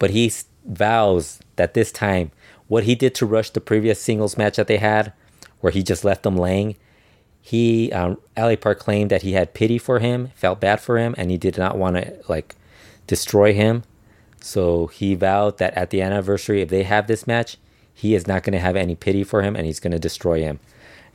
But 0.00 0.10
he 0.10 0.32
vows 0.64 1.38
that 1.54 1.74
this 1.74 1.92
time, 1.92 2.32
what 2.66 2.82
he 2.84 2.96
did 2.96 3.14
to 3.16 3.26
rush 3.26 3.50
the 3.50 3.60
previous 3.60 4.02
singles 4.02 4.36
match 4.36 4.56
that 4.56 4.66
they 4.66 4.78
had, 4.78 5.12
where 5.60 5.72
he 5.72 5.84
just 5.84 6.04
left 6.04 6.24
them 6.24 6.36
laying, 6.36 6.74
he 7.40 7.92
um, 7.92 8.18
LA 8.36 8.56
Park 8.56 8.80
claimed 8.80 9.10
that 9.10 9.22
he 9.22 9.32
had 9.32 9.54
pity 9.54 9.78
for 9.78 10.00
him, 10.00 10.32
felt 10.34 10.60
bad 10.60 10.80
for 10.80 10.98
him, 10.98 11.14
and 11.16 11.30
he 11.30 11.38
did 11.38 11.56
not 11.56 11.78
want 11.78 11.96
to 11.96 12.16
like 12.28 12.56
destroy 13.06 13.52
him. 13.52 13.84
So 14.40 14.86
he 14.88 15.14
vowed 15.14 15.58
that 15.58 15.74
at 15.74 15.90
the 15.90 16.02
anniversary, 16.02 16.62
if 16.62 16.70
they 16.70 16.82
have 16.82 17.06
this 17.06 17.26
match, 17.26 17.56
he 17.92 18.14
is 18.14 18.26
not 18.26 18.42
going 18.42 18.54
to 18.54 18.58
have 18.58 18.76
any 18.76 18.94
pity 18.94 19.22
for 19.22 19.42
him 19.42 19.54
and 19.54 19.66
he's 19.66 19.80
going 19.80 19.90
to 19.92 19.98
destroy 19.98 20.40
him. 20.40 20.58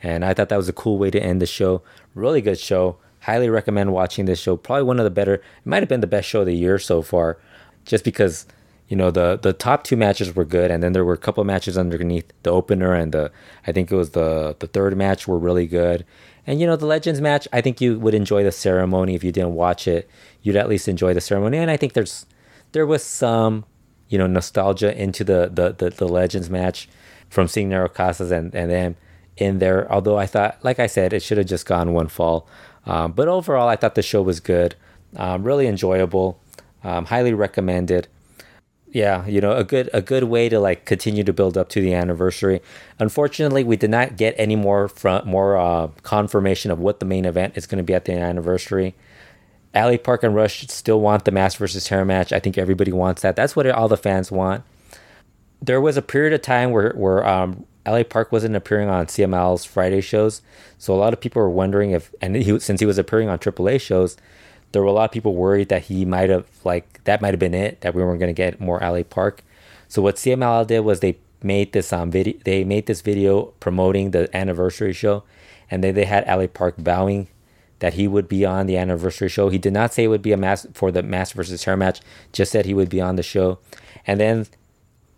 And 0.02 0.24
I 0.24 0.34
thought 0.34 0.50
that 0.50 0.56
was 0.56 0.68
a 0.68 0.72
cool 0.72 0.98
way 0.98 1.10
to 1.10 1.20
end 1.20 1.42
the 1.42 1.46
show. 1.46 1.82
Really 2.14 2.40
good 2.40 2.60
show. 2.60 2.98
Highly 3.22 3.48
recommend 3.48 3.92
watching 3.92 4.26
this 4.26 4.38
show. 4.38 4.56
Probably 4.56 4.84
one 4.84 5.00
of 5.00 5.04
the 5.04 5.10
better, 5.10 5.34
it 5.34 5.42
might 5.64 5.82
have 5.82 5.88
been 5.88 6.00
the 6.00 6.06
best 6.06 6.28
show 6.28 6.40
of 6.40 6.46
the 6.46 6.54
year 6.54 6.78
so 6.78 7.02
far, 7.02 7.38
just 7.84 8.04
because 8.04 8.46
you 8.88 8.96
know 8.96 9.10
the 9.10 9.38
the 9.40 9.52
top 9.52 9.84
two 9.84 9.96
matches 9.96 10.34
were 10.34 10.44
good 10.44 10.70
and 10.70 10.82
then 10.82 10.92
there 10.92 11.04
were 11.04 11.14
a 11.14 11.18
couple 11.18 11.40
of 11.40 11.46
matches 11.46 11.76
underneath 11.76 12.30
the 12.42 12.50
opener 12.50 12.94
and 12.94 13.12
the 13.12 13.30
i 13.66 13.72
think 13.72 13.90
it 13.90 13.96
was 13.96 14.10
the 14.10 14.56
the 14.60 14.66
third 14.66 14.96
match 14.96 15.26
were 15.26 15.38
really 15.38 15.66
good 15.66 16.04
and 16.46 16.60
you 16.60 16.66
know 16.66 16.76
the 16.76 16.86
legends 16.86 17.20
match 17.20 17.48
i 17.52 17.60
think 17.60 17.80
you 17.80 17.98
would 17.98 18.14
enjoy 18.14 18.44
the 18.44 18.52
ceremony 18.52 19.14
if 19.14 19.24
you 19.24 19.32
didn't 19.32 19.54
watch 19.54 19.88
it 19.88 20.08
you'd 20.42 20.56
at 20.56 20.68
least 20.68 20.88
enjoy 20.88 21.12
the 21.12 21.20
ceremony 21.20 21.58
and 21.58 21.70
i 21.70 21.76
think 21.76 21.94
there's 21.94 22.26
there 22.72 22.86
was 22.86 23.02
some 23.02 23.64
you 24.08 24.18
know 24.18 24.26
nostalgia 24.26 24.96
into 25.00 25.24
the 25.24 25.50
the 25.52 25.72
the, 25.72 25.90
the 25.90 26.08
legends 26.08 26.48
match 26.50 26.88
from 27.28 27.48
seeing 27.48 27.70
Negro 27.70 27.92
Casas 27.92 28.30
and 28.30 28.54
and 28.54 28.70
them 28.70 28.96
in 29.36 29.58
there. 29.58 29.90
Although 29.92 30.16
I 30.16 30.26
thought, 30.26 30.58
like 30.62 30.78
I 30.78 30.86
said, 30.86 31.12
it 31.12 31.22
should 31.22 31.38
have 31.38 31.46
just 31.46 31.66
gone 31.66 31.92
one 31.92 32.08
fall. 32.08 32.48
Um, 32.84 33.12
but 33.12 33.28
overall, 33.28 33.68
I 33.68 33.76
thought 33.76 33.94
the 33.94 34.02
show 34.02 34.22
was 34.22 34.40
good, 34.40 34.76
um, 35.16 35.42
really 35.42 35.66
enjoyable, 35.66 36.40
um, 36.84 37.06
highly 37.06 37.34
recommended. 37.34 38.08
Yeah, 38.92 39.26
you 39.26 39.40
know, 39.40 39.52
a 39.52 39.64
good 39.64 39.90
a 39.92 40.00
good 40.00 40.24
way 40.24 40.48
to 40.48 40.60
like 40.60 40.84
continue 40.84 41.24
to 41.24 41.32
build 41.32 41.58
up 41.58 41.68
to 41.70 41.80
the 41.80 41.92
anniversary. 41.92 42.62
Unfortunately, 42.98 43.64
we 43.64 43.76
did 43.76 43.90
not 43.90 44.16
get 44.16 44.34
any 44.38 44.56
more 44.56 44.88
front 44.88 45.26
more 45.26 45.56
uh, 45.56 45.88
confirmation 46.02 46.70
of 46.70 46.78
what 46.78 47.00
the 47.00 47.06
main 47.06 47.24
event 47.24 47.56
is 47.56 47.66
going 47.66 47.78
to 47.78 47.84
be 47.84 47.94
at 47.94 48.04
the 48.04 48.12
anniversary. 48.12 48.94
LA 49.74 49.98
Park 49.98 50.22
and 50.22 50.34
Rush 50.34 50.66
still 50.68 51.00
want 51.00 51.24
the 51.24 51.30
mask 51.30 51.58
versus 51.58 51.88
hair 51.88 52.04
match. 52.04 52.32
I 52.32 52.40
think 52.40 52.56
everybody 52.56 52.92
wants 52.92 53.22
that. 53.22 53.36
That's 53.36 53.54
what 53.54 53.68
all 53.68 53.88
the 53.88 53.96
fans 53.96 54.32
want. 54.32 54.64
There 55.60 55.80
was 55.80 55.96
a 55.96 56.02
period 56.02 56.32
of 56.32 56.42
time 56.42 56.70
where 56.70 56.92
where 56.92 57.26
um, 57.26 57.66
LA 57.86 58.04
Park 58.04 58.32
wasn't 58.32 58.56
appearing 58.56 58.88
on 58.88 59.06
CML's 59.06 59.64
Friday 59.64 60.00
shows, 60.00 60.42
so 60.78 60.94
a 60.94 60.96
lot 60.96 61.12
of 61.12 61.20
people 61.20 61.42
were 61.42 61.50
wondering 61.50 61.90
if, 61.90 62.14
and 62.22 62.36
he, 62.36 62.58
since 62.60 62.80
he 62.80 62.86
was 62.86 62.98
appearing 62.98 63.28
on 63.28 63.38
AAA 63.38 63.80
shows, 63.80 64.16
there 64.72 64.82
were 64.82 64.88
a 64.88 64.92
lot 64.92 65.04
of 65.04 65.12
people 65.12 65.34
worried 65.34 65.68
that 65.68 65.84
he 65.84 66.04
might 66.04 66.30
have 66.30 66.46
like 66.64 67.02
that 67.04 67.20
might 67.20 67.32
have 67.32 67.40
been 67.40 67.54
it 67.54 67.80
that 67.80 67.94
we 67.94 68.02
weren't 68.02 68.20
going 68.20 68.34
to 68.34 68.36
get 68.36 68.60
more 68.60 68.80
LA 68.80 69.02
Park. 69.02 69.42
So 69.88 70.02
what 70.02 70.16
CML 70.16 70.66
did 70.66 70.80
was 70.80 71.00
they 71.00 71.18
made 71.42 71.72
this 71.72 71.92
um 71.92 72.10
video 72.10 72.38
they 72.44 72.64
made 72.64 72.86
this 72.86 73.00
video 73.00 73.46
promoting 73.60 74.10
the 74.10 74.34
anniversary 74.36 74.92
show, 74.92 75.24
and 75.70 75.82
then 75.82 75.94
they 75.94 76.04
had 76.04 76.26
LA 76.26 76.46
Park 76.46 76.74
bowing 76.78 77.28
that 77.78 77.94
he 77.94 78.08
would 78.08 78.28
be 78.28 78.44
on 78.44 78.66
the 78.66 78.76
anniversary 78.76 79.28
show. 79.28 79.48
He 79.48 79.58
did 79.58 79.72
not 79.72 79.92
say 79.92 80.04
it 80.04 80.08
would 80.08 80.22
be 80.22 80.32
a 80.32 80.36
mass 80.36 80.66
for 80.72 80.90
the 80.90 81.02
mask 81.02 81.36
versus 81.36 81.64
hair 81.64 81.76
match, 81.76 82.00
just 82.32 82.50
said 82.52 82.64
he 82.64 82.74
would 82.74 82.88
be 82.88 83.00
on 83.00 83.16
the 83.16 83.22
show. 83.22 83.58
And 84.06 84.18
then 84.18 84.46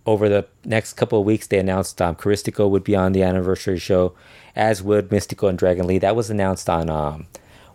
over 0.06 0.28
the 0.28 0.46
next 0.64 0.94
couple 0.94 1.20
of 1.20 1.26
weeks, 1.26 1.46
they 1.46 1.58
announced 1.58 2.00
um, 2.00 2.16
Caristico 2.16 2.68
would 2.68 2.82
be 2.82 2.96
on 2.96 3.12
the 3.12 3.22
anniversary 3.22 3.78
show, 3.78 4.14
as 4.56 4.82
would 4.82 5.10
Mystico 5.10 5.48
and 5.48 5.58
Dragon 5.58 5.86
Lee. 5.86 5.98
That 5.98 6.16
was 6.16 6.30
announced 6.30 6.68
on 6.68 6.88
um, 6.88 7.26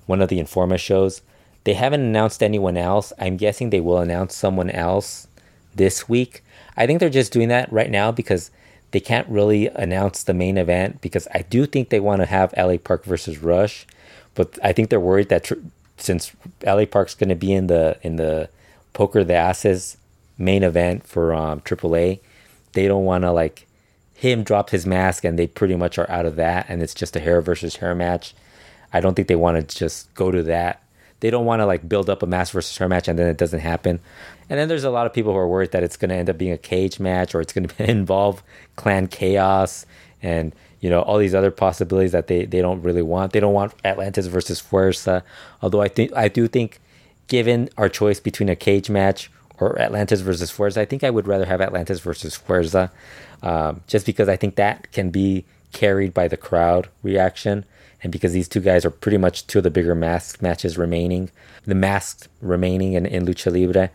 one 0.05 0.21
of 0.21 0.29
the 0.29 0.39
Informa 0.39 0.79
shows. 0.79 1.21
They 1.63 1.73
haven't 1.73 2.01
announced 2.01 2.43
anyone 2.43 2.77
else. 2.77 3.13
I'm 3.19 3.37
guessing 3.37 3.69
they 3.69 3.79
will 3.79 3.99
announce 3.99 4.35
someone 4.35 4.69
else 4.69 5.27
this 5.73 6.09
week. 6.09 6.43
I 6.75 6.85
think 6.85 6.99
they're 6.99 7.09
just 7.09 7.33
doing 7.33 7.49
that 7.49 7.71
right 7.71 7.89
now 7.89 8.11
because 8.11 8.51
they 8.91 8.99
can't 8.99 9.27
really 9.29 9.67
announce 9.67 10.23
the 10.23 10.33
main 10.33 10.57
event 10.57 11.01
because 11.01 11.27
I 11.33 11.41
do 11.41 11.65
think 11.65 11.89
they 11.89 11.99
want 11.99 12.21
to 12.21 12.25
have 12.25 12.53
LA 12.57 12.77
Park 12.77 13.05
versus 13.05 13.39
Rush 13.39 13.85
but 14.35 14.57
I 14.63 14.73
think 14.73 14.89
they're 14.89 14.99
worried 14.99 15.29
that 15.29 15.45
tr- 15.45 15.55
since 15.97 16.31
LA 16.65 16.85
Park's 16.85 17.15
going 17.15 17.29
to 17.29 17.35
be 17.35 17.53
in 17.53 17.67
the 17.67 17.97
in 18.01 18.15
the 18.15 18.49
Poker 18.93 19.23
de 19.23 19.33
Ases 19.33 19.97
main 20.37 20.63
event 20.63 21.05
for 21.05 21.33
um, 21.33 21.61
AAA, 21.61 22.19
they 22.73 22.87
don't 22.87 23.05
want 23.05 23.23
to 23.23 23.31
like 23.31 23.67
him 24.15 24.43
drop 24.43 24.69
his 24.69 24.85
mask 24.85 25.23
and 25.23 25.37
they 25.37 25.47
pretty 25.47 25.75
much 25.75 25.97
are 25.97 26.09
out 26.09 26.25
of 26.25 26.35
that 26.35 26.65
and 26.69 26.81
it's 26.81 26.93
just 26.93 27.15
a 27.15 27.19
hair 27.19 27.41
versus 27.41 27.77
hair 27.77 27.93
match. 27.93 28.33
I 28.91 28.99
don't 28.99 29.15
think 29.15 29.27
they 29.27 29.35
want 29.35 29.69
to 29.69 29.77
just 29.77 30.13
go 30.13 30.31
to 30.31 30.43
that. 30.43 30.82
They 31.23 31.29
don't 31.29 31.45
want 31.45 31.61
to 31.61 31.65
like 31.65 31.87
build 31.87 32.09
up 32.09 32.21
a 32.21 32.25
mask 32.25 32.51
versus 32.51 32.75
her 32.79 32.89
match 32.89 33.07
and 33.07 33.17
then 33.17 33.27
it 33.27 33.37
doesn't 33.37 33.61
happen. 33.61 34.01
And 34.49 34.59
then 34.59 34.67
there's 34.67 34.83
a 34.83 34.89
lot 34.89 35.05
of 35.05 35.13
people 35.13 35.31
who 35.31 35.37
are 35.37 35.47
worried 35.47 35.71
that 35.71 35.81
it's 35.81 35.95
going 35.95 36.09
to 36.09 36.15
end 36.15 36.29
up 36.29 36.37
being 36.37 36.51
a 36.51 36.57
cage 36.57 36.99
match 36.99 37.33
or 37.33 37.39
it's 37.39 37.53
going 37.53 37.65
to 37.69 37.89
involve 37.89 38.43
clan 38.75 39.07
chaos 39.07 39.85
and 40.21 40.53
you 40.81 40.89
know 40.89 41.01
all 41.01 41.17
these 41.17 41.33
other 41.33 41.49
possibilities 41.49 42.11
that 42.11 42.27
they 42.27 42.43
they 42.43 42.59
don't 42.59 42.81
really 42.81 43.01
want. 43.01 43.31
They 43.31 43.39
don't 43.39 43.53
want 43.53 43.73
Atlantis 43.85 44.25
versus 44.27 44.61
Fuerza. 44.61 45.23
Although 45.61 45.81
I 45.81 45.87
think 45.87 46.11
I 46.13 46.27
do 46.27 46.45
think, 46.49 46.81
given 47.29 47.69
our 47.77 47.87
choice 47.87 48.19
between 48.19 48.49
a 48.49 48.55
cage 48.57 48.89
match 48.89 49.31
or 49.61 49.79
Atlantis 49.79 50.19
versus 50.19 50.51
Fuerza, 50.51 50.79
I 50.81 50.85
think 50.85 51.05
I 51.05 51.09
would 51.09 51.25
rather 51.25 51.45
have 51.45 51.61
Atlantis 51.61 52.01
versus 52.01 52.37
Fuerza, 52.37 52.91
um, 53.41 53.79
just 53.87 54.05
because 54.05 54.27
I 54.27 54.35
think 54.35 54.55
that 54.55 54.91
can 54.91 55.09
be 55.09 55.45
carried 55.71 56.13
by 56.13 56.27
the 56.27 56.35
crowd 56.35 56.89
reaction, 57.01 57.63
and 58.03 58.11
because 58.11 58.33
these 58.33 58.49
two 58.49 58.59
guys 58.59 58.85
are 58.85 58.89
pretty 58.89 59.17
much 59.17 59.47
two 59.47 59.59
of 59.59 59.63
the 59.63 59.71
bigger 59.71 59.95
masked 59.95 60.41
matches 60.41 60.77
remaining, 60.77 61.31
the 61.65 61.73
masked 61.73 62.27
remaining 62.41 62.93
in, 62.93 63.05
in 63.05 63.25
Lucha 63.25 63.51
Libre. 63.51 63.89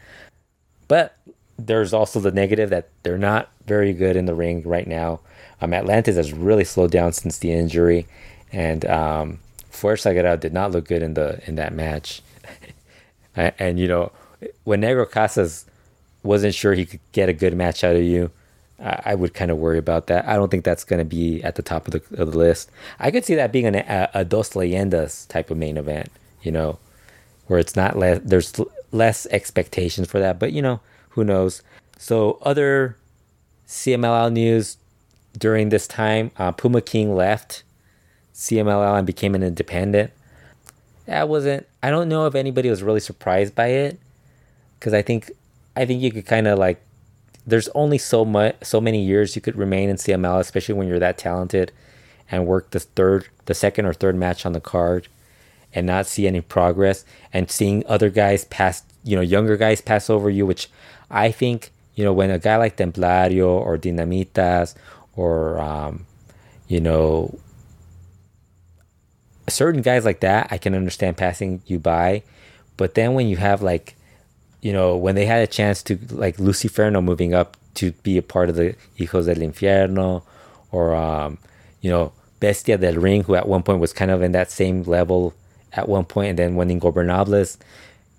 But 0.89 1.17
there's 1.59 1.93
also 1.93 2.19
the 2.19 2.33
negative 2.33 2.71
that 2.71 2.89
they're 3.03 3.19
not 3.19 3.51
very 3.67 3.93
good 3.93 4.17
in 4.17 4.25
the 4.25 4.35
ring 4.35 4.63
right 4.63 4.87
now. 4.87 5.21
Um, 5.61 5.75
Atlantis 5.75 6.17
has 6.17 6.33
really 6.33 6.65
slowed 6.65 6.91
down 6.91 7.13
since 7.13 7.39
the 7.39 7.53
injury, 7.53 8.07
and 8.51 8.87
um, 8.87 9.41
Fuerza 9.71 10.15
Sagrada 10.15 10.41
did 10.41 10.55
not 10.55 10.71
look 10.71 10.87
good 10.87 11.03
in 11.03 11.15
the 11.15 11.41
in 11.47 11.57
that 11.57 11.75
match. 11.75 12.23
and, 13.37 13.53
and, 13.59 13.79
you 13.79 13.89
know, 13.89 14.13
when 14.65 14.81
Negro 14.81 15.09
Casas 15.11 15.67
wasn't 16.23 16.55
sure 16.55 16.75
he 16.75 16.87
could 16.87 17.01
get 17.13 17.29
a 17.29 17.33
good 17.33 17.55
match 17.55 17.85
out 17.85 17.97
of 17.97 18.03
you, 18.03 18.31
I, 18.81 19.03
I 19.07 19.15
would 19.15 19.35
kind 19.35 19.51
of 19.51 19.59
worry 19.59 19.79
about 19.79 20.07
that. 20.09 20.27
I 20.27 20.35
don't 20.35 20.51
think 20.51 20.65
that's 20.65 20.85
going 20.85 20.99
to 20.99 21.05
be 21.05 21.43
at 21.43 21.57
the 21.57 21.63
top 21.63 21.87
of 21.87 21.93
the, 21.93 22.23
of 22.23 22.33
the 22.33 22.39
list. 22.39 22.71
I 22.99 23.11
could 23.11 23.25
see 23.25 23.35
that 23.35 23.53
being 23.53 23.67
an, 23.67 23.77
a, 23.77 24.11
a 24.15 24.25
Dos 24.25 24.51
Leyendas 24.51 25.27
type 25.29 25.51
of 25.51 25.59
main 25.59 25.77
event, 25.77 26.11
you 26.43 26.53
know, 26.53 26.79
where 27.47 27.59
it's 27.59 27.77
not 27.77 27.97
less, 27.97 28.21
there's 28.25 28.61
less 28.93 29.27
expectations 29.27 30.09
for 30.09 30.19
that, 30.21 30.39
but 30.39 30.53
you 30.53 30.63
know, 30.63 30.81
who 31.11 31.25
knows? 31.25 31.63
So, 31.99 32.39
other 32.43 32.97
CMLL 33.67 34.33
news 34.33 34.77
during 35.37 35.69
this 35.69 35.87
time 35.87 36.31
uh, 36.37 36.53
Puma 36.53 36.81
King 36.81 37.15
left 37.15 37.63
CMLL 38.35 38.99
and 38.99 39.07
became 39.07 39.35
an 39.35 39.43
independent. 39.43 40.13
That 41.07 41.29
wasn't, 41.29 41.67
I 41.83 41.91
don't 41.91 42.09
know 42.09 42.27
if 42.27 42.35
anybody 42.35 42.71
was 42.71 42.83
really 42.83 43.01
surprised 43.01 43.55
by 43.55 43.69
it 43.69 43.99
because 44.79 44.95
I 44.95 45.03
think, 45.03 45.33
I 45.75 45.85
think 45.85 46.03
you 46.03 46.13
could 46.13 46.27
kind 46.27 46.47
of 46.47 46.59
like, 46.59 46.81
there's 47.49 47.69
only 47.71 47.97
so 47.97 48.27
much, 48.27 48.57
so 48.63 48.79
many 48.79 49.03
years 49.03 49.35
you 49.35 49.41
could 49.41 49.57
remain 49.57 49.89
in 49.89 49.97
CML, 49.97 50.39
especially 50.39 50.75
when 50.75 50.87
you're 50.87 50.99
that 50.99 51.17
talented 51.17 51.73
and 52.31 52.47
work 52.47 52.71
the 52.71 52.81
third, 52.81 53.27
the 53.47 53.55
second 53.55 53.87
or 53.87 53.95
third 53.95 54.17
match 54.17 54.45
on 54.45 54.53
the 54.53 54.61
card 54.61 55.09
and 55.73 55.87
not 55.87 56.07
see 56.07 56.27
any 56.27 56.43
progress 56.43 57.07
and 57.33 57.51
seeing 57.51 57.83
other 57.87 58.11
guys 58.11 58.45
pass, 58.45 58.83
you 59.03 59.17
know, 59.17 59.23
younger 59.23 59.57
guys 59.57 59.81
pass 59.81 60.11
over 60.11 60.29
you, 60.29 60.45
which 60.45 60.69
I 61.11 61.31
think, 61.31 61.71
you 61.95 62.05
know, 62.05 62.13
when 62.13 62.31
a 62.31 62.39
guy 62.39 62.57
like 62.59 62.77
Templario 62.77 63.49
or 63.49 63.79
Dinamitas 63.79 64.75
or, 65.17 65.59
um, 65.59 66.05
you 66.69 66.81
know, 66.81 67.39
certain 69.49 69.81
guys 69.81 70.05
like 70.05 70.21
that, 70.21 70.49
I 70.51 70.59
can 70.59 70.75
understand 70.75 71.17
passing 71.17 71.63
you 71.65 71.79
by. 71.79 72.25
But 72.77 72.95
then 72.95 73.15
when 73.15 73.27
you 73.27 73.39
have 73.39 73.63
like, 73.63 73.97
you 74.61 74.73
know, 74.73 74.97
when 74.97 75.15
they 75.15 75.27
had 75.27 75.43
a 75.43 75.47
chance 75.47 75.83
to 75.85 75.99
like 76.11 76.37
Luciferno 76.37 77.03
moving 77.03 77.35
up 77.35 77.57
to 77.75 77.93
be 78.03 78.19
a 78.19 78.23
part 78.23 78.49
of 78.49 78.57
the 78.57 78.75
Hijos 78.99 79.27
del 79.27 79.37
Infierno 79.37 80.23
or, 80.73 80.95
um, 80.95 81.39
you 81.81 81.91
know, 81.91 82.13
Bestia 82.41 82.79
del 82.79 82.95
Ring, 82.95 83.25
who 83.25 83.35
at 83.35 83.49
one 83.49 83.63
point 83.63 83.81
was 83.81 83.93
kind 83.93 84.11
of 84.11 84.23
in 84.23 84.33
that 84.33 84.51
same 84.51 84.83
level 84.83 85.35
at 85.73 85.89
one 85.89 86.05
point, 86.05 86.31
and 86.31 86.39
then 86.39 86.55
when 86.55 86.69
Ingobernables, 86.69 87.59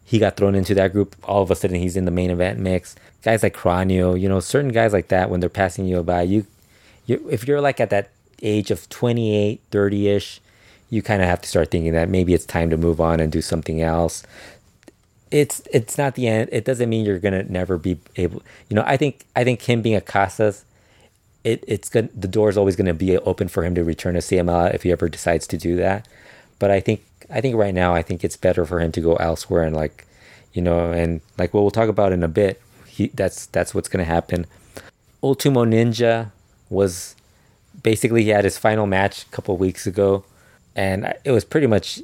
he 0.05 0.19
got 0.19 0.37
thrown 0.37 0.55
into 0.55 0.73
that 0.75 0.91
group. 0.91 1.15
All 1.23 1.41
of 1.41 1.51
a 1.51 1.55
sudden, 1.55 1.77
he's 1.77 1.95
in 1.95 2.05
the 2.05 2.11
main 2.11 2.31
event 2.31 2.59
mix. 2.59 2.95
Guys 3.21 3.43
like 3.43 3.55
Kraneo, 3.55 4.19
you 4.19 4.27
know, 4.29 4.39
certain 4.39 4.71
guys 4.71 4.93
like 4.93 5.09
that, 5.09 5.29
when 5.29 5.39
they're 5.39 5.49
passing 5.49 5.85
you 5.85 6.01
by, 6.03 6.23
you, 6.23 6.45
you 7.05 7.27
if 7.29 7.47
you're 7.47 7.61
like 7.61 7.79
at 7.79 7.89
that 7.89 8.11
age 8.41 8.71
of 8.71 8.87
28, 8.89 9.61
30 9.71 10.07
ish, 10.07 10.41
you 10.89 11.01
kind 11.01 11.21
of 11.21 11.27
have 11.27 11.41
to 11.41 11.49
start 11.49 11.69
thinking 11.69 11.93
that 11.93 12.09
maybe 12.09 12.33
it's 12.33 12.45
time 12.45 12.69
to 12.69 12.77
move 12.77 12.99
on 12.99 13.19
and 13.19 13.31
do 13.31 13.41
something 13.41 13.81
else. 13.81 14.23
It's 15.31 15.61
it's 15.71 15.97
not 15.97 16.15
the 16.15 16.27
end. 16.27 16.49
It 16.51 16.65
doesn't 16.65 16.89
mean 16.89 17.05
you're 17.05 17.19
gonna 17.19 17.43
never 17.43 17.77
be 17.77 17.99
able. 18.15 18.41
You 18.69 18.75
know, 18.75 18.83
I 18.85 18.97
think 18.97 19.25
I 19.35 19.43
think 19.43 19.61
him 19.61 19.81
being 19.81 19.95
a 19.95 20.01
Casas, 20.01 20.65
it 21.43 21.63
it's 21.67 21.89
good. 21.89 22.09
The 22.19 22.27
door 22.27 22.49
is 22.49 22.57
always 22.57 22.75
gonna 22.75 22.93
be 22.93 23.17
open 23.17 23.47
for 23.47 23.63
him 23.63 23.75
to 23.75 23.83
return 23.83 24.15
to 24.15 24.21
CML 24.21 24.73
if 24.73 24.83
he 24.83 24.91
ever 24.91 25.07
decides 25.07 25.45
to 25.47 25.57
do 25.57 25.75
that. 25.75 26.07
But 26.57 26.71
I 26.71 26.79
think 26.79 27.03
I 27.29 27.41
think 27.41 27.55
right 27.55 27.73
now 27.73 27.93
I 27.93 28.01
think 28.01 28.23
it's 28.23 28.37
better 28.37 28.65
for 28.65 28.79
him 28.79 28.91
to 28.93 29.01
go 29.01 29.15
elsewhere 29.15 29.63
and 29.63 29.75
like, 29.75 30.07
you 30.53 30.61
know, 30.61 30.91
and 30.91 31.21
like 31.37 31.53
what 31.53 31.61
we'll 31.61 31.71
talk 31.71 31.89
about 31.89 32.11
in 32.11 32.23
a 32.23 32.27
bit. 32.27 32.61
He 32.87 33.07
that's 33.07 33.45
that's 33.47 33.75
what's 33.75 33.89
gonna 33.89 34.05
happen. 34.05 34.47
Ultimo 35.21 35.65
Ninja 35.65 36.31
was 36.69 37.15
basically 37.83 38.23
he 38.23 38.29
had 38.29 38.45
his 38.45 38.57
final 38.57 38.87
match 38.87 39.23
a 39.23 39.29
couple 39.29 39.55
weeks 39.57 39.85
ago, 39.85 40.23
and 40.75 41.13
it 41.23 41.31
was 41.31 41.45
pretty 41.45 41.67
much 41.67 42.01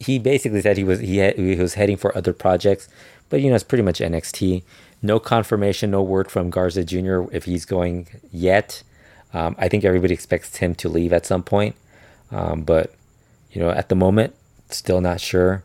he, 0.00 0.18
basically 0.18 0.60
said 0.60 0.76
he 0.76 0.84
was 0.84 1.00
he, 1.00 1.18
had, 1.18 1.36
he 1.36 1.56
was 1.56 1.74
heading 1.74 1.96
for 1.96 2.16
other 2.16 2.32
projects, 2.32 2.88
but 3.28 3.40
you 3.40 3.48
know 3.48 3.54
it's 3.54 3.64
pretty 3.64 3.82
much 3.82 4.00
NXT. 4.00 4.62
No 5.00 5.18
confirmation, 5.20 5.90
no 5.90 6.02
word 6.02 6.30
from 6.30 6.50
Garza 6.50 6.84
Jr. 6.84 7.22
if 7.32 7.44
he's 7.44 7.64
going 7.64 8.08
yet. 8.32 8.82
Um, 9.32 9.54
I 9.58 9.68
think 9.68 9.84
everybody 9.84 10.14
expects 10.14 10.56
him 10.56 10.74
to 10.76 10.88
leave 10.88 11.12
at 11.12 11.26
some 11.26 11.42
point, 11.42 11.76
um, 12.30 12.62
but 12.62 12.94
you 13.52 13.60
know 13.60 13.70
at 13.70 13.88
the 13.88 13.94
moment 13.94 14.34
still 14.70 15.00
not 15.00 15.20
sure. 15.20 15.64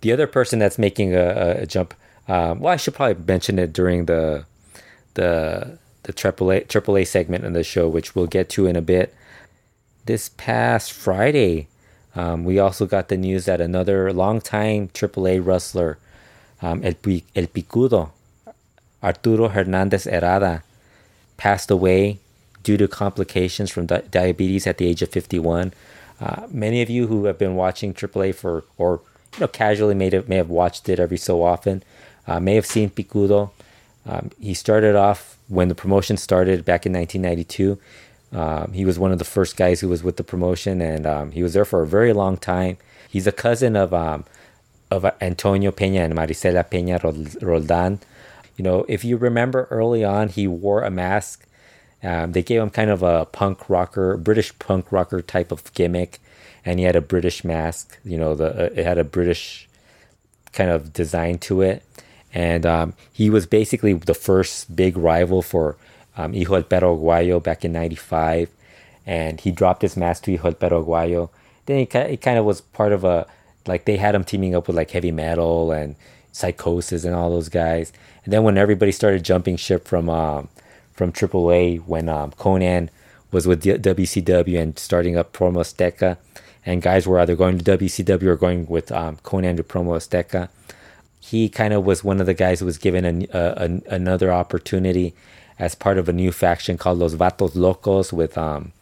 The 0.00 0.12
other 0.12 0.26
person 0.26 0.58
that's 0.58 0.78
making 0.78 1.14
a, 1.14 1.60
a 1.60 1.66
jump, 1.66 1.94
um, 2.28 2.60
well, 2.60 2.72
I 2.72 2.76
should 2.76 2.94
probably 2.94 3.22
mention 3.24 3.58
it 3.58 3.72
during 3.72 4.06
the 4.06 4.44
the 5.14 5.78
the 6.04 6.12
AAA 6.12 6.66
AAA 6.66 7.06
segment 7.06 7.44
in 7.44 7.52
the 7.52 7.64
show, 7.64 7.88
which 7.88 8.14
we'll 8.14 8.26
get 8.26 8.48
to 8.50 8.66
in 8.66 8.76
a 8.76 8.82
bit. 8.82 9.14
This 10.06 10.30
past 10.30 10.92
Friday, 10.92 11.68
um, 12.14 12.44
we 12.44 12.58
also 12.58 12.86
got 12.86 13.08
the 13.08 13.16
news 13.16 13.44
that 13.44 13.60
another 13.60 14.12
longtime 14.12 14.88
AAA 14.88 15.44
wrestler, 15.44 15.98
um, 16.60 16.82
El, 16.84 16.94
El 17.36 17.46
Picudo, 17.46 18.10
Arturo 19.02 19.48
Hernandez 19.48 20.06
Herrada, 20.06 20.62
passed 21.36 21.70
away 21.70 22.18
due 22.62 22.76
to 22.76 22.88
complications 22.88 23.70
from 23.70 23.86
di- 23.86 24.02
diabetes 24.10 24.66
at 24.66 24.78
the 24.78 24.86
age 24.86 25.02
of 25.02 25.08
51. 25.10 25.72
Uh, 26.20 26.46
many 26.50 26.82
of 26.82 26.90
you 26.90 27.06
who 27.06 27.24
have 27.24 27.38
been 27.38 27.54
watching 27.54 27.94
AAA 27.94 28.34
for, 28.34 28.64
or 28.76 29.00
you 29.34 29.40
know, 29.40 29.48
casually 29.48 29.94
may 29.94 30.10
have, 30.10 30.28
may 30.28 30.36
have 30.36 30.50
watched 30.50 30.88
it 30.88 30.98
every 30.98 31.16
so 31.16 31.42
often, 31.42 31.82
uh, 32.26 32.40
may 32.40 32.54
have 32.56 32.66
seen 32.66 32.90
Picudo. 32.90 33.50
Um, 34.04 34.30
he 34.38 34.54
started 34.54 34.96
off 34.96 35.38
when 35.48 35.68
the 35.68 35.74
promotion 35.74 36.16
started 36.16 36.64
back 36.64 36.84
in 36.84 36.92
1992. 36.92 37.78
Um, 38.32 38.72
he 38.72 38.84
was 38.84 38.98
one 38.98 39.12
of 39.12 39.18
the 39.18 39.24
first 39.24 39.56
guys 39.56 39.80
who 39.80 39.88
was 39.88 40.02
with 40.02 40.16
the 40.16 40.24
promotion, 40.24 40.80
and 40.80 41.06
um, 41.06 41.32
he 41.32 41.42
was 41.42 41.54
there 41.54 41.64
for 41.64 41.82
a 41.82 41.86
very 41.86 42.12
long 42.12 42.36
time. 42.36 42.78
He's 43.08 43.26
a 43.26 43.32
cousin 43.32 43.76
of 43.76 43.92
um, 43.92 44.24
of 44.90 45.04
Antonio 45.20 45.70
Peña 45.70 46.04
and 46.04 46.14
Marisela 46.14 46.68
Peña 46.68 47.00
Roldan. 47.42 48.00
You 48.56 48.64
know, 48.64 48.84
if 48.88 49.04
you 49.04 49.16
remember 49.16 49.66
early 49.70 50.04
on, 50.04 50.28
he 50.28 50.46
wore 50.46 50.82
a 50.82 50.90
mask 50.90 51.46
um, 52.02 52.32
they 52.32 52.42
gave 52.42 52.62
him 52.62 52.70
kind 52.70 52.90
of 52.90 53.02
a 53.02 53.26
punk 53.26 53.68
rocker, 53.68 54.16
British 54.16 54.58
punk 54.58 54.90
rocker 54.90 55.20
type 55.20 55.52
of 55.52 55.72
gimmick, 55.74 56.18
and 56.64 56.78
he 56.78 56.84
had 56.84 56.96
a 56.96 57.00
British 57.00 57.44
mask. 57.44 57.98
You 58.04 58.18
know, 58.18 58.34
the 58.34 58.66
uh, 58.66 58.70
it 58.74 58.84
had 58.84 58.98
a 58.98 59.04
British 59.04 59.68
kind 60.52 60.70
of 60.70 60.92
design 60.92 61.38
to 61.38 61.60
it, 61.60 61.84
and 62.32 62.64
um, 62.64 62.94
he 63.12 63.28
was 63.28 63.46
basically 63.46 63.92
the 63.92 64.14
first 64.14 64.74
big 64.74 64.96
rival 64.96 65.42
for 65.42 65.76
um, 66.16 66.32
Hijo 66.32 66.54
del 66.54 66.62
Perro 66.64 66.96
Aguayo 66.96 67.42
back 67.42 67.64
in 67.64 67.72
'95, 67.72 68.50
and 69.06 69.40
he 69.40 69.50
dropped 69.50 69.82
his 69.82 69.96
mask 69.96 70.24
to 70.24 70.32
Hijo 70.32 70.50
del 70.50 70.54
Perro 70.54 70.84
Aguayo. 70.84 71.30
Then 71.66 71.78
it, 71.78 72.20
kind 72.20 72.38
of 72.38 72.44
was 72.44 72.60
part 72.60 72.92
of 72.92 73.04
a 73.04 73.26
like 73.66 73.84
they 73.84 73.96
had 73.96 74.14
him 74.14 74.24
teaming 74.24 74.54
up 74.54 74.66
with 74.66 74.76
like 74.76 74.90
heavy 74.90 75.12
metal 75.12 75.72
and 75.72 75.96
Psicosis 76.32 77.04
and 77.04 77.14
all 77.14 77.30
those 77.30 77.48
guys. 77.48 77.92
And 78.24 78.32
then 78.32 78.42
when 78.42 78.58
everybody 78.58 78.92
started 78.92 79.24
jumping 79.24 79.56
ship 79.56 79.86
from 79.86 80.08
um, 80.08 80.48
from 80.92 81.12
AAA 81.12 81.84
when 81.86 82.08
um, 82.08 82.32
Konnan 82.32 82.88
was 83.32 83.46
with 83.46 83.62
WCW 83.62 84.60
and 84.60 84.78
starting 84.78 85.16
up 85.16 85.32
Promo 85.32 85.60
Azteca, 85.60 86.18
and 86.66 86.82
guys 86.82 87.06
were 87.06 87.20
either 87.20 87.36
going 87.36 87.58
to 87.58 87.78
WCW 87.78 88.24
or 88.24 88.36
going 88.36 88.66
with 88.66 88.90
um, 88.92 89.16
Konnan 89.18 89.56
to 89.56 89.62
Promo 89.62 89.96
Azteca. 89.96 90.48
He 91.20 91.48
kind 91.48 91.72
of 91.72 91.84
was 91.84 92.02
one 92.02 92.20
of 92.20 92.26
the 92.26 92.34
guys 92.34 92.60
who 92.60 92.66
was 92.66 92.78
given 92.78 93.26
another 93.32 94.32
opportunity 94.32 95.14
as 95.60 95.76
part 95.76 95.98
of 95.98 96.08
a 96.08 96.12
new 96.12 96.32
faction 96.32 96.76
called 96.78 96.98
Los 96.98 97.14
Vatos 97.14 97.54
Locos 97.54 98.12
with 98.12 98.36
um, 98.36 98.72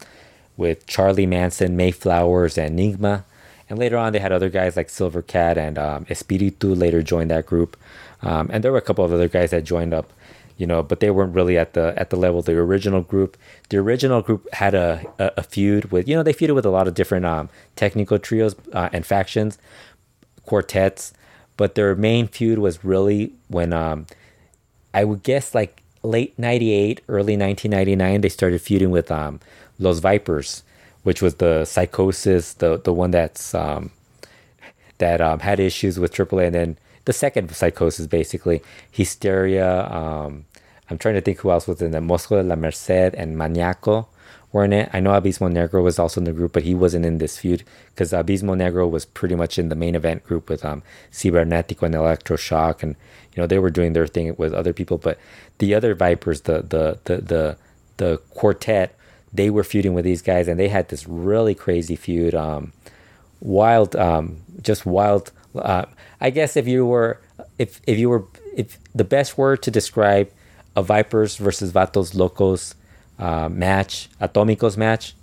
with 0.57 0.87
Charly 0.87 1.27
Manson, 1.27 1.75
May 1.77 1.91
Flowers, 1.91 2.57
and 2.57 2.79
Nygma. 2.79 3.25
And 3.69 3.77
later 3.77 3.97
on, 3.97 4.13
they 4.13 4.19
had 4.19 4.31
other 4.31 4.49
guys 4.49 4.75
like 4.75 4.89
Silver 4.89 5.21
Cat 5.21 5.57
and 5.57 5.77
um, 5.77 6.05
Espiritu 6.09 6.75
later 6.75 7.03
joined 7.03 7.29
that 7.29 7.45
group. 7.45 7.77
Um, 8.23 8.49
and 8.51 8.63
there 8.63 8.71
were 8.71 8.79
a 8.79 8.81
couple 8.81 9.05
of 9.05 9.13
other 9.13 9.27
guys 9.27 9.51
that 9.51 9.63
joined 9.63 9.93
up 9.93 10.11
you 10.57 10.67
know, 10.67 10.83
but 10.83 10.99
they 10.99 11.09
weren't 11.09 11.33
really 11.33 11.57
at 11.57 11.71
the 11.71 11.93
at 11.95 12.09
the 12.09 12.17
level 12.17 12.39
of 12.39 12.45
the 12.45 12.51
original 12.51 13.01
group. 13.01 13.37
The 13.69 13.77
original 13.77 14.21
group 14.21 14.45
had 14.53 14.75
a, 14.75 15.05
a, 15.17 15.31
a 15.37 15.43
feud 15.43 15.89
with, 15.89 16.05
you 16.05 16.15
know, 16.17 16.21
they 16.21 16.33
feuded 16.33 16.53
with 16.53 16.65
a 16.65 16.69
lot 16.69 16.85
of 16.85 16.93
different 16.95 17.25
um, 17.25 17.47
technical 17.77 18.19
trios 18.19 18.57
uh, 18.73 18.89
and 18.91 19.05
factions, 19.05 19.57
quartets, 20.45 21.13
but 21.55 21.75
their 21.75 21.95
main 21.95 22.27
feud 22.27 22.59
was 22.59 22.83
really 22.83 23.31
when 23.47 23.71
um, 23.71 24.05
I 24.93 25.05
would 25.05 25.23
guess 25.23 25.55
like 25.55 25.81
late 26.03 26.37
'98, 26.37 27.01
early 27.07 27.37
1999, 27.37 28.21
they 28.21 28.29
started 28.29 28.61
feuding 28.61 28.91
with 28.91 29.11
um, 29.11 29.39
Los 29.77 29.99
Vipers, 29.99 30.63
which 31.03 31.21
was 31.21 31.35
the 31.35 31.63
Psicosis, 31.65 32.57
the 32.57 32.77
the 32.77 32.93
one 32.93 33.11
that's 33.11 33.53
um, 33.55 33.91
that 34.97 35.21
um, 35.21 35.39
had 35.39 35.59
issues 35.59 35.99
with 35.99 36.13
AAA, 36.13 36.47
and 36.47 36.55
then 36.55 36.77
the 37.05 37.13
second 37.13 37.49
Psicosis 37.49 38.07
basically 38.09 38.61
Histeria 38.91 39.85
um, 39.89 40.45
I'm 40.89 40.97
trying 40.97 41.15
to 41.15 41.21
think 41.21 41.39
who 41.39 41.51
else 41.51 41.67
was 41.67 41.81
in 41.81 41.91
the 41.91 42.01
Mosco 42.01 42.41
de 42.41 42.47
la 42.47 42.55
Merced 42.55 42.89
and 42.89 43.37
Maniaco 43.37 44.07
were 44.51 44.65
in 44.65 44.73
it. 44.73 44.89
I 44.91 44.99
know 44.99 45.11
Abismo 45.11 45.51
Negro 45.51 45.83
was 45.83 45.99
also 45.99 46.19
in 46.21 46.25
the 46.25 46.33
group, 46.33 46.53
but 46.53 46.63
he 46.63 46.73
wasn't 46.73 47.05
in 47.05 47.19
this 47.19 47.37
feud 47.37 47.63
because 47.93 48.11
Abismo 48.11 48.55
Negro 48.55 48.89
was 48.89 49.05
pretty 49.05 49.35
much 49.35 49.59
in 49.59 49.69
the 49.69 49.75
main 49.75 49.93
event 49.93 50.23
group 50.23 50.49
with 50.49 50.65
um, 50.65 50.81
Cibernetico 51.11 51.83
and 51.83 51.95
Electroshock, 51.95 52.81
and 52.81 52.95
you 53.39 53.43
know 53.43 53.47
they 53.47 53.59
were 53.59 53.69
doing 53.69 53.93
their 53.93 54.05
thing 54.05 54.35
with 54.37 54.53
other 54.53 54.73
people. 54.73 54.97
But 54.97 55.17
the 55.59 55.73
other 55.73 55.95
Vipers, 55.95 56.41
the 56.41 56.61
the 56.61 56.99
the 57.05 57.17
the 57.21 57.57
the 57.95 58.17
quartet, 58.31 58.93
they 59.33 59.49
were 59.49 59.63
feuding 59.63 59.93
with 59.93 60.03
these 60.03 60.21
guys, 60.21 60.49
and 60.49 60.59
they 60.59 60.67
had 60.67 60.89
this 60.89 61.07
really 61.07 61.55
crazy 61.55 61.95
feud. 61.95 62.35
Um, 62.35 62.73
wild, 63.39 63.95
um, 63.95 64.41
just 64.61 64.85
wild. 64.85 65.31
Uh, 65.55 65.85
I 66.19 66.31
guess 66.31 66.57
if 66.57 66.67
you 66.67 66.85
were, 66.85 67.21
if 67.57 67.79
if 67.87 67.97
you 67.97 68.09
were, 68.09 68.25
if 68.57 68.77
the 68.93 69.05
best 69.05 69.37
word 69.37 69.63
to 69.63 69.71
describe 69.71 70.29
a 70.75 70.83
Vipers 70.83 71.37
versus 71.37 71.71
Vatos 71.71 72.13
Locos 72.13 72.75
uh, 73.19 73.47
match, 73.47 74.09
Atomicos 74.19 74.75
match, 74.75 75.13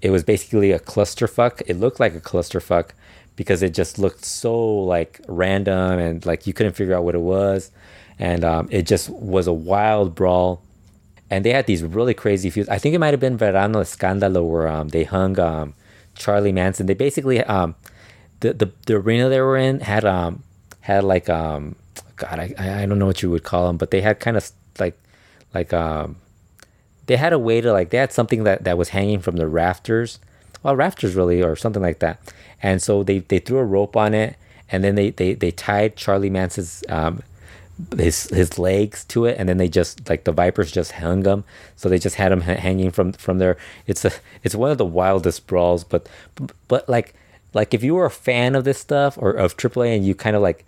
it 0.00 0.10
was 0.10 0.22
basically 0.22 0.70
a 0.70 0.78
clusterfuck. 0.78 1.60
It 1.66 1.74
looked 1.80 1.98
like 1.98 2.14
a 2.14 2.20
clusterfuck 2.20 2.90
because 3.36 3.62
it 3.62 3.74
just 3.74 3.98
looked 3.98 4.24
so 4.24 4.54
like 4.80 5.20
random 5.28 5.98
and 5.98 6.26
like 6.26 6.46
you 6.46 6.52
couldn't 6.52 6.74
figure 6.74 6.94
out 6.94 7.04
what 7.04 7.14
it 7.14 7.20
was, 7.20 7.70
and 8.18 8.44
um, 8.44 8.68
it 8.70 8.86
just 8.86 9.10
was 9.10 9.46
a 9.46 9.52
wild 9.52 10.14
brawl. 10.14 10.62
And 11.30 11.44
they 11.46 11.52
had 11.52 11.66
these 11.66 11.82
really 11.82 12.12
crazy 12.12 12.50
feuds. 12.50 12.68
I 12.68 12.78
think 12.78 12.94
it 12.94 12.98
might 12.98 13.14
have 13.14 13.20
been 13.20 13.38
Verano 13.38 13.80
Escándalo 13.80 14.46
where 14.46 14.68
um, 14.68 14.88
they 14.88 15.04
hung 15.04 15.38
um, 15.40 15.72
Charly 16.14 16.52
Manson. 16.52 16.84
They 16.86 16.94
basically 16.94 17.42
um, 17.44 17.74
the, 18.40 18.52
the 18.52 18.72
the 18.86 18.94
arena 18.96 19.28
they 19.28 19.40
were 19.40 19.56
in 19.56 19.80
had 19.80 20.04
um 20.04 20.42
had 20.80 21.04
like 21.04 21.30
um 21.30 21.76
God 22.16 22.38
I 22.38 22.82
I 22.82 22.86
don't 22.86 22.98
know 22.98 23.06
what 23.06 23.22
you 23.22 23.30
would 23.30 23.44
call 23.44 23.66
them, 23.66 23.78
but 23.78 23.90
they 23.90 24.02
had 24.02 24.20
kind 24.20 24.36
of 24.36 24.50
like 24.78 24.98
like 25.54 25.72
they 27.06 27.16
had 27.16 27.32
a 27.32 27.38
way 27.38 27.60
to 27.60 27.72
like 27.72 27.90
they 27.90 27.98
had 27.98 28.12
something 28.12 28.44
that 28.44 28.64
that 28.64 28.78
was 28.78 28.90
hanging 28.90 29.20
from 29.20 29.36
the 29.36 29.48
rafters, 29.48 30.18
well 30.62 30.76
rafters 30.76 31.14
really 31.14 31.42
or 31.42 31.56
something 31.56 31.82
like 31.82 32.00
that, 32.00 32.20
and 32.62 32.82
so 32.82 33.02
they 33.02 33.18
they 33.20 33.38
threw 33.38 33.58
a 33.58 33.64
rope 33.64 33.96
on 33.96 34.14
it 34.14 34.36
and 34.70 34.82
then 34.82 34.94
they 34.94 35.10
they 35.10 35.34
they 35.34 35.50
tied 35.50 35.96
Charly 35.96 36.30
Manson's 36.30 36.82
um 36.88 37.22
his 37.96 38.24
his 38.24 38.58
legs 38.58 39.04
to 39.04 39.24
it 39.24 39.36
and 39.38 39.48
then 39.48 39.56
they 39.56 39.68
just 39.68 40.08
like 40.08 40.24
the 40.24 40.32
vipers 40.32 40.70
just 40.70 40.92
hung 40.92 41.24
him 41.24 41.44
so 41.76 41.88
they 41.88 41.98
just 41.98 42.16
had 42.16 42.30
him 42.30 42.42
ha- 42.42 42.54
hanging 42.54 42.90
from 42.90 43.12
from 43.12 43.38
there. 43.38 43.56
It's 43.86 44.04
a 44.04 44.12
it's 44.42 44.54
one 44.54 44.70
of 44.70 44.78
the 44.78 44.86
wildest 44.86 45.46
brawls 45.46 45.84
but 45.84 46.08
but 46.68 46.88
like 46.88 47.14
like 47.54 47.74
if 47.74 47.82
you 47.82 47.94
were 47.94 48.06
a 48.06 48.10
fan 48.10 48.54
of 48.54 48.64
this 48.64 48.78
stuff 48.78 49.18
or 49.18 49.32
of 49.32 49.56
AAA 49.56 49.96
and 49.96 50.06
you 50.06 50.14
kind 50.14 50.36
of 50.36 50.42
like 50.42 50.64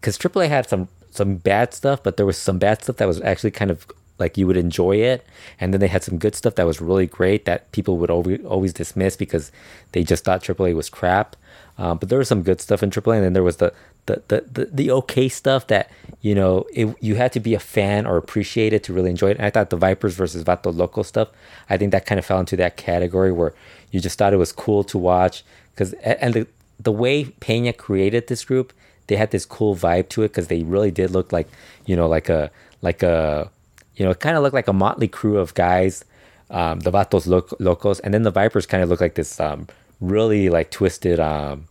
because 0.00 0.18
AAA 0.18 0.48
had 0.48 0.68
some 0.68 0.88
some 1.10 1.36
bad 1.36 1.74
stuff 1.74 2.02
but 2.02 2.16
there 2.16 2.26
was 2.26 2.36
some 2.36 2.58
bad 2.58 2.82
stuff 2.82 2.96
that 2.96 3.08
was 3.08 3.20
actually 3.22 3.50
kind 3.50 3.70
of 3.70 3.86
like 4.18 4.36
you 4.36 4.46
would 4.46 4.56
enjoy 4.56 4.96
it. 4.96 5.26
And 5.60 5.72
then 5.72 5.80
they 5.80 5.88
had 5.88 6.02
some 6.02 6.18
good 6.18 6.34
stuff 6.34 6.54
that 6.56 6.66
was 6.66 6.80
really 6.80 7.06
great 7.06 7.44
that 7.44 7.70
people 7.72 7.98
would 7.98 8.10
always 8.10 8.44
always 8.44 8.72
dismiss 8.72 9.16
because 9.16 9.52
they 9.92 10.02
just 10.02 10.24
thought 10.24 10.42
AAA 10.42 10.74
was 10.74 10.88
crap. 10.88 11.36
Um, 11.78 11.98
but 11.98 12.08
there 12.08 12.18
was 12.18 12.28
some 12.28 12.42
good 12.42 12.60
stuff 12.60 12.82
in 12.82 12.90
AAA 12.90 13.16
and 13.16 13.24
then 13.24 13.32
there 13.32 13.44
was 13.44 13.58
the 13.58 13.72
the, 14.06 14.22
the, 14.28 14.40
the, 14.50 14.64
the 14.72 14.90
okay 14.90 15.28
stuff 15.28 15.66
that 15.66 15.90
you 16.22 16.34
know 16.34 16.66
it, 16.72 16.96
you 17.00 17.14
had 17.14 17.32
to 17.32 17.40
be 17.40 17.54
a 17.54 17.60
fan 17.60 18.06
or 18.06 18.16
appreciate 18.16 18.72
it 18.72 18.82
to 18.84 18.92
really 18.92 19.10
enjoy 19.10 19.30
it. 19.30 19.36
And 19.36 19.46
i 19.46 19.50
thought 19.50 19.70
the 19.70 19.76
vipers 19.76 20.14
versus 20.14 20.42
vato 20.42 20.74
loco 20.74 21.02
stuff 21.02 21.28
i 21.68 21.76
think 21.76 21.92
that 21.92 22.06
kind 22.06 22.18
of 22.18 22.24
fell 22.24 22.40
into 22.40 22.56
that 22.56 22.78
category 22.78 23.30
where 23.30 23.54
you 23.90 24.00
just 24.00 24.18
thought 24.18 24.32
it 24.32 24.38
was 24.38 24.50
cool 24.50 24.82
to 24.84 24.96
watch 24.98 25.44
because 25.74 25.92
and 25.92 26.32
the, 26.32 26.46
the 26.80 26.90
way 26.90 27.26
pena 27.26 27.74
created 27.74 28.28
this 28.28 28.44
group 28.46 28.72
they 29.08 29.16
had 29.16 29.30
this 29.30 29.44
cool 29.44 29.76
vibe 29.76 30.08
to 30.08 30.22
it 30.22 30.28
because 30.28 30.48
they 30.48 30.62
really 30.62 30.90
did 30.90 31.10
look 31.10 31.30
like 31.30 31.48
you 31.84 31.94
know 31.94 32.08
like 32.08 32.30
a 32.30 32.50
like 32.80 33.02
a 33.02 33.50
you 33.98 34.04
know 34.04 34.12
it 34.12 34.20
kind 34.20 34.36
of 34.36 34.42
looked 34.42 34.54
like 34.54 34.68
a 34.68 34.72
motley 34.72 35.08
crew 35.08 35.36
of 35.36 35.52
guys 35.54 36.04
um, 36.50 36.80
the 36.80 36.90
vatos 36.90 37.26
Loc- 37.26 37.60
locos 37.60 38.00
and 38.00 38.14
then 38.14 38.22
the 38.22 38.30
vipers 38.30 38.64
kind 38.64 38.82
of 38.82 38.88
looked 38.88 39.02
like 39.02 39.14
this 39.14 39.38
um, 39.38 39.66
really 40.00 40.48
like 40.48 40.70
twisted 40.70 41.20
um, 41.20 41.66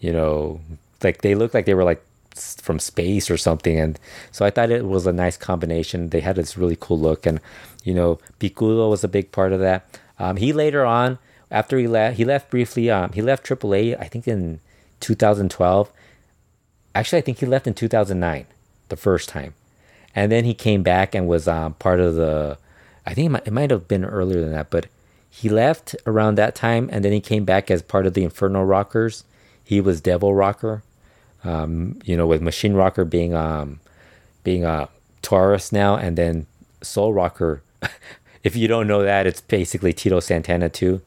you 0.00 0.12
know 0.12 0.60
like 1.02 1.20
they 1.20 1.34
looked 1.34 1.52
like 1.52 1.66
they 1.66 1.74
were 1.74 1.84
like 1.84 2.02
from 2.34 2.78
space 2.78 3.30
or 3.30 3.36
something 3.36 3.78
and 3.78 4.00
so 4.32 4.44
i 4.44 4.50
thought 4.50 4.70
it 4.70 4.84
was 4.84 5.06
a 5.06 5.12
nice 5.12 5.36
combination. 5.36 6.08
They 6.08 6.20
had 6.20 6.34
this 6.36 6.56
really 6.56 6.76
cool 6.80 6.98
look 6.98 7.26
and 7.26 7.40
you 7.84 7.94
know 7.94 8.18
picudo 8.40 8.90
was 8.90 9.04
a 9.04 9.08
big 9.08 9.30
part 9.30 9.52
of 9.52 9.60
that. 9.60 10.00
Um, 10.18 10.36
he 10.36 10.52
later 10.52 10.84
on 10.84 11.18
after 11.50 11.78
he 11.78 11.86
left 11.86 12.16
he 12.16 12.24
left 12.24 12.50
briefly 12.50 12.90
um, 12.90 13.12
he 13.12 13.22
left 13.22 13.48
aaa 13.48 14.00
i 14.00 14.06
think 14.08 14.26
in 14.26 14.60
2012 15.00 15.92
actually 16.94 17.18
i 17.18 17.22
think 17.22 17.38
he 17.38 17.46
left 17.46 17.66
in 17.66 17.74
2009 17.74 18.46
the 18.88 18.96
first 18.96 19.28
time 19.28 19.54
and 20.14 20.30
then 20.30 20.44
he 20.44 20.54
came 20.54 20.82
back 20.82 21.14
and 21.14 21.26
was 21.26 21.48
um, 21.48 21.74
part 21.74 22.00
of 22.00 22.14
the 22.14 22.58
i 23.06 23.14
think 23.14 23.26
it 23.26 23.30
might, 23.30 23.46
it 23.46 23.52
might 23.52 23.70
have 23.70 23.88
been 23.88 24.04
earlier 24.04 24.40
than 24.40 24.52
that 24.52 24.70
but 24.70 24.86
he 25.36 25.48
left 25.48 25.96
around 26.06 26.36
that 26.36 26.54
time 26.54 26.88
and 26.92 27.04
then 27.04 27.12
he 27.12 27.20
came 27.20 27.44
back 27.44 27.68
as 27.68 27.82
part 27.82 28.06
of 28.06 28.14
the 28.14 28.22
inferno 28.22 28.62
rockers. 28.62 29.24
He 29.64 29.80
was 29.80 30.00
devil 30.00 30.32
rocker 30.32 30.84
um, 31.42 31.98
you 32.04 32.16
know 32.16 32.26
with 32.26 32.40
machine 32.40 32.74
rocker 32.74 33.04
being 33.04 33.34
um 33.34 33.80
being 34.42 34.64
a 34.64 34.88
taurus 35.22 35.72
now 35.72 35.96
and 35.96 36.16
then 36.16 36.46
soul 36.82 37.12
rocker. 37.12 37.62
If 38.44 38.56
you 38.56 38.68
don't 38.68 38.86
know 38.86 39.02
that 39.02 39.26
it's 39.26 39.40
basically 39.40 39.94
tito 39.94 40.20
santana 40.20 40.68
too. 40.68 41.00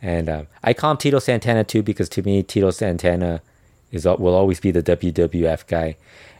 And 0.00 0.26
um, 0.30 0.46
i 0.64 0.72
call 0.72 0.92
him 0.92 0.96
tito 0.96 1.18
santana 1.18 1.62
too 1.62 1.82
because 1.82 2.08
to 2.10 2.22
me 2.22 2.42
tito 2.42 2.70
santana 2.70 3.42
is 3.92 4.06
will 4.06 4.34
always 4.34 4.58
be 4.58 4.70
the 4.70 4.82
wwf 4.82 5.66
guy. 5.66 5.96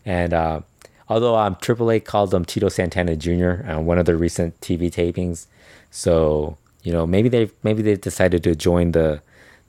And 0.07 0.33
uh, 0.33 0.61
although 1.09 1.37
um, 1.37 1.55
AAA 1.57 2.05
called 2.05 2.33
him 2.33 2.45
Tito 2.45 2.69
Santana 2.69 3.17
Jr. 3.17 3.63
on 3.67 3.87
one 3.87 3.99
of 3.99 4.07
the 4.07 4.17
recent 4.17 4.59
TV 4.61 4.91
tapings, 4.91 5.47
so 5.91 6.57
you 6.83 6.93
know 6.93 7.07
maybe 7.07 7.29
they 7.29 7.51
maybe 7.63 7.83
they 7.83 7.97
decided 7.97 8.43
to 8.45 8.55
join 8.55 8.93
the 8.93 9.21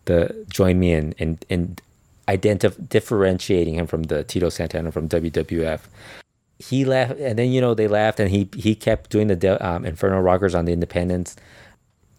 the 0.06 0.46
join 0.50 0.80
me 0.80 0.94
in 0.94 1.14
in, 1.14 1.40
in 1.50 1.78
identif- 2.28 2.90
differentiating 2.90 3.76
him 3.76 3.88
from 3.88 4.04
the 4.04 4.24
Tito 4.24 4.50
Santana 4.50 4.92
from 4.92 5.10
WWF. 5.10 5.82
He 6.60 6.86
left, 6.86 7.20
and 7.20 7.40
then 7.40 7.52
you 7.52 7.62
know 7.62 7.74
they 7.74 7.88
laughed, 7.88 8.20
and 8.20 8.30
he 8.30 8.50
he 8.56 8.76
kept 8.76 9.10
doing 9.10 9.28
the 9.28 9.36
de- 9.36 9.66
um, 9.66 9.86
Inferno 9.86 10.20
Rockers 10.20 10.54
on 10.54 10.66
the 10.66 10.74
Independence. 10.74 11.36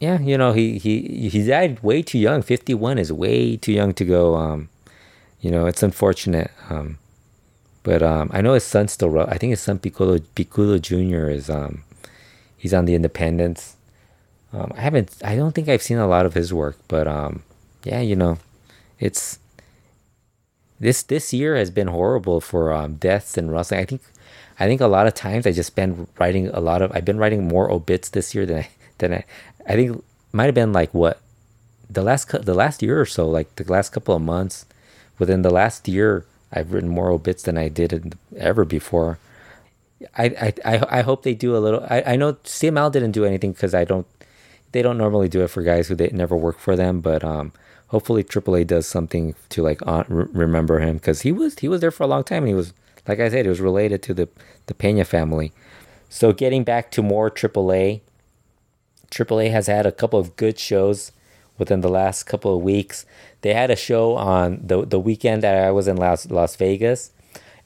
Yeah, 0.00 0.18
you 0.18 0.38
know 0.38 0.52
he 0.52 0.78
he 0.78 1.28
he 1.28 1.46
died 1.46 1.82
way 1.82 2.00
too 2.02 2.18
young. 2.18 2.40
Fifty 2.42 2.72
one 2.74 2.98
is 2.98 3.12
way 3.12 3.56
too 3.56 3.72
young 3.72 3.92
to 3.94 4.04
go. 4.04 4.34
Um, 4.36 4.70
you 5.40 5.50
know 5.50 5.66
it's 5.66 5.82
unfortunate. 5.82 6.50
Um, 6.70 6.98
but 7.82 8.02
um, 8.02 8.30
I 8.32 8.40
know 8.40 8.54
his 8.54 8.64
son 8.64 8.88
still. 8.88 9.10
ro- 9.10 9.28
I 9.28 9.38
think 9.38 9.50
his 9.50 9.60
son 9.60 9.78
Piccolo 9.78 10.18
Piccolo 10.34 10.78
Junior 10.78 11.30
is 11.30 11.48
um, 11.48 11.84
he's 12.56 12.74
on 12.74 12.84
the 12.84 12.94
Independence. 12.94 13.76
Um, 14.52 14.72
I 14.76 14.80
haven't. 14.80 15.16
I 15.24 15.36
don't 15.36 15.54
think 15.54 15.68
I've 15.68 15.82
seen 15.82 15.98
a 15.98 16.08
lot 16.08 16.26
of 16.26 16.34
his 16.34 16.52
work, 16.52 16.76
but 16.88 17.06
um, 17.06 17.42
yeah, 17.84 18.00
you 18.00 18.16
know, 18.16 18.38
it's 18.98 19.38
this 20.78 21.02
this 21.02 21.32
year 21.32 21.56
has 21.56 21.70
been 21.70 21.88
horrible 21.88 22.40
for 22.40 22.72
um, 22.72 22.94
deaths 22.94 23.38
and 23.38 23.52
wrestling. 23.52 23.80
I 23.80 23.84
think 23.84 24.02
I 24.58 24.66
think 24.66 24.80
a 24.80 24.86
lot 24.86 25.06
of 25.06 25.14
times 25.14 25.46
I 25.46 25.52
just 25.52 25.74
been 25.74 26.06
writing 26.18 26.48
a 26.48 26.60
lot 26.60 26.82
of. 26.82 26.92
I've 26.92 27.04
been 27.04 27.18
writing 27.18 27.48
more 27.48 27.70
obits 27.70 28.10
this 28.10 28.34
year 28.34 28.44
than 28.44 28.58
I 28.58 28.68
than 28.98 29.14
I. 29.14 29.24
I 29.66 29.74
think 29.74 30.04
might 30.32 30.46
have 30.46 30.54
been 30.54 30.72
like 30.72 30.92
what 30.92 31.20
the 31.88 32.02
last 32.02 32.28
the 32.44 32.54
last 32.54 32.82
year 32.82 33.00
or 33.00 33.06
so, 33.06 33.28
like 33.28 33.54
the 33.56 33.70
last 33.70 33.90
couple 33.90 34.14
of 34.14 34.22
months. 34.22 34.66
Within 35.18 35.42
the 35.42 35.50
last 35.50 35.86
year, 35.86 36.24
I've 36.52 36.72
written 36.72 36.88
more 36.88 37.10
obits 37.10 37.42
than 37.42 37.56
I 37.56 37.68
did 37.68 38.16
ever 38.36 38.64
before. 38.64 39.18
I, 40.16 40.52
I, 40.64 40.82
I, 40.88 41.02
hope 41.02 41.22
they 41.22 41.34
do 41.34 41.54
a 41.54 41.58
little. 41.58 41.86
I, 41.88 42.02
I 42.06 42.16
know 42.16 42.34
CML 42.34 42.90
didn't 42.90 43.12
do 43.12 43.24
anything 43.24 43.52
because 43.52 43.74
I 43.74 43.84
don't. 43.84 44.06
They 44.72 44.82
don't 44.82 44.96
normally 44.96 45.28
do 45.28 45.42
it 45.42 45.48
for 45.48 45.62
guys 45.62 45.88
who 45.88 45.94
they 45.94 46.08
never 46.08 46.36
work 46.36 46.58
for 46.58 46.74
them, 46.74 47.00
but 47.00 47.22
um, 47.22 47.52
hopefully 47.88 48.24
AAA 48.24 48.66
does 48.66 48.86
something 48.86 49.34
to 49.50 49.62
like 49.62 49.80
re- 50.08 50.26
remember 50.32 50.78
him 50.78 50.96
because 50.96 51.22
he 51.22 51.32
was 51.32 51.58
he 51.58 51.68
was 51.68 51.80
there 51.80 51.90
for 51.90 52.04
a 52.04 52.06
long 52.06 52.24
time 52.24 52.44
and 52.44 52.48
he 52.48 52.54
was 52.54 52.72
like 53.06 53.20
I 53.20 53.28
said 53.28 53.44
he 53.44 53.48
was 53.48 53.60
related 53.60 54.02
to 54.04 54.14
the 54.14 54.28
the 54.66 54.74
Pena 54.74 55.04
family. 55.04 55.52
So 56.08 56.32
getting 56.32 56.64
back 56.64 56.90
to 56.92 57.02
more 57.02 57.30
AAA, 57.30 58.00
AAA 59.10 59.50
has 59.50 59.66
had 59.66 59.86
a 59.86 59.92
couple 59.92 60.18
of 60.18 60.36
good 60.36 60.58
shows 60.58 61.12
within 61.58 61.82
the 61.82 61.88
last 61.88 62.24
couple 62.24 62.54
of 62.54 62.62
weeks. 62.62 63.04
They 63.42 63.54
had 63.54 63.70
a 63.70 63.76
show 63.76 64.16
on 64.16 64.60
the 64.62 64.84
the 64.84 65.00
weekend 65.00 65.42
that 65.42 65.64
I 65.64 65.70
was 65.70 65.88
in 65.88 65.96
Las 65.96 66.30
Las 66.30 66.56
Vegas, 66.56 67.10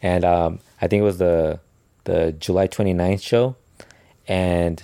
and 0.03 0.25
um, 0.25 0.61
I 0.81 0.89
think 0.89 1.01
it 1.01 1.05
was 1.05 1.19
the 1.19 1.61
the 2.05 2.33
July 2.33 2.69
29th 2.69 3.23
show, 3.23 3.57
and 4.29 4.83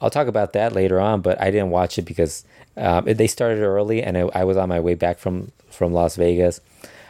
I'll 0.00 0.10
talk 0.10 0.28
about 0.28 0.52
that 0.52 0.72
later 0.72 1.00
on. 1.00 1.22
But 1.22 1.40
I 1.40 1.50
didn't 1.50 1.70
watch 1.70 1.98
it 1.98 2.02
because 2.02 2.44
um, 2.76 3.04
they 3.04 3.26
started 3.26 3.62
early, 3.62 4.02
and 4.02 4.16
I, 4.16 4.20
I 4.34 4.44
was 4.44 4.56
on 4.56 4.68
my 4.68 4.80
way 4.80 4.94
back 4.94 5.18
from 5.18 5.50
from 5.70 5.92
Las 5.92 6.16
Vegas. 6.16 6.60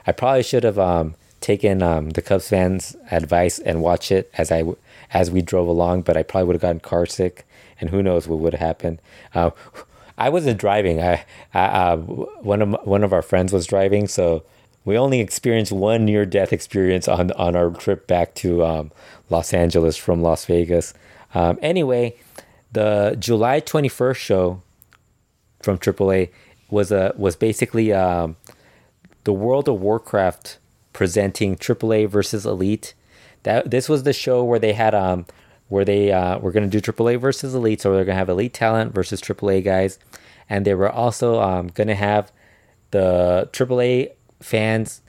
I 0.07 0.13
probably 0.13 0.43
should 0.43 0.65
have 0.65 0.79
um, 0.79 1.15
taken 1.41 1.83
um, 1.83 2.11
the 2.11 2.23
Cubs 2.23 2.49
fans' 2.49 2.97
advice 3.11 3.59
and 3.59 3.83
watch 3.83 4.11
it 4.11 4.31
as 4.39 4.51
I 4.51 4.65
as 5.13 5.31
we 5.31 5.43
drove 5.43 5.69
along, 5.69 6.03
but 6.03 6.17
I 6.17 6.23
probably 6.23 6.47
would 6.47 6.57
have 6.57 6.63
gotten 6.63 6.81
car 6.81 7.07
sick, 7.07 7.47
and 7.81 7.91
who 7.91 8.03
knows 8.03 8.27
what 8.27 8.39
would 8.39 8.55
have 8.55 8.67
happened. 8.67 9.01
Uh, 9.35 9.51
I 10.19 10.29
wasn't 10.29 10.59
driving. 10.59 11.01
I, 11.01 11.25
I 11.55 11.61
uh, 11.61 11.97
one 11.97 12.61
of 12.61 12.69
my, 12.69 12.79
one 12.83 13.05
of 13.05 13.13
our 13.13 13.23
friends 13.23 13.53
was 13.53 13.67
driving, 13.67 14.09
so 14.09 14.43
we 14.85 14.99
only 14.99 15.21
experienced 15.21 15.71
one 15.71 16.05
near 16.05 16.27
death 16.27 16.53
experience 16.53 17.07
on 17.09 17.31
on 17.33 17.55
our 17.55 17.71
trip 17.71 18.07
back 18.07 18.35
to 18.37 18.65
um, 18.65 18.91
Los 19.31 19.55
Angeles 19.55 19.97
from 19.97 20.21
Las 20.21 20.45
Vegas. 20.45 20.93
Um, 21.35 21.59
anyway, 21.63 22.17
the 22.73 23.17
July 23.19 23.61
twenty 23.61 23.89
first 23.89 24.21
show 24.21 24.61
from 25.63 25.79
AAA 25.79 26.31
was 26.69 26.91
a 26.91 27.15
was 27.17 27.37
basically 27.37 27.93
um, 27.93 28.37
the 29.25 29.33
World 29.33 29.69
of 29.69 29.81
Warcraft 29.81 30.59
presenting 30.93 31.55
AAA 31.55 32.09
versus 32.09 32.45
Elite. 32.45 32.95
That 33.45 33.71
this 33.71 33.89
was 33.89 34.03
the 34.03 34.13
show 34.13 34.43
where 34.43 34.59
they 34.59 34.73
had 34.73 34.97
um 34.97 35.27
where 35.69 35.85
they 35.85 36.13
uh, 36.13 36.39
were 36.39 36.53
going 36.53 36.69
to 36.69 36.81
do 36.81 36.93
AAA 36.93 37.21
versus 37.21 37.55
Elite, 37.55 37.81
so 37.81 37.93
they're 37.93 38.05
going 38.05 38.15
to 38.15 38.19
have 38.19 38.29
Elite 38.29 38.55
talent 38.55 38.95
versus 38.95 39.21
AAA 39.21 39.65
guys, 39.65 39.99
and 40.49 40.65
they 40.65 40.75
were 40.75 40.91
also 40.91 41.41
um, 41.41 41.69
going 41.69 41.89
to 41.89 41.95
have 41.95 42.33
the 42.91 43.49
AAA 43.53 44.13
fans 44.41 45.03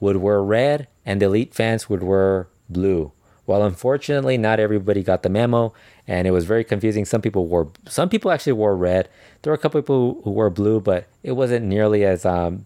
would 0.00 0.16
wear 0.16 0.42
red 0.42 0.88
and 1.06 1.20
the 1.20 1.26
Elite 1.26 1.54
fans 1.54 1.88
would 1.88 2.02
wear 2.02 2.48
blue. 2.68 3.12
Well, 3.46 3.62
unfortunately, 3.62 4.38
not 4.38 4.58
everybody 4.58 5.02
got 5.02 5.22
the 5.22 5.28
memo, 5.28 5.74
and 6.08 6.26
it 6.26 6.30
was 6.30 6.46
very 6.46 6.64
confusing. 6.64 7.04
Some 7.04 7.20
people 7.20 7.46
wore, 7.46 7.70
some 7.86 8.08
people 8.08 8.30
actually 8.30 8.54
wore 8.54 8.74
red. 8.74 9.08
There 9.42 9.50
were 9.50 9.56
a 9.56 9.58
couple 9.58 9.80
people 9.82 10.20
who 10.24 10.30
wore 10.30 10.48
blue, 10.48 10.80
but 10.80 11.06
it 11.22 11.32
wasn't 11.32 11.66
nearly 11.66 12.04
as. 12.04 12.24
Um, 12.24 12.64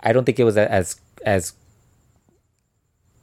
I 0.00 0.12
don't 0.12 0.24
think 0.24 0.40
it 0.40 0.44
was 0.44 0.56
as 0.56 1.00
as. 1.24 1.52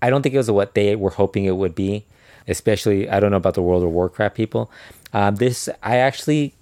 I 0.01 0.10
don't 0.10 0.22
think 0.22 0.34
it 0.34 0.38
was 0.38 0.51
what 0.51 0.76
they 0.76 0.95
were 0.95 1.12
hoping 1.12 1.43
it 1.45 1.58
would 1.58 1.76
be, 1.76 2.06
especially 2.48 3.10
I 3.10 3.20
don't 3.20 3.32
know 3.32 3.38
about 3.38 3.56
the 3.56 3.62
World 3.62 3.84
of 3.84 3.89
Warcraft 3.91 4.36
people. 4.36 4.72
Um, 5.14 5.36
this 5.36 5.70
I 5.82 5.98
actually 5.98 6.54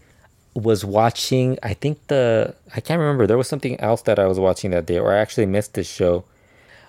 was 0.53 0.83
watching. 0.83 1.57
I 1.63 1.73
think 1.73 2.07
the 2.07 2.55
I 2.75 2.81
can't 2.81 2.99
remember. 2.99 3.27
There 3.27 3.37
was 3.37 3.47
something 3.47 3.79
else 3.79 4.01
that 4.03 4.19
I 4.19 4.27
was 4.27 4.39
watching 4.39 4.71
that 4.71 4.85
day, 4.85 4.99
or 4.99 5.13
I 5.13 5.17
actually 5.17 5.45
missed 5.45 5.73
this 5.73 5.89
show. 5.89 6.25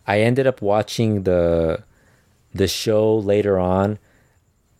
I 0.06 0.20
ended 0.20 0.46
up 0.46 0.62
watching 0.62 1.22
the 1.22 1.82
the 2.54 2.68
show 2.68 3.16
later 3.16 3.58
on. 3.58 3.98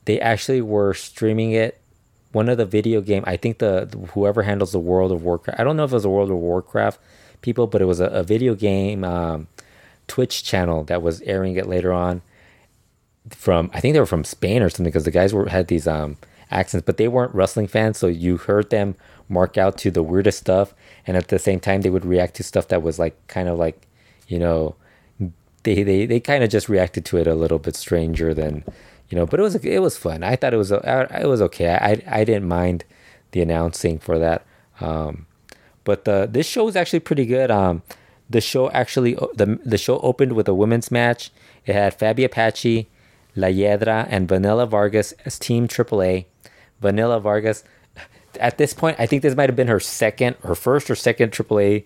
They 0.04 0.20
actually 0.20 0.60
were 0.60 0.94
streaming 0.94 1.52
it. 1.52 1.78
One 2.32 2.48
of 2.48 2.56
the 2.56 2.64
video 2.64 3.02
game, 3.02 3.22
I 3.26 3.36
think 3.36 3.58
the 3.58 3.86
whoever 4.14 4.42
handles 4.42 4.72
the 4.72 4.80
World 4.80 5.12
of 5.12 5.22
Warcraft. 5.22 5.60
I 5.60 5.64
don't 5.64 5.76
know 5.76 5.84
if 5.84 5.92
it 5.92 5.94
was 5.94 6.04
a 6.06 6.10
World 6.10 6.30
of 6.30 6.38
Warcraft 6.38 6.98
people, 7.42 7.66
but 7.66 7.82
it 7.82 7.84
was 7.84 8.00
a, 8.00 8.06
a 8.06 8.22
video 8.22 8.54
game 8.54 9.04
um, 9.04 9.48
Twitch 10.08 10.42
channel 10.42 10.82
that 10.84 11.02
was 11.02 11.20
airing 11.22 11.56
it 11.56 11.66
later 11.66 11.92
on. 11.92 12.22
From 13.30 13.70
I 13.72 13.80
think 13.80 13.94
they 13.94 14.00
were 14.00 14.06
from 14.06 14.24
Spain 14.24 14.62
or 14.62 14.68
something 14.68 14.84
because 14.86 15.04
the 15.04 15.10
guys 15.10 15.32
were 15.32 15.48
had 15.48 15.68
these 15.68 15.86
um, 15.86 16.16
accents, 16.50 16.84
but 16.84 16.96
they 16.96 17.08
weren't 17.08 17.34
wrestling 17.34 17.68
fans, 17.68 17.98
so 17.98 18.06
you 18.06 18.36
heard 18.36 18.70
them 18.70 18.96
mark 19.28 19.56
out 19.56 19.78
to 19.78 19.90
the 19.90 20.02
weirdest 20.02 20.38
stuff, 20.38 20.74
and 21.06 21.16
at 21.16 21.28
the 21.28 21.38
same 21.38 21.60
time 21.60 21.82
they 21.82 21.90
would 21.90 22.04
react 22.04 22.34
to 22.36 22.42
stuff 22.42 22.68
that 22.68 22.82
was 22.82 22.98
like 22.98 23.16
kind 23.28 23.48
of 23.48 23.58
like, 23.58 23.86
you 24.28 24.38
know, 24.38 24.74
they 25.62 25.82
they, 25.82 26.06
they 26.06 26.20
kind 26.20 26.44
of 26.44 26.50
just 26.50 26.68
reacted 26.68 27.04
to 27.06 27.16
it 27.16 27.26
a 27.26 27.34
little 27.34 27.58
bit 27.58 27.76
stranger 27.76 28.34
than, 28.34 28.64
you 29.08 29.16
know, 29.16 29.26
but 29.26 29.40
it 29.40 29.42
was 29.42 29.54
it 29.56 29.82
was 29.82 29.96
fun. 29.96 30.22
I 30.22 30.36
thought 30.36 30.54
it 30.54 30.58
was 30.58 30.72
it 30.72 31.26
was 31.28 31.42
okay. 31.42 31.70
I 31.74 32.02
I 32.06 32.24
didn't 32.24 32.48
mind 32.48 32.84
the 33.30 33.40
announcing 33.40 33.98
for 33.98 34.18
that. 34.18 34.44
Um, 34.80 35.26
but 35.84 36.04
the 36.04 36.28
this 36.30 36.46
show 36.46 36.64
was 36.64 36.76
actually 36.76 37.00
pretty 37.00 37.26
good. 37.26 37.50
Um, 37.50 37.82
the 38.28 38.40
show 38.40 38.70
actually 38.70 39.14
the 39.34 39.58
the 39.64 39.78
show 39.78 39.98
opened 40.00 40.32
with 40.32 40.48
a 40.48 40.54
women's 40.54 40.90
match. 40.90 41.30
It 41.66 41.74
had 41.74 41.98
Fabi 41.98 42.24
Apache, 42.24 42.88
La 43.34 43.48
Hiedra, 43.48 44.06
and 44.10 44.28
Vanilla 44.28 44.66
Vargas 44.66 45.12
as 45.24 45.38
Team 45.38 45.68
AAA. 45.68 46.26
Vanilla 46.80 47.20
Vargas, 47.20 47.64
at 48.40 48.58
this 48.58 48.74
point, 48.74 48.98
I 48.98 49.06
think 49.06 49.22
this 49.22 49.36
might 49.36 49.48
have 49.48 49.56
been 49.56 49.68
her 49.68 49.80
second, 49.80 50.36
her 50.42 50.54
first 50.54 50.90
or 50.90 50.94
second 50.94 51.32
AAA 51.32 51.84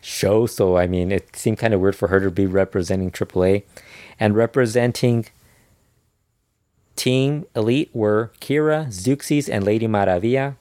show. 0.00 0.46
So 0.46 0.76
I 0.76 0.86
mean, 0.86 1.12
it 1.12 1.36
seemed 1.36 1.58
kind 1.58 1.74
of 1.74 1.80
weird 1.80 1.96
for 1.96 2.08
her 2.08 2.20
to 2.20 2.30
be 2.30 2.46
representing 2.46 3.10
AAA, 3.10 3.64
and 4.18 4.34
representing 4.34 5.26
Team 6.96 7.46
Elite 7.54 7.90
were 7.92 8.32
Keyra, 8.40 8.88
Zeuxis, 8.88 9.48
and 9.48 9.64
Lady 9.64 9.86
Maravilla. 9.86 10.56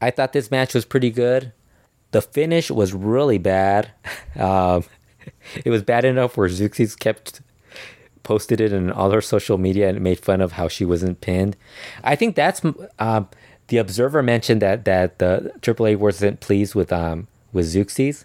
I 0.00 0.10
thought 0.10 0.32
this 0.32 0.50
match 0.50 0.74
was 0.74 0.84
pretty 0.84 1.10
good. 1.10 1.52
The 2.10 2.20
finish 2.20 2.70
was 2.70 2.92
really 2.92 3.38
bad. 3.38 3.92
Um, 4.36 4.84
it 5.64 5.70
was 5.70 5.82
bad 5.82 6.04
enough 6.04 6.36
where 6.36 6.48
Zeuxis 6.48 6.98
kept 6.98 7.40
posted 8.26 8.60
it 8.60 8.72
in 8.72 8.90
all 8.90 9.12
her 9.12 9.20
social 9.20 9.56
media 9.56 9.88
and 9.88 10.00
made 10.00 10.18
fun 10.18 10.40
of 10.40 10.52
how 10.52 10.66
she 10.66 10.84
wasn't 10.84 11.20
pinned. 11.20 11.56
I 12.02 12.16
think 12.16 12.34
that's 12.34 12.60
um, 12.98 13.28
the 13.68 13.78
Observer 13.78 14.22
mentioned 14.22 14.60
that 14.62 14.84
that 14.84 15.20
the 15.20 15.52
AAA 15.62 15.96
wasn't 15.96 16.40
pleased 16.40 16.74
with 16.74 16.92
um, 16.92 17.28
with 17.52 17.66
Zeuxis. 17.66 18.24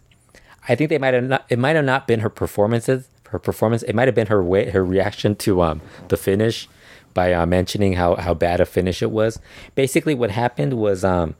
I 0.68 0.74
think 0.76 0.90
they 0.90 0.98
might 0.98 1.14
have 1.14 1.24
not. 1.24 1.46
It 1.50 1.60
might 1.60 1.76
have 1.76 1.86
not 1.86 2.08
been 2.08 2.22
her 2.22 2.30
performances. 2.30 3.10
Her 3.30 3.40
performance. 3.40 3.84
It 3.84 3.94
might 3.94 4.08
have 4.08 4.16
been 4.16 4.28
her 4.28 4.44
way, 4.44 4.72
her 4.72 4.84
reaction 4.84 5.36
to 5.38 5.62
um 5.62 5.82
the 6.10 6.18
finish 6.18 6.68
by 7.14 7.32
uh, 7.32 7.46
mentioning 7.46 7.94
how 7.94 8.16
how 8.16 8.34
bad 8.34 8.60
a 8.60 8.66
finish 8.66 9.04
it 9.04 9.12
was. 9.12 9.40
Basically, 9.76 10.16
what 10.16 10.32
happened 10.32 10.74
was 10.74 11.04
um 11.04 11.36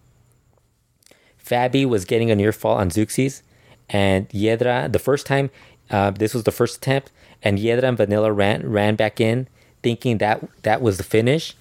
Fabi 1.44 1.86
was 1.86 2.06
getting 2.06 2.30
a 2.30 2.36
near 2.36 2.52
fall 2.52 2.78
on 2.78 2.90
Zeuxis, 2.92 3.42
and 3.90 4.30
Hiedra 4.30 4.92
the 4.92 5.00
first 5.00 5.26
time, 5.26 5.50
uh, 5.90 6.12
this 6.12 6.34
was 6.34 6.44
the 6.44 6.52
first 6.52 6.78
attempt, 6.78 7.12
and 7.44 7.58
Hiedra 7.58 7.84
and 7.84 7.98
Vanilla 7.98 8.32
ran 8.32 8.70
ran 8.70 8.96
back 8.96 9.20
in, 9.20 9.48
thinking 9.84 10.18
that 10.20 10.48
that 10.64 10.82
was 10.82 10.98
the 10.98 11.04
finish. 11.04 11.56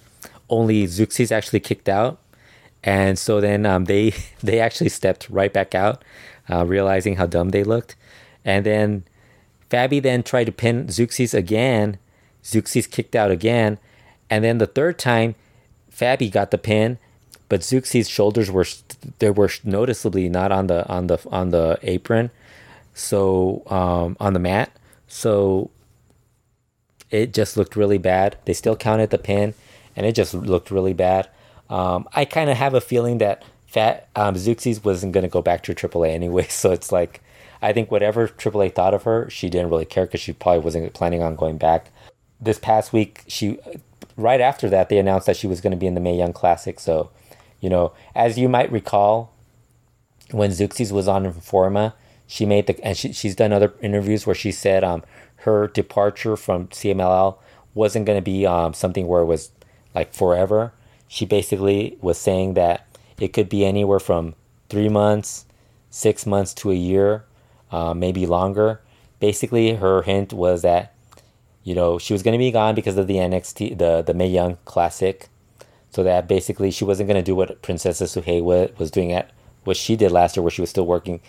Only 0.49 0.85
Zeuxis 0.85 1.31
actually 1.31 1.61
kicked 1.61 1.89
out, 1.89 2.19
and 2.83 3.17
so 3.17 3.41
then 3.41 3.65
um, 3.65 3.85
they 3.85 4.13
they 4.43 4.59
actually 4.59 4.89
stepped 4.89 5.29
right 5.29 5.51
back 5.51 5.75
out, 5.75 6.03
uh, 6.49 6.65
realizing 6.65 7.15
how 7.15 7.25
dumb 7.25 7.49
they 7.49 7.63
looked, 7.63 7.95
and 8.45 8.65
then 8.65 9.03
Fabi 9.69 10.01
then 10.01 10.23
tried 10.23 10.45
to 10.45 10.51
pin 10.51 10.87
Zeuxis 10.87 11.33
again. 11.33 11.97
Zeuxis 12.43 12.89
kicked 12.89 13.15
out 13.15 13.31
again, 13.31 13.77
and 14.29 14.43
then 14.43 14.57
the 14.57 14.67
third 14.67 14.97
time, 14.97 15.35
Fabi 15.95 16.31
got 16.31 16.51
the 16.51 16.57
pin, 16.57 16.97
but 17.49 17.61
Zeuxis' 17.61 18.09
shoulders 18.09 18.49
were 18.49 18.65
they 19.19 19.29
were 19.29 19.49
noticeably 19.63 20.29
not 20.29 20.51
on 20.51 20.67
the 20.67 20.87
on 20.87 21.07
the 21.07 21.19
on 21.29 21.49
the 21.49 21.77
apron, 21.83 22.31
so 22.93 23.63
um, 23.67 24.17
on 24.19 24.33
the 24.33 24.39
mat. 24.39 24.71
So 25.11 25.69
it 27.09 27.33
just 27.33 27.57
looked 27.57 27.75
really 27.75 27.97
bad. 27.97 28.37
They 28.45 28.53
still 28.53 28.77
counted 28.77 29.09
the 29.09 29.17
pin, 29.17 29.53
and 29.93 30.05
it 30.05 30.15
just 30.15 30.33
looked 30.33 30.71
really 30.71 30.93
bad. 30.93 31.27
Um, 31.69 32.07
I 32.13 32.23
kind 32.23 32.49
of 32.49 32.55
have 32.55 32.73
a 32.73 32.81
feeling 32.81 33.17
that 33.17 33.43
Fat 33.67 34.07
um, 34.15 34.35
wasn't 34.35 35.11
going 35.11 35.23
to 35.23 35.27
go 35.27 35.41
back 35.41 35.63
to 35.63 35.75
AAA 35.75 36.11
anyway. 36.11 36.47
So 36.49 36.71
it's 36.71 36.93
like 36.93 37.21
I 37.61 37.73
think 37.73 37.91
whatever 37.91 38.29
AAA 38.29 38.73
thought 38.73 38.93
of 38.93 39.03
her, 39.03 39.29
she 39.29 39.49
didn't 39.49 39.69
really 39.69 39.85
care 39.85 40.05
because 40.05 40.21
she 40.21 40.31
probably 40.31 40.63
wasn't 40.63 40.93
planning 40.93 41.21
on 41.21 41.35
going 41.35 41.57
back. 41.57 41.91
This 42.39 42.57
past 42.57 42.93
week, 42.93 43.23
she 43.27 43.59
right 44.15 44.41
after 44.41 44.69
that 44.69 44.87
they 44.87 44.97
announced 44.97 45.27
that 45.27 45.35
she 45.35 45.47
was 45.47 45.59
going 45.59 45.71
to 45.71 45.77
be 45.77 45.87
in 45.87 45.93
the 45.93 46.01
Mae 46.01 46.17
Young 46.17 46.33
Classic. 46.33 46.79
So 46.79 47.11
you 47.59 47.69
know, 47.69 47.91
as 48.15 48.37
you 48.37 48.47
might 48.47 48.71
recall, 48.71 49.33
when 50.31 50.51
Zeuxis 50.51 50.91
was 50.93 51.09
on 51.09 51.25
Informa, 51.25 51.93
she 52.31 52.45
made 52.45 52.65
the 52.65 52.81
and 52.81 52.95
she, 52.97 53.11
she's 53.11 53.35
done 53.35 53.51
other 53.51 53.73
interviews 53.81 54.25
where 54.25 54.33
she 54.33 54.53
said 54.53 54.85
um 54.85 55.03
her 55.47 55.67
departure 55.67 56.37
from 56.37 56.67
CMLL 56.67 57.37
wasn't 57.73 58.05
going 58.05 58.17
to 58.17 58.21
be 58.21 58.45
um 58.45 58.73
something 58.73 59.05
where 59.05 59.21
it 59.21 59.25
was 59.25 59.51
like 59.93 60.13
forever. 60.13 60.71
She 61.09 61.25
basically 61.25 61.97
was 61.99 62.17
saying 62.17 62.53
that 62.53 62.87
it 63.19 63.33
could 63.33 63.49
be 63.49 63.65
anywhere 63.65 63.99
from 63.99 64.35
three 64.69 64.87
months, 64.87 65.45
six 65.89 66.25
months 66.25 66.53
to 66.53 66.71
a 66.71 66.75
year, 66.75 67.25
uh, 67.69 67.93
maybe 67.93 68.25
longer. 68.25 68.79
Basically, 69.19 69.73
her 69.75 70.03
hint 70.03 70.31
was 70.31 70.61
that 70.61 70.95
you 71.65 71.75
know 71.75 71.99
she 71.99 72.13
was 72.13 72.23
going 72.23 72.31
to 72.31 72.45
be 72.45 72.49
gone 72.49 72.75
because 72.75 72.97
of 72.97 73.07
the 73.07 73.15
NXT 73.15 73.77
the 73.77 74.01
the 74.01 74.13
Mae 74.13 74.27
Young 74.29 74.57
Classic 74.63 75.27
so 75.89 76.01
that 76.03 76.29
basically 76.29 76.71
she 76.71 76.85
wasn't 76.85 77.07
going 77.09 77.21
to 77.21 77.29
do 77.29 77.35
what 77.35 77.61
Princess 77.61 78.01
Sugehit 78.01 78.79
was 78.79 78.89
doing 78.89 79.11
at 79.11 79.31
what 79.65 79.75
she 79.75 79.97
did 79.97 80.11
last 80.13 80.37
year, 80.37 80.43
where 80.43 80.49
she 80.49 80.61
was 80.61 80.69
still 80.69 80.85
working 80.85 81.19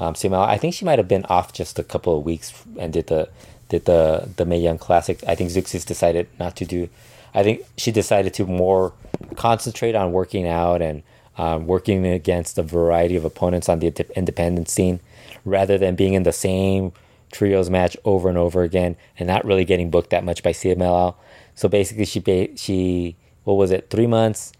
um, 0.00 0.14
CML. 0.14 0.48
I 0.48 0.56
think 0.56 0.74
she 0.74 0.84
might 0.84 0.98
have 0.98 1.06
been 1.06 1.26
off 1.26 1.52
just 1.52 1.78
a 1.78 1.84
couple 1.84 2.16
of 2.16 2.24
weeks 2.24 2.52
and 2.78 2.92
did 2.92 3.06
the 3.08 3.28
did 3.68 3.84
the 3.84 4.28
the 4.36 4.44
Mae 4.46 4.58
Young 4.58 4.78
Classic. 4.78 5.22
I 5.28 5.34
think 5.34 5.50
Zeuxis 5.50 5.84
decided 5.86 6.26
not 6.38 6.56
to 6.56 6.64
do. 6.64 6.88
I 7.34 7.44
think 7.44 7.64
she 7.76 7.92
decided 7.92 8.34
to 8.34 8.46
more 8.46 8.92
concentrate 9.36 9.94
on 9.94 10.10
working 10.10 10.48
out 10.48 10.82
and 10.82 11.02
um, 11.38 11.66
working 11.66 12.04
against 12.06 12.58
a 12.58 12.62
variety 12.62 13.14
of 13.14 13.24
opponents 13.24 13.68
on 13.68 13.78
the 13.78 13.88
independent 14.16 14.68
scene, 14.68 15.00
rather 15.44 15.78
than 15.78 15.94
being 15.94 16.14
in 16.14 16.24
the 16.24 16.32
same 16.32 16.92
trios 17.30 17.70
match 17.70 17.96
over 18.04 18.28
and 18.28 18.36
over 18.36 18.62
again 18.62 18.96
and 19.16 19.28
not 19.28 19.44
really 19.44 19.64
getting 19.64 19.88
booked 19.88 20.10
that 20.10 20.24
much 20.24 20.42
by 20.42 20.50
CMLL. 20.50 21.14
So 21.54 21.68
basically, 21.68 22.06
she 22.06 22.52
she 22.56 23.16
what 23.44 23.54
was 23.54 23.70
it, 23.70 23.90
three 23.90 24.06
months. 24.06 24.52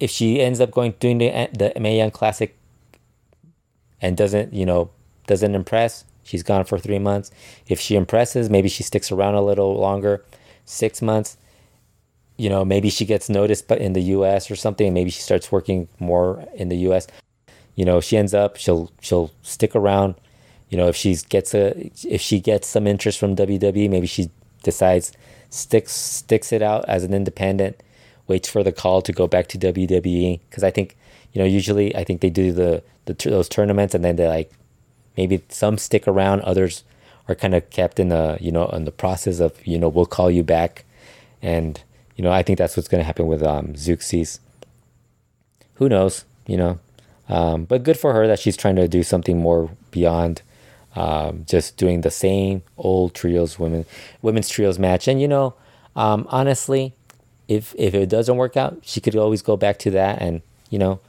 If 0.00 0.10
she 0.10 0.40
ends 0.40 0.60
up 0.60 0.72
going 0.72 0.94
doing 0.98 1.18
the 1.18 1.48
the 1.52 1.78
Mae 1.78 1.98
Young 1.98 2.10
Classic 2.10 2.56
and 4.00 4.16
doesn't, 4.16 4.52
you 4.52 4.66
know, 4.66 4.90
doesn't 5.26 5.54
impress, 5.54 6.04
she's 6.22 6.42
gone 6.42 6.64
for 6.64 6.78
three 6.78 6.98
months. 6.98 7.30
If 7.68 7.80
she 7.80 7.96
impresses, 7.96 8.50
maybe 8.50 8.68
she 8.68 8.82
sticks 8.82 9.12
around 9.12 9.34
a 9.34 9.42
little 9.42 9.74
longer, 9.74 10.24
six 10.64 11.02
months. 11.02 11.36
You 12.36 12.48
know, 12.48 12.64
maybe 12.64 12.88
she 12.88 13.04
gets 13.04 13.28
noticed, 13.28 13.68
but 13.68 13.78
in 13.78 13.92
the 13.92 14.02
U.S. 14.16 14.50
or 14.50 14.56
something. 14.56 14.94
Maybe 14.94 15.10
she 15.10 15.20
starts 15.20 15.52
working 15.52 15.88
more 15.98 16.44
in 16.54 16.68
the 16.68 16.76
U.S. 16.88 17.06
You 17.74 17.84
know, 17.84 18.00
she 18.00 18.16
ends 18.16 18.32
up 18.32 18.56
she'll 18.56 18.90
she'll 19.00 19.30
stick 19.42 19.76
around. 19.76 20.14
You 20.70 20.78
know, 20.78 20.88
if 20.88 20.96
she 20.96 21.16
gets 21.28 21.54
a 21.54 21.90
if 22.04 22.20
she 22.20 22.40
gets 22.40 22.66
some 22.68 22.86
interest 22.86 23.18
from 23.18 23.36
WWE, 23.36 23.90
maybe 23.90 24.06
she 24.06 24.30
decides 24.62 25.12
sticks 25.50 25.92
sticks 25.92 26.52
it 26.52 26.62
out 26.62 26.84
as 26.88 27.04
an 27.04 27.12
independent, 27.12 27.82
waits 28.26 28.48
for 28.48 28.62
the 28.62 28.72
call 28.72 29.02
to 29.02 29.12
go 29.12 29.26
back 29.26 29.48
to 29.48 29.58
WWE 29.58 30.40
because 30.48 30.64
I 30.64 30.70
think 30.70 30.96
you 31.32 31.40
know, 31.40 31.46
usually 31.46 31.94
I 31.94 32.04
think 32.04 32.20
they 32.20 32.30
do 32.30 32.52
the, 32.52 32.82
the 33.06 33.14
those 33.14 33.48
tournaments 33.48 33.94
and 33.94 34.04
then 34.04 34.16
they 34.16 34.28
like 34.28 34.50
maybe 35.16 35.42
some 35.48 35.78
stick 35.78 36.06
around, 36.06 36.40
others 36.42 36.84
are 37.28 37.34
kind 37.34 37.54
of 37.54 37.68
kept 37.70 38.00
in 38.00 38.08
the 38.08 38.36
you 38.40 38.50
know 38.50 38.68
in 38.68 38.84
the 38.84 38.92
process 38.92 39.40
of 39.40 39.66
you 39.66 39.78
know 39.78 39.88
we'll 39.88 40.06
call 40.06 40.30
you 40.30 40.42
back, 40.42 40.84
and 41.40 41.82
you 42.16 42.24
know 42.24 42.32
I 42.32 42.42
think 42.42 42.58
that's 42.58 42.76
what's 42.76 42.88
going 42.88 43.00
to 43.00 43.06
happen 43.06 43.26
with 43.26 43.42
um. 43.42 43.74
Who 45.74 45.88
knows, 45.88 46.24
you 46.46 46.58
know, 46.58 46.78
um, 47.28 47.64
but 47.64 47.84
good 47.84 47.98
for 47.98 48.12
her 48.12 48.26
that 48.26 48.38
she's 48.38 48.56
trying 48.56 48.76
to 48.76 48.86
do 48.86 49.02
something 49.02 49.38
more 49.38 49.70
beyond 49.90 50.42
um, 50.96 51.44
just 51.46 51.76
doing 51.76 52.00
the 52.00 52.10
same 52.10 52.62
old 52.76 53.14
trios 53.14 53.58
women 53.58 53.86
women's 54.22 54.48
trios 54.48 54.78
match. 54.78 55.08
And 55.08 55.20
you 55.20 55.28
know, 55.28 55.54
um, 55.96 56.26
honestly, 56.28 56.94
if 57.48 57.74
if 57.78 57.94
it 57.94 58.08
doesn't 58.08 58.36
work 58.36 58.56
out, 58.56 58.78
she 58.82 59.00
could 59.00 59.16
always 59.16 59.42
go 59.42 59.56
back 59.56 59.78
to 59.80 59.90
that. 59.92 60.20
And 60.20 60.42
you 60.68 60.78
know, 60.78 61.00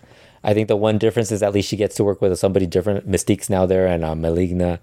I 0.43 0.53
think 0.53 0.67
the 0.67 0.75
one 0.75 0.97
difference 0.97 1.31
is 1.31 1.43
at 1.43 1.53
least 1.53 1.69
she 1.69 1.77
gets 1.77 1.95
to 1.95 2.03
work 2.03 2.21
with 2.21 2.37
somebody 2.39 2.65
different. 2.65 3.07
Mystique's 3.07 3.49
now 3.49 3.65
there, 3.65 3.87
and 3.87 4.03
uh, 4.03 4.15
Maligna. 4.15 4.79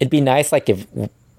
It'd 0.00 0.10
be 0.10 0.20
nice 0.20 0.52
like 0.52 0.68
if 0.68 0.86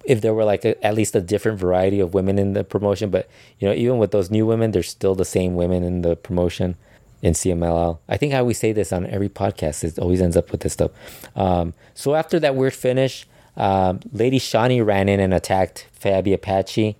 if 0.03 0.21
there 0.21 0.33
were 0.33 0.43
like 0.43 0.65
a, 0.65 0.83
at 0.83 0.95
least 0.95 1.15
a 1.15 1.21
different 1.21 1.59
variety 1.59 1.99
of 1.99 2.13
women 2.13 2.39
in 2.39 2.53
the 2.53 2.63
promotion. 2.63 3.09
But 3.09 3.29
you 3.59 3.67
know, 3.67 3.73
even 3.73 3.97
with 3.99 4.11
those 4.11 4.31
new 4.31 4.45
women, 4.45 4.71
there's 4.71 4.89
still 4.89 5.15
the 5.15 5.25
same 5.25 5.55
women 5.55 5.83
in 5.83 6.01
the 6.01 6.15
promotion 6.15 6.75
in 7.21 7.33
CMLL. 7.33 7.99
I 8.07 8.17
think 8.17 8.33
I 8.33 8.39
always 8.39 8.57
say 8.57 8.71
this 8.71 8.91
on 8.91 9.05
every 9.05 9.29
podcast. 9.29 9.83
It 9.83 9.99
always 9.99 10.21
ends 10.21 10.37
up 10.37 10.51
with 10.51 10.61
this 10.61 10.73
stuff. 10.73 10.91
Um, 11.35 11.73
so 11.93 12.15
after 12.15 12.39
that 12.39 12.55
weird 12.55 12.73
finish, 12.73 13.27
um, 13.57 13.99
Lady 14.11 14.39
Shani 14.39 14.83
ran 14.85 15.09
in 15.09 15.19
and 15.19 15.33
attacked 15.33 15.87
Fabi 15.99 16.33
Apache, 16.33 16.95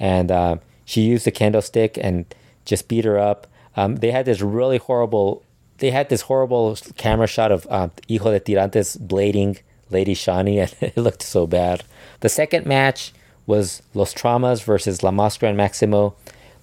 and 0.00 0.30
uh, 0.30 0.56
she 0.84 1.02
used 1.02 1.26
the 1.26 1.30
candlestick 1.30 1.98
and 2.00 2.24
just 2.64 2.88
beat 2.88 3.04
her 3.04 3.18
up. 3.18 3.46
Um, 3.76 3.96
they 3.96 4.10
had 4.10 4.24
this 4.24 4.40
really 4.40 4.78
horrible. 4.78 5.42
They 5.78 5.90
had 5.90 6.08
this 6.08 6.22
horrible 6.22 6.76
camera 6.96 7.26
shot 7.26 7.52
of 7.52 7.66
uh, 7.70 7.88
Hijo 8.08 8.32
de 8.32 8.40
Tirantes 8.40 8.98
blading 8.98 9.60
Lady 9.90 10.14
Shani, 10.14 10.58
and 10.62 10.74
it 10.80 10.96
looked 10.96 11.22
so 11.22 11.46
bad. 11.46 11.84
The 12.20 12.28
second 12.28 12.66
match 12.66 13.12
was 13.46 13.82
Los 13.94 14.12
Traumas 14.12 14.62
versus 14.62 15.02
La 15.02 15.10
Máscara 15.10 15.48
and 15.48 15.56
Maximo. 15.56 16.14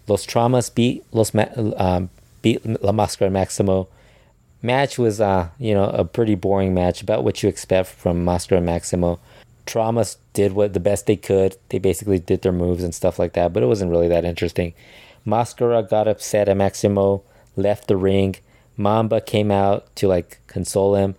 Los 0.07 0.25
Traumas 0.25 0.73
beat 0.73 1.03
Los 1.11 1.33
Ma- 1.33 1.49
um, 1.77 2.09
beat 2.41 2.63
La 2.83 2.91
Máscara 2.91 3.25
and 3.25 3.33
Maximo. 3.33 3.87
Match 4.61 4.97
was, 4.97 5.21
uh, 5.21 5.49
you 5.59 5.73
know, 5.73 5.89
a 5.89 6.05
pretty 6.05 6.35
boring 6.35 6.73
match, 6.73 7.01
about 7.01 7.23
what 7.23 7.43
you 7.43 7.49
expect 7.49 7.87
from 7.87 8.25
Máscara 8.25 8.57
and 8.57 8.65
Maximo. 8.65 9.19
Traumas 9.65 10.17
did 10.33 10.53
what 10.53 10.73
the 10.73 10.79
best 10.79 11.07
they 11.07 11.15
could. 11.15 11.57
They 11.69 11.79
basically 11.79 12.19
did 12.19 12.41
their 12.41 12.51
moves 12.51 12.83
and 12.83 12.93
stuff 12.93 13.17
like 13.17 13.33
that, 13.33 13.53
but 13.53 13.63
it 13.63 13.67
wasn't 13.67 13.91
really 13.91 14.07
that 14.07 14.25
interesting. 14.25 14.73
Máscara 15.25 15.87
got 15.89 16.07
upset 16.07 16.47
at 16.47 16.57
Maximo, 16.57 17.23
left 17.55 17.87
the 17.87 17.97
ring. 17.97 18.35
Mamba 18.77 19.21
came 19.21 19.51
out 19.51 19.93
to 19.97 20.07
like 20.07 20.39
console 20.47 20.95
him. 20.95 21.15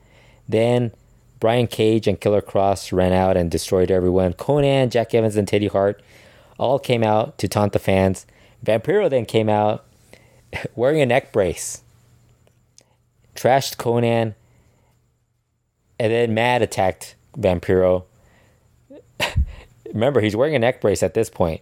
Then 0.48 0.92
Brian 1.40 1.66
Cage 1.66 2.06
and 2.06 2.20
Killer 2.20 2.42
Kross 2.42 2.92
ran 2.92 3.12
out 3.12 3.36
and 3.36 3.50
destroyed 3.50 3.90
everyone. 3.90 4.32
Konnan, 4.32 4.90
Jack 4.90 5.14
Evans, 5.14 5.36
and 5.36 5.46
Teddy 5.46 5.68
Hart 5.68 6.02
all 6.58 6.78
came 6.78 7.02
out 7.02 7.38
to 7.38 7.48
taunt 7.48 7.72
the 7.72 7.78
fans. 7.78 8.26
Vampiro 8.64 9.08
then 9.08 9.26
came 9.26 9.48
out 9.48 9.84
wearing 10.74 11.00
a 11.00 11.06
neck 11.06 11.32
brace, 11.32 11.82
trashed 13.34 13.76
Konnan, 13.76 14.34
and 15.98 16.12
then 16.12 16.34
Mad 16.34 16.62
attacked 16.62 17.14
Vampiro. 17.36 18.04
Remember, 19.92 20.20
he's 20.20 20.36
wearing 20.36 20.54
a 20.54 20.58
neck 20.58 20.80
brace 20.80 21.02
at 21.02 21.14
this 21.14 21.30
point. 21.30 21.60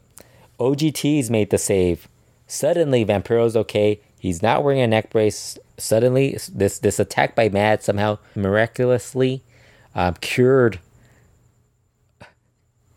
OGT's 0.58 1.30
made 1.30 1.50
the 1.50 1.58
save. 1.58 2.08
Suddenly, 2.46 3.04
Vampiro's 3.04 3.56
okay. 3.56 4.00
He's 4.24 4.40
not 4.40 4.64
wearing 4.64 4.80
a 4.80 4.86
neck 4.86 5.10
brace. 5.10 5.58
Suddenly, 5.76 6.38
this 6.50 6.78
this 6.78 6.98
attack 6.98 7.34
by 7.34 7.50
Mad 7.50 7.82
somehow 7.82 8.16
miraculously 8.34 9.42
um, 9.94 10.14
cured 10.22 10.78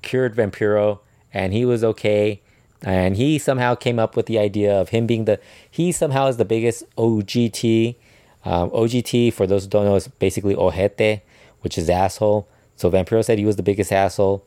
cured 0.02 0.38
Vampiro, 0.38 1.00
and 1.34 1.52
he 1.52 1.66
was 1.66 1.84
okay. 1.84 2.42
And 2.82 3.18
he 3.18 3.40
somehow 3.40 3.76
came 3.76 4.00
up 4.00 4.16
with 4.16 4.28
the 4.28 4.40
idea 4.40 4.74
of 4.80 4.88
him 4.90 5.06
being 5.06 5.26
the 5.26 5.42
he 5.70 5.92
somehow 5.92 6.28
is 6.28 6.38
the 6.38 6.46
biggest 6.46 6.86
OGT. 6.96 7.98
Um, 8.46 8.70
OGT, 8.70 9.34
for 9.34 9.46
those 9.46 9.66
who 9.66 9.70
don't 9.70 9.84
know, 9.84 9.96
is 9.96 10.08
basically 10.08 10.56
ojete, 10.56 11.20
which 11.60 11.78
is 11.78 11.90
asshole. 11.90 12.48
So 12.78 12.90
Vampiro 12.90 13.22
said 13.22 13.38
he 13.38 13.46
was 13.46 13.58
the 13.58 13.64
biggest 13.64 13.92
asshole, 13.92 14.46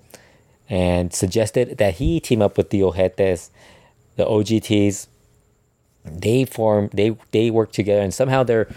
and 0.66 1.12
suggested 1.12 1.76
that 1.76 1.96
he 1.96 2.20
team 2.20 2.40
up 2.40 2.56
with 2.56 2.70
the 2.70 2.80
ojetes, 2.80 3.50
the 4.16 4.24
OGTs. 4.24 5.08
They 6.05 6.44
form 6.44 6.90
they 6.92 7.16
they 7.30 7.51
work 7.51 7.72
together, 7.72 8.01
and 8.01 8.12
somehow 8.14 8.42
there 8.42 8.68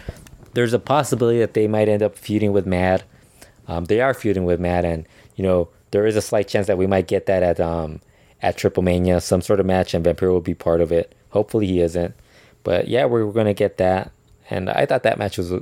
there's 0.54 0.72
a 0.72 0.78
possibility 0.78 1.38
that 1.38 1.54
they 1.54 1.66
might 1.66 1.88
end 1.88 2.02
up 2.02 2.16
feuding 2.16 2.52
with 2.52 2.66
Mad. 2.66 3.04
Um, 3.66 3.86
they 3.86 4.00
are 4.00 4.14
feuding 4.14 4.44
with 4.44 4.60
Mad, 4.60 4.84
and 4.84 5.06
you 5.36 5.42
know 5.42 5.68
there 5.90 6.06
is 6.06 6.16
a 6.16 6.22
slight 6.22 6.48
chance 6.48 6.66
that 6.66 6.78
we 6.78 6.86
might 6.86 7.08
get 7.08 7.26
that 7.26 7.42
at 7.42 7.60
um, 7.60 8.00
at 8.42 8.56
Triple 8.56 8.82
Mania, 8.82 9.20
some 9.20 9.40
sort 9.40 9.60
of 9.60 9.66
match, 9.66 9.94
and 9.94 10.04
Vampiro 10.04 10.32
will 10.32 10.40
be 10.40 10.54
part 10.54 10.80
of 10.80 10.92
it. 10.92 11.14
Hopefully 11.30 11.66
he 11.66 11.80
isn't, 11.80 12.14
but 12.62 12.88
yeah, 12.88 13.04
we're, 13.04 13.26
we're 13.26 13.32
gonna 13.32 13.54
get 13.54 13.78
that. 13.78 14.10
And 14.50 14.68
I 14.68 14.84
thought 14.84 15.02
that 15.04 15.18
match 15.18 15.38
was 15.38 15.52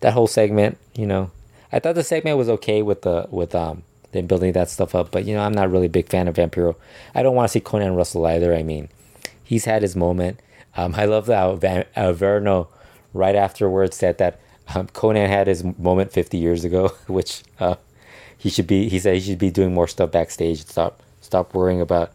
that 0.00 0.12
whole 0.12 0.28
segment. 0.28 0.78
You 0.94 1.06
know, 1.06 1.30
I 1.72 1.80
thought 1.80 1.96
the 1.96 2.04
segment 2.04 2.38
was 2.38 2.48
okay 2.48 2.82
with 2.82 3.02
the 3.02 3.26
with 3.30 3.54
um 3.54 3.82
them 4.12 4.26
building 4.26 4.52
that 4.52 4.70
stuff 4.70 4.94
up, 4.94 5.10
but 5.10 5.24
you 5.24 5.34
know 5.34 5.42
I'm 5.42 5.52
not 5.52 5.70
really 5.70 5.86
a 5.86 5.90
big 5.90 6.08
fan 6.08 6.28
of 6.28 6.36
Vampiro. 6.36 6.76
I 7.14 7.22
don't 7.22 7.34
want 7.34 7.48
to 7.48 7.52
see 7.52 7.60
Konnan 7.60 7.96
Russell 7.96 8.26
either. 8.26 8.54
I 8.54 8.62
mean, 8.62 8.88
he's 9.42 9.64
had 9.64 9.82
his 9.82 9.96
moment. 9.96 10.40
Um, 10.76 10.94
I 10.96 11.06
love 11.06 11.26
how 11.26 11.56
Van, 11.56 11.84
uh, 11.96 12.12
Verno 12.12 12.68
right 13.12 13.34
afterwards 13.34 13.96
said 13.96 14.18
that 14.18 14.40
um, 14.74 14.86
Konnan 14.88 15.28
had 15.28 15.46
his 15.46 15.64
moment 15.64 16.12
50 16.12 16.36
years 16.36 16.64
ago, 16.64 16.88
which 17.06 17.42
uh, 17.58 17.76
he 18.36 18.50
should 18.50 18.66
be. 18.66 18.88
He 18.88 18.98
said 18.98 19.14
he 19.14 19.20
should 19.20 19.38
be 19.38 19.50
doing 19.50 19.74
more 19.74 19.88
stuff 19.88 20.10
backstage. 20.12 20.64
Stop, 20.64 21.02
stop 21.20 21.54
worrying 21.54 21.80
about 21.80 22.12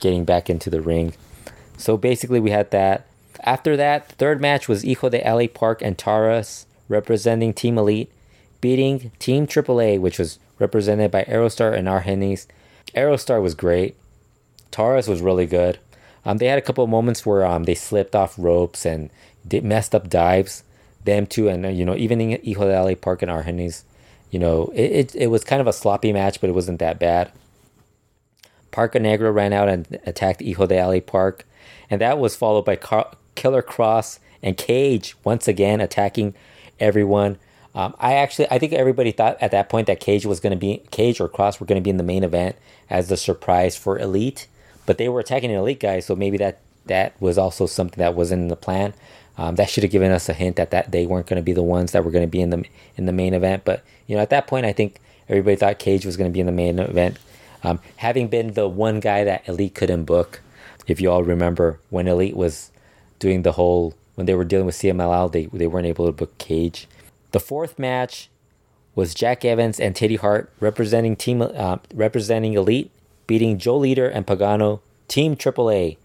getting 0.00 0.24
back 0.24 0.50
into 0.50 0.68
the 0.68 0.80
ring. 0.80 1.14
So 1.76 1.96
basically, 1.96 2.40
we 2.40 2.50
had 2.50 2.70
that. 2.72 3.06
After 3.40 3.76
that, 3.76 4.08
the 4.08 4.14
third 4.16 4.40
match 4.40 4.68
was 4.68 4.84
Hijo 4.84 5.08
de 5.08 5.18
LA 5.18 5.46
Park 5.52 5.82
and 5.82 5.96
Taurus 5.96 6.66
representing 6.88 7.54
Team 7.54 7.78
Elite, 7.78 8.12
beating 8.60 9.10
Team 9.18 9.46
AAA, 9.46 9.98
which 9.98 10.18
was 10.18 10.38
represented 10.58 11.10
by 11.10 11.24
Aerostar 11.24 11.74
and 11.76 11.88
Argenis. 11.88 12.46
Aerostar 12.94 13.42
was 13.42 13.54
great. 13.54 13.96
Taurus 14.70 15.08
was 15.08 15.20
really 15.20 15.46
good. 15.46 15.78
Um, 16.24 16.38
they 16.38 16.46
had 16.46 16.58
a 16.58 16.62
couple 16.62 16.84
of 16.84 16.90
moments 16.90 17.26
where 17.26 17.44
um, 17.44 17.64
they 17.64 17.74
slipped 17.74 18.14
off 18.14 18.34
ropes 18.38 18.86
and 18.86 19.10
did 19.46 19.64
messed 19.64 19.94
up 19.94 20.08
dives. 20.08 20.64
Them 21.04 21.26
too, 21.26 21.48
and 21.48 21.66
uh, 21.66 21.68
you 21.68 21.84
know, 21.84 21.96
even 21.96 22.20
in 22.20 22.40
Hijo 22.44 22.68
de 22.68 22.80
LA 22.80 22.94
Park 22.94 23.22
and 23.22 23.30
Argenis, 23.30 23.82
you 24.30 24.38
know, 24.38 24.70
it, 24.72 24.92
it, 24.92 25.14
it 25.16 25.26
was 25.28 25.42
kind 25.42 25.60
of 25.60 25.66
a 25.66 25.72
sloppy 25.72 26.12
match, 26.12 26.40
but 26.40 26.48
it 26.48 26.52
wasn't 26.52 26.78
that 26.78 27.00
bad. 27.00 27.32
Parca 28.70 29.00
Negra 29.00 29.32
ran 29.32 29.52
out 29.52 29.68
and 29.68 29.98
attacked 30.06 30.40
Hijo 30.40 30.66
de 30.66 30.80
LA 30.80 31.00
Park, 31.00 31.44
and 31.90 32.00
that 32.00 32.18
was 32.18 32.36
followed 32.36 32.64
by 32.64 32.76
Car- 32.76 33.14
Killer 33.34 33.62
Kross 33.62 34.20
and 34.42 34.56
Cage 34.56 35.16
once 35.24 35.48
again 35.48 35.80
attacking 35.80 36.34
everyone. 36.80 37.38
Um, 37.74 37.94
I 37.98 38.14
actually, 38.14 38.48
I 38.50 38.58
think 38.58 38.72
everybody 38.72 39.12
thought 39.12 39.38
at 39.40 39.50
that 39.50 39.68
point 39.68 39.86
that 39.86 40.00
Cage 40.00 40.26
was 40.26 40.40
going 40.40 40.52
to 40.52 40.58
be 40.58 40.82
Cage 40.90 41.20
or 41.20 41.28
Kross 41.28 41.60
were 41.60 41.66
going 41.66 41.80
to 41.80 41.84
be 41.84 41.90
in 41.90 41.96
the 41.96 42.02
main 42.02 42.24
event 42.24 42.56
as 42.90 43.08
the 43.08 43.16
surprise 43.16 43.76
for 43.76 43.98
Elite, 43.98 44.46
but 44.86 44.98
they 44.98 45.08
were 45.08 45.20
attacking 45.20 45.50
an 45.50 45.58
Elite 45.58 45.80
guy, 45.80 46.00
so 46.00 46.16
maybe 46.16 46.36
that 46.38 46.60
that 46.86 47.20
was 47.20 47.38
also 47.38 47.66
something 47.66 47.98
that 47.98 48.14
wasn't 48.14 48.42
in 48.42 48.48
the 48.48 48.56
plan. 48.56 48.94
Um, 49.38 49.54
that 49.54 49.70
should 49.70 49.82
have 49.82 49.92
given 49.92 50.12
us 50.12 50.28
a 50.28 50.34
hint 50.34 50.56
that, 50.56 50.70
that 50.72 50.92
they 50.92 51.06
weren't 51.06 51.26
going 51.26 51.38
to 51.38 51.42
be 51.42 51.52
the 51.52 51.62
ones 51.62 51.92
that 51.92 52.04
were 52.04 52.10
going 52.10 52.24
to 52.24 52.30
be 52.30 52.40
in 52.40 52.50
the 52.50 52.64
in 52.96 53.06
the 53.06 53.12
main 53.12 53.34
event. 53.34 53.64
But 53.64 53.82
you 54.06 54.16
know, 54.16 54.22
at 54.22 54.30
that 54.30 54.46
point, 54.46 54.66
I 54.66 54.72
think 54.72 55.00
everybody 55.28 55.56
thought 55.56 55.78
Cage 55.78 56.04
was 56.04 56.16
going 56.16 56.30
to 56.30 56.32
be 56.34 56.40
in 56.40 56.46
the 56.46 56.52
main 56.52 56.78
event. 56.78 57.18
Um, 57.64 57.80
having 57.96 58.28
been 58.28 58.54
the 58.54 58.68
one 58.68 59.00
guy 59.00 59.24
that 59.24 59.48
Elite 59.48 59.74
couldn't 59.74 60.04
book, 60.04 60.40
if 60.86 61.00
you 61.00 61.10
all 61.10 61.22
remember 61.22 61.78
when 61.90 62.08
Elite 62.08 62.36
was 62.36 62.72
doing 63.18 63.42
the 63.42 63.52
whole 63.52 63.94
when 64.16 64.26
they 64.26 64.34
were 64.34 64.44
dealing 64.44 64.66
with 64.66 64.74
CMLL, 64.74 65.32
they 65.32 65.46
they 65.46 65.66
weren't 65.66 65.86
able 65.86 66.06
to 66.06 66.12
book 66.12 66.36
Cage. 66.38 66.88
The 67.30 67.40
fourth 67.40 67.78
match 67.78 68.28
was 68.94 69.14
Jack 69.14 69.44
Evans 69.44 69.80
and 69.80 69.96
Teddy 69.96 70.16
Hart 70.16 70.52
representing 70.60 71.16
team 71.16 71.40
uh, 71.40 71.78
representing 71.94 72.52
Elite, 72.54 72.90
beating 73.32 73.56
Joe 73.56 73.80
Líder 73.80 74.10
and 74.12 74.26
Pagano, 74.26 74.80
Team 75.08 75.36
AAA. 75.36 75.96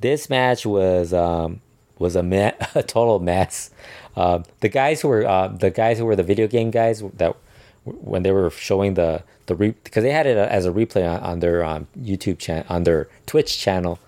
This 0.00 0.28
match 0.28 0.66
was 0.66 1.14
um, 1.14 1.62
was 1.98 2.14
a, 2.14 2.22
me- 2.22 2.52
a 2.74 2.82
total 2.82 3.20
mess. 3.20 3.70
Uh, 4.14 4.40
the 4.60 4.68
guys 4.68 5.00
who 5.00 5.08
were 5.08 5.26
uh, 5.26 5.48
the 5.48 5.70
guys 5.70 5.96
who 5.96 6.04
were 6.04 6.14
the 6.14 6.22
video 6.22 6.46
game 6.46 6.70
guys 6.70 7.02
that 7.14 7.34
when 7.84 8.22
they 8.22 8.32
were 8.32 8.50
showing 8.50 8.92
the 9.00 9.22
the 9.46 9.54
re- 9.54 9.74
because 9.82 10.02
they 10.04 10.10
had 10.10 10.26
it 10.26 10.36
as 10.36 10.66
a 10.66 10.70
replay 10.70 11.10
on, 11.10 11.20
on 11.20 11.40
their 11.40 11.64
um, 11.64 11.86
YouTube 11.98 12.38
channel 12.38 12.66
on 12.68 12.84
their 12.84 13.08
Twitch 13.24 13.58
channel, 13.58 13.98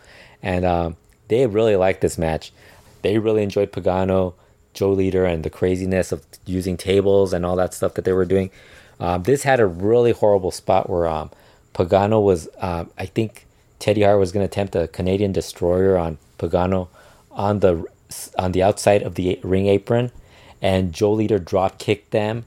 and 0.42 0.66
um, 0.66 0.98
they 1.28 1.46
really 1.46 1.76
liked 1.76 2.02
this 2.02 2.18
match. 2.18 2.52
They 3.00 3.16
really 3.16 3.42
enjoyed 3.42 3.72
Pagano, 3.72 4.34
Joe 4.74 4.94
Líder, 4.94 5.26
and 5.26 5.44
the 5.44 5.50
craziness 5.50 6.12
of 6.12 6.26
using 6.44 6.76
tables 6.76 7.32
and 7.32 7.46
all 7.46 7.56
that 7.56 7.72
stuff 7.72 7.94
that 7.94 8.04
they 8.04 8.12
were 8.12 8.26
doing. 8.26 8.50
Um, 9.00 9.22
this 9.22 9.44
had 9.44 9.60
a 9.60 9.66
really 9.66 10.12
horrible 10.12 10.50
spot 10.50 10.90
where 10.90 11.06
um, 11.06 11.30
Pagano 11.74 12.22
was, 12.22 12.48
um, 12.58 12.90
I 12.96 13.06
think 13.06 13.46
Teddy 13.78 14.02
Hart 14.02 14.18
was 14.18 14.32
going 14.32 14.46
to 14.46 14.50
attempt 14.50 14.76
a 14.76 14.88
Canadian 14.88 15.32
destroyer 15.32 15.98
on 15.98 16.18
Pagano 16.38 16.88
on 17.30 17.60
the 17.60 17.84
on 18.38 18.52
the 18.52 18.62
outside 18.62 19.02
of 19.02 19.16
the 19.16 19.40
ring 19.42 19.66
apron, 19.66 20.12
and 20.62 20.92
Joe 20.92 21.16
Líder 21.16 21.44
drop 21.44 21.78
kicked 21.78 22.12
them, 22.12 22.44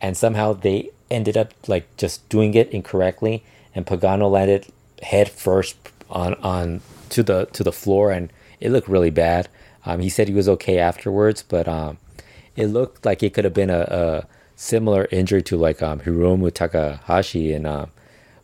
and 0.00 0.16
somehow 0.16 0.52
they 0.52 0.90
ended 1.10 1.36
up 1.36 1.54
like 1.66 1.88
just 1.96 2.28
doing 2.28 2.54
it 2.54 2.68
incorrectly, 2.70 3.42
and 3.74 3.86
Pagano 3.86 4.30
landed 4.30 4.66
head 5.02 5.30
first 5.30 5.76
on 6.10 6.34
on 6.34 6.82
to 7.08 7.22
the 7.22 7.46
to 7.46 7.64
the 7.64 7.72
floor, 7.72 8.10
and 8.10 8.30
it 8.60 8.70
looked 8.70 8.88
really 8.88 9.10
bad. 9.10 9.48
Um, 9.86 10.00
he 10.00 10.10
said 10.10 10.28
he 10.28 10.34
was 10.34 10.48
okay 10.48 10.78
afterwards, 10.78 11.42
but 11.42 11.66
um, 11.66 11.96
it 12.54 12.66
looked 12.66 13.06
like 13.06 13.22
it 13.22 13.32
could 13.32 13.44
have 13.44 13.54
been 13.54 13.70
a, 13.70 13.80
a 13.80 14.26
similar 14.56 15.08
injury 15.10 15.42
to 15.44 15.56
like 15.56 15.82
um, 15.82 16.00
Hiromu 16.00 16.52
Takahashi 16.52 17.54
and 17.54 17.66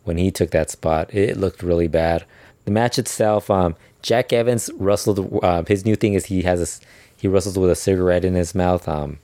when 0.05 0.17
he 0.19 0.31
took 0.31 0.51
that 0.51 0.71
spot. 0.71 1.13
It 1.13 1.37
looked 1.37 1.63
really 1.63 1.89
bad. 1.89 2.25
The 2.65 2.71
match 2.71 2.99
itself, 2.99 3.51
um, 3.51 3.77
Jack 4.03 4.33
Evans 4.33 4.71
wrestled. 4.77 5.41
Uh, 5.43 5.65
his 5.67 5.85
new 5.85 5.97
thing 5.97 6.15
is 6.15 6.27
he 6.27 6.43
has 6.43 6.61
a 6.61 6.85
he 7.21 7.29
wrestles 7.29 7.59
with 7.59 7.71
a 7.71 7.77
cigarette 7.77 8.25
in 8.25 8.35
his 8.35 8.55
mouth. 8.55 8.87
Um, 8.87 9.19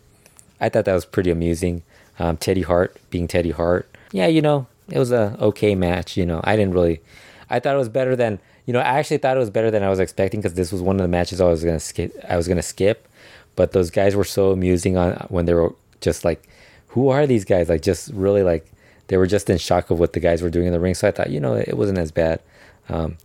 I 0.60 0.68
thought 0.68 0.86
that 0.86 0.94
was 0.94 1.04
pretty 1.04 1.30
amusing. 1.30 1.82
Um, 2.18 2.36
Teddy 2.36 2.62
Hart 2.62 2.96
being 3.10 3.28
Teddy 3.28 3.50
Hart. 3.50 3.88
Yeah, 4.12 4.26
you 4.26 4.42
know, 4.42 4.66
it 4.90 4.98
was 4.98 5.12
a 5.12 5.36
okay 5.40 5.74
match. 5.74 6.16
You 6.16 6.26
know, 6.26 6.40
I 6.44 6.56
didn't 6.56 6.74
really. 6.74 7.00
I 7.48 7.60
thought 7.60 7.74
it 7.74 7.78
was 7.78 7.88
better 7.88 8.16
than 8.16 8.38
you 8.66 8.72
know. 8.72 8.80
I 8.80 8.98
actually 8.98 9.18
thought 9.18 9.36
it 9.36 9.40
was 9.40 9.50
better 9.50 9.70
than 9.70 9.82
I 9.82 9.88
was 9.88 10.00
expecting 10.00 10.40
because 10.40 10.54
this 10.54 10.72
was 10.72 10.82
one 10.82 10.96
of 10.96 11.02
the 11.02 11.08
matches 11.08 11.40
I 11.40 11.46
was 11.46 11.64
gonna 11.64 11.80
skip. 11.80 12.14
I 12.28 12.36
was 12.36 12.48
gonna 12.48 12.62
skip, 12.62 13.08
but 13.56 13.72
those 13.72 13.90
guys 13.90 14.16
were 14.16 14.24
so 14.24 14.50
amusing 14.50 14.96
on 14.96 15.12
when 15.28 15.46
they 15.46 15.54
were 15.54 15.74
just 16.00 16.24
like, 16.24 16.48
who 16.88 17.08
are 17.08 17.26
these 17.26 17.44
guys? 17.44 17.68
Like 17.68 17.82
just 17.82 18.10
really 18.12 18.42
like 18.42 18.70
they 19.11 19.16
were 19.16 19.26
just 19.26 19.50
in 19.50 19.58
shock 19.58 19.90
of 19.90 19.98
what 19.98 20.12
the 20.12 20.20
guys 20.20 20.40
were 20.40 20.50
doing 20.50 20.68
in 20.68 20.72
the 20.72 20.78
ring. 20.78 20.94
So 20.94 21.08
I 21.08 21.11
thought, 21.11 21.30
you 21.30 21.40
know, 21.40 21.54
it 21.54 21.76
wasn't 21.76 21.98
as 21.98 22.12
bad. 22.12 22.40
Um, 22.88 23.18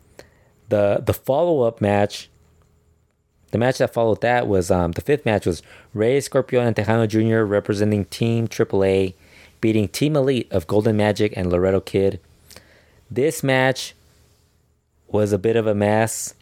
the 0.69 1.03
the 1.05 1.13
follow 1.13 1.61
up 1.61 1.79
match, 1.79 2.27
the 3.51 3.59
match 3.59 3.77
that 3.77 3.93
followed 3.93 4.21
that 4.21 4.47
was 4.47 4.71
um, 4.71 4.93
the 4.93 5.01
fifth 5.01 5.27
match 5.27 5.45
was 5.45 5.61
Rey 5.93 6.19
Scorpion 6.21 6.65
and 6.65 6.75
Tejano 6.75 7.07
Jr. 7.07 7.45
representing 7.45 8.05
Team 8.05 8.47
AAA, 8.47 9.13
beating 9.61 9.87
Team 9.87 10.15
Elite 10.15 10.51
of 10.51 10.65
Golden 10.65 10.97
Magic 10.97 11.33
and 11.37 11.51
Laredo 11.51 11.81
Kid. 11.81 12.19
This 13.11 13.43
match 13.43 13.93
was 15.07 15.31
a 15.31 15.37
bit 15.37 15.55
of 15.55 15.67
a 15.67 15.75
mess 15.75 16.33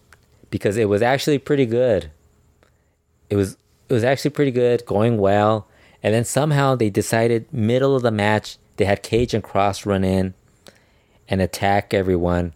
because 0.52 0.78
it 0.78 0.88
was 0.88 1.02
actually 1.02 1.38
pretty 1.38 1.66
good. 1.66 2.10
It 3.30 3.36
was 3.36 3.58
it 3.90 3.94
was 3.94 4.06
actually 4.06 4.32
pretty 4.32 4.52
good, 4.52 4.86
going 4.86 5.18
well, 5.18 5.68
and 6.02 6.14
then 6.14 6.24
somehow 6.24 6.76
they 6.76 6.90
decided 6.90 7.52
middle 7.52 7.94
of 7.98 8.04
the 8.04 8.12
match 8.12 8.58
they 8.78 8.86
had 8.86 9.04
Cage 9.04 9.34
and 9.34 9.44
Kross 9.44 9.86
run 9.86 10.04
in 10.04 10.34
and 11.28 11.42
attack 11.42 11.94
everyone. 11.94 12.54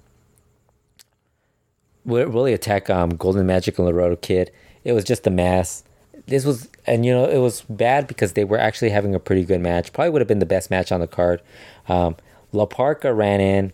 Really 2.06 2.54
attack 2.54 2.90
um, 2.90 3.12
Golden 3.12 3.46
Magic 3.46 3.78
and 3.78 3.88
Laredo 3.88 4.16
Kid. 4.16 4.52
It 4.84 4.94
was 4.94 5.04
just 5.04 5.28
a 5.28 5.30
mess. 5.30 5.84
This 6.26 6.46
was, 6.46 6.70
and 6.86 7.06
you 7.06 7.14
know, 7.14 7.26
it 7.26 7.40
was 7.40 7.62
bad 7.70 8.08
because 8.08 8.34
they 8.34 8.44
were 8.44 8.58
actually 8.58 8.90
having 8.90 9.14
a 9.14 9.20
pretty 9.20 9.44
good 9.44 9.62
match. 9.62 9.94
Probably 9.94 10.10
would 10.12 10.22
have 10.22 10.28
been 10.28 10.40
the 10.40 10.46
best 10.46 10.70
match 10.70 10.92
on 10.92 11.00
the 11.00 11.08
card. 11.08 11.42
Um, 11.88 12.16
La 12.54 12.66
Parca 12.66 13.16
ran 13.16 13.42
in 13.42 13.74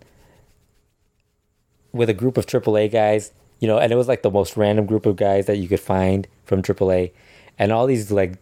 with 1.91 2.09
a 2.09 2.13
group 2.13 2.37
of 2.37 2.45
AAA 2.45 2.91
guys, 2.91 3.31
you 3.59 3.67
know, 3.67 3.77
and 3.77 3.91
it 3.91 3.95
was 3.95 4.07
like 4.07 4.23
the 4.23 4.31
most 4.31 4.57
random 4.57 4.85
group 4.85 5.05
of 5.05 5.15
guys 5.15 5.45
that 5.45 5.57
you 5.57 5.67
could 5.67 5.79
find 5.79 6.27
from 6.43 6.61
AAA, 6.61 7.11
and 7.57 7.71
all 7.71 7.85
these 7.85 8.11
like, 8.11 8.37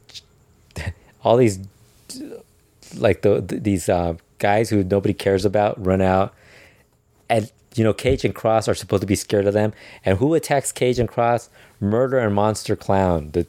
all 1.24 1.38
these 1.38 1.60
like 2.96 3.22
the, 3.22 3.42
the 3.42 3.60
these 3.60 3.90
uh, 3.90 4.16
guys 4.40 4.70
who 4.70 4.84
nobody 4.84 5.14
cares 5.14 5.46
about 5.46 5.84
run 5.84 6.02
out, 6.02 6.34
and 7.30 7.52
you 7.76 7.84
know 7.84 7.94
Cage 7.94 8.26
and 8.26 8.36
Kross 8.36 8.68
are 8.68 8.76
supposed 8.76 9.02
to 9.02 9.08
be 9.08 9.16
scared 9.16 9.48
of 9.48 9.54
them. 9.54 9.74
And 10.04 10.18
who 10.18 10.34
attacks 10.34 10.72
Cage 10.72 11.00
and 11.00 11.10
Kross? 11.10 11.50
Murder 11.80 12.20
and 12.20 12.36
Monster 12.36 12.76
Clown. 12.76 13.32
The 13.32 13.48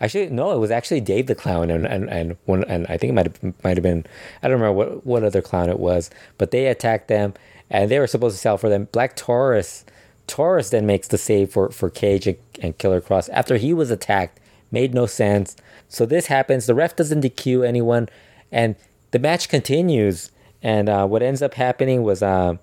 actually 0.00 0.30
no, 0.30 0.52
it 0.52 0.58
was 0.58 0.70
actually 0.70 1.00
Dave 1.00 1.26
the 1.26 1.34
Clown 1.34 1.70
and 1.70 1.86
and 1.86 2.08
and 2.08 2.36
one 2.44 2.64
and 2.64 2.86
I 2.88 2.96
think 2.96 3.10
it 3.10 3.14
might 3.14 3.26
have 3.26 3.64
might 3.64 3.76
have 3.76 3.82
been 3.82 4.06
I 4.42 4.48
don't 4.48 4.60
remember 4.60 4.72
what 4.72 5.06
what 5.06 5.24
other 5.24 5.42
clown 5.42 5.68
it 5.68 5.78
was, 5.78 6.10
but 6.38 6.50
they 6.50 6.66
attacked 6.66 7.08
them 7.08 7.34
and 7.70 7.90
they 7.90 7.98
were 7.98 8.06
supposed 8.06 8.36
to 8.36 8.40
sell 8.40 8.58
for 8.58 8.68
them. 8.68 8.88
Black 8.92 9.16
Taurus. 9.16 9.84
Taurus 10.26 10.70
then 10.70 10.86
makes 10.86 11.08
the 11.08 11.18
save 11.18 11.52
for, 11.52 11.70
for 11.70 11.90
Cage 11.90 12.26
and, 12.26 12.38
and 12.62 12.78
Killer 12.78 13.02
Kross 13.02 13.28
after 13.32 13.58
he 13.58 13.74
was 13.74 13.90
attacked. 13.90 14.40
Made 14.70 14.94
no 14.94 15.04
sense. 15.06 15.54
So 15.88 16.06
this 16.06 16.26
happens. 16.26 16.66
The 16.66 16.74
ref 16.74 16.96
doesn't 16.96 17.22
DQ 17.22 17.66
anyone 17.66 18.08
and 18.54 18.76
the 19.10 19.18
match 19.18 19.50
continues. 19.50 20.30
And 20.62 20.88
uh, 20.88 21.06
what 21.06 21.22
ends 21.22 21.42
up 21.42 21.54
happening 21.54 22.04
was 22.04 22.22
um, 22.22 22.58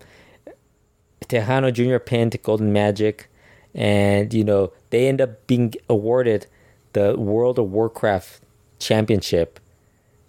Tejano 1.28 1.72
Jr. 1.72 2.00
pinned 2.00 2.42
Golden 2.42 2.74
Magic, 2.74 3.30
and 3.76 4.34
you 4.34 4.44
know 4.44 4.74
they 4.90 5.08
end 5.08 5.22
up 5.22 5.46
being 5.46 5.76
awarded 5.88 6.48
the 6.94 7.16
World 7.16 7.60
of 7.60 7.72
Warcraft 7.72 8.42
Championship. 8.80 9.60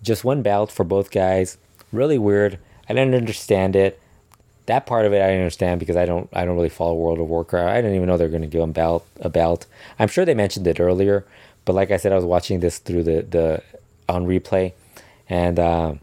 Just 0.03 0.25
one 0.25 0.43
belt 0.43 0.71
for 0.71 0.85
both 0.85 1.11
guys. 1.11 1.57
Really 1.93 2.19
weird. 2.19 2.59
I 2.89 2.95
didn't 2.95 3.15
understand 3.15 3.75
it. 3.75 3.99
That 4.67 4.85
part 4.87 5.07
of 5.07 5.13
it 5.13 5.23
I 5.23 5.29
didn't 5.29 5.41
understand 5.41 5.81
because 5.81 5.97
I 5.97 6.05
don't 6.05 6.29
I 6.33 6.45
don't 6.45 6.57
really 6.57 6.69
follow 6.69 6.95
World 6.95 7.21
of 7.21 7.29
Warcraft. 7.29 7.69
I 7.69 7.77
didn't 7.77 7.97
even 7.97 8.09
know 8.09 8.17
they're 8.17 8.29
going 8.29 8.43
to 8.43 8.49
give 8.49 8.61
them 8.61 8.73
belt 8.73 9.07
a 9.21 9.31
belt. 9.31 9.67
I'm 9.99 10.09
sure 10.09 10.25
they 10.25 10.35
mentioned 10.35 10.67
it 10.67 10.79
earlier, 10.79 11.25
but 11.65 11.75
like 11.75 11.91
I 11.91 11.97
said, 11.97 12.13
I 12.13 12.17
was 12.17 12.25
watching 12.25 12.61
this 12.61 12.79
through 12.79 13.05
the 13.05 13.23
the 13.23 13.63
on 14.09 14.27
replay, 14.27 14.73
and 15.33 15.59
uh, 15.59 15.95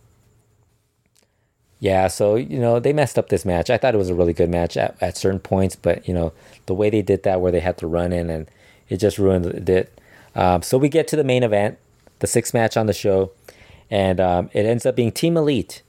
yeah, 1.80 2.08
so 2.08 2.34
you 2.34 2.58
know 2.58 2.80
they 2.80 2.94
messed 2.94 3.20
up 3.20 3.30
this 3.30 3.46
match. 3.46 3.70
I 3.70 3.78
thought 3.78 3.94
it 3.94 4.00
was 4.00 4.10
a 4.10 4.16
really 4.16 4.34
good 4.34 4.50
match 4.50 4.76
at, 4.76 4.98
at 5.02 5.18
certain 5.18 5.40
points, 5.40 5.76
but 5.76 6.08
you 6.08 6.16
know 6.16 6.34
the 6.66 6.74
way 6.74 6.90
they 6.90 7.04
did 7.04 7.22
that, 7.24 7.40
where 7.40 7.52
they 7.52 7.60
had 7.60 7.78
to 7.78 7.88
run 7.88 8.12
in, 8.12 8.32
and 8.32 8.50
it 8.90 8.98
just 8.98 9.20
ruined 9.20 9.70
it. 9.70 10.02
Um, 10.34 10.64
so 10.64 10.80
we 10.80 10.90
get 10.90 11.08
to 11.10 11.16
the 11.16 11.24
main 11.24 11.44
event, 11.44 11.78
the 12.20 12.28
sixth 12.28 12.56
match 12.56 12.76
on 12.76 12.88
the 12.88 12.94
show, 12.94 13.32
and 13.92 14.20
um, 14.20 14.50
it 14.52 14.66
ends 14.66 14.88
up 14.88 14.96
being 14.96 15.12
Team 15.12 15.38
Elite, 15.38 15.84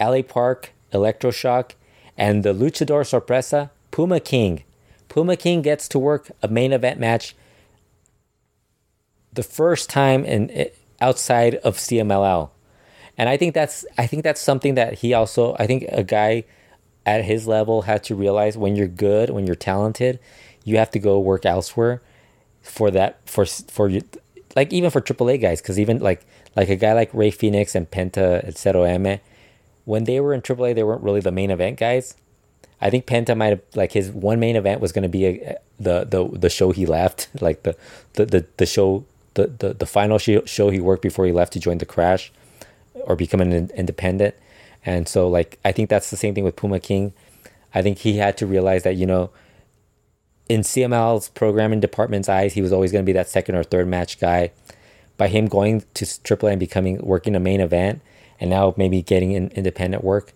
LA 0.00 0.22
Park, 0.22 0.72
Electroshock, 0.92 1.74
and 2.18 2.42
the 2.42 2.52
Luchador 2.52 3.06
Sorpresa, 3.06 3.70
Puma 3.92 4.18
King. 4.18 4.64
Puma 5.08 5.36
King 5.36 5.62
gets 5.62 5.86
to 5.86 6.00
work 6.00 6.32
a 6.42 6.48
main 6.48 6.72
event 6.72 6.98
match 6.98 7.36
the 9.32 9.44
first 9.44 9.88
time 9.88 10.24
in 10.24 10.68
outside 11.00 11.54
of 11.56 11.76
CMLL 11.76 12.50
and 13.18 13.28
I 13.28 13.36
think 13.36 13.54
that's 13.54 13.84
I 13.98 14.06
think 14.06 14.22
that's 14.22 14.40
something 14.40 14.74
that 14.74 14.94
he 15.00 15.14
also 15.14 15.56
I 15.58 15.66
think 15.66 15.84
a 15.88 16.02
guy 16.02 16.44
at 17.04 17.24
his 17.24 17.46
level 17.46 17.82
had 17.82 18.04
to 18.04 18.14
realize 18.14 18.56
when 18.56 18.76
you're 18.76 18.86
good, 18.88 19.30
when 19.30 19.46
you're 19.46 19.56
talented, 19.56 20.18
you 20.64 20.76
have 20.78 20.90
to 20.92 20.98
go 20.98 21.18
work 21.18 21.44
elsewhere 21.44 22.00
for 22.62 22.90
that 22.90 23.18
for 23.28 23.44
for 23.44 23.88
you 23.88 24.02
like 24.54 24.72
even 24.72 24.90
for 24.90 25.00
AAA 25.00 25.40
guys 25.40 25.60
because 25.60 25.78
even 25.78 25.98
like 25.98 26.24
like 26.56 26.68
a 26.68 26.76
guy 26.76 26.92
like 26.92 27.12
Rey 27.12 27.30
Fenix 27.30 27.74
and 27.74 27.90
Penta 27.90 28.44
el 28.44 28.52
Zero 28.52 28.84
M, 28.84 29.18
when 29.84 30.04
they 30.04 30.20
were 30.20 30.34
in 30.34 30.42
AAA, 30.42 30.74
they 30.74 30.84
weren't 30.84 31.02
really 31.02 31.20
the 31.20 31.32
main 31.32 31.50
event 31.50 31.78
guys. 31.78 32.14
I 32.80 32.90
think 32.90 33.06
Penta 33.06 33.36
might 33.36 33.46
have 33.48 33.62
like 33.74 33.92
his 33.92 34.10
one 34.10 34.40
main 34.40 34.56
event 34.56 34.80
was 34.80 34.92
going 34.92 35.04
to 35.04 35.08
be 35.08 35.26
a, 35.26 35.58
the 35.78 36.04
the 36.04 36.28
the 36.38 36.50
show 36.50 36.72
he 36.72 36.86
left, 36.86 37.28
like 37.40 37.62
the 37.62 37.76
the 38.14 38.26
the, 38.26 38.46
the 38.56 38.66
show 38.66 39.04
the, 39.34 39.46
the 39.46 39.74
the 39.74 39.86
final 39.86 40.18
show 40.18 40.70
he 40.70 40.80
worked 40.80 41.02
before 41.02 41.24
he 41.26 41.32
left 41.32 41.52
to 41.54 41.60
join 41.60 41.78
the 41.78 41.86
Crash 41.86 42.32
or 43.06 43.16
become 43.16 43.40
an 43.40 43.70
independent. 43.74 44.34
And 44.84 45.08
so, 45.08 45.28
like, 45.28 45.58
I 45.64 45.72
think 45.72 45.88
that's 45.88 46.10
the 46.10 46.16
same 46.16 46.34
thing 46.34 46.44
with 46.44 46.56
Puma 46.56 46.80
King. 46.80 47.12
I 47.74 47.82
think 47.82 47.98
he 47.98 48.16
had 48.16 48.36
to 48.38 48.46
realize 48.46 48.82
that, 48.82 48.96
you 48.96 49.06
know, 49.06 49.30
in 50.48 50.60
CML's 50.62 51.28
programming 51.30 51.80
department's 51.80 52.28
eyes, 52.28 52.52
he 52.54 52.62
was 52.62 52.72
always 52.72 52.92
going 52.92 53.04
to 53.04 53.06
be 53.06 53.12
that 53.12 53.28
second 53.28 53.54
or 53.54 53.62
third 53.62 53.88
match 53.88 54.20
guy. 54.20 54.50
By 55.16 55.28
him 55.28 55.46
going 55.46 55.84
to 55.94 56.04
AAA 56.04 56.52
and 56.52 56.60
becoming 56.60 56.98
working 56.98 57.36
a 57.36 57.40
main 57.40 57.60
event, 57.60 58.02
and 58.40 58.50
now 58.50 58.74
maybe 58.76 59.02
getting 59.02 59.32
in 59.32 59.48
independent 59.48 60.02
work, 60.02 60.32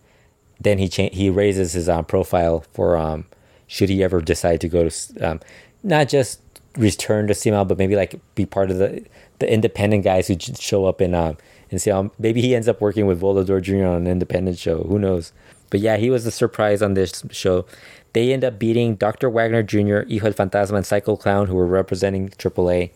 then 0.60 0.78
he 0.78 0.88
cha- 0.88 1.10
he 1.10 1.28
raises 1.28 1.72
his 1.72 1.88
um, 1.88 2.04
profile 2.04 2.64
for 2.72 2.96
um, 2.96 3.24
should 3.66 3.88
he 3.88 4.04
ever 4.04 4.20
decide 4.20 4.60
to 4.60 4.68
go 4.68 4.88
to 4.88 5.28
um, 5.28 5.40
not 5.82 6.08
just 6.08 6.40
return 6.76 7.26
to 7.26 7.32
CML, 7.32 7.66
but 7.66 7.78
maybe 7.78 7.96
like 7.96 8.20
be 8.34 8.46
part 8.46 8.70
of 8.70 8.78
the 8.78 9.04
the 9.38 9.52
independent 9.52 10.04
guys 10.04 10.28
who 10.28 10.36
show 10.38 10.86
up 10.86 11.00
in 11.00 11.14
um, 11.14 11.36
and 11.70 11.80
see 11.80 11.90
how 11.90 12.10
maybe 12.18 12.40
he 12.40 12.54
ends 12.54 12.68
up 12.68 12.80
working 12.80 13.06
with 13.06 13.20
Volador 13.20 13.60
Jr. 13.60 13.86
on 13.86 14.02
an 14.02 14.06
independent 14.06 14.58
show. 14.58 14.84
Who 14.84 14.98
knows? 14.98 15.32
But 15.70 15.80
yeah, 15.80 15.96
he 15.96 16.10
was 16.10 16.24
the 16.24 16.30
surprise 16.30 16.82
on 16.82 16.94
this 16.94 17.24
show. 17.30 17.66
They 18.12 18.32
end 18.32 18.44
up 18.44 18.58
beating 18.58 18.94
Dr. 18.94 19.28
Wagner 19.28 19.62
Jr., 19.62 20.08
Hijo 20.08 20.30
del 20.30 20.32
Fantasma, 20.32 20.76
and 20.76 20.86
Psycho 20.86 21.16
Clown, 21.16 21.48
who 21.48 21.54
were 21.54 21.66
representing 21.66 22.28
AAA. 22.30 22.90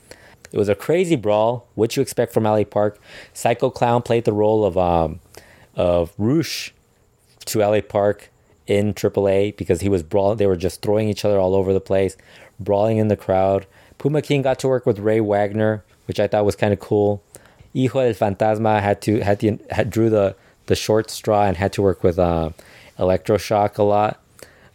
It 0.52 0.58
was 0.58 0.68
a 0.68 0.74
crazy 0.74 1.16
brawl. 1.16 1.68
What 1.74 1.96
you 1.96 2.02
expect 2.02 2.32
from 2.32 2.44
LA 2.44 2.64
Park? 2.64 2.98
Psycho 3.34 3.70
Clown 3.70 4.02
played 4.02 4.24
the 4.24 4.32
role 4.32 4.64
of 4.64 4.78
um, 4.78 5.20
of 5.74 6.12
Rush 6.18 6.72
to 7.46 7.58
LA 7.58 7.80
Park 7.80 8.30
in 8.66 8.94
AAA 8.94 9.56
because 9.56 9.80
he 9.80 9.88
was 9.88 10.02
brawling. 10.02 10.38
They 10.38 10.46
were 10.46 10.56
just 10.56 10.82
throwing 10.82 11.08
each 11.08 11.24
other 11.24 11.38
all 11.38 11.54
over 11.54 11.72
the 11.72 11.80
place, 11.80 12.16
brawling 12.58 12.98
in 12.98 13.08
the 13.08 13.16
crowd. 13.16 13.66
Puma 13.98 14.22
King 14.22 14.42
got 14.42 14.58
to 14.60 14.68
work 14.68 14.86
with 14.86 14.98
Ray 14.98 15.20
Wagner, 15.20 15.84
which 16.06 16.18
I 16.18 16.26
thought 16.26 16.44
was 16.44 16.56
kind 16.56 16.72
of 16.72 16.80
cool. 16.80 17.22
Hijo 17.74 18.02
del 18.02 18.14
Fantasma 18.14 18.80
had 18.80 19.00
to 19.02 19.20
had 19.20 19.38
the 19.38 19.58
had 19.70 19.90
drew 19.90 20.10
the 20.10 20.34
the 20.66 20.74
short 20.74 21.10
straw 21.10 21.44
and 21.44 21.56
had 21.56 21.72
to 21.74 21.82
work 21.82 22.02
with 22.02 22.18
uh, 22.18 22.50
Electroshock 22.98 23.78
a 23.78 23.82
lot. 23.82 24.20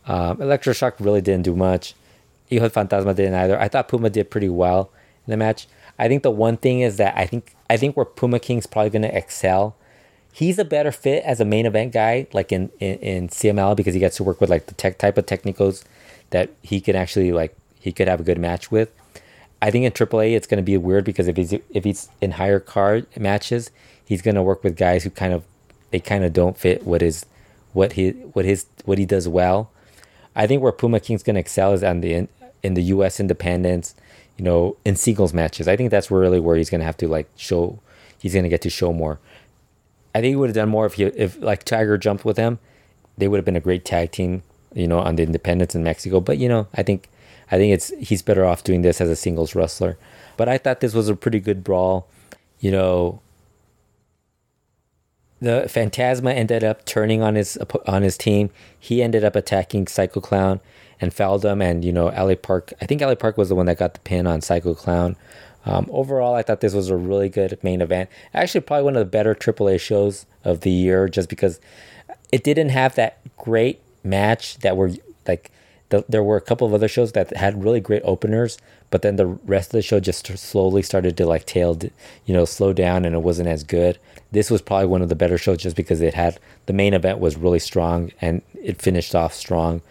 Um, 0.07 0.37
Electroshock 0.37 0.93
really 0.99 1.21
didn't 1.21 1.43
do 1.43 1.55
much. 1.55 1.93
Hijo 2.49 2.67
del 2.67 2.69
Fantasma 2.69 3.15
didn't 3.15 3.35
either. 3.35 3.59
I 3.59 3.67
thought 3.67 3.87
Puma 3.87 4.09
did 4.09 4.29
pretty 4.29 4.49
well 4.49 4.91
in 5.25 5.31
the 5.31 5.37
match. 5.37 5.67
I 5.97 6.07
think 6.07 6.23
the 6.23 6.31
one 6.31 6.57
thing 6.57 6.81
is 6.81 6.97
that 6.97 7.15
I 7.17 7.25
think 7.25 7.53
I 7.69 7.77
think 7.77 7.95
where 7.95 8.05
Puma 8.05 8.39
King's 8.39 8.67
probably 8.67 8.89
going 8.89 9.01
to 9.03 9.17
excel. 9.17 9.75
He's 10.31 10.59
a 10.59 10.65
better 10.65 10.91
fit 10.91 11.23
as 11.23 11.39
a 11.39 11.45
main 11.45 11.65
event 11.65 11.93
guy, 11.93 12.27
like 12.33 12.51
in, 12.51 12.69
in, 12.81 12.99
in 12.99 13.27
CML, 13.29 13.73
because 13.73 13.93
he 13.93 14.01
gets 14.01 14.17
to 14.17 14.23
work 14.23 14.41
with 14.41 14.49
like 14.49 14.65
the 14.65 14.73
tech 14.73 14.97
type 14.97 15.17
of 15.17 15.25
technicals 15.25 15.85
that 16.31 16.49
he 16.61 16.81
can 16.81 16.93
actually 16.97 17.31
like 17.31 17.55
he 17.79 17.93
could 17.93 18.09
have 18.09 18.19
a 18.19 18.23
good 18.23 18.37
match 18.37 18.69
with. 18.69 18.91
I 19.65 19.71
think 19.71 19.83
in 19.83 19.91
AAA 19.91 20.35
it's 20.35 20.45
going 20.45 20.59
to 20.59 20.63
be 20.63 20.77
weird 20.77 21.05
because 21.05 21.27
if 21.27 21.35
he's 21.37 21.51
if 21.51 21.83
he's 21.83 22.07
in 22.21 22.33
higher 22.33 22.59
card 22.59 23.07
matches, 23.17 23.71
he's 24.05 24.21
going 24.21 24.35
to 24.35 24.43
work 24.43 24.63
with 24.63 24.77
guys 24.77 25.03
who 25.03 25.09
kind 25.09 25.33
of 25.33 25.43
they 25.89 25.99
kind 25.99 26.23
of 26.23 26.33
don't 26.33 26.55
fit 26.55 26.85
what 26.85 27.01
is 27.01 27.25
what 27.73 27.93
he 27.93 28.11
what 28.11 28.45
his 28.45 28.67
what 28.85 28.99
he 28.99 29.07
does 29.07 29.27
well. 29.27 29.71
I 30.35 30.45
think 30.45 30.61
where 30.61 30.71
Puma 30.71 30.99
King's 30.99 31.23
going 31.23 31.33
to 31.33 31.39
excel 31.39 31.73
is 31.73 31.83
on 31.83 32.01
the 32.01 32.13
in, 32.13 32.27
in 32.61 32.75
the 32.75 32.83
U.S. 32.83 33.19
independents, 33.19 33.95
you 34.37 34.45
know, 34.45 34.77
in 34.85 34.95
singles 34.95 35.33
matches. 35.33 35.67
I 35.67 35.75
think 35.75 35.89
that's 35.89 36.11
really 36.11 36.39
where 36.39 36.57
he's 36.57 36.69
going 36.69 36.81
to 36.81 36.85
have 36.85 36.97
to 36.97 37.07
like 37.07 37.27
show. 37.35 37.79
He's 38.19 38.33
going 38.33 38.43
to 38.43 38.49
get 38.49 38.61
to 38.61 38.69
show 38.69 38.93
more. 38.93 39.19
I 40.13 40.21
think 40.21 40.33
he 40.33 40.35
would 40.35 40.49
have 40.49 40.55
done 40.55 40.69
more 40.69 40.85
if 40.85 40.93
he 40.93 41.05
if 41.05 41.41
like 41.41 41.63
Tiger 41.63 41.97
jumped 41.97 42.23
with 42.23 42.37
him. 42.37 42.59
They 43.17 43.27
would 43.27 43.37
have 43.37 43.45
been 43.45 43.55
a 43.55 43.61
great 43.61 43.83
tag 43.83 44.11
team, 44.11 44.43
you 44.75 44.87
know, 44.87 44.99
on 44.99 45.15
the 45.15 45.23
independents 45.23 45.73
in 45.73 45.83
Mexico. 45.83 46.19
But 46.19 46.37
you 46.37 46.47
know, 46.47 46.67
I 46.75 46.83
think 46.83 47.09
I 47.51 47.57
think 47.57 47.73
it's 47.73 47.89
he's 47.99 48.21
better 48.21 48.45
off 48.45 48.63
doing 48.63 48.81
this 48.81 49.01
as 49.01 49.09
a 49.09 49.15
singles 49.15 49.55
wrestler. 49.55 49.97
But 50.37 50.49
I 50.49 50.57
thought 50.57 50.79
this 50.81 50.93
was 50.93 51.09
a 51.09 51.15
pretty 51.15 51.39
good 51.39 51.63
brawl. 51.63 52.07
You 52.59 52.71
know, 52.71 53.21
the 55.39 55.67
Phantasma 55.69 56.31
ended 56.31 56.63
up 56.63 56.85
turning 56.85 57.21
on 57.21 57.35
his 57.35 57.57
on 57.87 58.01
his 58.01 58.17
team. 58.17 58.49
He 58.79 59.03
ended 59.03 59.23
up 59.23 59.35
attacking 59.35 59.87
Psycho 59.87 60.19
Clown 60.19 60.59
and 60.99 61.13
fouled 61.13 61.45
him. 61.45 61.61
And 61.61 61.83
you 61.83 61.91
know, 61.91 62.07
LA 62.07 62.35
Park. 62.35 62.73
I 62.81 62.85
think 62.85 63.01
LA 63.01 63.15
Park 63.15 63.37
was 63.37 63.49
the 63.49 63.55
one 63.55 63.65
that 63.67 63.77
got 63.77 63.93
the 63.93 63.99
pin 64.01 64.27
on 64.27 64.41
Psycho 64.41 64.73
Clown. 64.73 65.15
Um, 65.65 65.87
overall, 65.91 66.35
I 66.35 66.43
thought 66.43 66.61
this 66.61 66.75
was 66.75 66.89
a 66.89 66.95
really 66.95 67.27
good 67.27 67.57
main 67.63 67.81
event. 67.81 68.09
Actually, 68.33 68.61
probably 68.61 68.83
one 68.83 68.95
of 68.95 68.99
the 68.99 69.05
better 69.05 69.33
AAA 69.33 69.79
shows 69.79 70.25
of 70.43 70.61
the 70.61 70.69
year, 70.69 71.07
just 71.09 71.27
because 71.27 71.59
it 72.31 72.43
didn't 72.43 72.69
have 72.69 72.95
that 72.95 73.19
great 73.37 73.81
match 74.03 74.57
that 74.59 74.77
were 74.77 74.91
like. 75.27 75.51
The, 75.89 76.03
there 76.09 76.23
were 76.23 76.37
a 76.37 76.41
couple 76.41 76.65
of 76.65 76.73
other 76.73 76.87
shows 76.87 77.11
that 77.11 77.35
had 77.37 77.63
really 77.63 77.79
great 77.79 78.01
openers, 78.03 78.57
but 78.89 79.01
then 79.01 79.17
the 79.17 79.27
rest 79.27 79.69
of 79.69 79.73
the 79.73 79.81
show 79.81 79.99
just 79.99 80.25
slowly 80.37 80.81
started 80.81 81.15
to 81.17 81.25
like 81.25 81.45
tail, 81.45 81.77
you 82.25 82.33
know, 82.33 82.45
slow 82.45 82.73
down, 82.73 83.05
and 83.05 83.15
it 83.15 83.21
wasn't 83.21 83.49
as 83.49 83.63
good. 83.63 83.99
This 84.31 84.49
was 84.49 84.61
probably 84.61 84.87
one 84.87 85.01
of 85.01 85.09
the 85.09 85.15
better 85.15 85.37
shows 85.37 85.59
just 85.59 85.75
because 85.75 86.01
it 86.01 86.13
had 86.13 86.39
the 86.65 86.73
main 86.73 86.93
event 86.93 87.19
was 87.19 87.37
really 87.37 87.59
strong 87.59 88.11
and 88.19 88.41
it 88.61 88.81
finished 88.81 89.13
off 89.13 89.33
strong. 89.33 89.81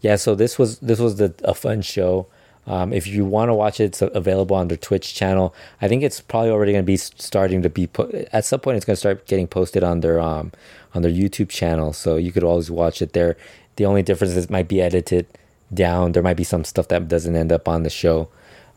Yeah, 0.00 0.16
so 0.16 0.34
this 0.34 0.58
was 0.58 0.78
this 0.78 1.00
was 1.00 1.16
the 1.16 1.34
a 1.44 1.54
fun 1.54 1.82
show. 1.82 2.26
Um, 2.66 2.92
if 2.92 3.06
you 3.06 3.24
want 3.24 3.48
to 3.48 3.54
watch 3.54 3.80
it, 3.80 3.84
it's 3.84 4.02
available 4.02 4.54
on 4.54 4.68
their 4.68 4.76
Twitch 4.76 5.14
channel. 5.14 5.54
I 5.80 5.88
think 5.88 6.02
it's 6.02 6.20
probably 6.20 6.50
already 6.50 6.72
going 6.72 6.84
to 6.84 6.86
be 6.86 6.98
starting 6.98 7.62
to 7.62 7.70
be 7.70 7.86
put 7.86 8.14
at 8.14 8.44
some 8.44 8.60
point. 8.60 8.76
It's 8.76 8.84
going 8.84 8.94
to 8.94 9.00
start 9.00 9.26
getting 9.26 9.46
posted 9.46 9.82
on 9.82 10.00
their 10.00 10.20
um, 10.20 10.52
on 10.94 11.02
their 11.02 11.10
YouTube 11.10 11.48
channel, 11.48 11.92
so 11.92 12.16
you 12.16 12.30
could 12.30 12.44
always 12.44 12.70
watch 12.70 13.00
it 13.00 13.14
there. 13.14 13.36
The 13.78 13.86
only 13.86 14.02
difference 14.02 14.34
is 14.34 14.44
it 14.44 14.50
might 14.50 14.66
be 14.66 14.82
edited 14.82 15.26
down. 15.72 16.10
There 16.10 16.22
might 16.22 16.36
be 16.36 16.42
some 16.42 16.64
stuff 16.64 16.88
that 16.88 17.06
doesn't 17.06 17.36
end 17.36 17.52
up 17.52 17.68
on 17.68 17.84
the 17.84 17.90
show. 17.90 18.28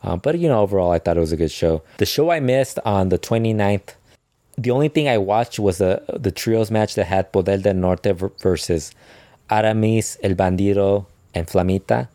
Um, 0.04 0.20
but 0.20 0.38
you 0.38 0.48
know, 0.48 0.60
overall, 0.60 0.92
I 0.92 1.00
thought 1.00 1.16
it 1.16 1.20
was 1.20 1.32
a 1.32 1.36
good 1.36 1.50
show. 1.50 1.82
The 1.98 2.06
show 2.06 2.30
I 2.30 2.38
missed 2.38 2.78
on 2.84 3.08
the 3.08 3.18
29th, 3.18 3.94
the 4.56 4.70
only 4.70 4.86
thing 4.86 5.08
I 5.08 5.18
watched 5.18 5.58
was 5.58 5.78
the 5.78 6.04
the 6.08 6.30
trios 6.30 6.70
match 6.70 6.94
that 6.94 7.06
had 7.06 7.32
Poder 7.32 7.56
del 7.58 7.74
Norte 7.74 8.12
versus 8.40 8.92
Aramis, 9.50 10.18
El 10.22 10.34
Bandido, 10.34 11.06
and 11.34 11.48
Flamita. 11.48 12.06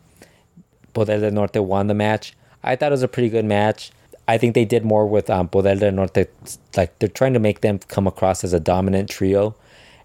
Poder 0.94 1.20
del 1.20 1.32
Norte 1.32 1.62
won 1.62 1.88
the 1.88 1.94
match. 1.94 2.34
I 2.62 2.74
thought 2.74 2.90
it 2.90 2.98
was 3.00 3.02
a 3.02 3.08
pretty 3.08 3.28
good 3.28 3.44
match. 3.44 3.92
I 4.26 4.38
think 4.38 4.54
they 4.54 4.64
did 4.64 4.82
more 4.82 5.06
with 5.06 5.28
um, 5.28 5.48
Poder 5.48 5.74
del 5.74 5.92
Norte. 5.92 6.30
Like 6.74 6.98
they're 7.00 7.10
trying 7.10 7.34
to 7.34 7.38
make 7.38 7.60
them 7.60 7.80
come 7.80 8.06
across 8.06 8.44
as 8.44 8.54
a 8.54 8.60
dominant 8.60 9.10
trio, 9.10 9.54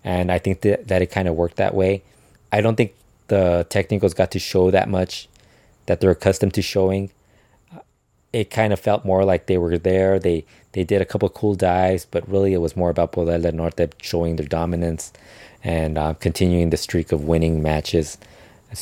and 0.03 0.33
I 0.33 0.37
think 0.37 0.61
that, 0.61 0.89
that 0.89 1.01
it 1.01 1.11
kind 1.11 1.29
of 1.29 1.35
worked 1.35 1.55
that 1.55 1.75
way. 1.75 2.03
I 2.53 2.61
don't 2.61 2.75
think 2.75 2.93
the 3.29 3.65
technicals 3.67 4.13
got 4.13 4.29
to 4.31 4.39
show 4.39 4.69
that 4.69 4.87
much 4.87 5.27
that 5.87 5.99
they're 5.99 6.11
accustomed 6.11 6.53
to 6.53 6.61
showing. 6.61 7.09
It 8.31 8.51
kind 8.51 8.71
of 8.71 8.79
felt 8.79 9.03
more 9.03 9.25
like 9.25 9.47
they 9.47 9.57
were 9.57 9.79
there. 9.79 10.19
They 10.19 10.45
they 10.73 10.83
did 10.83 11.01
a 11.01 11.05
couple 11.05 11.27
cool 11.29 11.55
dives, 11.55 12.05
but 12.05 12.29
really 12.29 12.53
it 12.53 12.59
was 12.59 12.75
more 12.75 12.91
about 12.91 13.11
Poder 13.11 13.39
del 13.39 13.53
Norte 13.53 13.95
showing 14.01 14.35
their 14.35 14.45
dominance 14.45 15.11
and 15.63 15.97
uh, 15.97 16.13
continuing 16.13 16.69
the 16.69 16.77
streak 16.77 17.11
of 17.11 17.23
winning 17.23 17.63
matches. 17.63 18.19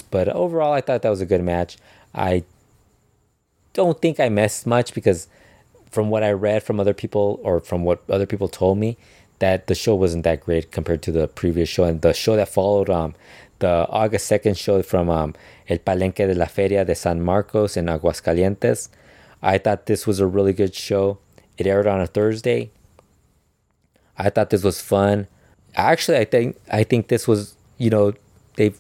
But 0.10 0.28
overall, 0.28 0.74
I 0.74 0.82
thought 0.82 1.02
that 1.04 1.10
was 1.10 1.22
a 1.22 1.26
good 1.26 1.44
match. 1.44 1.78
I 2.14 2.44
don't 3.74 4.02
think 4.02 4.20
I 4.20 4.28
missed 4.28 4.68
much 4.68 4.94
because 4.94 5.28
from 5.90 6.10
what 6.10 6.24
I 6.24 6.32
read 6.32 6.64
from 6.64 6.80
other 6.80 6.94
people 6.94 7.40
or 7.42 7.62
from 7.62 7.86
what 7.86 8.04
other 8.10 8.26
people 8.26 8.50
told 8.50 8.78
me, 8.78 8.98
that 9.40 9.68
the 9.68 9.76
show 9.76 9.96
wasn't 9.96 10.24
that 10.24 10.40
great 10.40 10.72
compared 10.72 11.02
to 11.02 11.12
the 11.12 11.28
previous 11.28 11.68
show. 11.68 11.84
And 11.84 12.02
the 12.02 12.14
show 12.14 12.36
that 12.36 12.48
followed, 12.48 12.90
um, 12.90 13.16
the 13.62 13.88
August 13.90 14.30
2nd 14.30 14.58
show 14.58 14.84
from 14.84 15.10
um, 15.10 15.34
El 15.68 15.78
Palenque 15.78 16.28
de 16.28 16.36
la 16.36 16.46
Feria 16.46 16.84
de 16.84 16.94
San 16.94 17.22
Marcos 17.22 17.78
in 17.78 17.86
Aguascalientes, 17.86 18.90
I 19.42 19.58
thought 19.58 19.86
this 19.86 20.06
was 20.06 20.20
a 20.20 20.28
really 20.28 20.54
good 20.54 20.76
show. 20.76 21.20
It 21.58 21.66
aired 21.66 21.88
on 21.88 22.02
a 22.02 22.08
Thursday. 22.08 22.72
I 24.18 24.30
thought 24.30 24.50
this 24.50 24.64
was 24.64 24.82
fun. 24.82 25.28
Actually, 25.76 26.18
I 26.18 26.26
think 26.26 26.58
I 26.72 26.84
think 26.84 27.08
this 27.08 27.28
was 27.28 27.56
you 27.78 27.90
know 27.90 28.14
they've 28.56 28.80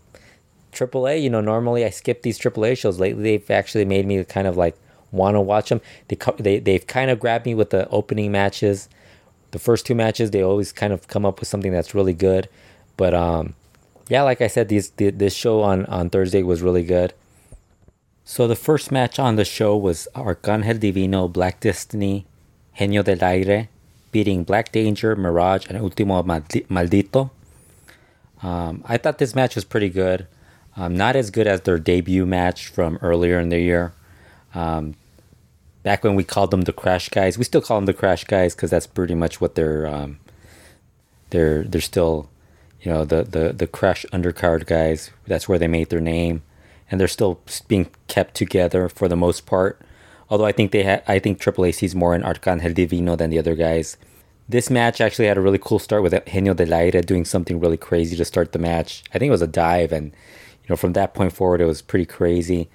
AAA. 0.74 1.22
You 1.22 1.30
know, 1.30 1.42
normally 1.42 1.86
I 1.86 1.90
skip 1.90 2.22
these 2.22 2.38
AAA 2.38 2.78
shows. 2.78 3.00
Lately, 3.00 3.24
they've 3.24 3.52
actually 3.52 3.86
made 3.86 4.06
me 4.06 4.24
kind 4.26 4.48
of 4.48 4.58
like 4.58 4.76
want 5.12 5.36
to 5.36 5.42
watch 5.42 5.70
them. 5.70 5.82
They 6.10 6.18
they 6.38 6.60
they've 6.60 6.86
kind 6.86 7.10
of 7.10 7.20
grabbed 7.20 7.46
me 7.46 7.56
with 7.56 7.70
the 7.70 7.88
opening 7.90 8.32
matches. 8.32 8.90
The 9.52 9.60
first 9.60 9.86
two 9.86 9.96
matches, 9.96 10.32
they 10.32 10.42
always 10.42 10.72
kind 10.72 10.94
of 10.94 11.08
come 11.08 11.26
up 11.26 11.40
with 11.40 11.50
something 11.50 11.72
that's 11.72 11.94
really 11.94 12.14
good. 12.14 12.48
But 12.98 13.14
um, 13.14 13.56
yeah, 14.12 14.24
like 14.24 14.42
I 14.42 14.48
said, 14.48 14.68
these 14.68 14.90
this 14.98 15.34
show 15.34 15.62
on 15.62 15.86
on 15.86 16.10
Thursday 16.10 16.44
was 16.44 16.62
really 16.62 16.84
good. 16.84 17.14
So 18.26 18.46
the 18.46 18.58
first 18.58 18.92
match 18.92 19.18
on 19.20 19.38
the 19.38 19.46
show 19.46 19.78
was 19.78 20.06
Arcangel 20.14 20.78
Divino, 20.78 21.30
Black 21.30 21.62
Destiny, 21.62 22.26
Genio 22.78 23.04
del 23.04 23.24
Aire, 23.24 23.70
beating 24.12 24.44
Black 24.44 24.74
Danger, 24.74 25.16
Mirage, 25.16 25.66
and 25.70 25.78
Ultimo 25.78 26.22
Maldito. 26.24 27.30
Um, 28.44 28.84
I 28.86 28.98
thought 28.98 29.18
this 29.18 29.34
match 29.34 29.56
was 29.56 29.64
pretty 29.64 29.88
good. 29.88 30.28
Um, 30.76 30.94
not 30.98 31.16
as 31.16 31.32
good 31.32 31.48
as 31.48 31.62
their 31.62 31.80
debut 31.80 32.26
match 32.26 32.68
from 32.68 33.00
earlier 33.02 33.40
in 33.40 33.48
the 33.48 33.60
year. 33.62 33.94
Um, 34.54 34.96
back 35.84 36.04
when 36.04 36.16
we 36.16 36.26
called 36.26 36.52
them 36.52 36.64
the 36.64 36.74
Crash 36.74 37.08
Guys, 37.08 37.38
we 37.38 37.46
still 37.46 37.62
call 37.62 37.78
them 37.78 37.86
the 37.86 37.94
Crash 37.94 38.26
Guys 38.26 38.56
because 38.56 38.72
that's 38.72 38.88
pretty 38.88 39.16
much 39.16 39.40
what 39.40 39.56
they're. 39.56 39.88
Um, 39.88 40.20
they're 41.30 41.64
they're 41.64 41.80
still, 41.80 42.28
you 42.82 42.92
know, 42.92 43.06
the 43.06 43.24
the 43.24 43.54
the 43.54 43.68
Crash 43.68 44.06
undercard 44.12 44.66
guys. 44.66 45.12
That's 45.28 45.48
where 45.48 45.60
they 45.60 45.68
made 45.68 45.90
their 45.90 46.02
name, 46.02 46.42
and 46.90 47.00
they're 47.00 47.08
still 47.08 47.40
being 47.68 47.90
kept 48.08 48.36
together 48.36 48.90
for 48.90 49.08
the 49.08 49.16
most 49.16 49.46
part. 49.46 49.80
Although 50.30 50.46
I 50.46 50.52
think 50.52 50.72
they 50.72 50.84
ha- 50.84 51.04
I 51.08 51.20
think 51.20 51.40
AAA 51.40 51.76
sees 51.76 51.94
more 51.96 52.16
in 52.16 52.24
Arcangel 52.24 52.74
Divino 52.74 53.16
than 53.16 53.30
the 53.30 53.40
other 53.40 53.56
guys. 53.56 53.98
This 54.50 54.70
match 54.70 55.00
actually 55.00 55.28
had 55.28 55.38
a 55.38 55.42
really 55.42 55.60
cool 55.60 55.80
start 55.80 56.04
with 56.04 56.14
Genio 56.26 56.54
del 56.54 56.74
Aire 56.74 57.02
doing 57.02 57.24
something 57.24 57.60
really 57.60 57.78
crazy 57.78 58.18
to 58.18 58.26
start 58.26 58.52
the 58.52 58.60
match. 58.60 59.04
I 59.14 59.20
think 59.20 59.30
it 59.30 59.32
was 59.32 59.42
a 59.44 59.48
dive, 59.48 59.92
and 59.92 60.08
you 60.08 60.70
know 60.70 60.76
from 60.76 60.94
that 60.94 61.14
point 61.14 61.34
forward 61.34 61.62
it 61.62 61.66
was 61.66 61.82
pretty 61.82 62.06
crazy. 62.06 62.70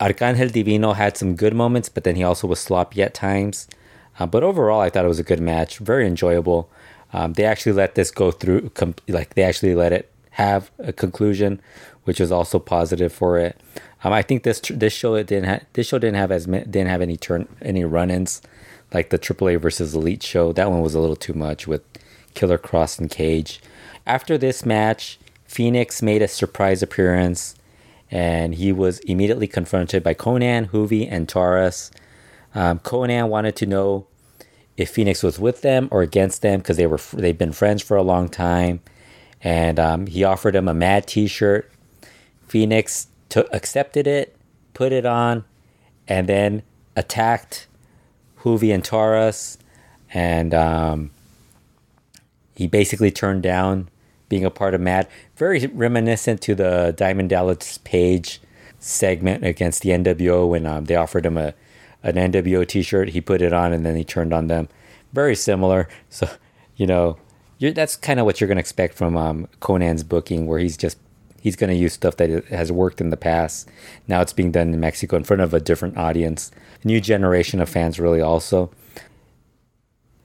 Arcangel 0.00 0.50
Divino 0.50 0.94
had 0.94 1.16
some 1.16 1.36
good 1.36 1.54
moments, 1.54 1.88
but 1.88 2.04
then 2.04 2.16
he 2.16 2.24
also 2.24 2.48
was 2.48 2.58
sloppy 2.58 3.02
at 3.02 3.14
times. 3.14 3.68
Uh, 4.18 4.26
but 4.26 4.42
overall, 4.42 4.80
I 4.80 4.90
thought 4.90 5.04
it 5.04 5.08
was 5.08 5.18
a 5.18 5.30
good 5.30 5.40
match, 5.40 5.78
very 5.78 6.06
enjoyable. 6.06 6.70
Um, 7.12 7.32
they 7.34 7.44
actually 7.44 7.72
let 7.72 7.94
this 7.94 8.10
go 8.10 8.30
through, 8.30 8.70
com- 8.70 8.94
like 9.08 9.34
they 9.34 9.42
actually 9.42 9.74
let 9.74 9.92
it 9.92 10.10
have 10.32 10.70
a 10.78 10.92
conclusion, 10.92 11.60
which 12.04 12.20
was 12.20 12.30
also 12.30 12.58
positive 12.58 13.12
for 13.12 13.38
it. 13.38 13.60
Um, 14.02 14.12
I 14.12 14.22
think 14.22 14.44
this 14.44 14.60
this 14.60 14.92
show 14.92 15.14
it 15.14 15.26
didn't 15.26 15.48
ha- 15.48 15.66
this 15.74 15.88
show 15.88 15.98
didn't 15.98 16.16
have 16.16 16.32
as 16.32 16.46
didn't 16.46 16.86
have 16.86 17.02
any 17.02 17.16
turn 17.16 17.48
any 17.60 17.84
run-ins 17.84 18.40
like 18.92 19.10
the 19.10 19.18
AAA 19.18 19.60
versus 19.60 19.94
Elite 19.94 20.22
show. 20.22 20.52
That 20.52 20.70
one 20.70 20.80
was 20.80 20.94
a 20.94 21.00
little 21.00 21.16
too 21.16 21.34
much 21.34 21.66
with 21.66 21.82
Killer 22.34 22.58
Kross 22.58 22.98
and 22.98 23.10
Cage. 23.10 23.60
After 24.06 24.38
this 24.38 24.64
match, 24.64 25.18
Phoenix 25.46 26.02
made 26.02 26.22
a 26.22 26.28
surprise 26.28 26.82
appearance, 26.82 27.54
and 28.10 28.54
he 28.54 28.72
was 28.72 28.98
immediately 29.00 29.46
confronted 29.46 30.02
by 30.02 30.14
Konnan, 30.14 30.70
Juvi, 30.70 31.06
and 31.10 31.28
Taurus. 31.28 31.90
Um, 32.54 32.78
Konnan 32.80 33.28
wanted 33.28 33.56
to 33.56 33.66
know 33.66 34.06
if 34.80 34.88
Phoenix 34.88 35.22
was 35.22 35.38
with 35.38 35.60
them 35.60 35.88
or 35.90 36.00
against 36.00 36.40
them 36.40 36.60
because 36.60 36.78
they 36.78 36.86
were 36.86 36.98
they've 37.12 37.36
been 37.36 37.52
friends 37.52 37.82
for 37.82 37.98
a 37.98 38.02
long 38.02 38.30
time, 38.30 38.80
and 39.42 39.78
um, 39.78 40.06
he 40.06 40.24
offered 40.24 40.56
him 40.56 40.68
a 40.68 40.74
Mad 40.74 41.06
T-shirt. 41.06 41.70
Phoenix 42.48 43.08
took 43.28 43.46
accepted 43.52 44.06
it, 44.06 44.34
put 44.72 44.90
it 44.90 45.04
on, 45.04 45.44
and 46.08 46.26
then 46.26 46.62
attacked 46.96 47.66
Juvi 48.40 48.72
and 48.72 48.82
Taurus, 48.82 49.58
and 50.14 50.54
um, 50.54 51.10
he 52.54 52.66
basically 52.66 53.10
turned 53.10 53.42
down 53.42 53.90
being 54.30 54.46
a 54.46 54.50
part 54.50 54.72
of 54.72 54.80
Mad. 54.80 55.06
Very 55.36 55.66
reminiscent 55.66 56.40
to 56.40 56.54
the 56.54 56.94
Diamond 56.96 57.28
Dallas 57.28 57.76
Page 57.84 58.40
segment 58.78 59.44
against 59.44 59.82
the 59.82 59.90
NWO 59.90 60.48
when 60.48 60.64
um, 60.64 60.86
they 60.86 60.96
offered 60.96 61.26
him 61.26 61.36
a, 61.36 61.52
an 62.02 62.14
NWO 62.14 62.66
T-shirt. 62.66 63.10
He 63.10 63.20
put 63.20 63.42
it 63.42 63.52
on 63.52 63.72
and 63.72 63.84
then 63.84 63.96
he 63.96 64.04
turned 64.04 64.32
on 64.32 64.46
them. 64.46 64.68
Very 65.12 65.34
similar. 65.34 65.88
So, 66.10 66.28
you 66.76 66.86
know, 66.86 67.18
that's 67.60 67.94
kind 67.94 68.18
of 68.18 68.26
what 68.26 68.40
you're 68.40 68.48
gonna 68.48 68.60
expect 68.60 68.94
from 68.94 69.16
um, 69.16 69.46
Konnan's 69.60 70.02
booking, 70.02 70.46
where 70.46 70.58
he's 70.58 70.76
just 70.76 70.98
he's 71.40 71.56
gonna 71.56 71.74
use 71.74 71.92
stuff 71.92 72.16
that 72.16 72.46
has 72.46 72.72
worked 72.72 73.00
in 73.00 73.10
the 73.10 73.16
past. 73.16 73.68
Now 74.08 74.22
it's 74.22 74.32
being 74.32 74.50
done 74.50 74.72
in 74.72 74.80
Mexico 74.80 75.16
in 75.16 75.24
front 75.24 75.42
of 75.42 75.52
a 75.52 75.60
different 75.60 75.98
audience, 75.98 76.50
new 76.84 77.00
generation 77.00 77.60
of 77.60 77.68
fans, 77.68 78.00
really. 78.00 78.20
Also, 78.20 78.70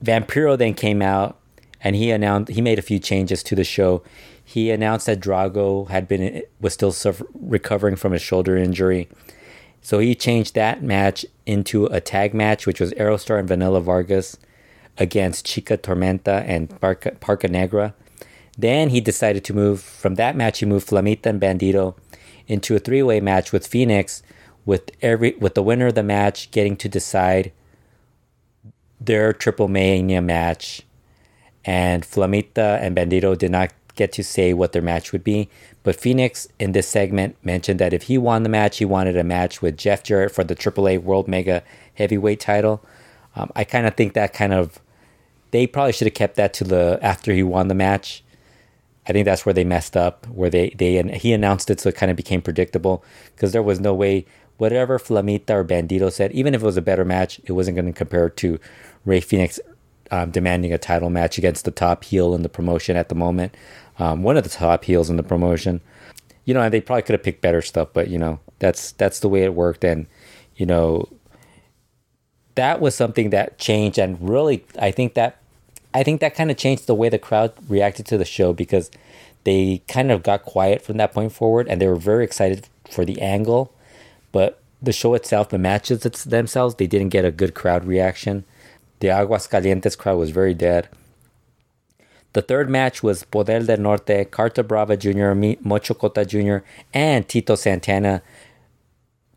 Vampiro 0.02 0.56
then 0.56 0.74
came 0.74 1.02
out 1.02 1.38
and 1.80 1.94
he 1.94 2.10
announced 2.10 2.52
he 2.52 2.60
made 2.60 2.78
a 2.78 2.82
few 2.82 2.98
changes 2.98 3.42
to 3.44 3.54
the 3.54 3.64
show. 3.64 4.02
He 4.42 4.70
announced 4.70 5.06
that 5.06 5.20
Drago 5.20 5.88
had 5.88 6.08
been 6.08 6.42
was 6.60 6.72
still 6.72 6.92
suffer, 6.92 7.26
recovering 7.34 7.96
from 7.96 8.12
a 8.12 8.18
shoulder 8.18 8.56
injury, 8.56 9.08
so 9.86 10.00
he 10.00 10.16
changed 10.16 10.56
that 10.56 10.82
match 10.82 11.24
into 11.46 11.84
a 11.86 12.00
tag 12.00 12.34
match, 12.34 12.66
which 12.66 12.80
was 12.80 12.92
Aerostar 12.94 13.38
and 13.38 13.46
Vanilla 13.46 13.80
Vargas 13.80 14.36
against 14.98 15.46
Chica 15.46 15.78
Tormenta 15.78 16.42
and 16.44 16.68
Parca, 16.68 17.16
Parca 17.20 17.48
Negra. 17.48 17.94
Then 18.58 18.88
he 18.88 19.00
decided 19.00 19.44
to 19.44 19.54
move 19.54 19.80
from 19.80 20.16
that 20.16 20.34
match. 20.34 20.58
He 20.58 20.66
moved 20.66 20.88
Flamita 20.88 21.26
and 21.26 21.40
Bandito 21.40 21.94
into 22.48 22.74
a 22.74 22.80
three-way 22.80 23.20
match 23.20 23.52
with 23.52 23.64
Phoenix, 23.64 24.24
with 24.64 24.90
every 25.02 25.36
with 25.36 25.54
the 25.54 25.62
winner 25.62 25.86
of 25.86 25.94
the 25.94 26.02
match 26.02 26.50
getting 26.50 26.76
to 26.78 26.88
decide 26.88 27.52
their 29.00 29.32
Triple 29.32 29.68
Mania 29.68 30.20
match 30.20 30.82
and 31.64 32.02
Flamita 32.02 32.80
and 32.80 32.96
Bandito 32.96 33.38
did 33.38 33.52
not 33.52 33.72
get 33.94 34.10
to 34.14 34.24
say 34.24 34.52
what 34.52 34.72
their 34.72 34.82
match 34.82 35.12
would 35.12 35.22
be. 35.22 35.48
But 35.86 35.94
Phoenix 35.94 36.48
in 36.58 36.72
this 36.72 36.88
segment 36.88 37.36
mentioned 37.44 37.78
that 37.78 37.92
if 37.92 38.02
he 38.02 38.18
won 38.18 38.42
the 38.42 38.48
match, 38.48 38.78
he 38.78 38.84
wanted 38.84 39.16
a 39.16 39.22
match 39.22 39.62
with 39.62 39.76
Jeff 39.76 40.02
Jarrett 40.02 40.32
for 40.32 40.42
the 40.42 40.56
AAA 40.56 41.00
World 41.00 41.28
Mega 41.28 41.62
Heavyweight 41.94 42.40
title. 42.40 42.84
Um, 43.36 43.52
I 43.54 43.62
kind 43.62 43.86
of 43.86 43.94
think 43.94 44.14
that 44.14 44.32
kind 44.32 44.52
of 44.52 44.80
they 45.52 45.64
probably 45.64 45.92
should 45.92 46.08
have 46.08 46.14
kept 46.14 46.34
that 46.34 46.52
to 46.54 46.64
the 46.64 46.98
after 47.02 47.32
he 47.32 47.44
won 47.44 47.68
the 47.68 47.74
match. 47.76 48.24
I 49.06 49.12
think 49.12 49.26
that's 49.26 49.46
where 49.46 49.52
they 49.52 49.62
messed 49.62 49.96
up, 49.96 50.26
where 50.26 50.50
they 50.50 50.70
they 50.70 50.96
and 50.96 51.14
he 51.14 51.32
announced 51.32 51.70
it 51.70 51.78
so 51.78 51.90
it 51.90 51.94
kind 51.94 52.10
of 52.10 52.16
became 52.16 52.42
predictable 52.42 53.04
because 53.36 53.52
there 53.52 53.62
was 53.62 53.78
no 53.78 53.94
way 53.94 54.26
whatever 54.56 54.98
Flamita 54.98 55.50
or 55.50 55.64
Bandito 55.64 56.10
said, 56.10 56.32
even 56.32 56.52
if 56.52 56.62
it 56.62 56.66
was 56.66 56.76
a 56.76 56.82
better 56.82 57.04
match, 57.04 57.40
it 57.44 57.52
wasn't 57.52 57.76
going 57.76 57.86
to 57.86 57.92
compare 57.92 58.28
to 58.28 58.58
Rey 59.04 59.20
Fenix 59.20 59.60
um, 60.10 60.30
demanding 60.32 60.72
a 60.72 60.78
title 60.78 61.10
match 61.10 61.38
against 61.38 61.64
the 61.64 61.70
top 61.70 62.02
heel 62.02 62.34
in 62.34 62.42
the 62.42 62.48
promotion 62.48 62.96
at 62.96 63.08
the 63.08 63.14
moment, 63.14 63.54
um, 63.98 64.22
one 64.22 64.36
of 64.36 64.44
the 64.44 64.50
top 64.50 64.84
heels 64.84 65.10
in 65.10 65.16
the 65.16 65.22
promotion. 65.22 65.80
You 66.44 66.54
know, 66.54 66.60
and 66.60 66.72
they 66.72 66.80
probably 66.80 67.02
could 67.02 67.14
have 67.14 67.24
picked 67.24 67.40
better 67.40 67.60
stuff, 67.60 67.88
but 67.92 68.08
you 68.08 68.18
know, 68.18 68.38
that's 68.60 68.92
that's 68.92 69.20
the 69.20 69.28
way 69.28 69.42
it 69.42 69.54
worked, 69.54 69.82
and 69.84 70.06
you 70.54 70.64
know, 70.64 71.08
that 72.54 72.80
was 72.80 72.94
something 72.94 73.30
that 73.30 73.58
changed, 73.58 73.98
and 73.98 74.16
really, 74.20 74.64
I 74.78 74.90
think 74.92 75.14
that 75.14 75.38
I 75.92 76.02
think 76.02 76.20
that 76.20 76.34
kind 76.34 76.50
of 76.50 76.56
changed 76.56 76.86
the 76.86 76.94
way 76.94 77.08
the 77.08 77.18
crowd 77.18 77.52
reacted 77.68 78.06
to 78.06 78.18
the 78.18 78.24
show 78.24 78.52
because 78.52 78.90
they 79.44 79.82
kind 79.88 80.12
of 80.12 80.22
got 80.22 80.42
quiet 80.42 80.82
from 80.82 80.98
that 80.98 81.12
point 81.12 81.32
forward, 81.32 81.68
and 81.68 81.80
they 81.80 81.86
were 81.86 81.96
very 81.96 82.24
excited 82.24 82.68
for 82.90 83.04
the 83.04 83.20
angle, 83.20 83.72
but 84.30 84.60
the 84.82 84.92
show 84.92 85.14
itself, 85.14 85.48
the 85.48 85.58
matches 85.58 86.00
themselves, 86.00 86.74
they 86.74 86.86
didn't 86.86 87.08
get 87.08 87.24
a 87.24 87.30
good 87.30 87.54
crowd 87.54 87.84
reaction. 87.84 88.44
The 89.00 89.08
Aguas 89.08 89.46
Calientes 89.46 89.96
crowd 89.96 90.18
was 90.18 90.30
very 90.30 90.54
dead. 90.54 90.88
The 92.36 92.42
third 92.42 92.68
match 92.68 93.02
was 93.02 93.24
Poder 93.24 93.60
del 93.60 93.78
Norte, 93.78 94.30
Carta 94.30 94.62
Brava 94.62 94.94
Jr., 94.94 95.32
Mocho 95.62 95.94
Cota 95.94 96.22
Jr., 96.26 96.58
and 96.92 97.26
Tito 97.26 97.54
Santana. 97.54 98.20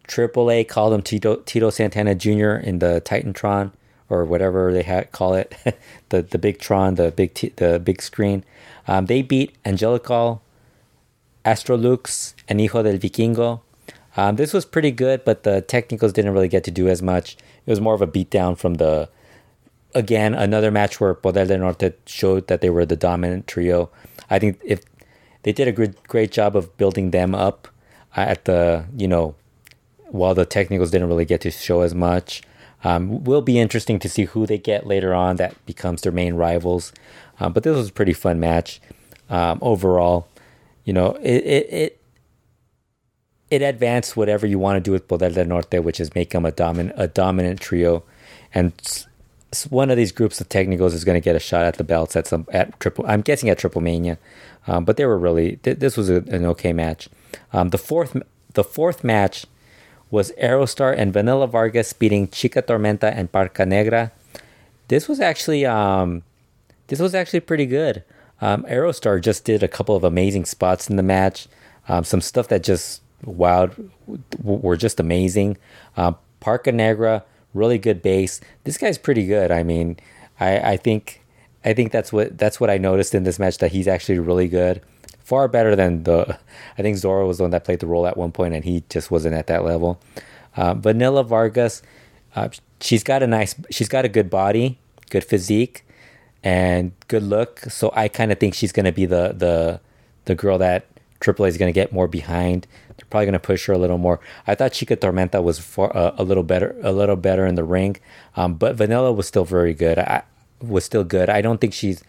AAA 0.05 0.67
called 0.67 0.91
him 0.91 1.01
Tito, 1.01 1.37
Tito 1.37 1.69
Santana 1.69 2.13
Jr. 2.13 2.55
in 2.55 2.79
the 2.79 3.01
Titantron 3.05 3.71
or 4.09 4.25
whatever 4.25 4.73
they 4.73 4.83
ha- 4.83 5.05
call 5.13 5.33
it, 5.33 5.55
the 6.09 6.23
the 6.23 6.37
big 6.37 6.59
Tron, 6.59 6.95
the 6.95 7.09
big 7.09 7.33
t- 7.33 7.53
the 7.55 7.79
big 7.79 8.01
screen. 8.01 8.43
Um, 8.85 9.05
they 9.05 9.21
beat 9.21 9.55
Angelical, 9.63 10.41
Astrolux, 11.45 12.33
and 12.49 12.59
Hijo 12.59 12.83
del 12.83 12.97
Vikingo. 12.97 13.61
Um, 14.17 14.35
this 14.35 14.51
was 14.51 14.65
pretty 14.65 14.91
good, 14.91 15.23
but 15.23 15.43
the 15.43 15.61
technicals 15.61 16.11
didn't 16.11 16.33
really 16.33 16.49
get 16.49 16.65
to 16.65 16.71
do 16.71 16.89
as 16.89 17.01
much. 17.01 17.37
It 17.65 17.69
was 17.69 17.79
more 17.79 17.93
of 17.93 18.01
a 18.01 18.07
beatdown 18.07 18.57
from 18.57 18.73
the 18.73 19.07
again, 19.93 20.33
another 20.33 20.71
match 20.71 20.99
where 20.99 21.13
Poder 21.13 21.45
del 21.45 21.59
Norte 21.59 21.93
showed 22.05 22.47
that 22.47 22.61
they 22.61 22.69
were 22.69 22.85
the 22.85 22.95
dominant 22.95 23.47
trio. 23.47 23.89
I 24.29 24.39
think 24.39 24.59
if 24.63 24.81
they 25.43 25.51
did 25.51 25.67
a 25.67 25.71
great, 25.71 26.03
great 26.03 26.31
job 26.31 26.55
of 26.55 26.75
building 26.77 27.11
them 27.11 27.33
up 27.33 27.67
at 28.15 28.45
the, 28.45 28.85
you 28.95 29.07
know, 29.07 29.35
while 30.07 30.33
the 30.33 30.45
technicals 30.45 30.91
didn't 30.91 31.07
really 31.07 31.25
get 31.25 31.41
to 31.41 31.51
show 31.51 31.81
as 31.81 31.93
much. 31.93 32.41
Um, 32.81 33.25
will 33.25 33.41
be 33.41 33.59
interesting 33.59 33.99
to 33.99 34.09
see 34.09 34.23
who 34.23 34.45
they 34.45 34.57
get 34.57 34.87
later 34.87 35.13
on 35.13 35.35
that 35.35 35.53
becomes 35.65 36.01
their 36.01 36.13
main 36.13 36.35
rivals. 36.35 36.93
Um, 37.39 37.51
but 37.51 37.63
this 37.63 37.75
was 37.75 37.89
a 37.89 37.93
pretty 37.93 38.13
fun 38.13 38.39
match 38.39 38.79
um, 39.29 39.59
overall. 39.61 40.27
You 40.85 40.93
know, 40.93 41.11
it, 41.21 41.43
it, 41.43 41.73
it 41.73 42.01
it 43.49 43.61
advanced 43.61 44.15
whatever 44.15 44.45
you 44.47 44.59
want 44.59 44.77
to 44.77 44.79
do 44.79 44.91
with 44.91 45.07
Poder 45.07 45.29
del 45.29 45.45
Norte, 45.45 45.83
which 45.83 45.99
is 45.99 46.15
make 46.15 46.29
them 46.29 46.45
a 46.45 46.51
dominant 46.51 46.95
a 46.97 47.07
dominant 47.07 47.59
trio, 47.59 48.03
and 48.53 48.73
one 49.69 49.89
of 49.89 49.97
these 49.97 50.11
groups 50.11 50.39
of 50.39 50.49
technicals 50.49 50.93
is 50.93 51.03
going 51.03 51.19
to 51.19 51.23
get 51.23 51.35
a 51.35 51.39
shot 51.39 51.63
at 51.63 51.77
the 51.77 51.83
belts 51.83 52.15
at 52.15 52.27
some 52.27 52.45
at 52.51 52.79
triple. 52.79 53.05
I'm 53.07 53.21
guessing 53.21 53.49
at 53.49 53.57
Triple 53.57 53.81
Mania, 53.81 54.17
um, 54.67 54.85
but 54.85 54.97
they 54.97 55.05
were 55.05 55.17
really 55.17 55.57
th- 55.57 55.79
this 55.79 55.97
was 55.97 56.09
a, 56.09 56.17
an 56.27 56.45
okay 56.45 56.73
match. 56.73 57.09
Um, 57.53 57.69
the 57.69 57.77
fourth 57.77 58.15
the 58.53 58.63
fourth 58.63 59.03
match 59.03 59.45
was 60.11 60.31
Aerostar 60.33 60.95
and 60.97 61.13
Vanilla 61.13 61.47
Vargas 61.47 61.93
beating 61.93 62.27
Chica 62.27 62.61
Tormenta 62.61 63.11
and 63.15 63.31
Parca 63.31 63.67
Negra. 63.67 64.11
This 64.87 65.07
was 65.07 65.19
actually 65.19 65.65
um, 65.65 66.23
this 66.87 66.99
was 66.99 67.15
actually 67.15 67.41
pretty 67.41 67.65
good. 67.65 68.03
Um, 68.41 68.63
Aerostar 68.63 69.21
just 69.21 69.45
did 69.45 69.63
a 69.63 69.67
couple 69.67 69.95
of 69.95 70.03
amazing 70.03 70.45
spots 70.45 70.89
in 70.89 70.95
the 70.95 71.03
match. 71.03 71.47
Um, 71.87 72.03
some 72.03 72.21
stuff 72.21 72.47
that 72.49 72.63
just 72.63 73.01
wowed 73.25 73.89
were 74.41 74.77
just 74.77 74.99
amazing. 74.99 75.57
Uh, 75.97 76.13
Parca 76.41 76.73
Negra 76.73 77.23
really 77.53 77.77
good 77.77 78.01
base. 78.01 78.41
This 78.63 78.77
guy's 78.77 78.97
pretty 78.97 79.25
good. 79.25 79.51
I 79.51 79.63
mean, 79.63 79.97
I, 80.39 80.71
I 80.71 80.77
think 80.77 81.21
I 81.63 81.73
think 81.73 81.91
that's 81.91 82.13
what 82.13 82.37
that's 82.37 82.59
what 82.59 82.69
I 82.69 82.77
noticed 82.77 83.13
in 83.13 83.23
this 83.23 83.39
match 83.39 83.57
that 83.59 83.71
he's 83.71 83.87
actually 83.87 84.19
really 84.19 84.47
good. 84.47 84.81
Far 85.19 85.47
better 85.47 85.75
than 85.75 86.03
the 86.03 86.39
I 86.77 86.81
think 86.81 86.97
Zora 86.97 87.25
was 87.25 87.37
the 87.37 87.43
one 87.43 87.51
that 87.51 87.63
played 87.63 87.79
the 87.79 87.87
role 87.87 88.07
at 88.07 88.17
one 88.17 88.31
point 88.31 88.53
and 88.53 88.63
he 88.63 88.83
just 88.89 89.11
wasn't 89.11 89.35
at 89.35 89.47
that 89.47 89.63
level. 89.63 89.99
Uh, 90.55 90.73
Vanilla 90.73 91.23
Vargas, 91.23 91.81
uh, 92.35 92.49
she's 92.81 93.03
got 93.03 93.21
a 93.21 93.27
nice 93.27 93.55
she's 93.69 93.89
got 93.89 94.05
a 94.05 94.09
good 94.09 94.29
body, 94.29 94.79
good 95.09 95.23
physique, 95.23 95.85
and 96.43 96.91
good 97.07 97.23
look. 97.23 97.59
So 97.61 97.91
I 97.95 98.07
kind 98.07 98.31
of 98.31 98.39
think 98.39 98.53
she's 98.53 98.71
gonna 98.71 98.91
be 98.91 99.05
the 99.05 99.33
the 99.35 99.81
the 100.25 100.35
girl 100.35 100.57
that 100.59 100.85
AAA 101.21 101.49
is 101.49 101.57
gonna 101.57 101.71
get 101.71 101.91
more 101.91 102.07
behind. 102.07 102.67
They're 102.99 103.07
probably 103.09 103.27
going 103.27 103.33
to 103.33 103.39
push 103.39 103.65
her 103.67 103.73
a 103.73 103.77
little 103.77 103.97
more. 103.97 104.19
I 104.45 104.55
thought 104.55 104.73
Chica 104.73 104.97
Tormenta 104.97 105.41
was 105.41 105.77
uh, 105.77 106.11
a 106.17 106.23
little 106.23 106.43
better, 106.43 106.75
a 106.83 106.91
little 106.91 107.15
better 107.15 107.45
in 107.45 107.55
the 107.55 107.63
ring, 107.63 107.95
um, 108.35 108.55
but 108.55 108.75
Vanilla 108.75 109.13
was 109.13 109.25
still 109.25 109.45
very 109.45 109.73
good. 109.73 109.97
I 109.97 110.23
was 110.61 110.83
still 110.83 111.05
good. 111.05 111.29
I 111.29 111.41
don't 111.41 111.61
think 111.61 111.73
she's. 111.73 112.03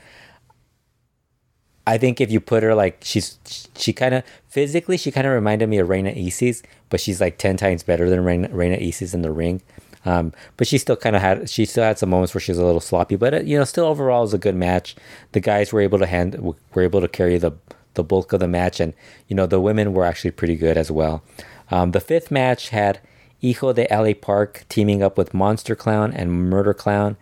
I 1.87 1.97
think 1.97 2.21
if 2.21 2.31
you 2.31 2.41
put 2.41 2.63
her 2.63 2.75
like 2.75 2.99
she's 3.03 3.39
she 3.77 3.93
kind 3.93 4.15
of 4.15 4.25
physically 4.49 4.97
she 4.97 5.11
kind 5.11 5.27
of 5.27 5.33
reminded 5.33 5.69
me 5.69 5.79
of 5.79 5.89
Reina 5.89 6.11
Isis, 6.11 6.63
but 6.89 7.01
she's 7.01 7.21
like 7.21 7.39
ten 7.39 7.57
times 7.57 7.83
better 7.83 8.11
than 8.11 8.25
Reina, 8.25 8.49
Reina 8.51 8.77
Isis 8.77 9.15
in 9.15 9.23
the 9.23 9.31
ring. 9.31 9.63
Um, 10.05 10.33
but 10.57 10.67
she 10.67 10.79
still 10.79 10.97
kind 10.97 11.15
of 11.15 11.23
had 11.23 11.49
she 11.49 11.67
still 11.67 11.85
had 11.85 11.99
some 11.99 12.11
moments 12.11 12.35
where 12.35 12.41
she 12.41 12.51
was 12.51 12.59
a 12.59 12.65
little 12.65 12.81
sloppy, 12.81 13.17
but 13.17 13.35
uh, 13.35 13.41
you 13.41 13.57
know 13.57 13.65
still 13.65 13.87
overall 13.87 14.23
was 14.23 14.35
a 14.35 14.39
good 14.39 14.57
match. 14.57 14.97
The 15.33 15.41
guys 15.41 15.73
were 15.73 15.81
able 15.81 15.99
to 16.01 16.07
hand 16.07 16.55
were 16.75 16.83
able 16.83 17.01
to 17.01 17.09
carry 17.09 17.39
the 17.39 17.53
the 18.01 18.05
bulk 18.05 18.33
of 18.33 18.41
the 18.41 18.49
match, 18.49 18.81
and 18.81 18.95
you 19.29 19.37
know 19.37 19.47
the 19.47 19.61
women 19.61 19.93
were 19.93 20.05
actually 20.05 20.31
pretty 20.31 20.57
good 20.57 20.77
as 20.77 20.91
well. 20.91 21.23
Um, 21.71 21.93
the 21.93 22.01
fifth 22.01 22.31
match 22.31 22.71
had 22.71 23.01
Hijo 23.43 23.73
de 23.73 23.87
LA 23.91 24.15
Park 24.15 24.65
teaming 24.69 25.03
up 25.03 25.19
with 25.19 25.35
Monster 25.35 25.77
Clown 25.77 26.13
and 26.13 26.51
Murder 26.51 26.75
Clown 26.75 27.17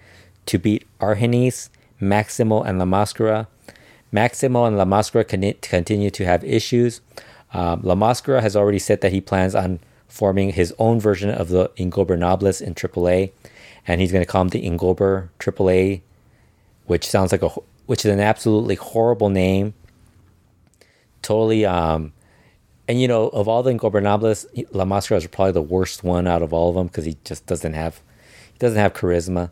to 0.46 0.58
beat 0.58 0.86
Argenis, 1.00 1.68
Maximo, 2.00 2.62
and 2.62 2.78
La 2.78 2.84
Mascara. 2.84 3.48
Maximo 4.10 4.64
and 4.64 4.78
La 4.78 4.84
Mascara 4.84 5.24
continue 5.24 6.10
to 6.10 6.24
have 6.24 6.42
issues. 6.44 7.00
Um, 7.52 7.80
La 7.82 7.94
Mascara 7.94 8.40
has 8.40 8.56
already 8.56 8.78
said 8.78 9.00
that 9.02 9.12
he 9.12 9.20
plans 9.20 9.54
on 9.54 9.80
forming 10.08 10.52
his 10.52 10.74
own 10.78 10.98
version 10.98 11.30
of 11.30 11.48
the 11.50 11.68
Ingobernables 11.76 12.62
in 12.62 12.74
AAA, 12.74 13.32
and 13.86 14.00
he's 14.00 14.12
going 14.12 14.24
to 14.24 14.30
call 14.30 14.42
him 14.42 14.48
the 14.48 14.64
Ingober 14.64 15.28
AAA, 15.38 16.00
which 16.86 17.06
sounds 17.06 17.32
like 17.32 17.42
a 17.42 17.50
which 17.88 18.04
is 18.04 18.12
an 18.12 18.20
absolutely 18.20 18.74
horrible 18.74 19.30
name 19.30 19.72
totally 21.22 21.64
um 21.64 22.12
and 22.86 23.00
you 23.00 23.08
know 23.08 23.28
of 23.28 23.48
all 23.48 23.62
the 23.62 23.72
ingobernables 23.72 24.46
la 24.72 24.84
Mascara 24.84 25.18
is 25.18 25.26
probably 25.26 25.52
the 25.52 25.62
worst 25.62 26.04
one 26.04 26.26
out 26.26 26.42
of 26.42 26.52
all 26.52 26.70
of 26.70 26.74
them 26.74 26.86
because 26.86 27.04
he 27.04 27.16
just 27.24 27.46
doesn't 27.46 27.74
have 27.74 28.00
he 28.52 28.58
doesn't 28.58 28.78
have 28.78 28.94
charisma 28.94 29.50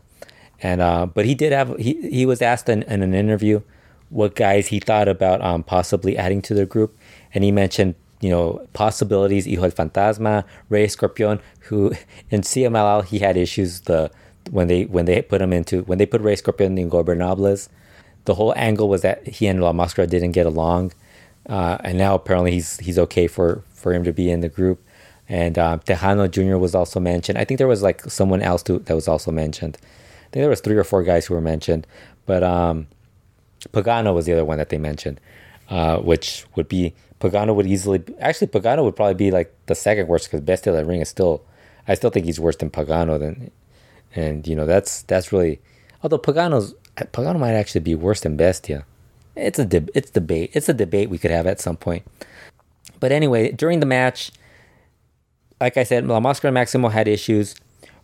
and 0.61 0.81
uh 0.81 1.05
but 1.05 1.25
he 1.25 1.35
did 1.35 1.51
have 1.51 1.75
he 1.77 2.09
he 2.09 2.25
was 2.25 2.41
asked 2.41 2.69
in, 2.69 2.83
in 2.83 3.01
an 3.01 3.13
interview 3.13 3.61
what 4.09 4.35
guys 4.35 4.67
he 4.67 4.79
thought 4.79 5.07
about 5.07 5.41
um 5.41 5.63
possibly 5.63 6.17
adding 6.17 6.41
to 6.41 6.53
the 6.53 6.65
group 6.65 6.97
and 7.33 7.43
he 7.43 7.51
mentioned 7.51 7.95
you 8.19 8.29
know, 8.29 8.65
possibilities. 8.73 9.45
Hijo 9.45 9.61
del 9.61 9.71
Fantasma, 9.71 10.43
Rey 10.69 10.87
Scorpion, 10.87 11.39
who 11.61 11.93
in 12.29 12.41
CMLL 12.41 13.05
he 13.05 13.19
had 13.19 13.37
issues 13.37 13.81
the 13.81 14.11
when 14.51 14.67
they 14.67 14.85
when 14.85 15.05
they 15.05 15.21
put 15.21 15.41
him 15.41 15.53
into 15.53 15.83
when 15.83 15.97
they 15.97 16.05
put 16.05 16.21
Rey 16.21 16.35
Scorpion 16.35 16.77
in 16.77 16.89
Gobernables. 16.89 17.69
The 18.25 18.35
whole 18.35 18.53
angle 18.57 18.89
was 18.89 19.01
that 19.03 19.25
he 19.25 19.47
and 19.47 19.61
La 19.61 19.71
Mascara 19.71 20.07
didn't 20.07 20.33
get 20.33 20.45
along, 20.45 20.91
uh, 21.47 21.77
and 21.83 21.97
now 21.97 22.15
apparently 22.15 22.51
he's 22.51 22.77
he's 22.79 22.99
okay 22.99 23.27
for 23.27 23.63
for 23.69 23.93
him 23.93 24.03
to 24.03 24.13
be 24.13 24.29
in 24.29 24.41
the 24.41 24.49
group. 24.49 24.83
And 25.29 25.59
um, 25.59 25.79
Tejano 25.81 26.31
Jr. 26.31 26.57
was 26.57 26.73
also 26.73 26.99
mentioned. 26.99 27.37
I 27.37 27.43
think 27.43 27.57
there 27.57 27.67
was 27.67 27.83
like 27.83 28.01
someone 28.09 28.41
else 28.41 28.63
too, 28.63 28.79
that 28.79 28.95
was 28.95 29.07
also 29.07 29.29
mentioned. 29.31 29.77
I 29.81 30.29
think 30.31 30.41
there 30.43 30.49
was 30.49 30.61
three 30.61 30.77
or 30.77 30.83
four 30.83 31.03
guys 31.03 31.25
who 31.25 31.33
were 31.33 31.41
mentioned, 31.41 31.85
but 32.25 32.43
um, 32.43 32.87
Pagano 33.73 34.13
was 34.13 34.25
the 34.25 34.33
other 34.33 34.45
one 34.45 34.57
that 34.57 34.69
they 34.69 34.77
mentioned, 34.77 35.19
uh, 35.69 35.97
which 35.97 36.45
would 36.55 36.69
be 36.69 36.93
Pagano 37.19 37.55
would 37.55 37.65
easily 37.65 38.03
actually 38.19 38.47
Pagano 38.47 38.83
would 38.83 38.95
probably 38.95 39.15
be 39.15 39.31
like 39.31 39.53
the 39.65 39.75
second 39.75 40.07
worst 40.07 40.27
because 40.27 40.41
Bestia 40.41 40.73
del 40.73 40.85
Ring 40.85 41.01
is 41.01 41.09
still 41.09 41.43
I 41.87 41.95
still 41.95 42.09
think 42.09 42.25
he's 42.25 42.39
worse 42.39 42.57
than 42.57 42.69
Pagano 42.69 43.19
than 43.19 43.51
and 44.15 44.47
you 44.47 44.55
know 44.55 44.65
that's 44.65 45.01
that's 45.03 45.31
really 45.31 45.59
although 46.03 46.19
Pagano's 46.19 46.75
Pagano 46.95 47.39
might 47.39 47.53
actually 47.53 47.81
be 47.81 47.95
worse 47.95 48.21
than 48.21 48.37
Bestia. 48.37 48.85
It's 49.37 49.59
a 49.59 49.65
deb- 49.65 49.91
it's 49.93 50.09
debate. 50.09 50.51
It's 50.53 50.69
a 50.69 50.73
debate 50.73 51.09
we 51.09 51.17
could 51.17 51.31
have 51.31 51.47
at 51.47 51.61
some 51.61 51.77
point. 51.77 52.03
But 52.99 53.11
anyway, 53.11 53.51
during 53.51 53.79
the 53.79 53.85
match, 53.85 54.31
like 55.61 55.77
I 55.77 55.83
said, 55.83 56.07
La 56.07 56.19
Mascara 56.19 56.49
and 56.49 56.53
Maximo 56.55 56.89
had 56.89 57.07
issues. 57.07 57.55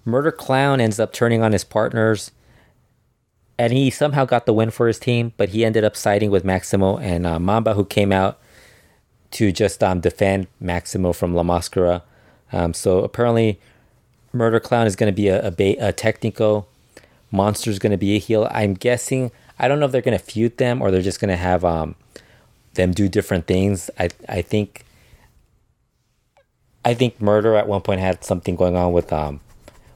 Murder 0.06 0.32
Clown 0.32 0.80
ends 0.80 1.00
up 1.00 1.14
turning 1.14 1.42
on 1.42 1.52
his 1.52 1.64
partners, 1.64 2.32
and 3.58 3.74
he 3.74 3.90
somehow 3.90 4.26
got 4.26 4.46
the 4.46 4.54
win 4.54 4.70
for 4.70 4.88
his 4.88 5.00
team. 5.00 5.34
But 5.38 5.50
he 5.50 5.66
ended 5.66 5.84
up 5.84 5.96
siding 5.96 6.30
with 6.30 6.44
Maximo 6.44 6.98
and 6.98 7.26
uh, 7.26 7.40
Mamba, 7.40 7.74
who 7.74 7.86
came 7.86 8.12
out 8.12 8.40
to 9.32 9.52
just 9.52 9.84
um, 9.84 10.00
defend 10.00 10.48
Maximo 10.60 11.14
from 11.14 11.34
La 11.34 11.44
Mascara. 11.44 12.04
Um, 12.52 12.74
so 12.74 13.00
apparently, 13.04 13.60
Murder 14.32 14.60
Clown 14.60 14.86
is 14.86 14.96
going 14.96 15.12
to 15.12 15.16
be 15.16 15.28
a, 15.28 15.48
a, 15.48 15.52
ba- 15.52 15.78
a. 15.80 16.64
Monster's 17.32 17.80
going 17.80 17.92
to 17.92 17.98
be 17.98 18.16
a 18.16 18.20
heel. 18.20 18.48
I'm 18.52 18.76
guessing. 18.76 19.32
I 19.60 19.68
don't 19.68 19.80
know 19.80 19.86
if 19.86 19.92
they're 19.92 20.02
to 20.18 20.24
feud 20.24 20.58
them 20.58 20.82
or 20.82 20.92
they're 20.92 21.02
just 21.02 21.20
to 21.30 21.38
have 21.38 21.64
um, 21.64 21.96
them 22.74 22.92
do 22.92 23.08
different 23.08 23.48
things. 23.48 23.90
I 24.00 24.10
I 24.28 24.42
think. 24.42 24.86
I 26.86 26.94
think 26.94 27.22
Murder 27.22 27.56
at 27.56 27.66
one 27.66 27.80
point 27.80 28.02
had 28.02 28.26
something 28.26 28.58
going 28.58 28.76
on 28.76 28.92
with 28.92 29.14
um 29.14 29.40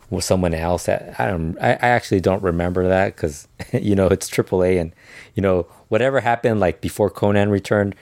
with 0.09 0.23
someone 0.23 0.53
else. 0.53 0.87
I, 0.87 1.13
I 1.17 1.27
don't. 1.27 1.57
I, 1.59 1.71
I 1.71 1.89
actually 1.89 2.21
don't 2.21 2.41
remember 2.41 2.87
that 2.87 3.15
because 3.15 3.47
you 3.73 3.95
know 3.95 4.07
it's 4.07 4.29
AAA 4.29 4.79
and 4.79 4.93
you 5.35 5.41
know 5.41 5.67
whatever 5.89 6.19
happened 6.19 6.59
like 6.59 6.81
before 6.81 7.09
Konnan 7.09 7.51
returned 7.51 7.95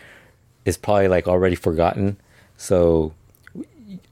is 0.65 0.77
probably 0.77 1.07
like 1.07 1.27
already 1.27 1.55
forgotten. 1.55 2.17
So 2.57 3.13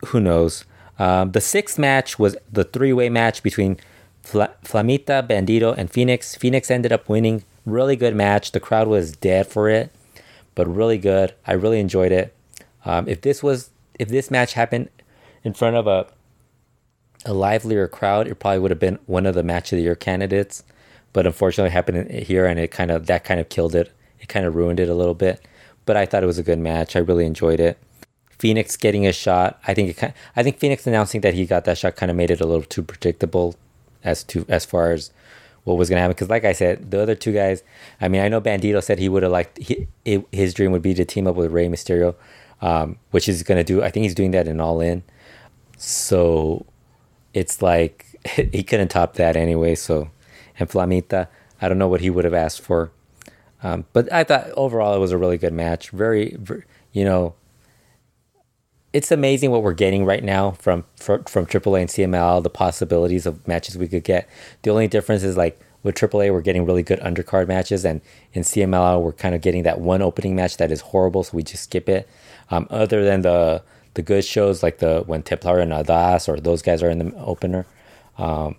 who 0.08 0.20
knows? 0.20 0.66
Um, 1.00 1.32
the 1.32 1.42
sixth 1.42 1.80
match 1.80 2.20
was 2.20 2.38
the 2.52 2.64
three-way 2.64 3.10
match 3.10 3.42
between 3.42 3.78
Fla- 4.24 4.54
Flamita, 4.64 5.28
Bandito, 5.28 5.78
and 5.78 5.92
Phoenix. 5.92 6.36
Phoenix 6.36 6.72
ended 6.72 6.92
up 6.92 7.08
winning. 7.10 7.44
Really 7.66 7.96
good 7.96 8.16
match. 8.16 8.52
The 8.52 8.60
crowd 8.60 8.88
was 8.88 9.12
dead 9.16 9.48
for 9.48 9.70
it, 9.70 9.94
but 10.56 10.68
really 10.68 10.98
good. 10.98 11.34
I 11.46 11.54
really 11.54 11.80
enjoyed 11.80 12.12
it. 12.12 12.36
Um, 12.86 13.08
if 13.08 13.22
this 13.22 13.44
was 13.44 13.70
if 14.00 14.10
this 14.10 14.32
match 14.32 14.54
happened 14.54 14.90
in 15.44 15.54
front 15.54 15.76
of 15.76 15.88
a 15.88 16.08
a 17.26 17.34
livelier 17.34 17.88
crowd, 17.88 18.28
it 18.28 18.36
probably 18.36 18.60
would 18.60 18.72
have 18.72 18.80
been 18.80 19.00
one 19.06 19.26
of 19.26 19.36
the 19.36 19.44
match 19.44 19.72
of 19.72 19.78
the 19.78 19.84
year 19.84 19.96
candidates. 19.96 20.64
But 21.14 21.26
unfortunately, 21.26 21.70
it 21.70 21.74
happened 21.74 22.12
here, 22.12 22.46
and 22.46 22.60
it 22.60 22.72
kind 22.72 22.92
of 22.92 23.06
that 23.06 23.24
kind 23.24 23.40
of 23.40 23.50
killed 23.50 23.76
it. 23.76 23.92
It 24.20 24.28
kind 24.30 24.46
of 24.46 24.56
ruined 24.56 24.80
it 24.80 24.90
a 24.90 24.96
little 24.96 25.14
bit. 25.14 25.46
But 25.86 25.96
I 25.96 26.06
thought 26.06 26.24
it 26.24 26.28
was 26.28 26.40
a 26.40 26.44
good 26.44 26.60
match. 26.60 26.96
I 26.96 27.00
really 27.00 27.26
enjoyed 27.26 27.60
it. 27.60 27.78
Phoenix 28.40 28.76
getting 28.76 29.06
a 29.06 29.14
shot. 29.14 29.62
I 29.68 29.74
think 29.74 29.90
it 29.90 29.98
kind 29.98 30.14
I 30.36 30.44
think 30.44 30.60
Phoenix 30.60 30.86
announcing 30.88 31.22
that 31.22 31.34
he 31.34 31.46
got 31.46 31.66
that 31.66 31.78
shot 31.78 31.96
kind 31.96 32.10
of 32.10 32.18
made 32.18 32.32
it 32.32 32.42
a 32.42 32.46
little 32.46 32.64
too 32.64 32.84
predictable 32.84 33.56
as 34.04 34.24
to 34.26 34.46
as 34.50 34.66
far 34.66 34.92
as 34.92 35.12
what 35.64 35.78
was 35.78 35.90
going 35.90 35.98
to 35.98 36.02
happen. 36.02 36.14
Because 36.14 36.30
like 36.30 36.46
I 36.46 36.54
said, 36.54 36.92
the 36.92 37.02
other 37.02 37.16
two 37.16 37.32
guys. 37.32 37.64
I 38.02 38.08
mean, 38.08 38.22
I 38.22 38.28
know 38.28 38.42
Bandito 38.42 38.84
said 38.84 39.00
he 39.00 39.10
would 39.10 39.24
have 39.24 39.32
liked 39.32 39.58
he, 39.58 39.88
his 40.32 40.54
dream 40.54 40.72
would 40.72 40.82
be 40.82 40.94
to 40.94 41.06
team 41.06 41.28
up 41.28 41.36
with 41.36 41.52
Rey 41.52 41.68
Mysterio, 41.68 42.16
um, 42.62 42.98
which 43.12 43.28
going 43.44 43.58
to 43.58 43.64
do. 43.64 43.84
I 43.84 43.90
think 43.90 44.04
he's 44.04 44.16
doing 44.16 44.32
that 44.32 44.48
in 44.48 44.60
All 44.60 44.82
In. 44.82 45.04
So 45.78 46.66
it's 47.34 47.62
like 47.62 48.06
he 48.52 48.64
couldn't 48.64 48.90
top 48.90 49.16
that 49.16 49.36
anyway. 49.36 49.76
So 49.76 50.10
and 50.60 50.70
Flamita, 50.70 51.28
I 51.62 51.68
don't 51.68 51.78
know 51.78 51.88
what 51.88 52.02
he 52.02 52.10
would 52.10 52.26
have 52.26 52.34
asked 52.34 52.62
for. 52.62 52.92
Um, 53.62 53.86
but 53.94 54.12
I 54.12 54.24
thought 54.24 54.52
overall 54.52 54.96
it 54.96 55.00
was 55.00 55.12
a 55.12 55.18
really 55.18 55.38
good 55.38 55.54
match. 55.54 55.90
Very, 55.92 56.36
very 56.38 56.64
you 56.92 57.06
know, 57.06 57.34
it's 58.94 59.12
amazing 59.12 59.50
what 59.50 59.64
we're 59.64 59.74
getting 59.74 60.06
right 60.06 60.24
now 60.24 60.52
from 60.52 60.86
from, 60.96 61.24
from 61.24 61.48
AAA 61.48 61.82
and 61.82 61.90
CML. 61.90 62.44
The 62.44 62.50
possibilities 62.50 63.26
of 63.26 63.46
matches 63.48 63.78
we 63.78 63.88
could 63.88 64.04
get. 64.04 64.30
The 64.62 64.70
only 64.70 64.88
difference 64.88 65.24
is 65.24 65.36
like 65.36 65.60
with 65.82 65.96
AAA, 65.96 66.32
we're 66.32 66.42
getting 66.42 66.66
really 66.66 66.84
good 66.84 67.00
undercard 67.02 67.48
matches, 67.48 67.84
and 67.84 68.00
in 68.34 68.44
CML, 68.44 69.02
we're 69.02 69.12
kind 69.12 69.36
of 69.36 69.42
getting 69.42 69.64
that 69.64 69.82
one 69.82 70.02
opening 70.02 70.36
match 70.36 70.58
that 70.58 70.72
is 70.72 70.80
horrible, 70.80 71.24
so 71.24 71.36
we 71.36 71.44
just 71.44 71.64
skip 71.64 71.90
it. 71.90 72.08
Um, 72.52 72.68
other 72.70 73.04
than 73.04 73.24
the 73.24 73.64
the 73.96 74.02
good 74.02 74.24
shows 74.24 74.64
like 74.64 74.78
the 74.78 75.04
when 75.06 75.24
Templar 75.24 75.60
and 75.60 75.72
Adas 75.72 76.28
or 76.28 76.40
those 76.40 76.62
guys 76.62 76.82
are 76.84 76.90
in 76.90 77.00
the 77.00 77.16
opener, 77.18 77.66
um, 78.18 78.56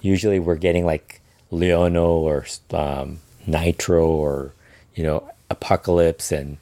usually 0.00 0.38
we're 0.38 0.56
getting 0.56 0.86
like 0.86 1.20
Leono 1.50 2.06
or 2.06 2.46
um, 2.72 3.18
Nitro 3.46 4.06
or 4.06 4.54
you 4.94 5.02
know 5.02 5.28
Apocalypse 5.50 6.30
and 6.30 6.56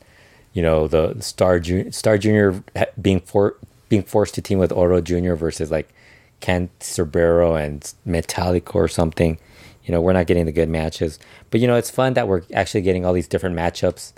you 0.52 0.62
know 0.62 0.88
the 0.88 1.20
Star 1.20 1.62
Star 1.90 2.18
Junior 2.18 2.62
being 3.00 3.20
for 3.20 3.56
being 3.88 4.02
forced 4.02 4.34
to 4.34 4.42
team 4.42 4.58
with 4.58 4.72
Oro 4.72 5.00
Junior 5.00 5.36
versus 5.36 5.70
like 5.70 5.92
Kent 6.40 6.70
Cerbero 6.80 7.62
and 7.62 7.92
Metallic 8.04 8.74
or 8.74 8.88
something. 8.88 9.38
You 9.84 9.92
know 9.92 10.00
we're 10.00 10.12
not 10.12 10.26
getting 10.26 10.46
the 10.46 10.52
good 10.52 10.68
matches, 10.68 11.18
but 11.50 11.60
you 11.60 11.66
know 11.66 11.76
it's 11.76 11.90
fun 11.90 12.14
that 12.14 12.28
we're 12.28 12.42
actually 12.54 12.82
getting 12.82 13.04
all 13.04 13.12
these 13.12 13.28
different 13.28 13.56
matchups. 13.56 14.12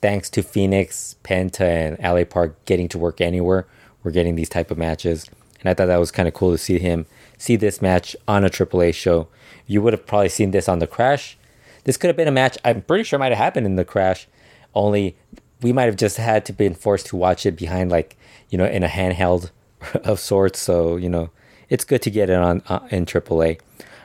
Thanks 0.00 0.30
to 0.30 0.42
Phoenix, 0.42 1.16
Penta, 1.24 1.60
and 1.60 1.98
LA 1.98 2.24
Park 2.24 2.64
getting 2.64 2.88
to 2.88 2.98
work 2.98 3.20
anywhere, 3.20 3.66
we're 4.04 4.12
getting 4.12 4.36
these 4.36 4.48
type 4.48 4.70
of 4.70 4.78
matches, 4.78 5.26
and 5.60 5.68
I 5.68 5.74
thought 5.74 5.86
that 5.86 5.98
was 5.98 6.12
kind 6.12 6.28
of 6.28 6.34
cool 6.34 6.52
to 6.52 6.58
see 6.58 6.78
him 6.78 7.06
see 7.38 7.56
this 7.56 7.80
match 7.80 8.16
on 8.26 8.44
a 8.44 8.50
AAA 8.50 8.92
show. 8.94 9.28
You 9.66 9.80
would 9.82 9.92
have 9.92 10.06
probably 10.06 10.28
seen 10.28 10.50
this 10.50 10.68
on 10.68 10.80
the 10.80 10.86
Crash. 10.86 11.38
This 11.84 11.96
could 11.96 12.08
have 12.08 12.16
been 12.16 12.28
a 12.28 12.32
match. 12.32 12.58
I'm 12.64 12.82
pretty 12.82 13.04
sure 13.04 13.18
might 13.18 13.32
have 13.32 13.38
happened 13.38 13.64
in 13.64 13.76
the 13.76 13.84
Crash. 13.84 14.26
Only 14.74 15.16
we 15.62 15.72
might 15.72 15.84
have 15.84 15.96
just 15.96 16.16
had 16.16 16.44
to 16.46 16.52
been 16.52 16.74
forced 16.74 17.06
to 17.06 17.16
watch 17.16 17.46
it 17.46 17.56
behind 17.56 17.90
like 17.90 18.16
you 18.50 18.58
know 18.58 18.66
in 18.66 18.82
a 18.82 18.88
handheld 18.88 19.50
of 20.04 20.20
sorts. 20.20 20.58
So 20.60 20.96
you 20.96 21.08
know 21.08 21.30
it's 21.68 21.84
good 21.84 22.02
to 22.02 22.10
get 22.10 22.30
it 22.30 22.36
on 22.36 22.62
uh, 22.68 22.80
in 22.90 23.06
AAA. 23.06 23.60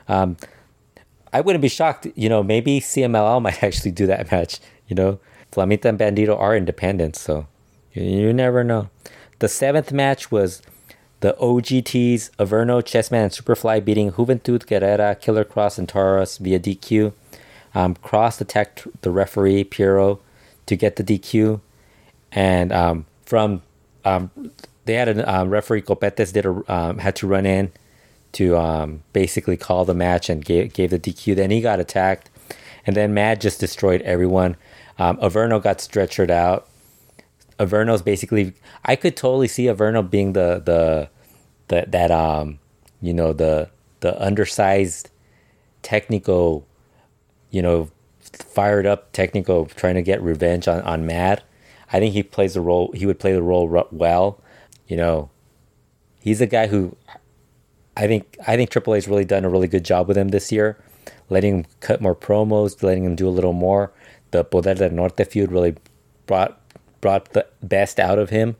Um, 0.08 0.36
I 1.32 1.40
wouldn't 1.40 1.62
be 1.62 1.68
shocked. 1.68 2.06
You 2.14 2.28
know 2.28 2.42
maybe 2.42 2.80
CMLL 2.80 3.42
might 3.42 3.62
actually 3.62 3.92
do 3.92 4.06
that 4.06 4.30
match. 4.30 4.60
You 4.88 4.96
know 4.96 5.20
Flamita 5.52 5.86
and 5.86 5.98
Bandito 5.98 6.38
are 6.38 6.56
independent, 6.56 7.16
so 7.16 7.46
you, 7.92 8.02
you 8.02 8.32
never 8.32 8.64
know. 8.64 8.90
The 9.38 9.48
seventh 9.48 9.92
match 9.92 10.30
was 10.30 10.62
the 11.20 11.34
OGTs 11.40 12.30
Averno, 12.36 12.82
Chessman, 12.82 13.22
and 13.22 13.32
Superfly 13.32 13.84
beating 13.84 14.12
Juventud 14.12 14.66
Guerrera, 14.66 15.18
Killer 15.18 15.44
Kross, 15.44 15.78
and 15.78 15.88
Taurus 15.88 16.38
via 16.38 16.60
DQ. 16.60 17.12
Um, 17.74 17.94
Kross 17.96 18.40
attacked 18.40 18.86
the 19.00 19.10
referee 19.10 19.64
Piero 19.64 20.20
to 20.66 20.76
get 20.76 20.96
the 20.96 21.04
DQ, 21.04 21.60
and 22.32 22.72
um, 22.72 23.06
from 23.24 23.62
um, 24.04 24.30
they 24.84 24.94
had 24.94 25.08
a 25.08 25.32
um, 25.32 25.50
referee 25.50 25.82
Copetes 25.82 26.32
did 26.32 26.46
a, 26.46 26.72
um, 26.72 26.98
had 26.98 27.16
to 27.16 27.26
run 27.26 27.46
in 27.46 27.72
to 28.32 28.56
um, 28.56 29.02
basically 29.12 29.56
call 29.56 29.84
the 29.84 29.94
match 29.94 30.28
and 30.28 30.44
gave 30.44 30.72
gave 30.72 30.90
the 30.90 30.98
DQ. 30.98 31.36
Then 31.36 31.50
he 31.50 31.60
got 31.60 31.80
attacked, 31.80 32.30
and 32.86 32.96
then 32.96 33.14
Mad 33.14 33.40
just 33.40 33.60
destroyed 33.60 34.02
everyone. 34.02 34.56
Um, 34.98 35.16
Averno 35.18 35.62
got 35.62 35.78
stretchered 35.78 36.30
out. 36.30 36.68
Averno's 37.58 38.02
basically 38.02 38.52
I 38.84 38.96
could 38.96 39.16
totally 39.16 39.48
see 39.48 39.64
Averno 39.64 40.08
being 40.08 40.32
the 40.32 40.62
the 40.64 41.08
the 41.68 41.86
that 41.88 42.10
um 42.10 42.58
you 43.00 43.14
know 43.14 43.32
the 43.32 43.70
the 44.00 44.20
undersized 44.22 45.10
technical 45.82 46.66
you 47.50 47.62
know 47.62 47.90
fired 48.42 48.86
up 48.86 49.12
technical 49.12 49.66
trying 49.66 49.94
to 49.94 50.02
get 50.02 50.22
revenge 50.22 50.68
on 50.68 50.82
on 50.82 51.06
Mad. 51.06 51.42
I 51.92 52.00
think 52.00 52.14
he 52.14 52.22
plays 52.22 52.54
the 52.54 52.60
role 52.60 52.92
he 52.94 53.06
would 53.06 53.18
play 53.18 53.32
the 53.32 53.42
role 53.42 53.68
well. 53.92 54.40
You 54.86 54.96
know, 54.96 55.30
he's 56.20 56.40
a 56.40 56.46
guy 56.46 56.66
who 56.66 56.96
I 57.96 58.06
think 58.06 58.36
I 58.46 58.56
think 58.56 58.70
AAA's 58.70 59.08
really 59.08 59.24
done 59.24 59.44
a 59.44 59.50
really 59.50 59.68
good 59.68 59.84
job 59.84 60.08
with 60.08 60.16
him 60.16 60.28
this 60.28 60.50
year, 60.50 60.78
letting 61.30 61.58
him 61.58 61.66
cut 61.80 62.00
more 62.00 62.14
promos, 62.14 62.82
letting 62.82 63.04
him 63.04 63.16
do 63.16 63.28
a 63.28 63.30
little 63.30 63.52
more. 63.52 63.92
The 64.30 64.44
Poder 64.44 64.74
del 64.74 64.90
Norte 64.90 65.24
feud 65.26 65.52
really 65.52 65.76
brought 66.26 66.60
brought 67.00 67.32
the 67.32 67.46
best 67.62 68.00
out 68.00 68.18
of 68.18 68.30
him, 68.30 68.56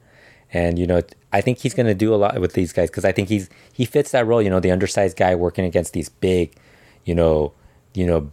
and 0.53 0.79
you 0.79 0.87
know 0.87 1.01
I 1.35 1.41
think 1.41 1.57
he's 1.57 1.73
going 1.73 1.87
to 1.87 1.93
do 1.93 2.13
a 2.13 2.15
lot 2.15 2.39
with 2.39 2.53
these 2.53 2.71
guys 2.71 2.89
because 2.89 3.03
I 3.03 3.11
think 3.11 3.27
he's 3.27 3.49
he 3.73 3.83
fits 3.83 4.11
that 4.11 4.25
role. 4.25 4.41
You 4.41 4.49
know, 4.49 4.61
the 4.61 4.71
undersized 4.71 5.17
guy 5.17 5.35
working 5.35 5.65
against 5.65 5.91
these 5.91 6.07
big, 6.07 6.55
you 7.03 7.13
know, 7.13 7.51
you 7.93 8.05
know, 8.05 8.31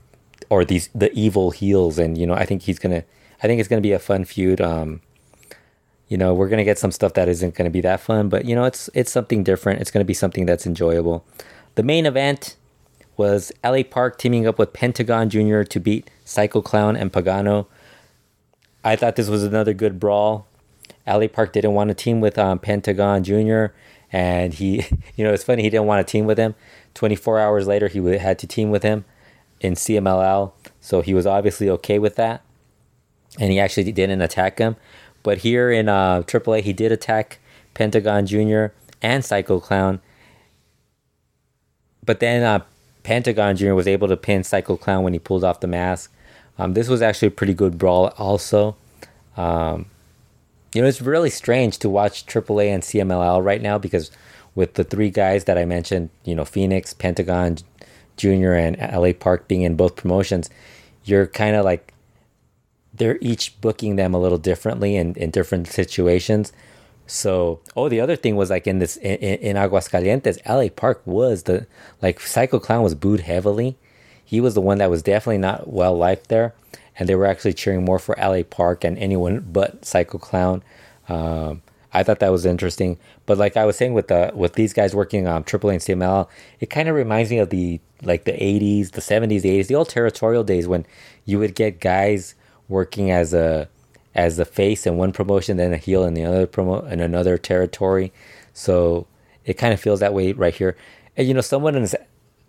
or 0.52 0.66
these 0.66 0.90
the 0.94 1.10
evil 1.14 1.50
heels, 1.50 1.98
and 1.98 2.18
you 2.18 2.26
know 2.26 2.34
I 2.34 2.44
think 2.44 2.62
he's 2.62 2.78
gonna 2.78 3.04
I 3.42 3.46
think 3.46 3.58
it's 3.58 3.70
gonna 3.70 3.80
be 3.80 3.92
a 3.92 3.98
fun 3.98 4.26
feud. 4.26 4.60
Um, 4.60 5.00
you 6.08 6.18
know, 6.18 6.34
we're 6.34 6.50
gonna 6.50 6.62
get 6.62 6.78
some 6.78 6.92
stuff 6.92 7.14
that 7.14 7.26
isn't 7.26 7.54
gonna 7.54 7.70
be 7.70 7.80
that 7.80 8.00
fun, 8.00 8.28
but 8.28 8.44
you 8.44 8.54
know, 8.54 8.64
it's 8.64 8.90
it's 8.92 9.10
something 9.10 9.42
different. 9.42 9.80
It's 9.80 9.90
gonna 9.90 10.04
be 10.04 10.12
something 10.12 10.44
that's 10.44 10.66
enjoyable. 10.66 11.24
The 11.76 11.82
main 11.82 12.04
event 12.04 12.56
was 13.16 13.50
LA 13.64 13.82
Park 13.82 14.18
teaming 14.18 14.46
up 14.46 14.58
with 14.58 14.74
Pentagon 14.74 15.30
Jr. 15.30 15.62
to 15.62 15.80
beat 15.80 16.10
Psycho 16.26 16.60
Clown 16.60 16.96
and 16.96 17.10
Pagano. 17.10 17.66
I 18.84 18.94
thought 18.94 19.16
this 19.16 19.30
was 19.30 19.44
another 19.44 19.72
good 19.72 19.98
brawl. 19.98 20.46
LA 21.06 21.28
Park 21.28 21.54
didn't 21.54 21.72
want 21.72 21.88
to 21.88 21.94
team 21.94 22.20
with 22.20 22.38
um, 22.38 22.58
Pentagon 22.58 23.24
Jr. 23.24 23.66
and 24.12 24.52
he, 24.52 24.84
you 25.16 25.24
know, 25.24 25.32
it's 25.32 25.44
funny 25.44 25.62
he 25.62 25.70
didn't 25.70 25.86
want 25.86 26.06
to 26.06 26.10
team 26.10 26.26
with 26.26 26.36
him. 26.36 26.54
24 26.92 27.38
hours 27.38 27.66
later, 27.66 27.88
he 27.88 28.00
had 28.18 28.38
to 28.38 28.46
team 28.46 28.70
with 28.70 28.82
him 28.82 29.06
in 29.62 29.74
CMLL, 29.74 30.52
so 30.80 31.00
he 31.00 31.14
was 31.14 31.26
obviously 31.26 31.70
okay 31.70 31.98
with 31.98 32.16
that, 32.16 32.42
and 33.38 33.50
he 33.50 33.58
actually 33.58 33.90
didn't 33.90 34.20
attack 34.20 34.58
him. 34.58 34.76
But 35.22 35.38
here 35.38 35.70
in 35.70 35.88
uh, 35.88 36.22
AAA, 36.22 36.62
he 36.62 36.72
did 36.72 36.92
attack 36.92 37.38
Pentagon 37.74 38.26
Jr. 38.26 38.66
and 39.00 39.24
Psycho 39.24 39.60
Clown. 39.60 40.00
But 42.04 42.20
then 42.20 42.42
uh, 42.42 42.64
Pentagon 43.04 43.56
Jr. 43.56 43.74
was 43.74 43.86
able 43.86 44.08
to 44.08 44.16
pin 44.16 44.42
Psycho 44.42 44.76
Clown 44.76 45.04
when 45.04 45.12
he 45.12 45.18
pulled 45.18 45.44
off 45.44 45.60
the 45.60 45.68
mask. 45.68 46.12
Um, 46.58 46.74
this 46.74 46.88
was 46.88 47.00
actually 47.00 47.28
a 47.28 47.32
pretty 47.32 47.54
good 47.54 47.78
brawl, 47.78 48.08
also. 48.18 48.76
Um, 49.36 49.86
you 50.74 50.82
know, 50.82 50.88
it's 50.88 51.00
really 51.00 51.30
strange 51.30 51.78
to 51.78 51.88
watch 51.88 52.26
AAA 52.26 52.68
and 52.68 52.82
CMLL 52.82 53.44
right 53.44 53.62
now 53.62 53.78
because 53.78 54.10
with 54.54 54.74
the 54.74 54.84
three 54.84 55.10
guys 55.10 55.44
that 55.44 55.56
I 55.56 55.64
mentioned, 55.64 56.10
you 56.24 56.34
know, 56.34 56.44
Phoenix, 56.44 56.92
Pentagon 56.92 57.58
Jr., 58.16 58.52
and 58.52 58.76
LA 58.78 59.12
Park 59.12 59.48
being 59.48 59.62
in 59.62 59.76
both 59.76 59.96
promotions, 59.96 60.50
you're 61.04 61.26
kind 61.26 61.56
of 61.56 61.64
like 61.64 61.92
they're 62.94 63.18
each 63.20 63.60
booking 63.60 63.96
them 63.96 64.14
a 64.14 64.20
little 64.20 64.38
differently 64.38 64.96
in, 64.96 65.14
in 65.14 65.30
different 65.30 65.66
situations. 65.68 66.52
So, 67.06 67.60
oh, 67.76 67.88
the 67.88 68.00
other 68.00 68.16
thing 68.16 68.36
was 68.36 68.50
like 68.50 68.66
in 68.66 68.78
this 68.78 68.96
in, 68.98 69.18
in 69.18 69.56
Aguascalientes, 69.56 70.38
LA 70.48 70.68
Park 70.68 71.02
was 71.04 71.44
the 71.44 71.66
like 72.00 72.20
Psycho 72.20 72.58
Clown 72.58 72.82
was 72.82 72.94
booed 72.94 73.20
heavily. 73.20 73.76
He 74.24 74.40
was 74.40 74.54
the 74.54 74.60
one 74.60 74.78
that 74.78 74.90
was 74.90 75.02
definitely 75.02 75.38
not 75.38 75.68
well 75.68 75.96
liked 75.96 76.28
there, 76.28 76.54
and 76.98 77.08
they 77.08 77.14
were 77.14 77.26
actually 77.26 77.54
cheering 77.54 77.84
more 77.84 77.98
for 77.98 78.16
LA 78.18 78.42
Park 78.42 78.84
and 78.84 78.96
anyone 78.98 79.40
but 79.40 79.84
Psycho 79.84 80.18
Clown. 80.18 80.62
Um, 81.08 81.62
I 81.94 82.02
thought 82.02 82.20
that 82.20 82.32
was 82.32 82.46
interesting, 82.46 82.98
but 83.26 83.36
like 83.36 83.56
I 83.56 83.66
was 83.66 83.76
saying 83.76 83.92
with 83.92 84.08
the 84.08 84.32
with 84.34 84.54
these 84.54 84.72
guys 84.72 84.94
working 84.94 85.26
on 85.26 85.44
AAA 85.44 85.72
and 85.72 85.80
CML, 85.80 86.28
it 86.58 86.70
kind 86.70 86.88
of 86.88 86.94
reminds 86.94 87.30
me 87.30 87.38
of 87.38 87.50
the 87.50 87.80
like 88.02 88.24
the 88.24 88.32
'80s, 88.32 88.92
the 88.92 89.00
'70s, 89.02 89.42
the 89.42 89.60
'80s, 89.60 89.66
the 89.66 89.74
old 89.74 89.90
territorial 89.90 90.42
days 90.42 90.66
when 90.66 90.86
you 91.26 91.38
would 91.38 91.54
get 91.54 91.80
guys 91.80 92.34
working 92.68 93.10
as 93.10 93.34
a 93.34 93.68
as 94.14 94.38
a 94.38 94.44
face 94.44 94.86
in 94.86 94.96
one 94.96 95.12
promotion, 95.12 95.56
then 95.56 95.72
a 95.72 95.76
heel 95.76 96.04
in 96.04 96.14
the 96.14 96.24
other 96.24 96.46
promo 96.46 96.90
in 96.90 97.00
another 97.00 97.36
territory. 97.36 98.12
So 98.54 99.06
it 99.44 99.54
kind 99.54 99.74
of 99.74 99.80
feels 99.80 100.00
that 100.00 100.14
way 100.14 100.32
right 100.32 100.54
here. 100.54 100.76
And 101.16 101.28
you 101.28 101.34
know, 101.34 101.40
someone 101.40 101.76
is 101.76 101.94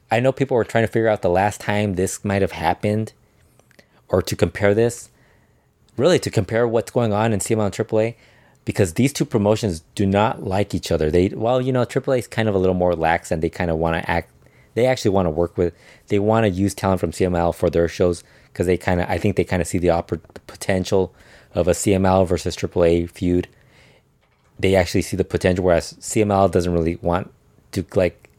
I 0.09 0.19
know 0.19 0.31
people 0.31 0.55
were 0.55 0.63
trying 0.63 0.85
to 0.85 0.91
figure 0.91 1.09
out 1.09 1.21
the 1.21 1.29
last 1.29 1.59
time 1.59 1.95
this 1.95 2.23
might 2.23 2.41
have 2.41 2.53
happened 2.53 3.13
or 4.07 4.21
to 4.21 4.35
compare 4.35 4.73
this. 4.73 5.09
Really 5.97 6.19
to 6.19 6.31
compare 6.31 6.67
what's 6.67 6.91
going 6.91 7.13
on 7.13 7.33
in 7.33 7.39
CML 7.39 7.65
and 7.65 7.73
AAA 7.73 8.15
because 8.65 8.93
these 8.93 9.13
two 9.13 9.25
promotions 9.25 9.83
do 9.95 10.05
not 10.05 10.43
like 10.43 10.73
each 10.73 10.91
other. 10.91 11.11
They 11.11 11.29
well, 11.29 11.61
you 11.61 11.73
know, 11.73 11.85
AAA 11.85 12.19
is 12.19 12.27
kind 12.27 12.49
of 12.49 12.55
a 12.55 12.59
little 12.59 12.75
more 12.75 12.95
lax 12.95 13.31
and 13.31 13.41
they 13.41 13.49
kind 13.49 13.71
of 13.71 13.77
want 13.77 14.01
to 14.01 14.09
act 14.09 14.29
they 14.75 14.87
actually 14.87 15.11
want 15.11 15.27
to 15.27 15.31
work 15.31 15.57
with 15.57 15.73
they 16.07 16.19
want 16.19 16.45
to 16.45 16.49
use 16.49 16.73
talent 16.73 16.99
from 16.99 17.11
CML 17.11 17.53
for 17.53 17.69
their 17.69 17.87
shows 17.87 18.23
because 18.51 18.67
they 18.67 18.77
kind 18.77 19.01
of 19.01 19.09
I 19.09 19.17
think 19.17 19.35
they 19.35 19.43
kind 19.43 19.61
of 19.61 19.67
see 19.67 19.77
the, 19.77 19.87
the 20.07 20.39
potential 20.41 21.13
of 21.53 21.67
a 21.67 21.71
CML 21.71 22.27
versus 22.27 22.55
AAA 22.55 23.09
feud. 23.09 23.47
They 24.59 24.75
actually 24.75 25.01
see 25.01 25.17
the 25.17 25.23
potential, 25.23 25.65
whereas 25.65 25.93
CML 25.93 26.51
doesn't 26.51 26.73
really 26.73 26.95
want 26.97 27.31
to 27.71 27.85
like. 27.95 28.29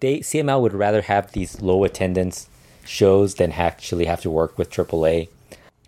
They 0.00 0.20
CML 0.20 0.60
would 0.60 0.74
rather 0.74 1.02
have 1.02 1.32
these 1.32 1.60
low 1.62 1.84
attendance 1.84 2.48
shows 2.84 3.34
than 3.34 3.52
actually 3.52 4.04
have 4.04 4.20
to 4.20 4.30
work 4.30 4.56
with 4.58 4.70
AAA, 4.70 5.28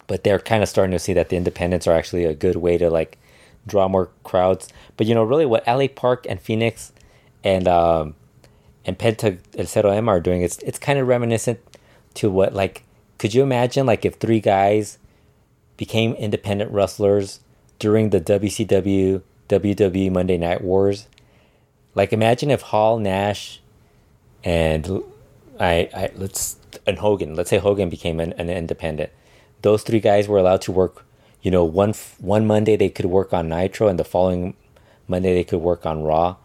but 0.06 0.24
they're 0.24 0.38
kind 0.38 0.62
of 0.62 0.68
starting 0.68 0.92
to 0.92 0.98
see 0.98 1.12
that 1.12 1.28
the 1.28 1.36
independents 1.36 1.86
are 1.86 1.92
actually 1.94 2.24
a 2.24 2.34
good 2.34 2.56
way 2.56 2.78
to 2.78 2.90
like 2.90 3.18
draw 3.68 3.88
more 3.88 4.10
crowds. 4.24 4.68
But 4.96 5.06
you 5.06 5.14
know, 5.14 5.22
really, 5.22 5.46
what 5.46 5.66
LA 5.66 5.86
Park 5.88 6.26
and 6.28 6.40
Phoenix 6.40 6.92
and 7.44 7.68
um, 7.68 8.14
and 8.84 8.98
Penta 8.98 9.38
El 9.56 9.66
Zero 9.66 9.90
M 9.90 10.08
are 10.08 10.20
doing, 10.20 10.42
it's 10.42 10.58
it's 10.58 10.78
kind 10.78 10.98
of 10.98 11.06
reminiscent 11.06 11.60
to 12.14 12.30
what 12.30 12.54
like 12.54 12.84
could 13.18 13.34
you 13.34 13.42
imagine 13.42 13.84
like 13.84 14.04
if 14.04 14.14
three 14.14 14.40
guys 14.40 14.98
became 15.76 16.14
independent 16.14 16.70
wrestlers 16.70 17.40
during 17.78 18.10
the 18.10 18.20
WCW 18.20 19.22
WWE 19.48 20.12
Monday 20.12 20.38
Night 20.38 20.62
Wars? 20.62 21.08
Like 21.94 22.12
imagine 22.12 22.50
if 22.50 22.62
Hall 22.62 22.98
Nash 22.98 23.60
and 24.44 25.02
I, 25.58 25.90
I 25.94 26.10
let's 26.14 26.56
and 26.86 26.98
Hogan, 26.98 27.34
let's 27.34 27.50
say 27.50 27.58
Hogan 27.58 27.88
became 27.88 28.20
an, 28.20 28.32
an 28.34 28.48
independent. 28.48 29.10
Those 29.62 29.82
three 29.82 30.00
guys 30.00 30.28
were 30.28 30.38
allowed 30.38 30.60
to 30.62 30.72
work, 30.72 31.04
you 31.42 31.50
know, 31.50 31.64
one 31.64 31.94
one 32.18 32.46
Monday 32.46 32.76
they 32.76 32.88
could 32.88 33.06
work 33.06 33.32
on 33.32 33.48
Nitro 33.48 33.88
and 33.88 33.98
the 33.98 34.04
following 34.04 34.54
Monday 35.06 35.34
they 35.34 35.44
could 35.44 35.60
work 35.60 35.86
on 35.86 36.02
Raw 36.02 36.36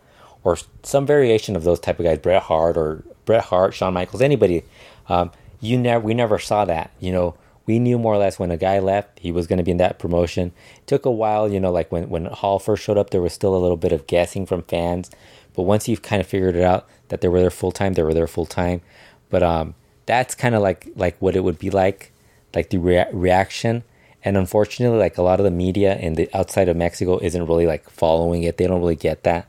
or 0.43 0.57
some 0.83 1.05
variation 1.05 1.55
of 1.55 1.63
those 1.63 1.79
type 1.79 1.99
of 1.99 2.05
guys, 2.05 2.19
Bret 2.19 2.43
Hart 2.43 2.77
or 2.77 3.03
Bret 3.25 3.45
Hart, 3.45 3.73
Shawn 3.73 3.93
Michaels, 3.93 4.21
anybody. 4.21 4.63
Um, 5.09 5.31
you 5.61 5.77
never 5.77 6.03
we 6.03 6.13
never 6.13 6.39
saw 6.39 6.65
that 6.65 6.91
you 6.99 7.11
know. 7.11 7.35
We 7.65 7.79
knew 7.79 7.97
more 7.97 8.13
or 8.13 8.17
less 8.17 8.37
when 8.37 8.51
a 8.51 8.57
guy 8.57 8.79
left 8.79 9.19
he 9.19 9.31
was 9.31 9.47
going 9.47 9.57
to 9.57 9.63
be 9.63 9.71
in 9.71 9.77
that 9.77 9.97
promotion. 9.97 10.51
It 10.79 10.87
took 10.87 11.05
a 11.05 11.11
while 11.11 11.49
you 11.49 11.61
know 11.61 11.71
like 11.71 11.93
when 11.93 12.09
when 12.09 12.25
hall 12.25 12.59
first 12.59 12.83
showed 12.83 12.97
up 12.97 13.11
there 13.11 13.21
was 13.21 13.31
still 13.31 13.55
a 13.55 13.57
little 13.57 13.77
bit 13.77 13.93
of 13.93 14.05
guessing 14.05 14.45
from 14.45 14.63
fans. 14.63 15.09
But 15.53 15.63
once 15.63 15.87
you've 15.87 16.01
kind 16.01 16.19
of 16.19 16.27
figured 16.27 16.57
it 16.57 16.63
out 16.63 16.89
that 17.07 17.21
they 17.21 17.29
were 17.29 17.39
there 17.39 17.49
full 17.49 17.71
time 17.71 17.93
they 17.93 18.03
were 18.03 18.13
there 18.13 18.27
full 18.27 18.45
time. 18.45 18.81
But 19.29 19.43
um 19.43 19.75
that's 20.05 20.35
kind 20.35 20.55
of 20.55 20.61
like 20.61 20.89
like 20.97 21.15
what 21.21 21.37
it 21.37 21.43
would 21.45 21.57
be 21.57 21.69
like 21.69 22.11
like 22.53 22.69
the 22.69 22.79
rea- 22.79 23.07
reaction 23.13 23.83
and 24.23 24.37
unfortunately 24.37 24.97
like 24.97 25.17
a 25.17 25.21
lot 25.21 25.39
of 25.39 25.43
the 25.43 25.51
media 25.51 25.97
in 25.97 26.15
the 26.15 26.29
outside 26.33 26.69
of 26.69 26.77
mexico 26.77 27.17
isn't 27.21 27.45
really 27.45 27.67
like 27.67 27.89
following 27.89 28.43
it 28.43 28.57
they 28.57 28.67
don't 28.67 28.79
really 28.79 28.95
get 28.95 29.23
that 29.23 29.47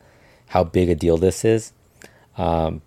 how 0.48 0.62
big 0.64 0.88
a 0.88 0.94
deal 0.94 1.16
this 1.16 1.44
is 1.44 1.72
um 2.36 2.82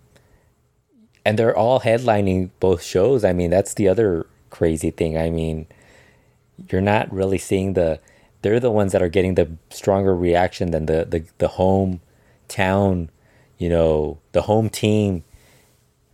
and 1.28 1.38
they're 1.38 1.54
all 1.54 1.80
headlining 1.80 2.48
both 2.58 2.82
shows. 2.82 3.22
I 3.22 3.34
mean, 3.34 3.50
that's 3.50 3.74
the 3.74 3.86
other 3.86 4.26
crazy 4.48 4.90
thing. 4.90 5.18
I 5.18 5.28
mean, 5.28 5.66
you're 6.70 6.80
not 6.80 7.12
really 7.12 7.36
seeing 7.36 7.74
the 7.74 8.00
they're 8.40 8.58
the 8.58 8.70
ones 8.70 8.92
that 8.92 9.02
are 9.02 9.10
getting 9.10 9.34
the 9.34 9.50
stronger 9.68 10.16
reaction 10.16 10.70
than 10.70 10.86
the 10.86 11.04
the, 11.04 11.24
the 11.36 11.48
home 11.48 12.00
town, 12.48 13.10
you 13.58 13.68
know, 13.68 14.16
the 14.32 14.40
home 14.40 14.70
team 14.70 15.22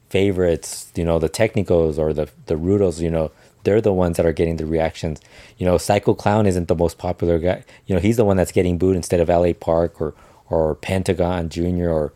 favorites, 0.08 0.90
you 0.96 1.04
know, 1.04 1.20
the 1.20 1.28
Technicos 1.28 1.96
or 1.96 2.12
the 2.12 2.28
the 2.46 2.56
Rudos, 2.56 3.00
you 3.00 3.10
know, 3.10 3.30
they're 3.64 3.80
the 3.80 3.92
ones 3.92 4.16
that 4.16 4.26
are 4.26 4.32
getting 4.32 4.56
the 4.56 4.66
reactions. 4.66 5.20
You 5.58 5.66
know, 5.66 5.78
Psycho 5.78 6.14
Clown 6.14 6.46
isn't 6.46 6.68
the 6.68 6.76
most 6.76 6.98
popular 6.98 7.38
guy. 7.38 7.64
You 7.86 7.94
know, 7.94 8.00
he's 8.00 8.16
the 8.16 8.24
one 8.24 8.36
that's 8.36 8.52
getting 8.52 8.78
booed 8.78 8.96
instead 8.96 9.20
of 9.20 9.28
LA 9.28 9.52
Park 9.52 10.00
or 10.00 10.14
or 10.50 10.74
Pentagon 10.76 11.48
Jr. 11.48 11.88
or 11.88 12.12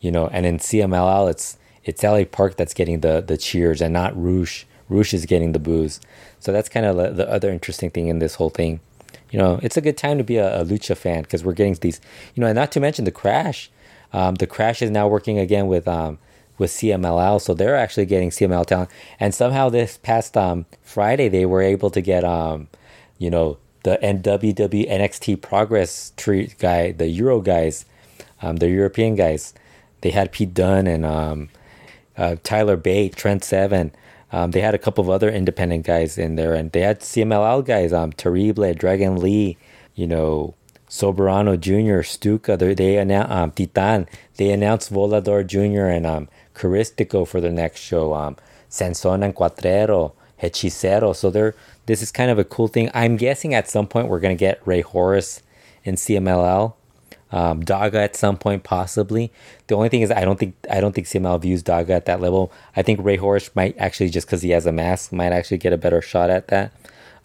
you 0.00 0.10
know, 0.10 0.28
and 0.28 0.46
in 0.46 0.58
CMLL 0.58 1.30
it's 1.30 1.58
it's 1.84 2.02
LA 2.02 2.24
Park 2.24 2.56
that's 2.56 2.74
getting 2.74 3.00
the 3.00 3.20
the 3.20 3.36
cheers 3.36 3.80
and 3.82 3.92
not 3.92 4.12
Rush. 4.16 4.66
Rush 4.88 5.14
is 5.14 5.26
getting 5.26 5.52
the 5.52 5.58
boos. 5.58 6.00
So 6.38 6.52
that's 6.52 6.68
kind 6.68 6.84
of 6.86 6.96
the, 6.96 7.10
the 7.10 7.30
other 7.30 7.50
interesting 7.50 7.90
thing 7.90 8.08
in 8.08 8.18
this 8.18 8.34
whole 8.34 8.50
thing. 8.50 8.80
You 9.30 9.38
know, 9.38 9.58
it's 9.62 9.76
a 9.76 9.80
good 9.80 9.96
time 9.96 10.18
to 10.18 10.24
be 10.24 10.36
a, 10.36 10.60
a 10.60 10.64
lucha 10.64 10.96
fan 10.96 11.22
because 11.22 11.44
we're 11.44 11.54
getting 11.54 11.74
these. 11.74 12.00
You 12.34 12.42
know, 12.42 12.46
and 12.46 12.56
not 12.56 12.72
to 12.72 12.80
mention 12.80 13.04
the 13.04 13.10
Crash. 13.10 13.70
Um, 14.12 14.34
the 14.34 14.46
Crash 14.46 14.82
is 14.82 14.90
now 14.90 15.08
working 15.08 15.38
again 15.38 15.68
with 15.68 15.88
um, 15.88 16.18
with 16.62 16.70
CMLL, 16.70 17.40
so 17.40 17.52
they're 17.52 17.76
actually 17.76 18.06
getting 18.06 18.30
CMLL 18.30 18.64
talent. 18.64 18.90
And 19.20 19.34
somehow 19.34 19.68
this 19.68 19.98
past 19.98 20.36
um, 20.36 20.64
Friday, 20.82 21.28
they 21.28 21.44
were 21.44 21.60
able 21.60 21.90
to 21.90 22.00
get 22.00 22.24
um, 22.24 22.68
you 23.22 23.30
know, 23.30 23.56
the 23.84 23.98
NWW 24.02 24.90
NXT 24.90 25.40
Progress 25.40 26.12
tree 26.16 26.52
guy, 26.58 26.90
the 26.90 27.06
Euro 27.06 27.40
guys, 27.40 27.84
um, 28.42 28.56
the 28.56 28.68
European 28.68 29.14
guys. 29.14 29.54
They 30.00 30.10
had 30.10 30.32
Pete 30.32 30.52
Dunne 30.52 30.88
and 30.88 31.06
um, 31.06 31.48
uh, 32.16 32.34
Tyler 32.42 32.76
Bate, 32.76 33.14
Trent 33.14 33.44
Seven. 33.44 33.92
Um, 34.32 34.50
they 34.50 34.60
had 34.60 34.74
a 34.74 34.78
couple 34.78 35.04
of 35.04 35.10
other 35.10 35.30
independent 35.30 35.86
guys 35.86 36.18
in 36.18 36.34
there, 36.34 36.52
and 36.54 36.72
they 36.72 36.80
had 36.80 37.00
CMLL 37.00 37.64
guys, 37.64 37.92
um, 37.92 38.12
Terrible, 38.12 38.74
Dragon 38.74 39.16
Lee, 39.16 39.56
you 39.94 40.08
know, 40.08 40.54
Soberano 40.88 41.58
Jr., 41.58 42.02
Stuka. 42.02 42.56
They, 42.56 42.74
they 42.74 42.96
announced 42.96 43.30
um, 43.30 43.50
Titan. 43.52 44.08
They 44.36 44.50
announced 44.50 44.92
Volador 44.92 45.46
Jr. 45.46 45.86
and 45.86 46.06
um, 46.06 46.28
Caristico 46.54 47.26
for 47.26 47.40
the 47.40 47.50
next 47.50 47.80
show. 47.80 48.14
Um, 48.14 48.36
Sansón 48.70 49.24
and 49.24 49.34
Cuatrero, 49.34 50.12
Hechicero. 50.42 51.14
So 51.14 51.30
they're 51.30 51.54
this 51.86 52.02
is 52.02 52.12
kind 52.12 52.30
of 52.30 52.38
a 52.38 52.44
cool 52.44 52.68
thing. 52.68 52.90
I'm 52.94 53.16
guessing 53.16 53.54
at 53.54 53.68
some 53.68 53.86
point 53.86 54.08
we're 54.08 54.20
gonna 54.20 54.34
get 54.34 54.66
Rey 54.66 54.80
Horus 54.80 55.42
in 55.84 55.96
CMLL 55.96 56.74
um, 57.32 57.62
Daga 57.62 57.94
at 57.94 58.14
some 58.16 58.36
point 58.36 58.62
possibly. 58.62 59.32
The 59.66 59.74
only 59.74 59.88
thing 59.88 60.02
is 60.02 60.10
I 60.10 60.24
don't 60.24 60.38
think 60.38 60.54
I 60.70 60.80
don't 60.80 60.94
think 60.94 61.06
CML 61.06 61.40
views 61.40 61.62
Daga 61.62 61.90
at 61.90 62.04
that 62.06 62.20
level. 62.20 62.52
I 62.76 62.82
think 62.82 63.00
Rey 63.02 63.16
Horus 63.16 63.54
might 63.56 63.76
actually 63.78 64.10
just 64.10 64.26
because 64.26 64.42
he 64.42 64.50
has 64.50 64.66
a 64.66 64.72
mask 64.72 65.12
might 65.12 65.32
actually 65.32 65.58
get 65.58 65.72
a 65.72 65.78
better 65.78 66.02
shot 66.02 66.30
at 66.30 66.48
that. 66.48 66.72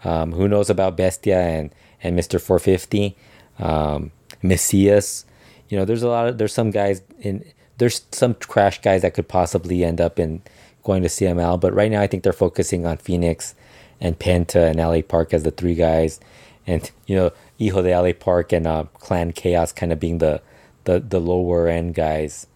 Um, 0.03 0.31
who 0.31 0.47
knows 0.47 0.69
about 0.69 0.95
Bestia 0.97 1.39
and 1.39 1.71
and 2.01 2.15
Mister 2.15 2.39
450? 2.39 3.17
um, 3.59 4.11
Messias. 4.41 5.25
You 5.69 5.77
know, 5.77 5.85
there's 5.85 6.03
a 6.03 6.07
lot 6.07 6.27
of 6.27 6.37
there's 6.37 6.53
some 6.53 6.71
guys 6.71 7.01
in 7.19 7.43
there's 7.77 8.05
some 8.11 8.33
crash 8.35 8.81
guys 8.81 9.01
that 9.01 9.13
could 9.13 9.27
possibly 9.27 9.83
end 9.83 10.01
up 10.01 10.19
in 10.19 10.41
going 10.83 11.03
to 11.03 11.09
CML, 11.09 11.59
but 11.59 11.73
right 11.73 11.91
now 11.91 12.01
I 12.01 12.07
think 12.07 12.23
they're 12.23 12.33
focusing 12.33 12.85
on 12.85 12.97
Phoenix 12.97 13.55
and 13.99 14.17
Penta 14.17 14.69
and 14.69 14.79
LA 14.79 15.01
Park 15.01 15.33
as 15.33 15.43
the 15.43 15.51
three 15.51 15.75
guys, 15.75 16.19
and 16.65 16.89
you 17.05 17.15
know, 17.15 17.31
Hijo 17.59 17.81
de 17.81 17.95
LA 17.95 18.13
Park 18.13 18.51
and 18.51 18.67
uh, 18.67 18.85
Clan 18.95 19.31
Chaos 19.31 19.71
kind 19.71 19.91
of 19.91 19.99
being 19.99 20.19
the 20.19 20.41
the 20.85 20.99
the 20.99 21.19
lower 21.19 21.67
end 21.67 21.95
guys. 21.95 22.47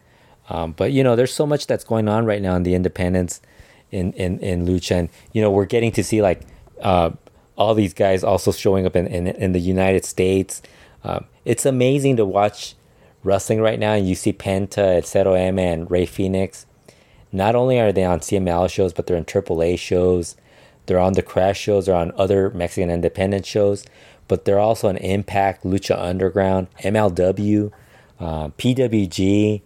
Um, 0.49 0.73
but 0.73 0.91
you 0.91 1.03
know, 1.03 1.15
there's 1.15 1.33
so 1.33 1.45
much 1.45 1.67
that's 1.67 1.83
going 1.83 2.07
on 2.07 2.25
right 2.25 2.41
now 2.41 2.55
in 2.55 2.63
the 2.63 2.73
independents 2.73 3.41
in 3.91 4.13
in 4.13 4.39
in 4.39 4.65
lucha, 4.65 4.97
and 4.97 5.09
you 5.33 5.41
know, 5.41 5.51
we're 5.51 5.65
getting 5.65 5.91
to 5.93 6.03
see 6.03 6.21
like 6.21 6.41
uh, 6.81 7.11
all 7.57 7.73
these 7.73 7.93
guys 7.93 8.23
also 8.23 8.51
showing 8.51 8.85
up 8.85 8.95
in 8.95 9.07
in, 9.07 9.27
in 9.27 9.51
the 9.51 9.59
United 9.59 10.05
States. 10.05 10.61
Um, 11.03 11.25
it's 11.45 11.65
amazing 11.65 12.17
to 12.17 12.25
watch 12.25 12.75
wrestling 13.23 13.61
right 13.61 13.79
now, 13.79 13.93
and 13.93 14.07
you 14.07 14.15
see 14.15 14.33
Penta, 14.33 15.05
Zero 15.05 15.33
M, 15.33 15.59
and 15.59 15.89
Rey 15.89 16.05
Fenix. 16.05 16.65
Not 17.31 17.55
only 17.55 17.79
are 17.79 17.91
they 17.91 18.03
on 18.03 18.19
CML 18.19 18.69
shows, 18.69 18.93
but 18.93 19.07
they're 19.07 19.17
in 19.17 19.25
AAA 19.25 19.79
shows. 19.79 20.35
They're 20.85 20.99
on 20.99 21.13
the 21.13 21.21
Crash 21.21 21.59
shows. 21.59 21.85
They're 21.85 21.95
on 21.95 22.11
other 22.17 22.49
Mexican 22.49 22.89
independent 22.89 23.45
shows, 23.45 23.85
but 24.27 24.45
they're 24.45 24.59
also 24.59 24.89
on 24.89 24.97
Impact, 24.97 25.63
Lucha 25.63 25.97
Underground, 25.97 26.67
MLW, 26.79 27.71
uh, 28.19 28.49
PWG. 28.49 29.61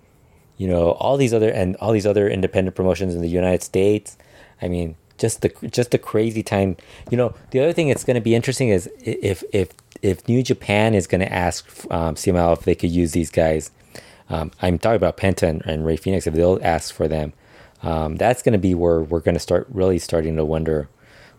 You 0.57 0.67
know 0.67 0.91
all 0.91 1.17
these 1.17 1.33
other 1.33 1.49
and 1.49 1.75
all 1.77 1.91
these 1.91 2.05
other 2.05 2.29
independent 2.29 2.75
promotions 2.75 3.13
in 3.13 3.21
the 3.21 3.29
United 3.29 3.63
States. 3.63 4.17
I 4.61 4.67
mean, 4.69 4.95
just 5.17 5.41
the 5.41 5.49
just 5.69 5.91
the 5.91 5.97
crazy 5.97 6.43
time. 6.43 6.77
You 7.09 7.17
know, 7.17 7.33
the 7.51 7.59
other 7.59 7.73
thing 7.73 7.87
that's 7.87 8.03
going 8.03 8.15
to 8.15 8.21
be 8.21 8.35
interesting 8.35 8.69
is 8.69 8.89
if 9.03 9.43
if 9.51 9.69
if 10.01 10.27
New 10.27 10.43
Japan 10.43 10.93
is 10.93 11.07
going 11.07 11.21
to 11.21 11.31
ask 11.31 11.67
um, 11.91 12.15
CML 12.15 12.53
if 12.57 12.63
they 12.63 12.75
could 12.75 12.91
use 12.91 13.11
these 13.11 13.31
guys. 13.31 13.71
Um, 14.29 14.51
I'm 14.61 14.79
talking 14.79 14.95
about 14.95 15.17
Penta 15.17 15.47
and, 15.47 15.61
and 15.65 15.85
Rey 15.85 15.97
Fenix. 15.97 16.25
If 16.25 16.33
they'll 16.33 16.59
ask 16.63 16.93
for 16.93 17.07
them, 17.07 17.33
um, 17.83 18.15
that's 18.15 18.41
going 18.41 18.53
to 18.53 18.59
be 18.59 18.73
where 18.73 19.01
we're 19.01 19.19
going 19.19 19.35
to 19.35 19.39
start 19.39 19.67
really 19.69 19.99
starting 19.99 20.35
to 20.35 20.45
wonder 20.45 20.89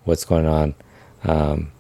what's 0.04 0.24
going 0.24 0.46
on. 0.46 0.74
Um, 1.24 1.72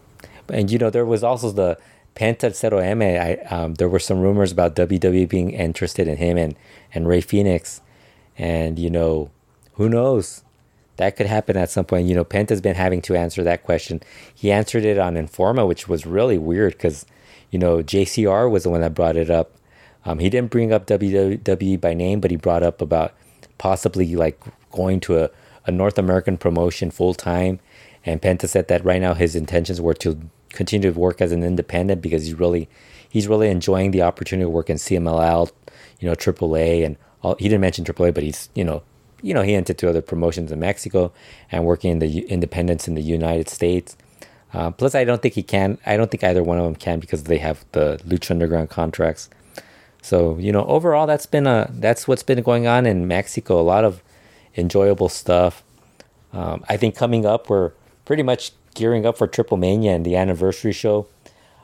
and 0.48 0.70
you 0.70 0.78
know, 0.78 0.90
there 0.90 1.06
was 1.06 1.22
also 1.22 1.50
the 1.50 1.78
Penta 2.14 2.54
Zero 2.54 2.78
M. 2.78 3.02
I, 3.02 3.36
um, 3.50 3.74
there 3.74 3.88
were 3.88 3.98
some 3.98 4.20
rumors 4.20 4.52
about 4.52 4.74
WWE 4.74 5.28
being 5.28 5.50
interested 5.50 6.08
in 6.08 6.16
him 6.16 6.36
and 6.36 6.56
and 6.92 7.06
Rey 7.06 7.20
Fenix, 7.20 7.80
and 8.36 8.78
you 8.78 8.90
know, 8.90 9.30
who 9.74 9.88
knows? 9.88 10.42
That 10.96 11.16
could 11.16 11.26
happen 11.26 11.56
at 11.56 11.70
some 11.70 11.84
point. 11.84 12.08
You 12.08 12.14
know, 12.14 12.24
Penta's 12.24 12.60
been 12.60 12.74
having 12.74 13.02
to 13.02 13.16
answer 13.16 13.42
that 13.42 13.62
question. 13.64 14.02
He 14.34 14.50
answered 14.50 14.84
it 14.84 14.98
on 14.98 15.14
Informa, 15.14 15.66
which 15.66 15.88
was 15.88 16.06
really 16.06 16.38
weird 16.38 16.72
because, 16.72 17.06
you 17.50 17.58
know, 17.58 17.78
JCR 17.78 18.50
was 18.50 18.62
the 18.62 18.70
one 18.70 18.80
that 18.80 18.94
brought 18.94 19.16
it 19.16 19.30
up. 19.30 19.52
Um, 20.04 20.20
he 20.20 20.30
didn't 20.30 20.50
bring 20.50 20.72
up 20.72 20.86
WWE 20.86 21.80
by 21.80 21.92
name, 21.92 22.20
but 22.20 22.30
he 22.30 22.36
brought 22.36 22.62
up 22.62 22.80
about 22.80 23.14
possibly 23.58 24.14
like 24.14 24.40
going 24.70 25.00
to 25.00 25.24
a, 25.24 25.30
a 25.66 25.72
North 25.72 25.98
American 25.98 26.38
promotion 26.38 26.90
full 26.90 27.14
time. 27.14 27.60
And 28.04 28.22
Penta 28.22 28.48
said 28.48 28.68
that 28.68 28.84
right 28.84 29.00
now 29.00 29.14
his 29.14 29.34
intentions 29.34 29.80
were 29.80 29.94
to 29.94 30.20
continue 30.50 30.92
to 30.92 30.98
work 30.98 31.20
as 31.20 31.32
an 31.32 31.42
independent 31.42 32.00
because 32.00 32.24
he's 32.24 32.34
really 32.34 32.68
he's 33.08 33.28
really 33.28 33.48
enjoying 33.48 33.90
the 33.90 34.02
opportunity 34.02 34.44
to 34.44 34.50
work 34.50 34.70
in 34.70 34.76
CMLL, 34.76 35.50
you 36.00 36.08
know, 36.08 36.14
AAA, 36.14 36.84
and 36.84 36.96
all, 37.22 37.34
he 37.38 37.48
didn't 37.48 37.60
mention 37.60 37.84
AAA, 37.84 38.14
but 38.14 38.22
he's 38.22 38.48
you 38.54 38.64
know 38.64 38.82
you 39.22 39.34
know, 39.34 39.42
he 39.42 39.54
entered 39.54 39.78
to 39.78 39.88
other 39.88 40.02
promotions 40.02 40.52
in 40.52 40.60
Mexico 40.60 41.12
and 41.50 41.64
working 41.64 41.90
in 41.90 41.98
the 41.98 42.20
independents 42.28 42.86
in 42.86 42.94
the 42.94 43.02
United 43.02 43.48
States. 43.48 43.96
Uh, 44.52 44.70
plus, 44.70 44.94
I 44.94 45.04
don't 45.04 45.20
think 45.20 45.34
he 45.34 45.42
can. 45.42 45.78
I 45.84 45.96
don't 45.96 46.10
think 46.10 46.24
either 46.24 46.42
one 46.42 46.58
of 46.58 46.64
them 46.64 46.76
can 46.76 47.00
because 47.00 47.24
they 47.24 47.38
have 47.38 47.64
the 47.72 48.00
Lucha 48.06 48.30
Underground 48.30 48.70
contracts. 48.70 49.28
So 50.02 50.38
you 50.38 50.52
know, 50.52 50.64
overall, 50.66 51.06
that's 51.06 51.26
been 51.26 51.46
a 51.46 51.68
that's 51.72 52.06
what's 52.06 52.22
been 52.22 52.40
going 52.42 52.66
on 52.66 52.86
in 52.86 53.08
Mexico. 53.08 53.60
A 53.60 53.62
lot 53.62 53.84
of 53.84 54.02
enjoyable 54.56 55.08
stuff. 55.08 55.62
Um, 56.32 56.64
I 56.68 56.76
think 56.76 56.94
coming 56.94 57.26
up, 57.26 57.50
we're 57.50 57.72
pretty 58.04 58.22
much 58.22 58.52
gearing 58.74 59.04
up 59.04 59.18
for 59.18 59.26
Triple 59.26 59.56
Mania 59.56 59.92
and 59.92 60.06
the 60.06 60.16
anniversary 60.16 60.72
show. 60.72 61.06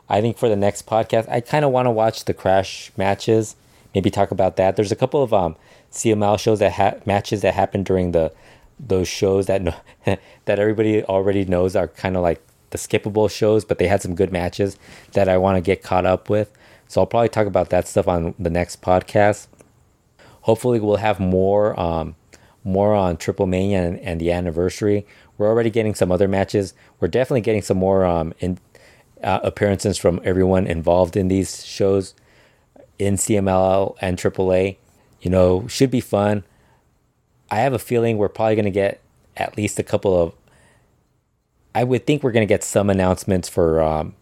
I 0.08 0.20
think 0.20 0.36
for 0.36 0.48
the 0.48 0.56
next 0.56 0.86
podcast, 0.86 1.28
I 1.30 1.40
kind 1.40 1.64
of 1.64 1.70
want 1.70 1.86
to 1.86 1.90
watch 1.90 2.24
the 2.24 2.34
Crash 2.34 2.90
matches. 2.96 3.54
Maybe 3.94 4.10
talk 4.10 4.30
about 4.30 4.56
that. 4.56 4.76
There's 4.76 4.92
a 4.92 4.96
couple 4.96 5.22
of 5.22 5.32
um, 5.32 5.56
CML 5.93 6.39
shows 6.39 6.59
that 6.59 6.73
ha- 6.73 6.94
matches 7.06 7.43
that 7.43 7.55
happen 7.55 7.82
during 7.82 8.12
the 8.12 8.32
those 8.81 9.06
shows 9.06 9.47
that 9.47 9.62
that 10.05 10.59
everybody 10.59 11.05
already 11.05 11.44
knows 11.44 11.77
are 11.77 11.89
kind 11.89 12.16
of 12.16 12.23
like 12.23 12.43
the 12.70 12.78
skippable 12.78 13.31
shows, 13.31 13.64
but 13.64 13.78
they 13.78 13.86
had 13.86 14.02
some 14.02 14.14
good 14.14 14.32
matches 14.32 14.78
that 15.12 15.28
I 15.28 15.36
want 15.36 15.56
to 15.56 15.60
get 15.60 15.82
caught 15.82 16.06
up 16.06 16.28
with. 16.28 16.51
So 16.89 17.01
I'll 17.01 17.06
probably 17.06 17.28
talk 17.28 17.47
about 17.47 17.70
that 17.70 17.86
stuff 17.86 18.09
on 18.09 18.35
the 18.39 18.51
next 18.51 18.82
podcast. 18.82 19.47
Hopefully, 20.43 20.81
we'll 20.81 20.97
have 20.97 21.20
more 21.20 21.78
um, 21.78 22.16
more 22.64 22.94
on 22.94 23.16
Triple 23.16 23.47
Mania 23.47 23.82
and, 23.82 23.98
and, 24.01 24.20
the 24.20 24.32
anniversary. 24.32 25.06
We're 25.36 25.48
already 25.48 25.70
getting 25.70 25.94
some 25.94 26.12
other 26.12 26.28
matches. 26.28 26.74
We're 27.01 27.09
definitely 27.09 27.40
getting 27.40 27.62
some 27.62 27.77
more 27.77 28.05
um, 28.05 28.35
in, 28.39 28.59
uh, 29.23 29.40
appearances 29.43 29.98
from 29.98 30.20
everyone 30.24 30.66
involved 30.66 31.16
in 31.16 31.28
these 31.28 31.64
shows 31.64 32.14
in 32.98 33.16
CMLL 33.16 33.97
and 34.01 34.16
AAA 34.16 34.77
you 35.22 35.30
know, 35.30 35.66
should 35.68 35.90
be 35.90 36.00
fun. 36.00 36.44
I 37.50 37.56
have 37.60 37.72
a 37.72 37.78
feeling 37.78 38.18
we're 38.18 38.28
probably 38.28 38.56
going 38.56 38.64
to 38.66 38.70
get 38.70 39.00
at 39.36 39.56
least 39.56 39.78
a 39.78 39.82
couple 39.82 40.20
of. 40.20 40.34
I 41.74 41.84
would 41.84 42.06
think 42.06 42.22
we're 42.22 42.32
going 42.32 42.46
to 42.46 42.52
get 42.52 42.64
some 42.64 42.90
announcements 42.90 43.48
for 43.48 43.80
um, 43.80 44.14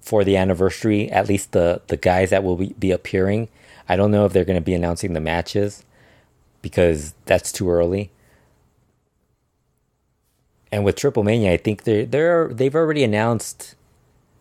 for 0.00 0.24
the 0.24 0.36
anniversary. 0.36 1.10
At 1.10 1.28
least 1.28 1.52
the 1.52 1.80
the 1.86 1.96
guys 1.96 2.30
that 2.30 2.42
will 2.42 2.56
be, 2.56 2.90
appearing. 2.90 3.48
I 3.88 3.96
don't 3.96 4.10
know 4.10 4.26
if 4.26 4.32
they're 4.32 4.44
going 4.44 4.58
to 4.58 4.64
be 4.64 4.74
announcing 4.74 5.12
the 5.12 5.20
matches 5.20 5.84
because 6.60 7.14
that's 7.24 7.52
too 7.52 7.70
early. 7.70 8.10
And 10.70 10.84
with 10.84 10.96
Triple 10.96 11.22
Mania, 11.22 11.52
I 11.52 11.56
think 11.56 11.84
they're 11.84 12.04
they're 12.04 12.48
they've 12.48 12.74
already 12.74 13.04
announced 13.04 13.74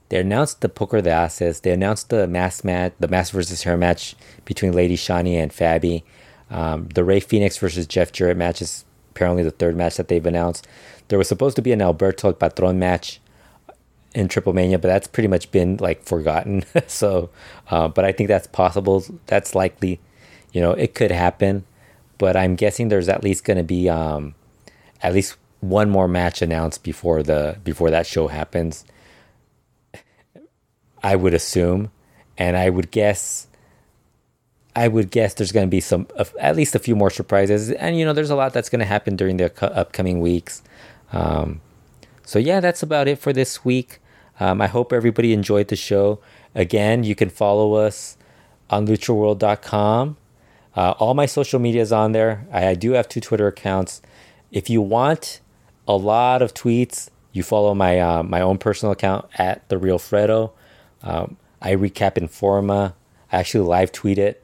they 0.09 0.19
announced 0.19 0.61
the 0.61 0.69
Poker 0.69 1.01
de 1.01 1.09
Ases. 1.09 1.61
They 1.61 1.71
announced 1.71 2.09
the 2.09 2.27
mask 2.27 2.63
match, 2.63 2.93
the 2.99 3.07
mask 3.07 3.34
versus 3.34 3.63
hair 3.63 3.77
match 3.77 4.15
between 4.45 4.73
Lady 4.73 4.95
Shani 4.95 5.34
and 5.34 5.51
Faby. 5.51 6.03
Um, 6.49 6.88
the 6.93 7.03
Rey 7.03 7.19
Fenix 7.19 7.57
versus 7.57 7.85
Jeff 7.88 8.11
Jarrett 8.11 8.38
match 8.38 8.61
is 8.61 8.85
apparently 9.11 9.43
the 9.43 9.51
third 9.51 9.75
match 9.75 9.97
that 9.97 10.07
they've 10.07 10.25
announced. 10.25 10.67
There 11.09 11.17
was 11.17 11.27
supposed 11.27 11.55
to 11.57 11.61
be 11.61 11.71
an 11.71 11.81
Alberto 11.81 12.31
Patron 12.31 12.79
match 12.79 13.19
in 14.13 14.27
Triple 14.27 14.53
Mania, 14.53 14.79
but 14.79 14.88
that's 14.88 15.07
pretty 15.07 15.27
much 15.27 15.51
been 15.51 15.77
like 15.77 16.03
forgotten. 16.03 16.63
so, 16.88 17.29
uh, 17.69 17.88
but 17.88 18.05
I 18.05 18.11
think 18.11 18.27
that's 18.29 18.47
possible. 18.47 19.03
That's 19.25 19.55
likely. 19.55 19.99
You 20.53 20.61
know, 20.61 20.71
it 20.71 20.95
could 20.95 21.11
happen, 21.11 21.65
but 22.17 22.38
I'm 22.38 22.55
guessing 22.55 22.88
there's 22.88 23.09
at 23.09 23.23
least 23.23 23.43
going 23.43 23.57
to 23.57 23.63
be 23.63 23.89
um, 23.89 24.34
at 25.03 25.13
least 25.13 25.35
one 25.59 25.89
more 25.89 26.07
match 26.07 26.41
announced 26.41 26.84
before 26.84 27.21
the 27.21 27.57
before 27.63 27.91
that 27.91 28.07
show 28.07 28.27
happens. 28.27 28.85
I 31.07 31.15
would 31.15 31.34
assume, 31.34 31.91
and 32.38 32.57
I 32.57 32.69
would 32.69 32.91
guess. 32.91 33.47
I 34.75 34.88
would 34.88 35.09
guess 35.09 35.34
there's 35.34 35.51
going 35.51 35.65
to 35.65 35.71
be 35.71 35.79
some, 35.79 36.05
uh, 36.17 36.25
at 36.39 36.55
least 36.55 36.75
a 36.75 36.79
few 36.79 36.95
more 36.95 37.09
surprises, 37.09 37.71
and 37.71 37.97
you 37.97 38.05
know, 38.05 38.13
there's 38.13 38.29
a 38.29 38.35
lot 38.35 38.53
that's 38.53 38.69
going 38.69 38.81
to 38.81 38.85
happen 38.85 39.15
during 39.15 39.38
the 39.38 39.49
upcoming 39.75 40.19
weeks. 40.19 40.61
Um, 41.11 41.61
so 42.25 42.38
yeah, 42.38 42.59
that's 42.59 42.84
about 42.84 43.07
it 43.07 43.19
for 43.19 43.31
this 43.31 43.65
week. 43.65 43.99
Um, 44.39 44.61
I 44.61 44.67
hope 44.67 44.93
everybody 44.93 45.31
enjoyed 45.31 45.69
the 45.69 45.77
show. 45.77 46.19
Again, 46.53 47.03
you 47.03 47.15
can 47.15 47.29
follow 47.29 47.73
us 47.73 48.17
on 48.69 48.85
luchaworld.com. 48.85 50.17
Uh, 50.75 50.93
all 50.99 51.13
my 51.13 51.25
social 51.25 51.59
media 51.59 51.81
is 51.81 51.91
on 51.91 52.11
there. 52.11 52.45
I, 52.51 52.67
I, 52.67 52.75
do 52.75 52.91
have 52.91 53.07
two 53.07 53.21
Twitter 53.21 53.47
accounts. 53.47 54.01
If 54.51 54.69
you 54.69 54.81
want 54.81 55.39
a 55.88 55.95
lot 55.95 56.43
of 56.43 56.53
tweets, 56.53 57.09
you 57.31 57.41
follow 57.43 57.73
my 57.73 57.99
uh, 57.99 58.23
my 58.23 58.41
own 58.41 58.57
personal 58.59 58.91
account 58.91 59.25
at 59.39 59.67
the 59.69 59.77
real 59.77 59.97
Fredo. 59.97 60.51
Um, 61.03 61.38
I 61.61 61.76
recap 61.76 62.15
Informa. 62.15 62.94
I 63.32 63.38
actually 63.38 63.68
live 63.68 63.91
tweet 63.91 64.18
it. 64.18 64.44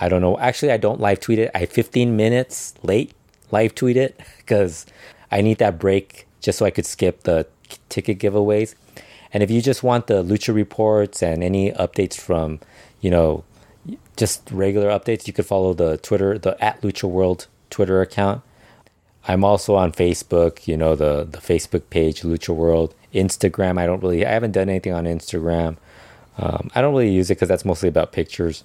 I 0.00 0.08
don't 0.08 0.20
know. 0.20 0.38
Actually, 0.38 0.72
I 0.72 0.76
don't 0.76 1.00
live 1.00 1.20
tweet 1.20 1.38
it. 1.38 1.50
I 1.54 1.66
15 1.66 2.16
minutes 2.16 2.74
late 2.82 3.12
live 3.50 3.74
tweet 3.74 3.96
it 3.96 4.20
because 4.38 4.86
I 5.30 5.40
need 5.40 5.58
that 5.58 5.78
break 5.78 6.26
just 6.40 6.58
so 6.58 6.66
I 6.66 6.70
could 6.70 6.86
skip 6.86 7.22
the 7.22 7.46
ticket 7.88 8.18
giveaways. 8.18 8.74
And 9.32 9.42
if 9.42 9.50
you 9.50 9.60
just 9.60 9.82
want 9.82 10.06
the 10.06 10.22
Lucha 10.22 10.54
reports 10.54 11.22
and 11.22 11.42
any 11.42 11.72
updates 11.72 12.18
from, 12.18 12.60
you 13.00 13.10
know, 13.10 13.44
just 14.16 14.48
regular 14.50 14.88
updates, 14.88 15.26
you 15.26 15.32
could 15.32 15.46
follow 15.46 15.74
the 15.74 15.96
Twitter, 15.98 16.38
the 16.38 16.62
at 16.64 16.80
Lucha 16.82 17.08
World 17.08 17.48
Twitter 17.70 18.00
account. 18.00 18.42
I'm 19.26 19.42
also 19.42 19.74
on 19.74 19.92
Facebook, 19.92 20.68
you 20.68 20.76
know, 20.76 20.94
the, 20.94 21.24
the 21.24 21.38
Facebook 21.38 21.90
page, 21.90 22.22
Lucha 22.22 22.54
World. 22.54 22.94
Instagram, 23.14 23.78
I 23.78 23.86
don't 23.86 24.02
really, 24.02 24.26
I 24.26 24.32
haven't 24.32 24.52
done 24.52 24.68
anything 24.68 24.92
on 24.92 25.04
Instagram. 25.04 25.76
Um, 26.36 26.70
I 26.74 26.80
don't 26.80 26.94
really 26.94 27.12
use 27.12 27.30
it 27.30 27.34
because 27.34 27.48
that's 27.48 27.64
mostly 27.64 27.88
about 27.88 28.12
pictures. 28.12 28.62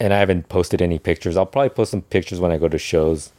And 0.00 0.12
I 0.12 0.18
haven't 0.18 0.48
posted 0.48 0.82
any 0.82 0.98
pictures. 0.98 1.36
I'll 1.36 1.46
probably 1.46 1.70
post 1.70 1.90
some 1.90 2.02
pictures 2.02 2.40
when 2.40 2.52
I 2.52 2.58
go 2.58 2.68
to 2.68 2.78
shows. 2.78 3.32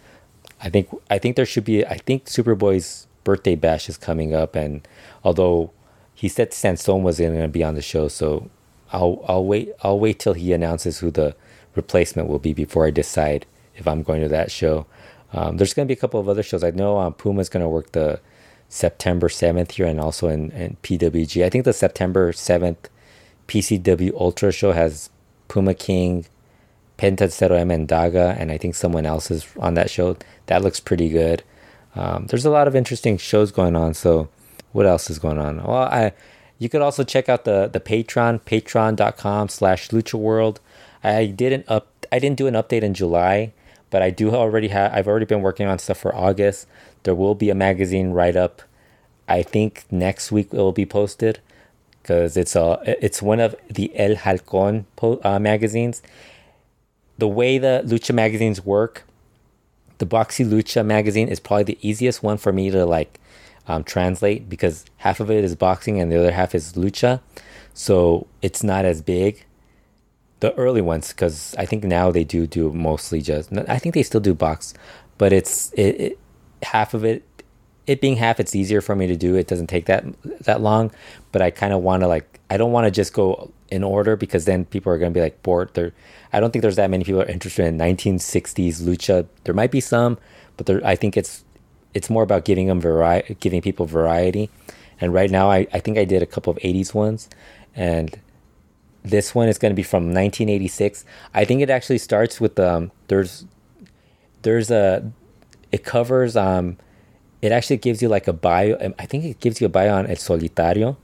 I 0.62 0.70
think 0.70 0.90
I 1.10 1.18
think 1.18 1.36
there 1.36 1.46
should 1.46 1.64
be. 1.64 1.86
I 1.86 1.98
think 1.98 2.26
Superboy's 2.26 3.08
birthday 3.24 3.56
bash 3.56 3.88
is 3.88 3.98
coming 3.98 4.34
up, 4.34 4.56
and 4.56 4.86
although 5.24 5.72
he 6.14 6.28
said 6.28 6.52
Sansón 6.52 7.02
was 7.02 7.20
going 7.20 7.40
to 7.40 7.48
be 7.48 7.64
on 7.64 7.76
the 7.76 7.82
show, 7.82 8.10
so 8.10 8.50
I'll 8.92 9.24
I'll 9.28 9.46
wait 9.46 9.72
I'll 9.84 10.00
wait 10.00 10.20
till 10.20 10.34
he 10.34 10.52
announces 10.52 11.00
who 11.00 11.12
the 11.12 11.36
replacement 11.76 12.28
will 12.28 12.40
be 12.40 12.54
before 12.54 12.86
I 12.86 12.92
decide 12.92 13.46
if 13.76 13.88
I'm 13.88 14.04
going 14.04 14.22
to 14.22 14.28
that 14.30 14.52
show. 14.52 14.86
Um, 15.32 15.58
there's 15.58 15.74
going 15.74 15.88
to 15.88 15.94
be 15.94 15.98
a 15.98 16.02
couple 16.02 16.20
of 16.20 16.28
other 16.28 16.44
shows. 16.44 16.64
I 16.64 16.72
know 16.72 16.98
um, 16.98 17.14
Puma's 17.14 17.50
going 17.50 17.64
to 17.64 17.70
work 17.70 17.92
the 17.94 18.20
September 18.70 19.28
7th 19.28 19.72
here 19.74 19.88
and 19.88 20.00
also 20.00 20.30
in, 20.30 20.52
in 20.52 20.78
PWG. 20.84 21.44
I 21.44 21.50
think 21.50 21.66
the 21.66 21.74
September 21.74 22.32
7th 22.32 22.78
PCW 23.48 24.14
Ultra 24.14 24.52
show 24.52 24.72
has 24.72 25.10
Puma 25.48 25.74
King, 25.74 26.26
Penta 26.98 27.72
and 27.72 27.88
Daga, 27.88 28.40
and 28.40 28.52
I 28.52 28.58
think 28.58 28.76
someone 28.76 29.06
else 29.06 29.32
is 29.32 29.48
on 29.60 29.74
that 29.74 29.90
show. 29.90 30.18
That 30.46 30.62
looks 30.62 30.80
pretty 30.80 31.10
good. 31.10 31.44
Um, 31.96 32.28
there's 32.28 32.46
a 32.46 32.52
lot 32.52 32.68
of 32.68 32.76
interesting 32.76 33.18
shows 33.18 33.52
going 33.52 33.76
on. 33.76 33.96
So, 33.96 34.30
what 34.72 34.86
else 34.86 35.10
is 35.10 35.18
going 35.18 35.40
on? 35.40 35.64
Well, 35.64 35.74
I 35.74 36.14
you 36.60 36.70
could 36.70 36.82
also 36.82 37.04
check 37.04 37.28
out 37.30 37.46
the 37.46 37.68
the 37.72 37.80
Patreon, 37.80 38.42
patreon.com 38.42 39.50
slash 39.50 39.90
lucha 39.90 40.16
world. 40.16 40.60
I 41.04 41.26
didn't 41.26 41.66
up 41.68 42.06
I 42.12 42.20
didn't 42.20 42.38
do 42.38 42.48
an 42.48 42.54
update 42.54 42.84
in 42.84 42.94
July, 42.94 43.54
but 43.90 44.02
I 44.02 44.10
do 44.12 44.32
already 44.32 44.68
have 44.68 44.94
I've 44.94 45.08
already 45.08 45.26
been 45.26 45.42
working 45.42 45.68
on 45.68 45.80
stuff 45.80 45.98
for 45.98 46.14
August. 46.14 46.68
There 47.04 47.16
will 47.16 47.36
be 47.36 47.50
a 47.50 47.56
magazine 47.56 48.12
write 48.12 48.36
up. 48.36 48.62
I 49.28 49.44
think 49.44 49.86
next 49.92 50.32
week 50.32 50.54
it 50.54 50.58
will 50.58 50.72
be 50.72 50.86
posted 50.86 51.40
because 52.02 52.36
it's 52.36 52.56
a 52.56 52.80
it's 52.86 53.22
one 53.22 53.40
of 53.40 53.56
the 53.70 53.92
El 53.96 54.16
Halcon 54.16 54.86
po- 54.96 55.22
uh, 55.24 55.40
magazines. 55.40 56.02
The 57.18 57.28
way 57.28 57.58
the 57.58 57.84
lucha 57.86 58.14
magazines 58.14 58.66
work, 58.66 59.04
the 60.00 60.06
Box 60.06 60.40
y 60.40 60.46
Lucha 60.46 60.86
magazine 60.86 61.28
is 61.28 61.40
probably 61.40 61.66
the 61.66 61.78
easiest 61.82 62.24
one 62.24 62.38
for 62.38 62.52
me 62.52 62.72
to 62.72 62.86
like 62.86 63.20
um, 63.68 63.84
translate 63.84 64.50
because 64.50 64.86
half 64.98 65.20
of 65.20 65.30
it 65.30 65.44
is 65.44 65.56
boxing 65.56 66.00
and 66.00 66.12
the 66.12 66.18
other 66.18 66.32
half 66.32 66.56
is 66.56 66.74
lucha, 66.74 67.22
so 67.74 68.26
it's 68.42 68.64
not 68.64 68.86
as 68.86 69.02
big. 69.02 69.46
The 70.40 70.56
early 70.56 70.82
ones, 70.82 71.10
because 71.10 71.54
I 71.58 71.66
think 71.66 71.84
now 71.84 72.12
they 72.12 72.24
do 72.24 72.48
do 72.48 72.72
mostly 72.72 73.22
just. 73.22 73.52
I 73.68 73.78
think 73.78 73.94
they 73.94 74.04
still 74.04 74.22
do 74.22 74.34
box, 74.34 74.74
but 75.18 75.34
it's 75.34 75.72
it, 75.74 76.02
it 76.02 76.20
half 76.64 76.94
of 76.94 77.04
it 77.04 77.24
it 77.90 78.02
being 78.02 78.18
half 78.18 78.40
it's 78.40 78.56
easier 78.56 78.82
for 78.82 78.96
me 78.96 79.08
to 79.08 79.18
do. 79.18 79.34
It 79.34 79.48
doesn't 79.48 79.66
take 79.66 79.88
that 79.88 80.06
that 80.44 80.62
long 80.62 80.92
but 81.32 81.42
i 81.42 81.50
kind 81.50 81.74
of 81.74 81.82
want 81.82 82.02
to 82.02 82.08
like 82.08 82.40
i 82.50 82.58
don't 82.58 82.72
want 82.72 82.86
to 82.86 82.92
just 82.92 83.14
go 83.14 83.52
in 83.70 83.84
order 83.84 84.16
because 84.16 84.46
then 84.46 84.66
people 84.66 84.92
are 84.92 84.98
going 84.98 85.12
to 85.12 85.18
be 85.18 85.22
like 85.22 85.42
bored. 85.44 85.74
There 85.74 85.92
i 86.32 86.40
don't 86.40 86.52
think 86.52 86.62
there's 86.62 86.76
that 86.76 86.90
many 86.90 87.04
people 87.04 87.22
are 87.22 87.26
interested 87.26 87.66
in 87.66 87.78
1960s 87.78 88.82
lucha. 88.82 89.28
There 89.44 89.56
might 89.56 89.72
be 89.72 89.82
some 89.82 90.18
but 90.58 90.66
there 90.68 90.86
i 90.86 90.96
think 90.96 91.18
it's 91.18 91.44
it's 91.94 92.10
more 92.10 92.22
about 92.22 92.46
giving 92.46 92.68
them 92.68 92.80
variety 92.80 93.36
giving 93.40 93.62
people 93.62 93.86
variety. 93.86 94.50
And 95.02 95.14
right 95.14 95.32
now 95.32 95.50
i, 95.50 95.66
I 95.74 95.80
think 95.80 95.98
i 95.98 96.06
did 96.06 96.22
a 96.22 96.28
couple 96.28 96.52
of 96.52 96.60
80s 96.60 96.94
ones 96.94 97.30
and 97.76 98.20
this 99.02 99.34
one 99.34 99.48
is 99.48 99.58
going 99.58 99.72
to 99.72 99.76
be 99.76 99.84
from 99.84 100.04
1986 100.04 101.06
i 101.34 101.46
think 101.46 101.62
it 101.62 101.70
actually 101.70 101.98
starts 101.98 102.40
with 102.40 102.60
um 102.60 102.92
there's 103.08 103.46
there's 104.42 104.70
a 104.70 105.12
it 105.72 105.84
covers 105.84 106.36
um 106.36 106.78
it 107.42 107.52
actually 107.52 107.78
gives 107.78 108.02
you 108.02 108.10
like 108.10 108.28
a 108.28 108.34
bio 108.34 108.78
um, 108.82 108.94
i 109.00 109.06
think 109.06 109.24
it 109.24 109.40
gives 109.40 109.62
you 109.62 109.68
a 109.68 109.70
bio 109.70 109.94
on 109.96 110.08
el 110.08 110.16
solitario 110.16 110.98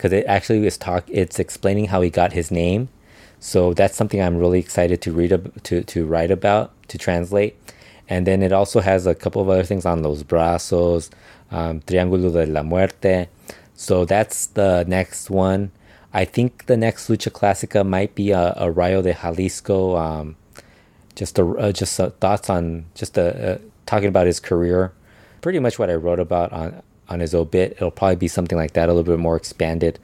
because 0.00 0.14
it 0.14 0.24
actually 0.26 0.66
is 0.66 0.78
talk 0.78 1.04
it's 1.08 1.38
explaining 1.38 1.84
how 1.88 2.00
he 2.00 2.08
got 2.08 2.32
his 2.32 2.50
name. 2.50 2.88
So 3.38 3.74
that's 3.74 3.94
something 3.94 4.22
i'm 4.22 4.38
really 4.38 4.58
excited 4.58 5.02
to 5.02 5.12
read 5.12 5.30
ab- 5.30 5.62
to 5.64 5.82
to 5.82 6.06
write 6.06 6.30
about 6.30 6.72
to 6.88 6.96
translate. 6.96 7.54
And 8.08 8.26
then 8.26 8.42
it 8.42 8.50
also 8.50 8.80
has 8.80 9.06
a 9.06 9.14
couple 9.14 9.42
of 9.42 9.50
other 9.50 9.62
things 9.62 9.84
on 9.84 10.02
los 10.02 10.22
brazos 10.22 11.10
um, 11.50 11.82
triángulo 11.82 12.32
de 12.32 12.46
la 12.46 12.62
muerte. 12.62 13.28
So 13.74 14.06
that's 14.06 14.46
the 14.46 14.84
next 14.88 15.28
one. 15.28 15.70
I 16.14 16.24
think 16.24 16.64
the 16.64 16.78
next 16.78 17.08
lucha 17.08 17.30
clásica 17.30 17.86
might 17.86 18.14
be 18.14 18.30
a, 18.30 18.54
a 18.56 18.70
rayo 18.70 19.02
de 19.02 19.12
jalisco 19.12 19.96
um, 19.96 20.36
just 21.14 21.38
a, 21.38 21.44
uh, 21.44 21.72
just 21.72 22.00
uh, 22.00 22.08
thoughts 22.08 22.48
on 22.48 22.86
just 22.94 23.18
a, 23.18 23.26
uh, 23.52 23.58
talking 23.90 24.08
about 24.08 24.26
his 24.26 24.38
career 24.38 24.92
pretty 25.40 25.58
much 25.58 25.78
what 25.78 25.90
I 25.90 25.94
wrote 25.94 26.20
about 26.20 26.52
on 26.52 26.82
on 27.08 27.20
his 27.20 27.34
obit. 27.34 27.72
It'll 27.72 27.90
probably 27.90 28.16
be 28.16 28.28
something 28.28 28.56
like 28.56 28.72
that, 28.74 28.88
a 28.88 28.92
little 28.92 29.12
bit 29.12 29.18
more 29.18 29.36
expanded. 29.36 29.98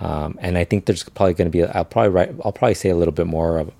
Um, 0.00 0.38
and 0.40 0.56
I 0.56 0.64
think 0.64 0.86
there's 0.86 1.02
probably 1.02 1.34
going 1.34 1.50
to 1.50 1.52
be. 1.52 1.64
I'll 1.64 1.84
probably 1.84 2.10
write. 2.10 2.34
I'll 2.44 2.52
probably 2.52 2.74
say 2.74 2.88
a 2.88 2.96
little 2.96 3.12
bit 3.12 3.26
more 3.26 3.58
of, 3.58 3.72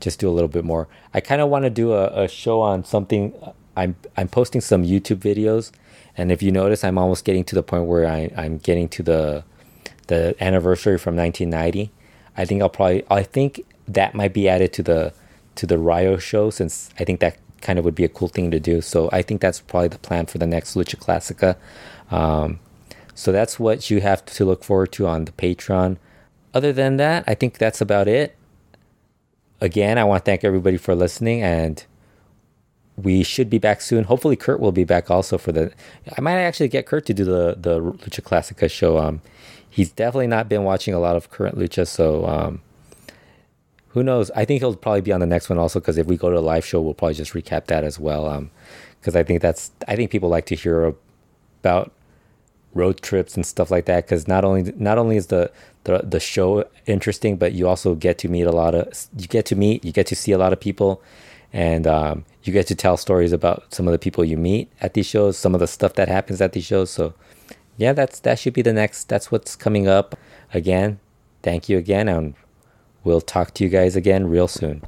just 0.00 0.20
do 0.20 0.28
a 0.28 0.30
little 0.30 0.48
bit 0.48 0.64
more. 0.64 0.88
I 1.14 1.20
kind 1.20 1.40
of 1.40 1.48
want 1.48 1.64
to 1.64 1.70
do 1.70 1.92
a, 1.92 2.24
a 2.24 2.28
show 2.28 2.60
on 2.60 2.84
something. 2.84 3.34
I'm 3.76 3.96
I'm 4.16 4.28
posting 4.28 4.60
some 4.60 4.84
YouTube 4.84 5.18
videos, 5.18 5.72
and 6.16 6.30
if 6.30 6.42
you 6.42 6.52
notice, 6.52 6.84
I'm 6.84 6.98
almost 6.98 7.24
getting 7.24 7.44
to 7.44 7.54
the 7.54 7.62
point 7.62 7.86
where 7.86 8.06
I 8.06 8.30
I'm 8.36 8.58
getting 8.58 8.88
to 8.90 9.02
the 9.02 9.44
the 10.06 10.36
anniversary 10.40 10.98
from 10.98 11.16
1990. 11.16 11.90
I 12.36 12.44
think 12.44 12.62
I'll 12.62 12.68
probably. 12.68 13.04
I 13.10 13.22
think 13.22 13.64
that 13.88 14.14
might 14.14 14.32
be 14.32 14.48
added 14.48 14.72
to 14.74 14.82
the 14.82 15.12
to 15.56 15.66
the 15.66 15.78
Rayo 15.78 16.16
show 16.18 16.50
since 16.50 16.90
I 16.98 17.04
think 17.04 17.20
that 17.20 17.36
kind 17.62 17.78
of 17.78 17.84
would 17.84 17.94
be 17.94 18.04
a 18.04 18.08
cool 18.08 18.28
thing 18.28 18.50
to 18.50 18.60
do. 18.60 18.80
So 18.80 19.08
I 19.12 19.22
think 19.22 19.40
that's 19.40 19.60
probably 19.60 19.88
the 19.88 19.98
plan 19.98 20.26
for 20.26 20.38
the 20.38 20.46
next 20.46 20.74
Lucha 20.74 20.96
Classica. 20.96 21.56
Um, 22.14 22.60
so 23.14 23.32
that's 23.32 23.58
what 23.58 23.90
you 23.90 24.00
have 24.00 24.24
to 24.26 24.44
look 24.44 24.64
forward 24.64 24.92
to 24.92 25.06
on 25.06 25.24
the 25.24 25.32
Patreon. 25.32 25.96
Other 26.54 26.72
than 26.72 26.96
that, 26.98 27.24
I 27.26 27.34
think 27.34 27.58
that's 27.58 27.80
about 27.80 28.08
it. 28.08 28.36
Again, 29.60 29.96
I 29.96 30.04
want 30.04 30.24
to 30.24 30.30
thank 30.30 30.44
everybody 30.44 30.76
for 30.76 30.94
listening 30.94 31.42
and 31.42 31.84
we 32.96 33.22
should 33.22 33.48
be 33.48 33.58
back 33.58 33.80
soon. 33.80 34.04
Hopefully 34.04 34.36
Kurt 34.36 34.60
will 34.60 34.72
be 34.72 34.84
back 34.84 35.10
also 35.10 35.38
for 35.38 35.52
the 35.52 35.72
I 36.16 36.20
might 36.20 36.34
actually 36.34 36.68
get 36.68 36.86
Kurt 36.86 37.06
to 37.06 37.14
do 37.14 37.24
the 37.24 37.56
the 37.58 37.80
Lucha 37.80 38.20
Classica 38.22 38.70
show. 38.70 38.98
Um 38.98 39.22
he's 39.70 39.90
definitely 39.90 40.26
not 40.26 40.48
been 40.48 40.64
watching 40.64 40.92
a 40.92 41.00
lot 41.00 41.16
of 41.16 41.30
current 41.30 41.56
lucha, 41.56 41.86
so 41.86 42.26
um 42.26 42.60
who 43.92 44.02
knows? 44.02 44.30
I 44.32 44.44
think 44.44 44.60
he'll 44.60 44.74
probably 44.74 45.02
be 45.02 45.12
on 45.12 45.20
the 45.20 45.26
next 45.26 45.48
one 45.48 45.58
also 45.58 45.78
because 45.78 45.98
if 45.98 46.06
we 46.06 46.16
go 46.16 46.30
to 46.30 46.38
a 46.38 46.40
live 46.40 46.64
show, 46.64 46.80
we'll 46.80 46.94
probably 46.94 47.14
just 47.14 47.34
recap 47.34 47.66
that 47.66 47.84
as 47.84 47.98
well. 47.98 48.26
Um, 48.26 48.50
because 49.00 49.16
I 49.16 49.22
think 49.22 49.42
that's 49.42 49.72
I 49.88 49.96
think 49.96 50.10
people 50.10 50.28
like 50.28 50.46
to 50.46 50.54
hear 50.54 50.94
about 51.60 51.92
road 52.72 53.02
trips 53.02 53.34
and 53.34 53.44
stuff 53.44 53.70
like 53.70 53.84
that. 53.86 54.06
Because 54.06 54.26
not 54.26 54.44
only 54.44 54.72
not 54.76 54.96
only 54.96 55.16
is 55.16 55.26
the, 55.26 55.50
the 55.84 55.98
the 55.98 56.20
show 56.20 56.66
interesting, 56.86 57.36
but 57.36 57.52
you 57.52 57.68
also 57.68 57.94
get 57.94 58.16
to 58.18 58.28
meet 58.28 58.44
a 58.44 58.52
lot 58.52 58.74
of 58.74 59.08
you 59.18 59.26
get 59.26 59.44
to 59.46 59.56
meet 59.56 59.84
you 59.84 59.92
get 59.92 60.06
to 60.06 60.16
see 60.16 60.32
a 60.32 60.38
lot 60.38 60.52
of 60.52 60.60
people, 60.60 61.02
and 61.52 61.86
um, 61.86 62.24
you 62.44 62.52
get 62.52 62.66
to 62.68 62.74
tell 62.74 62.96
stories 62.96 63.32
about 63.32 63.74
some 63.74 63.86
of 63.86 63.92
the 63.92 63.98
people 63.98 64.24
you 64.24 64.38
meet 64.38 64.70
at 64.80 64.94
these 64.94 65.06
shows, 65.06 65.36
some 65.36 65.52
of 65.54 65.60
the 65.60 65.66
stuff 65.66 65.94
that 65.94 66.08
happens 66.08 66.40
at 66.40 66.52
these 66.52 66.64
shows. 66.64 66.90
So 66.90 67.12
yeah, 67.76 67.92
that's 67.92 68.20
that 68.20 68.38
should 68.38 68.54
be 68.54 68.62
the 68.62 68.72
next. 68.72 69.08
That's 69.08 69.30
what's 69.30 69.56
coming 69.56 69.86
up. 69.86 70.16
Again, 70.54 71.00
thank 71.42 71.68
you 71.68 71.76
again, 71.76 72.08
and 72.08 72.34
We'll 73.04 73.20
talk 73.20 73.54
to 73.54 73.64
you 73.64 73.70
guys 73.70 73.96
again 73.96 74.28
real 74.28 74.48
soon. 74.48 74.82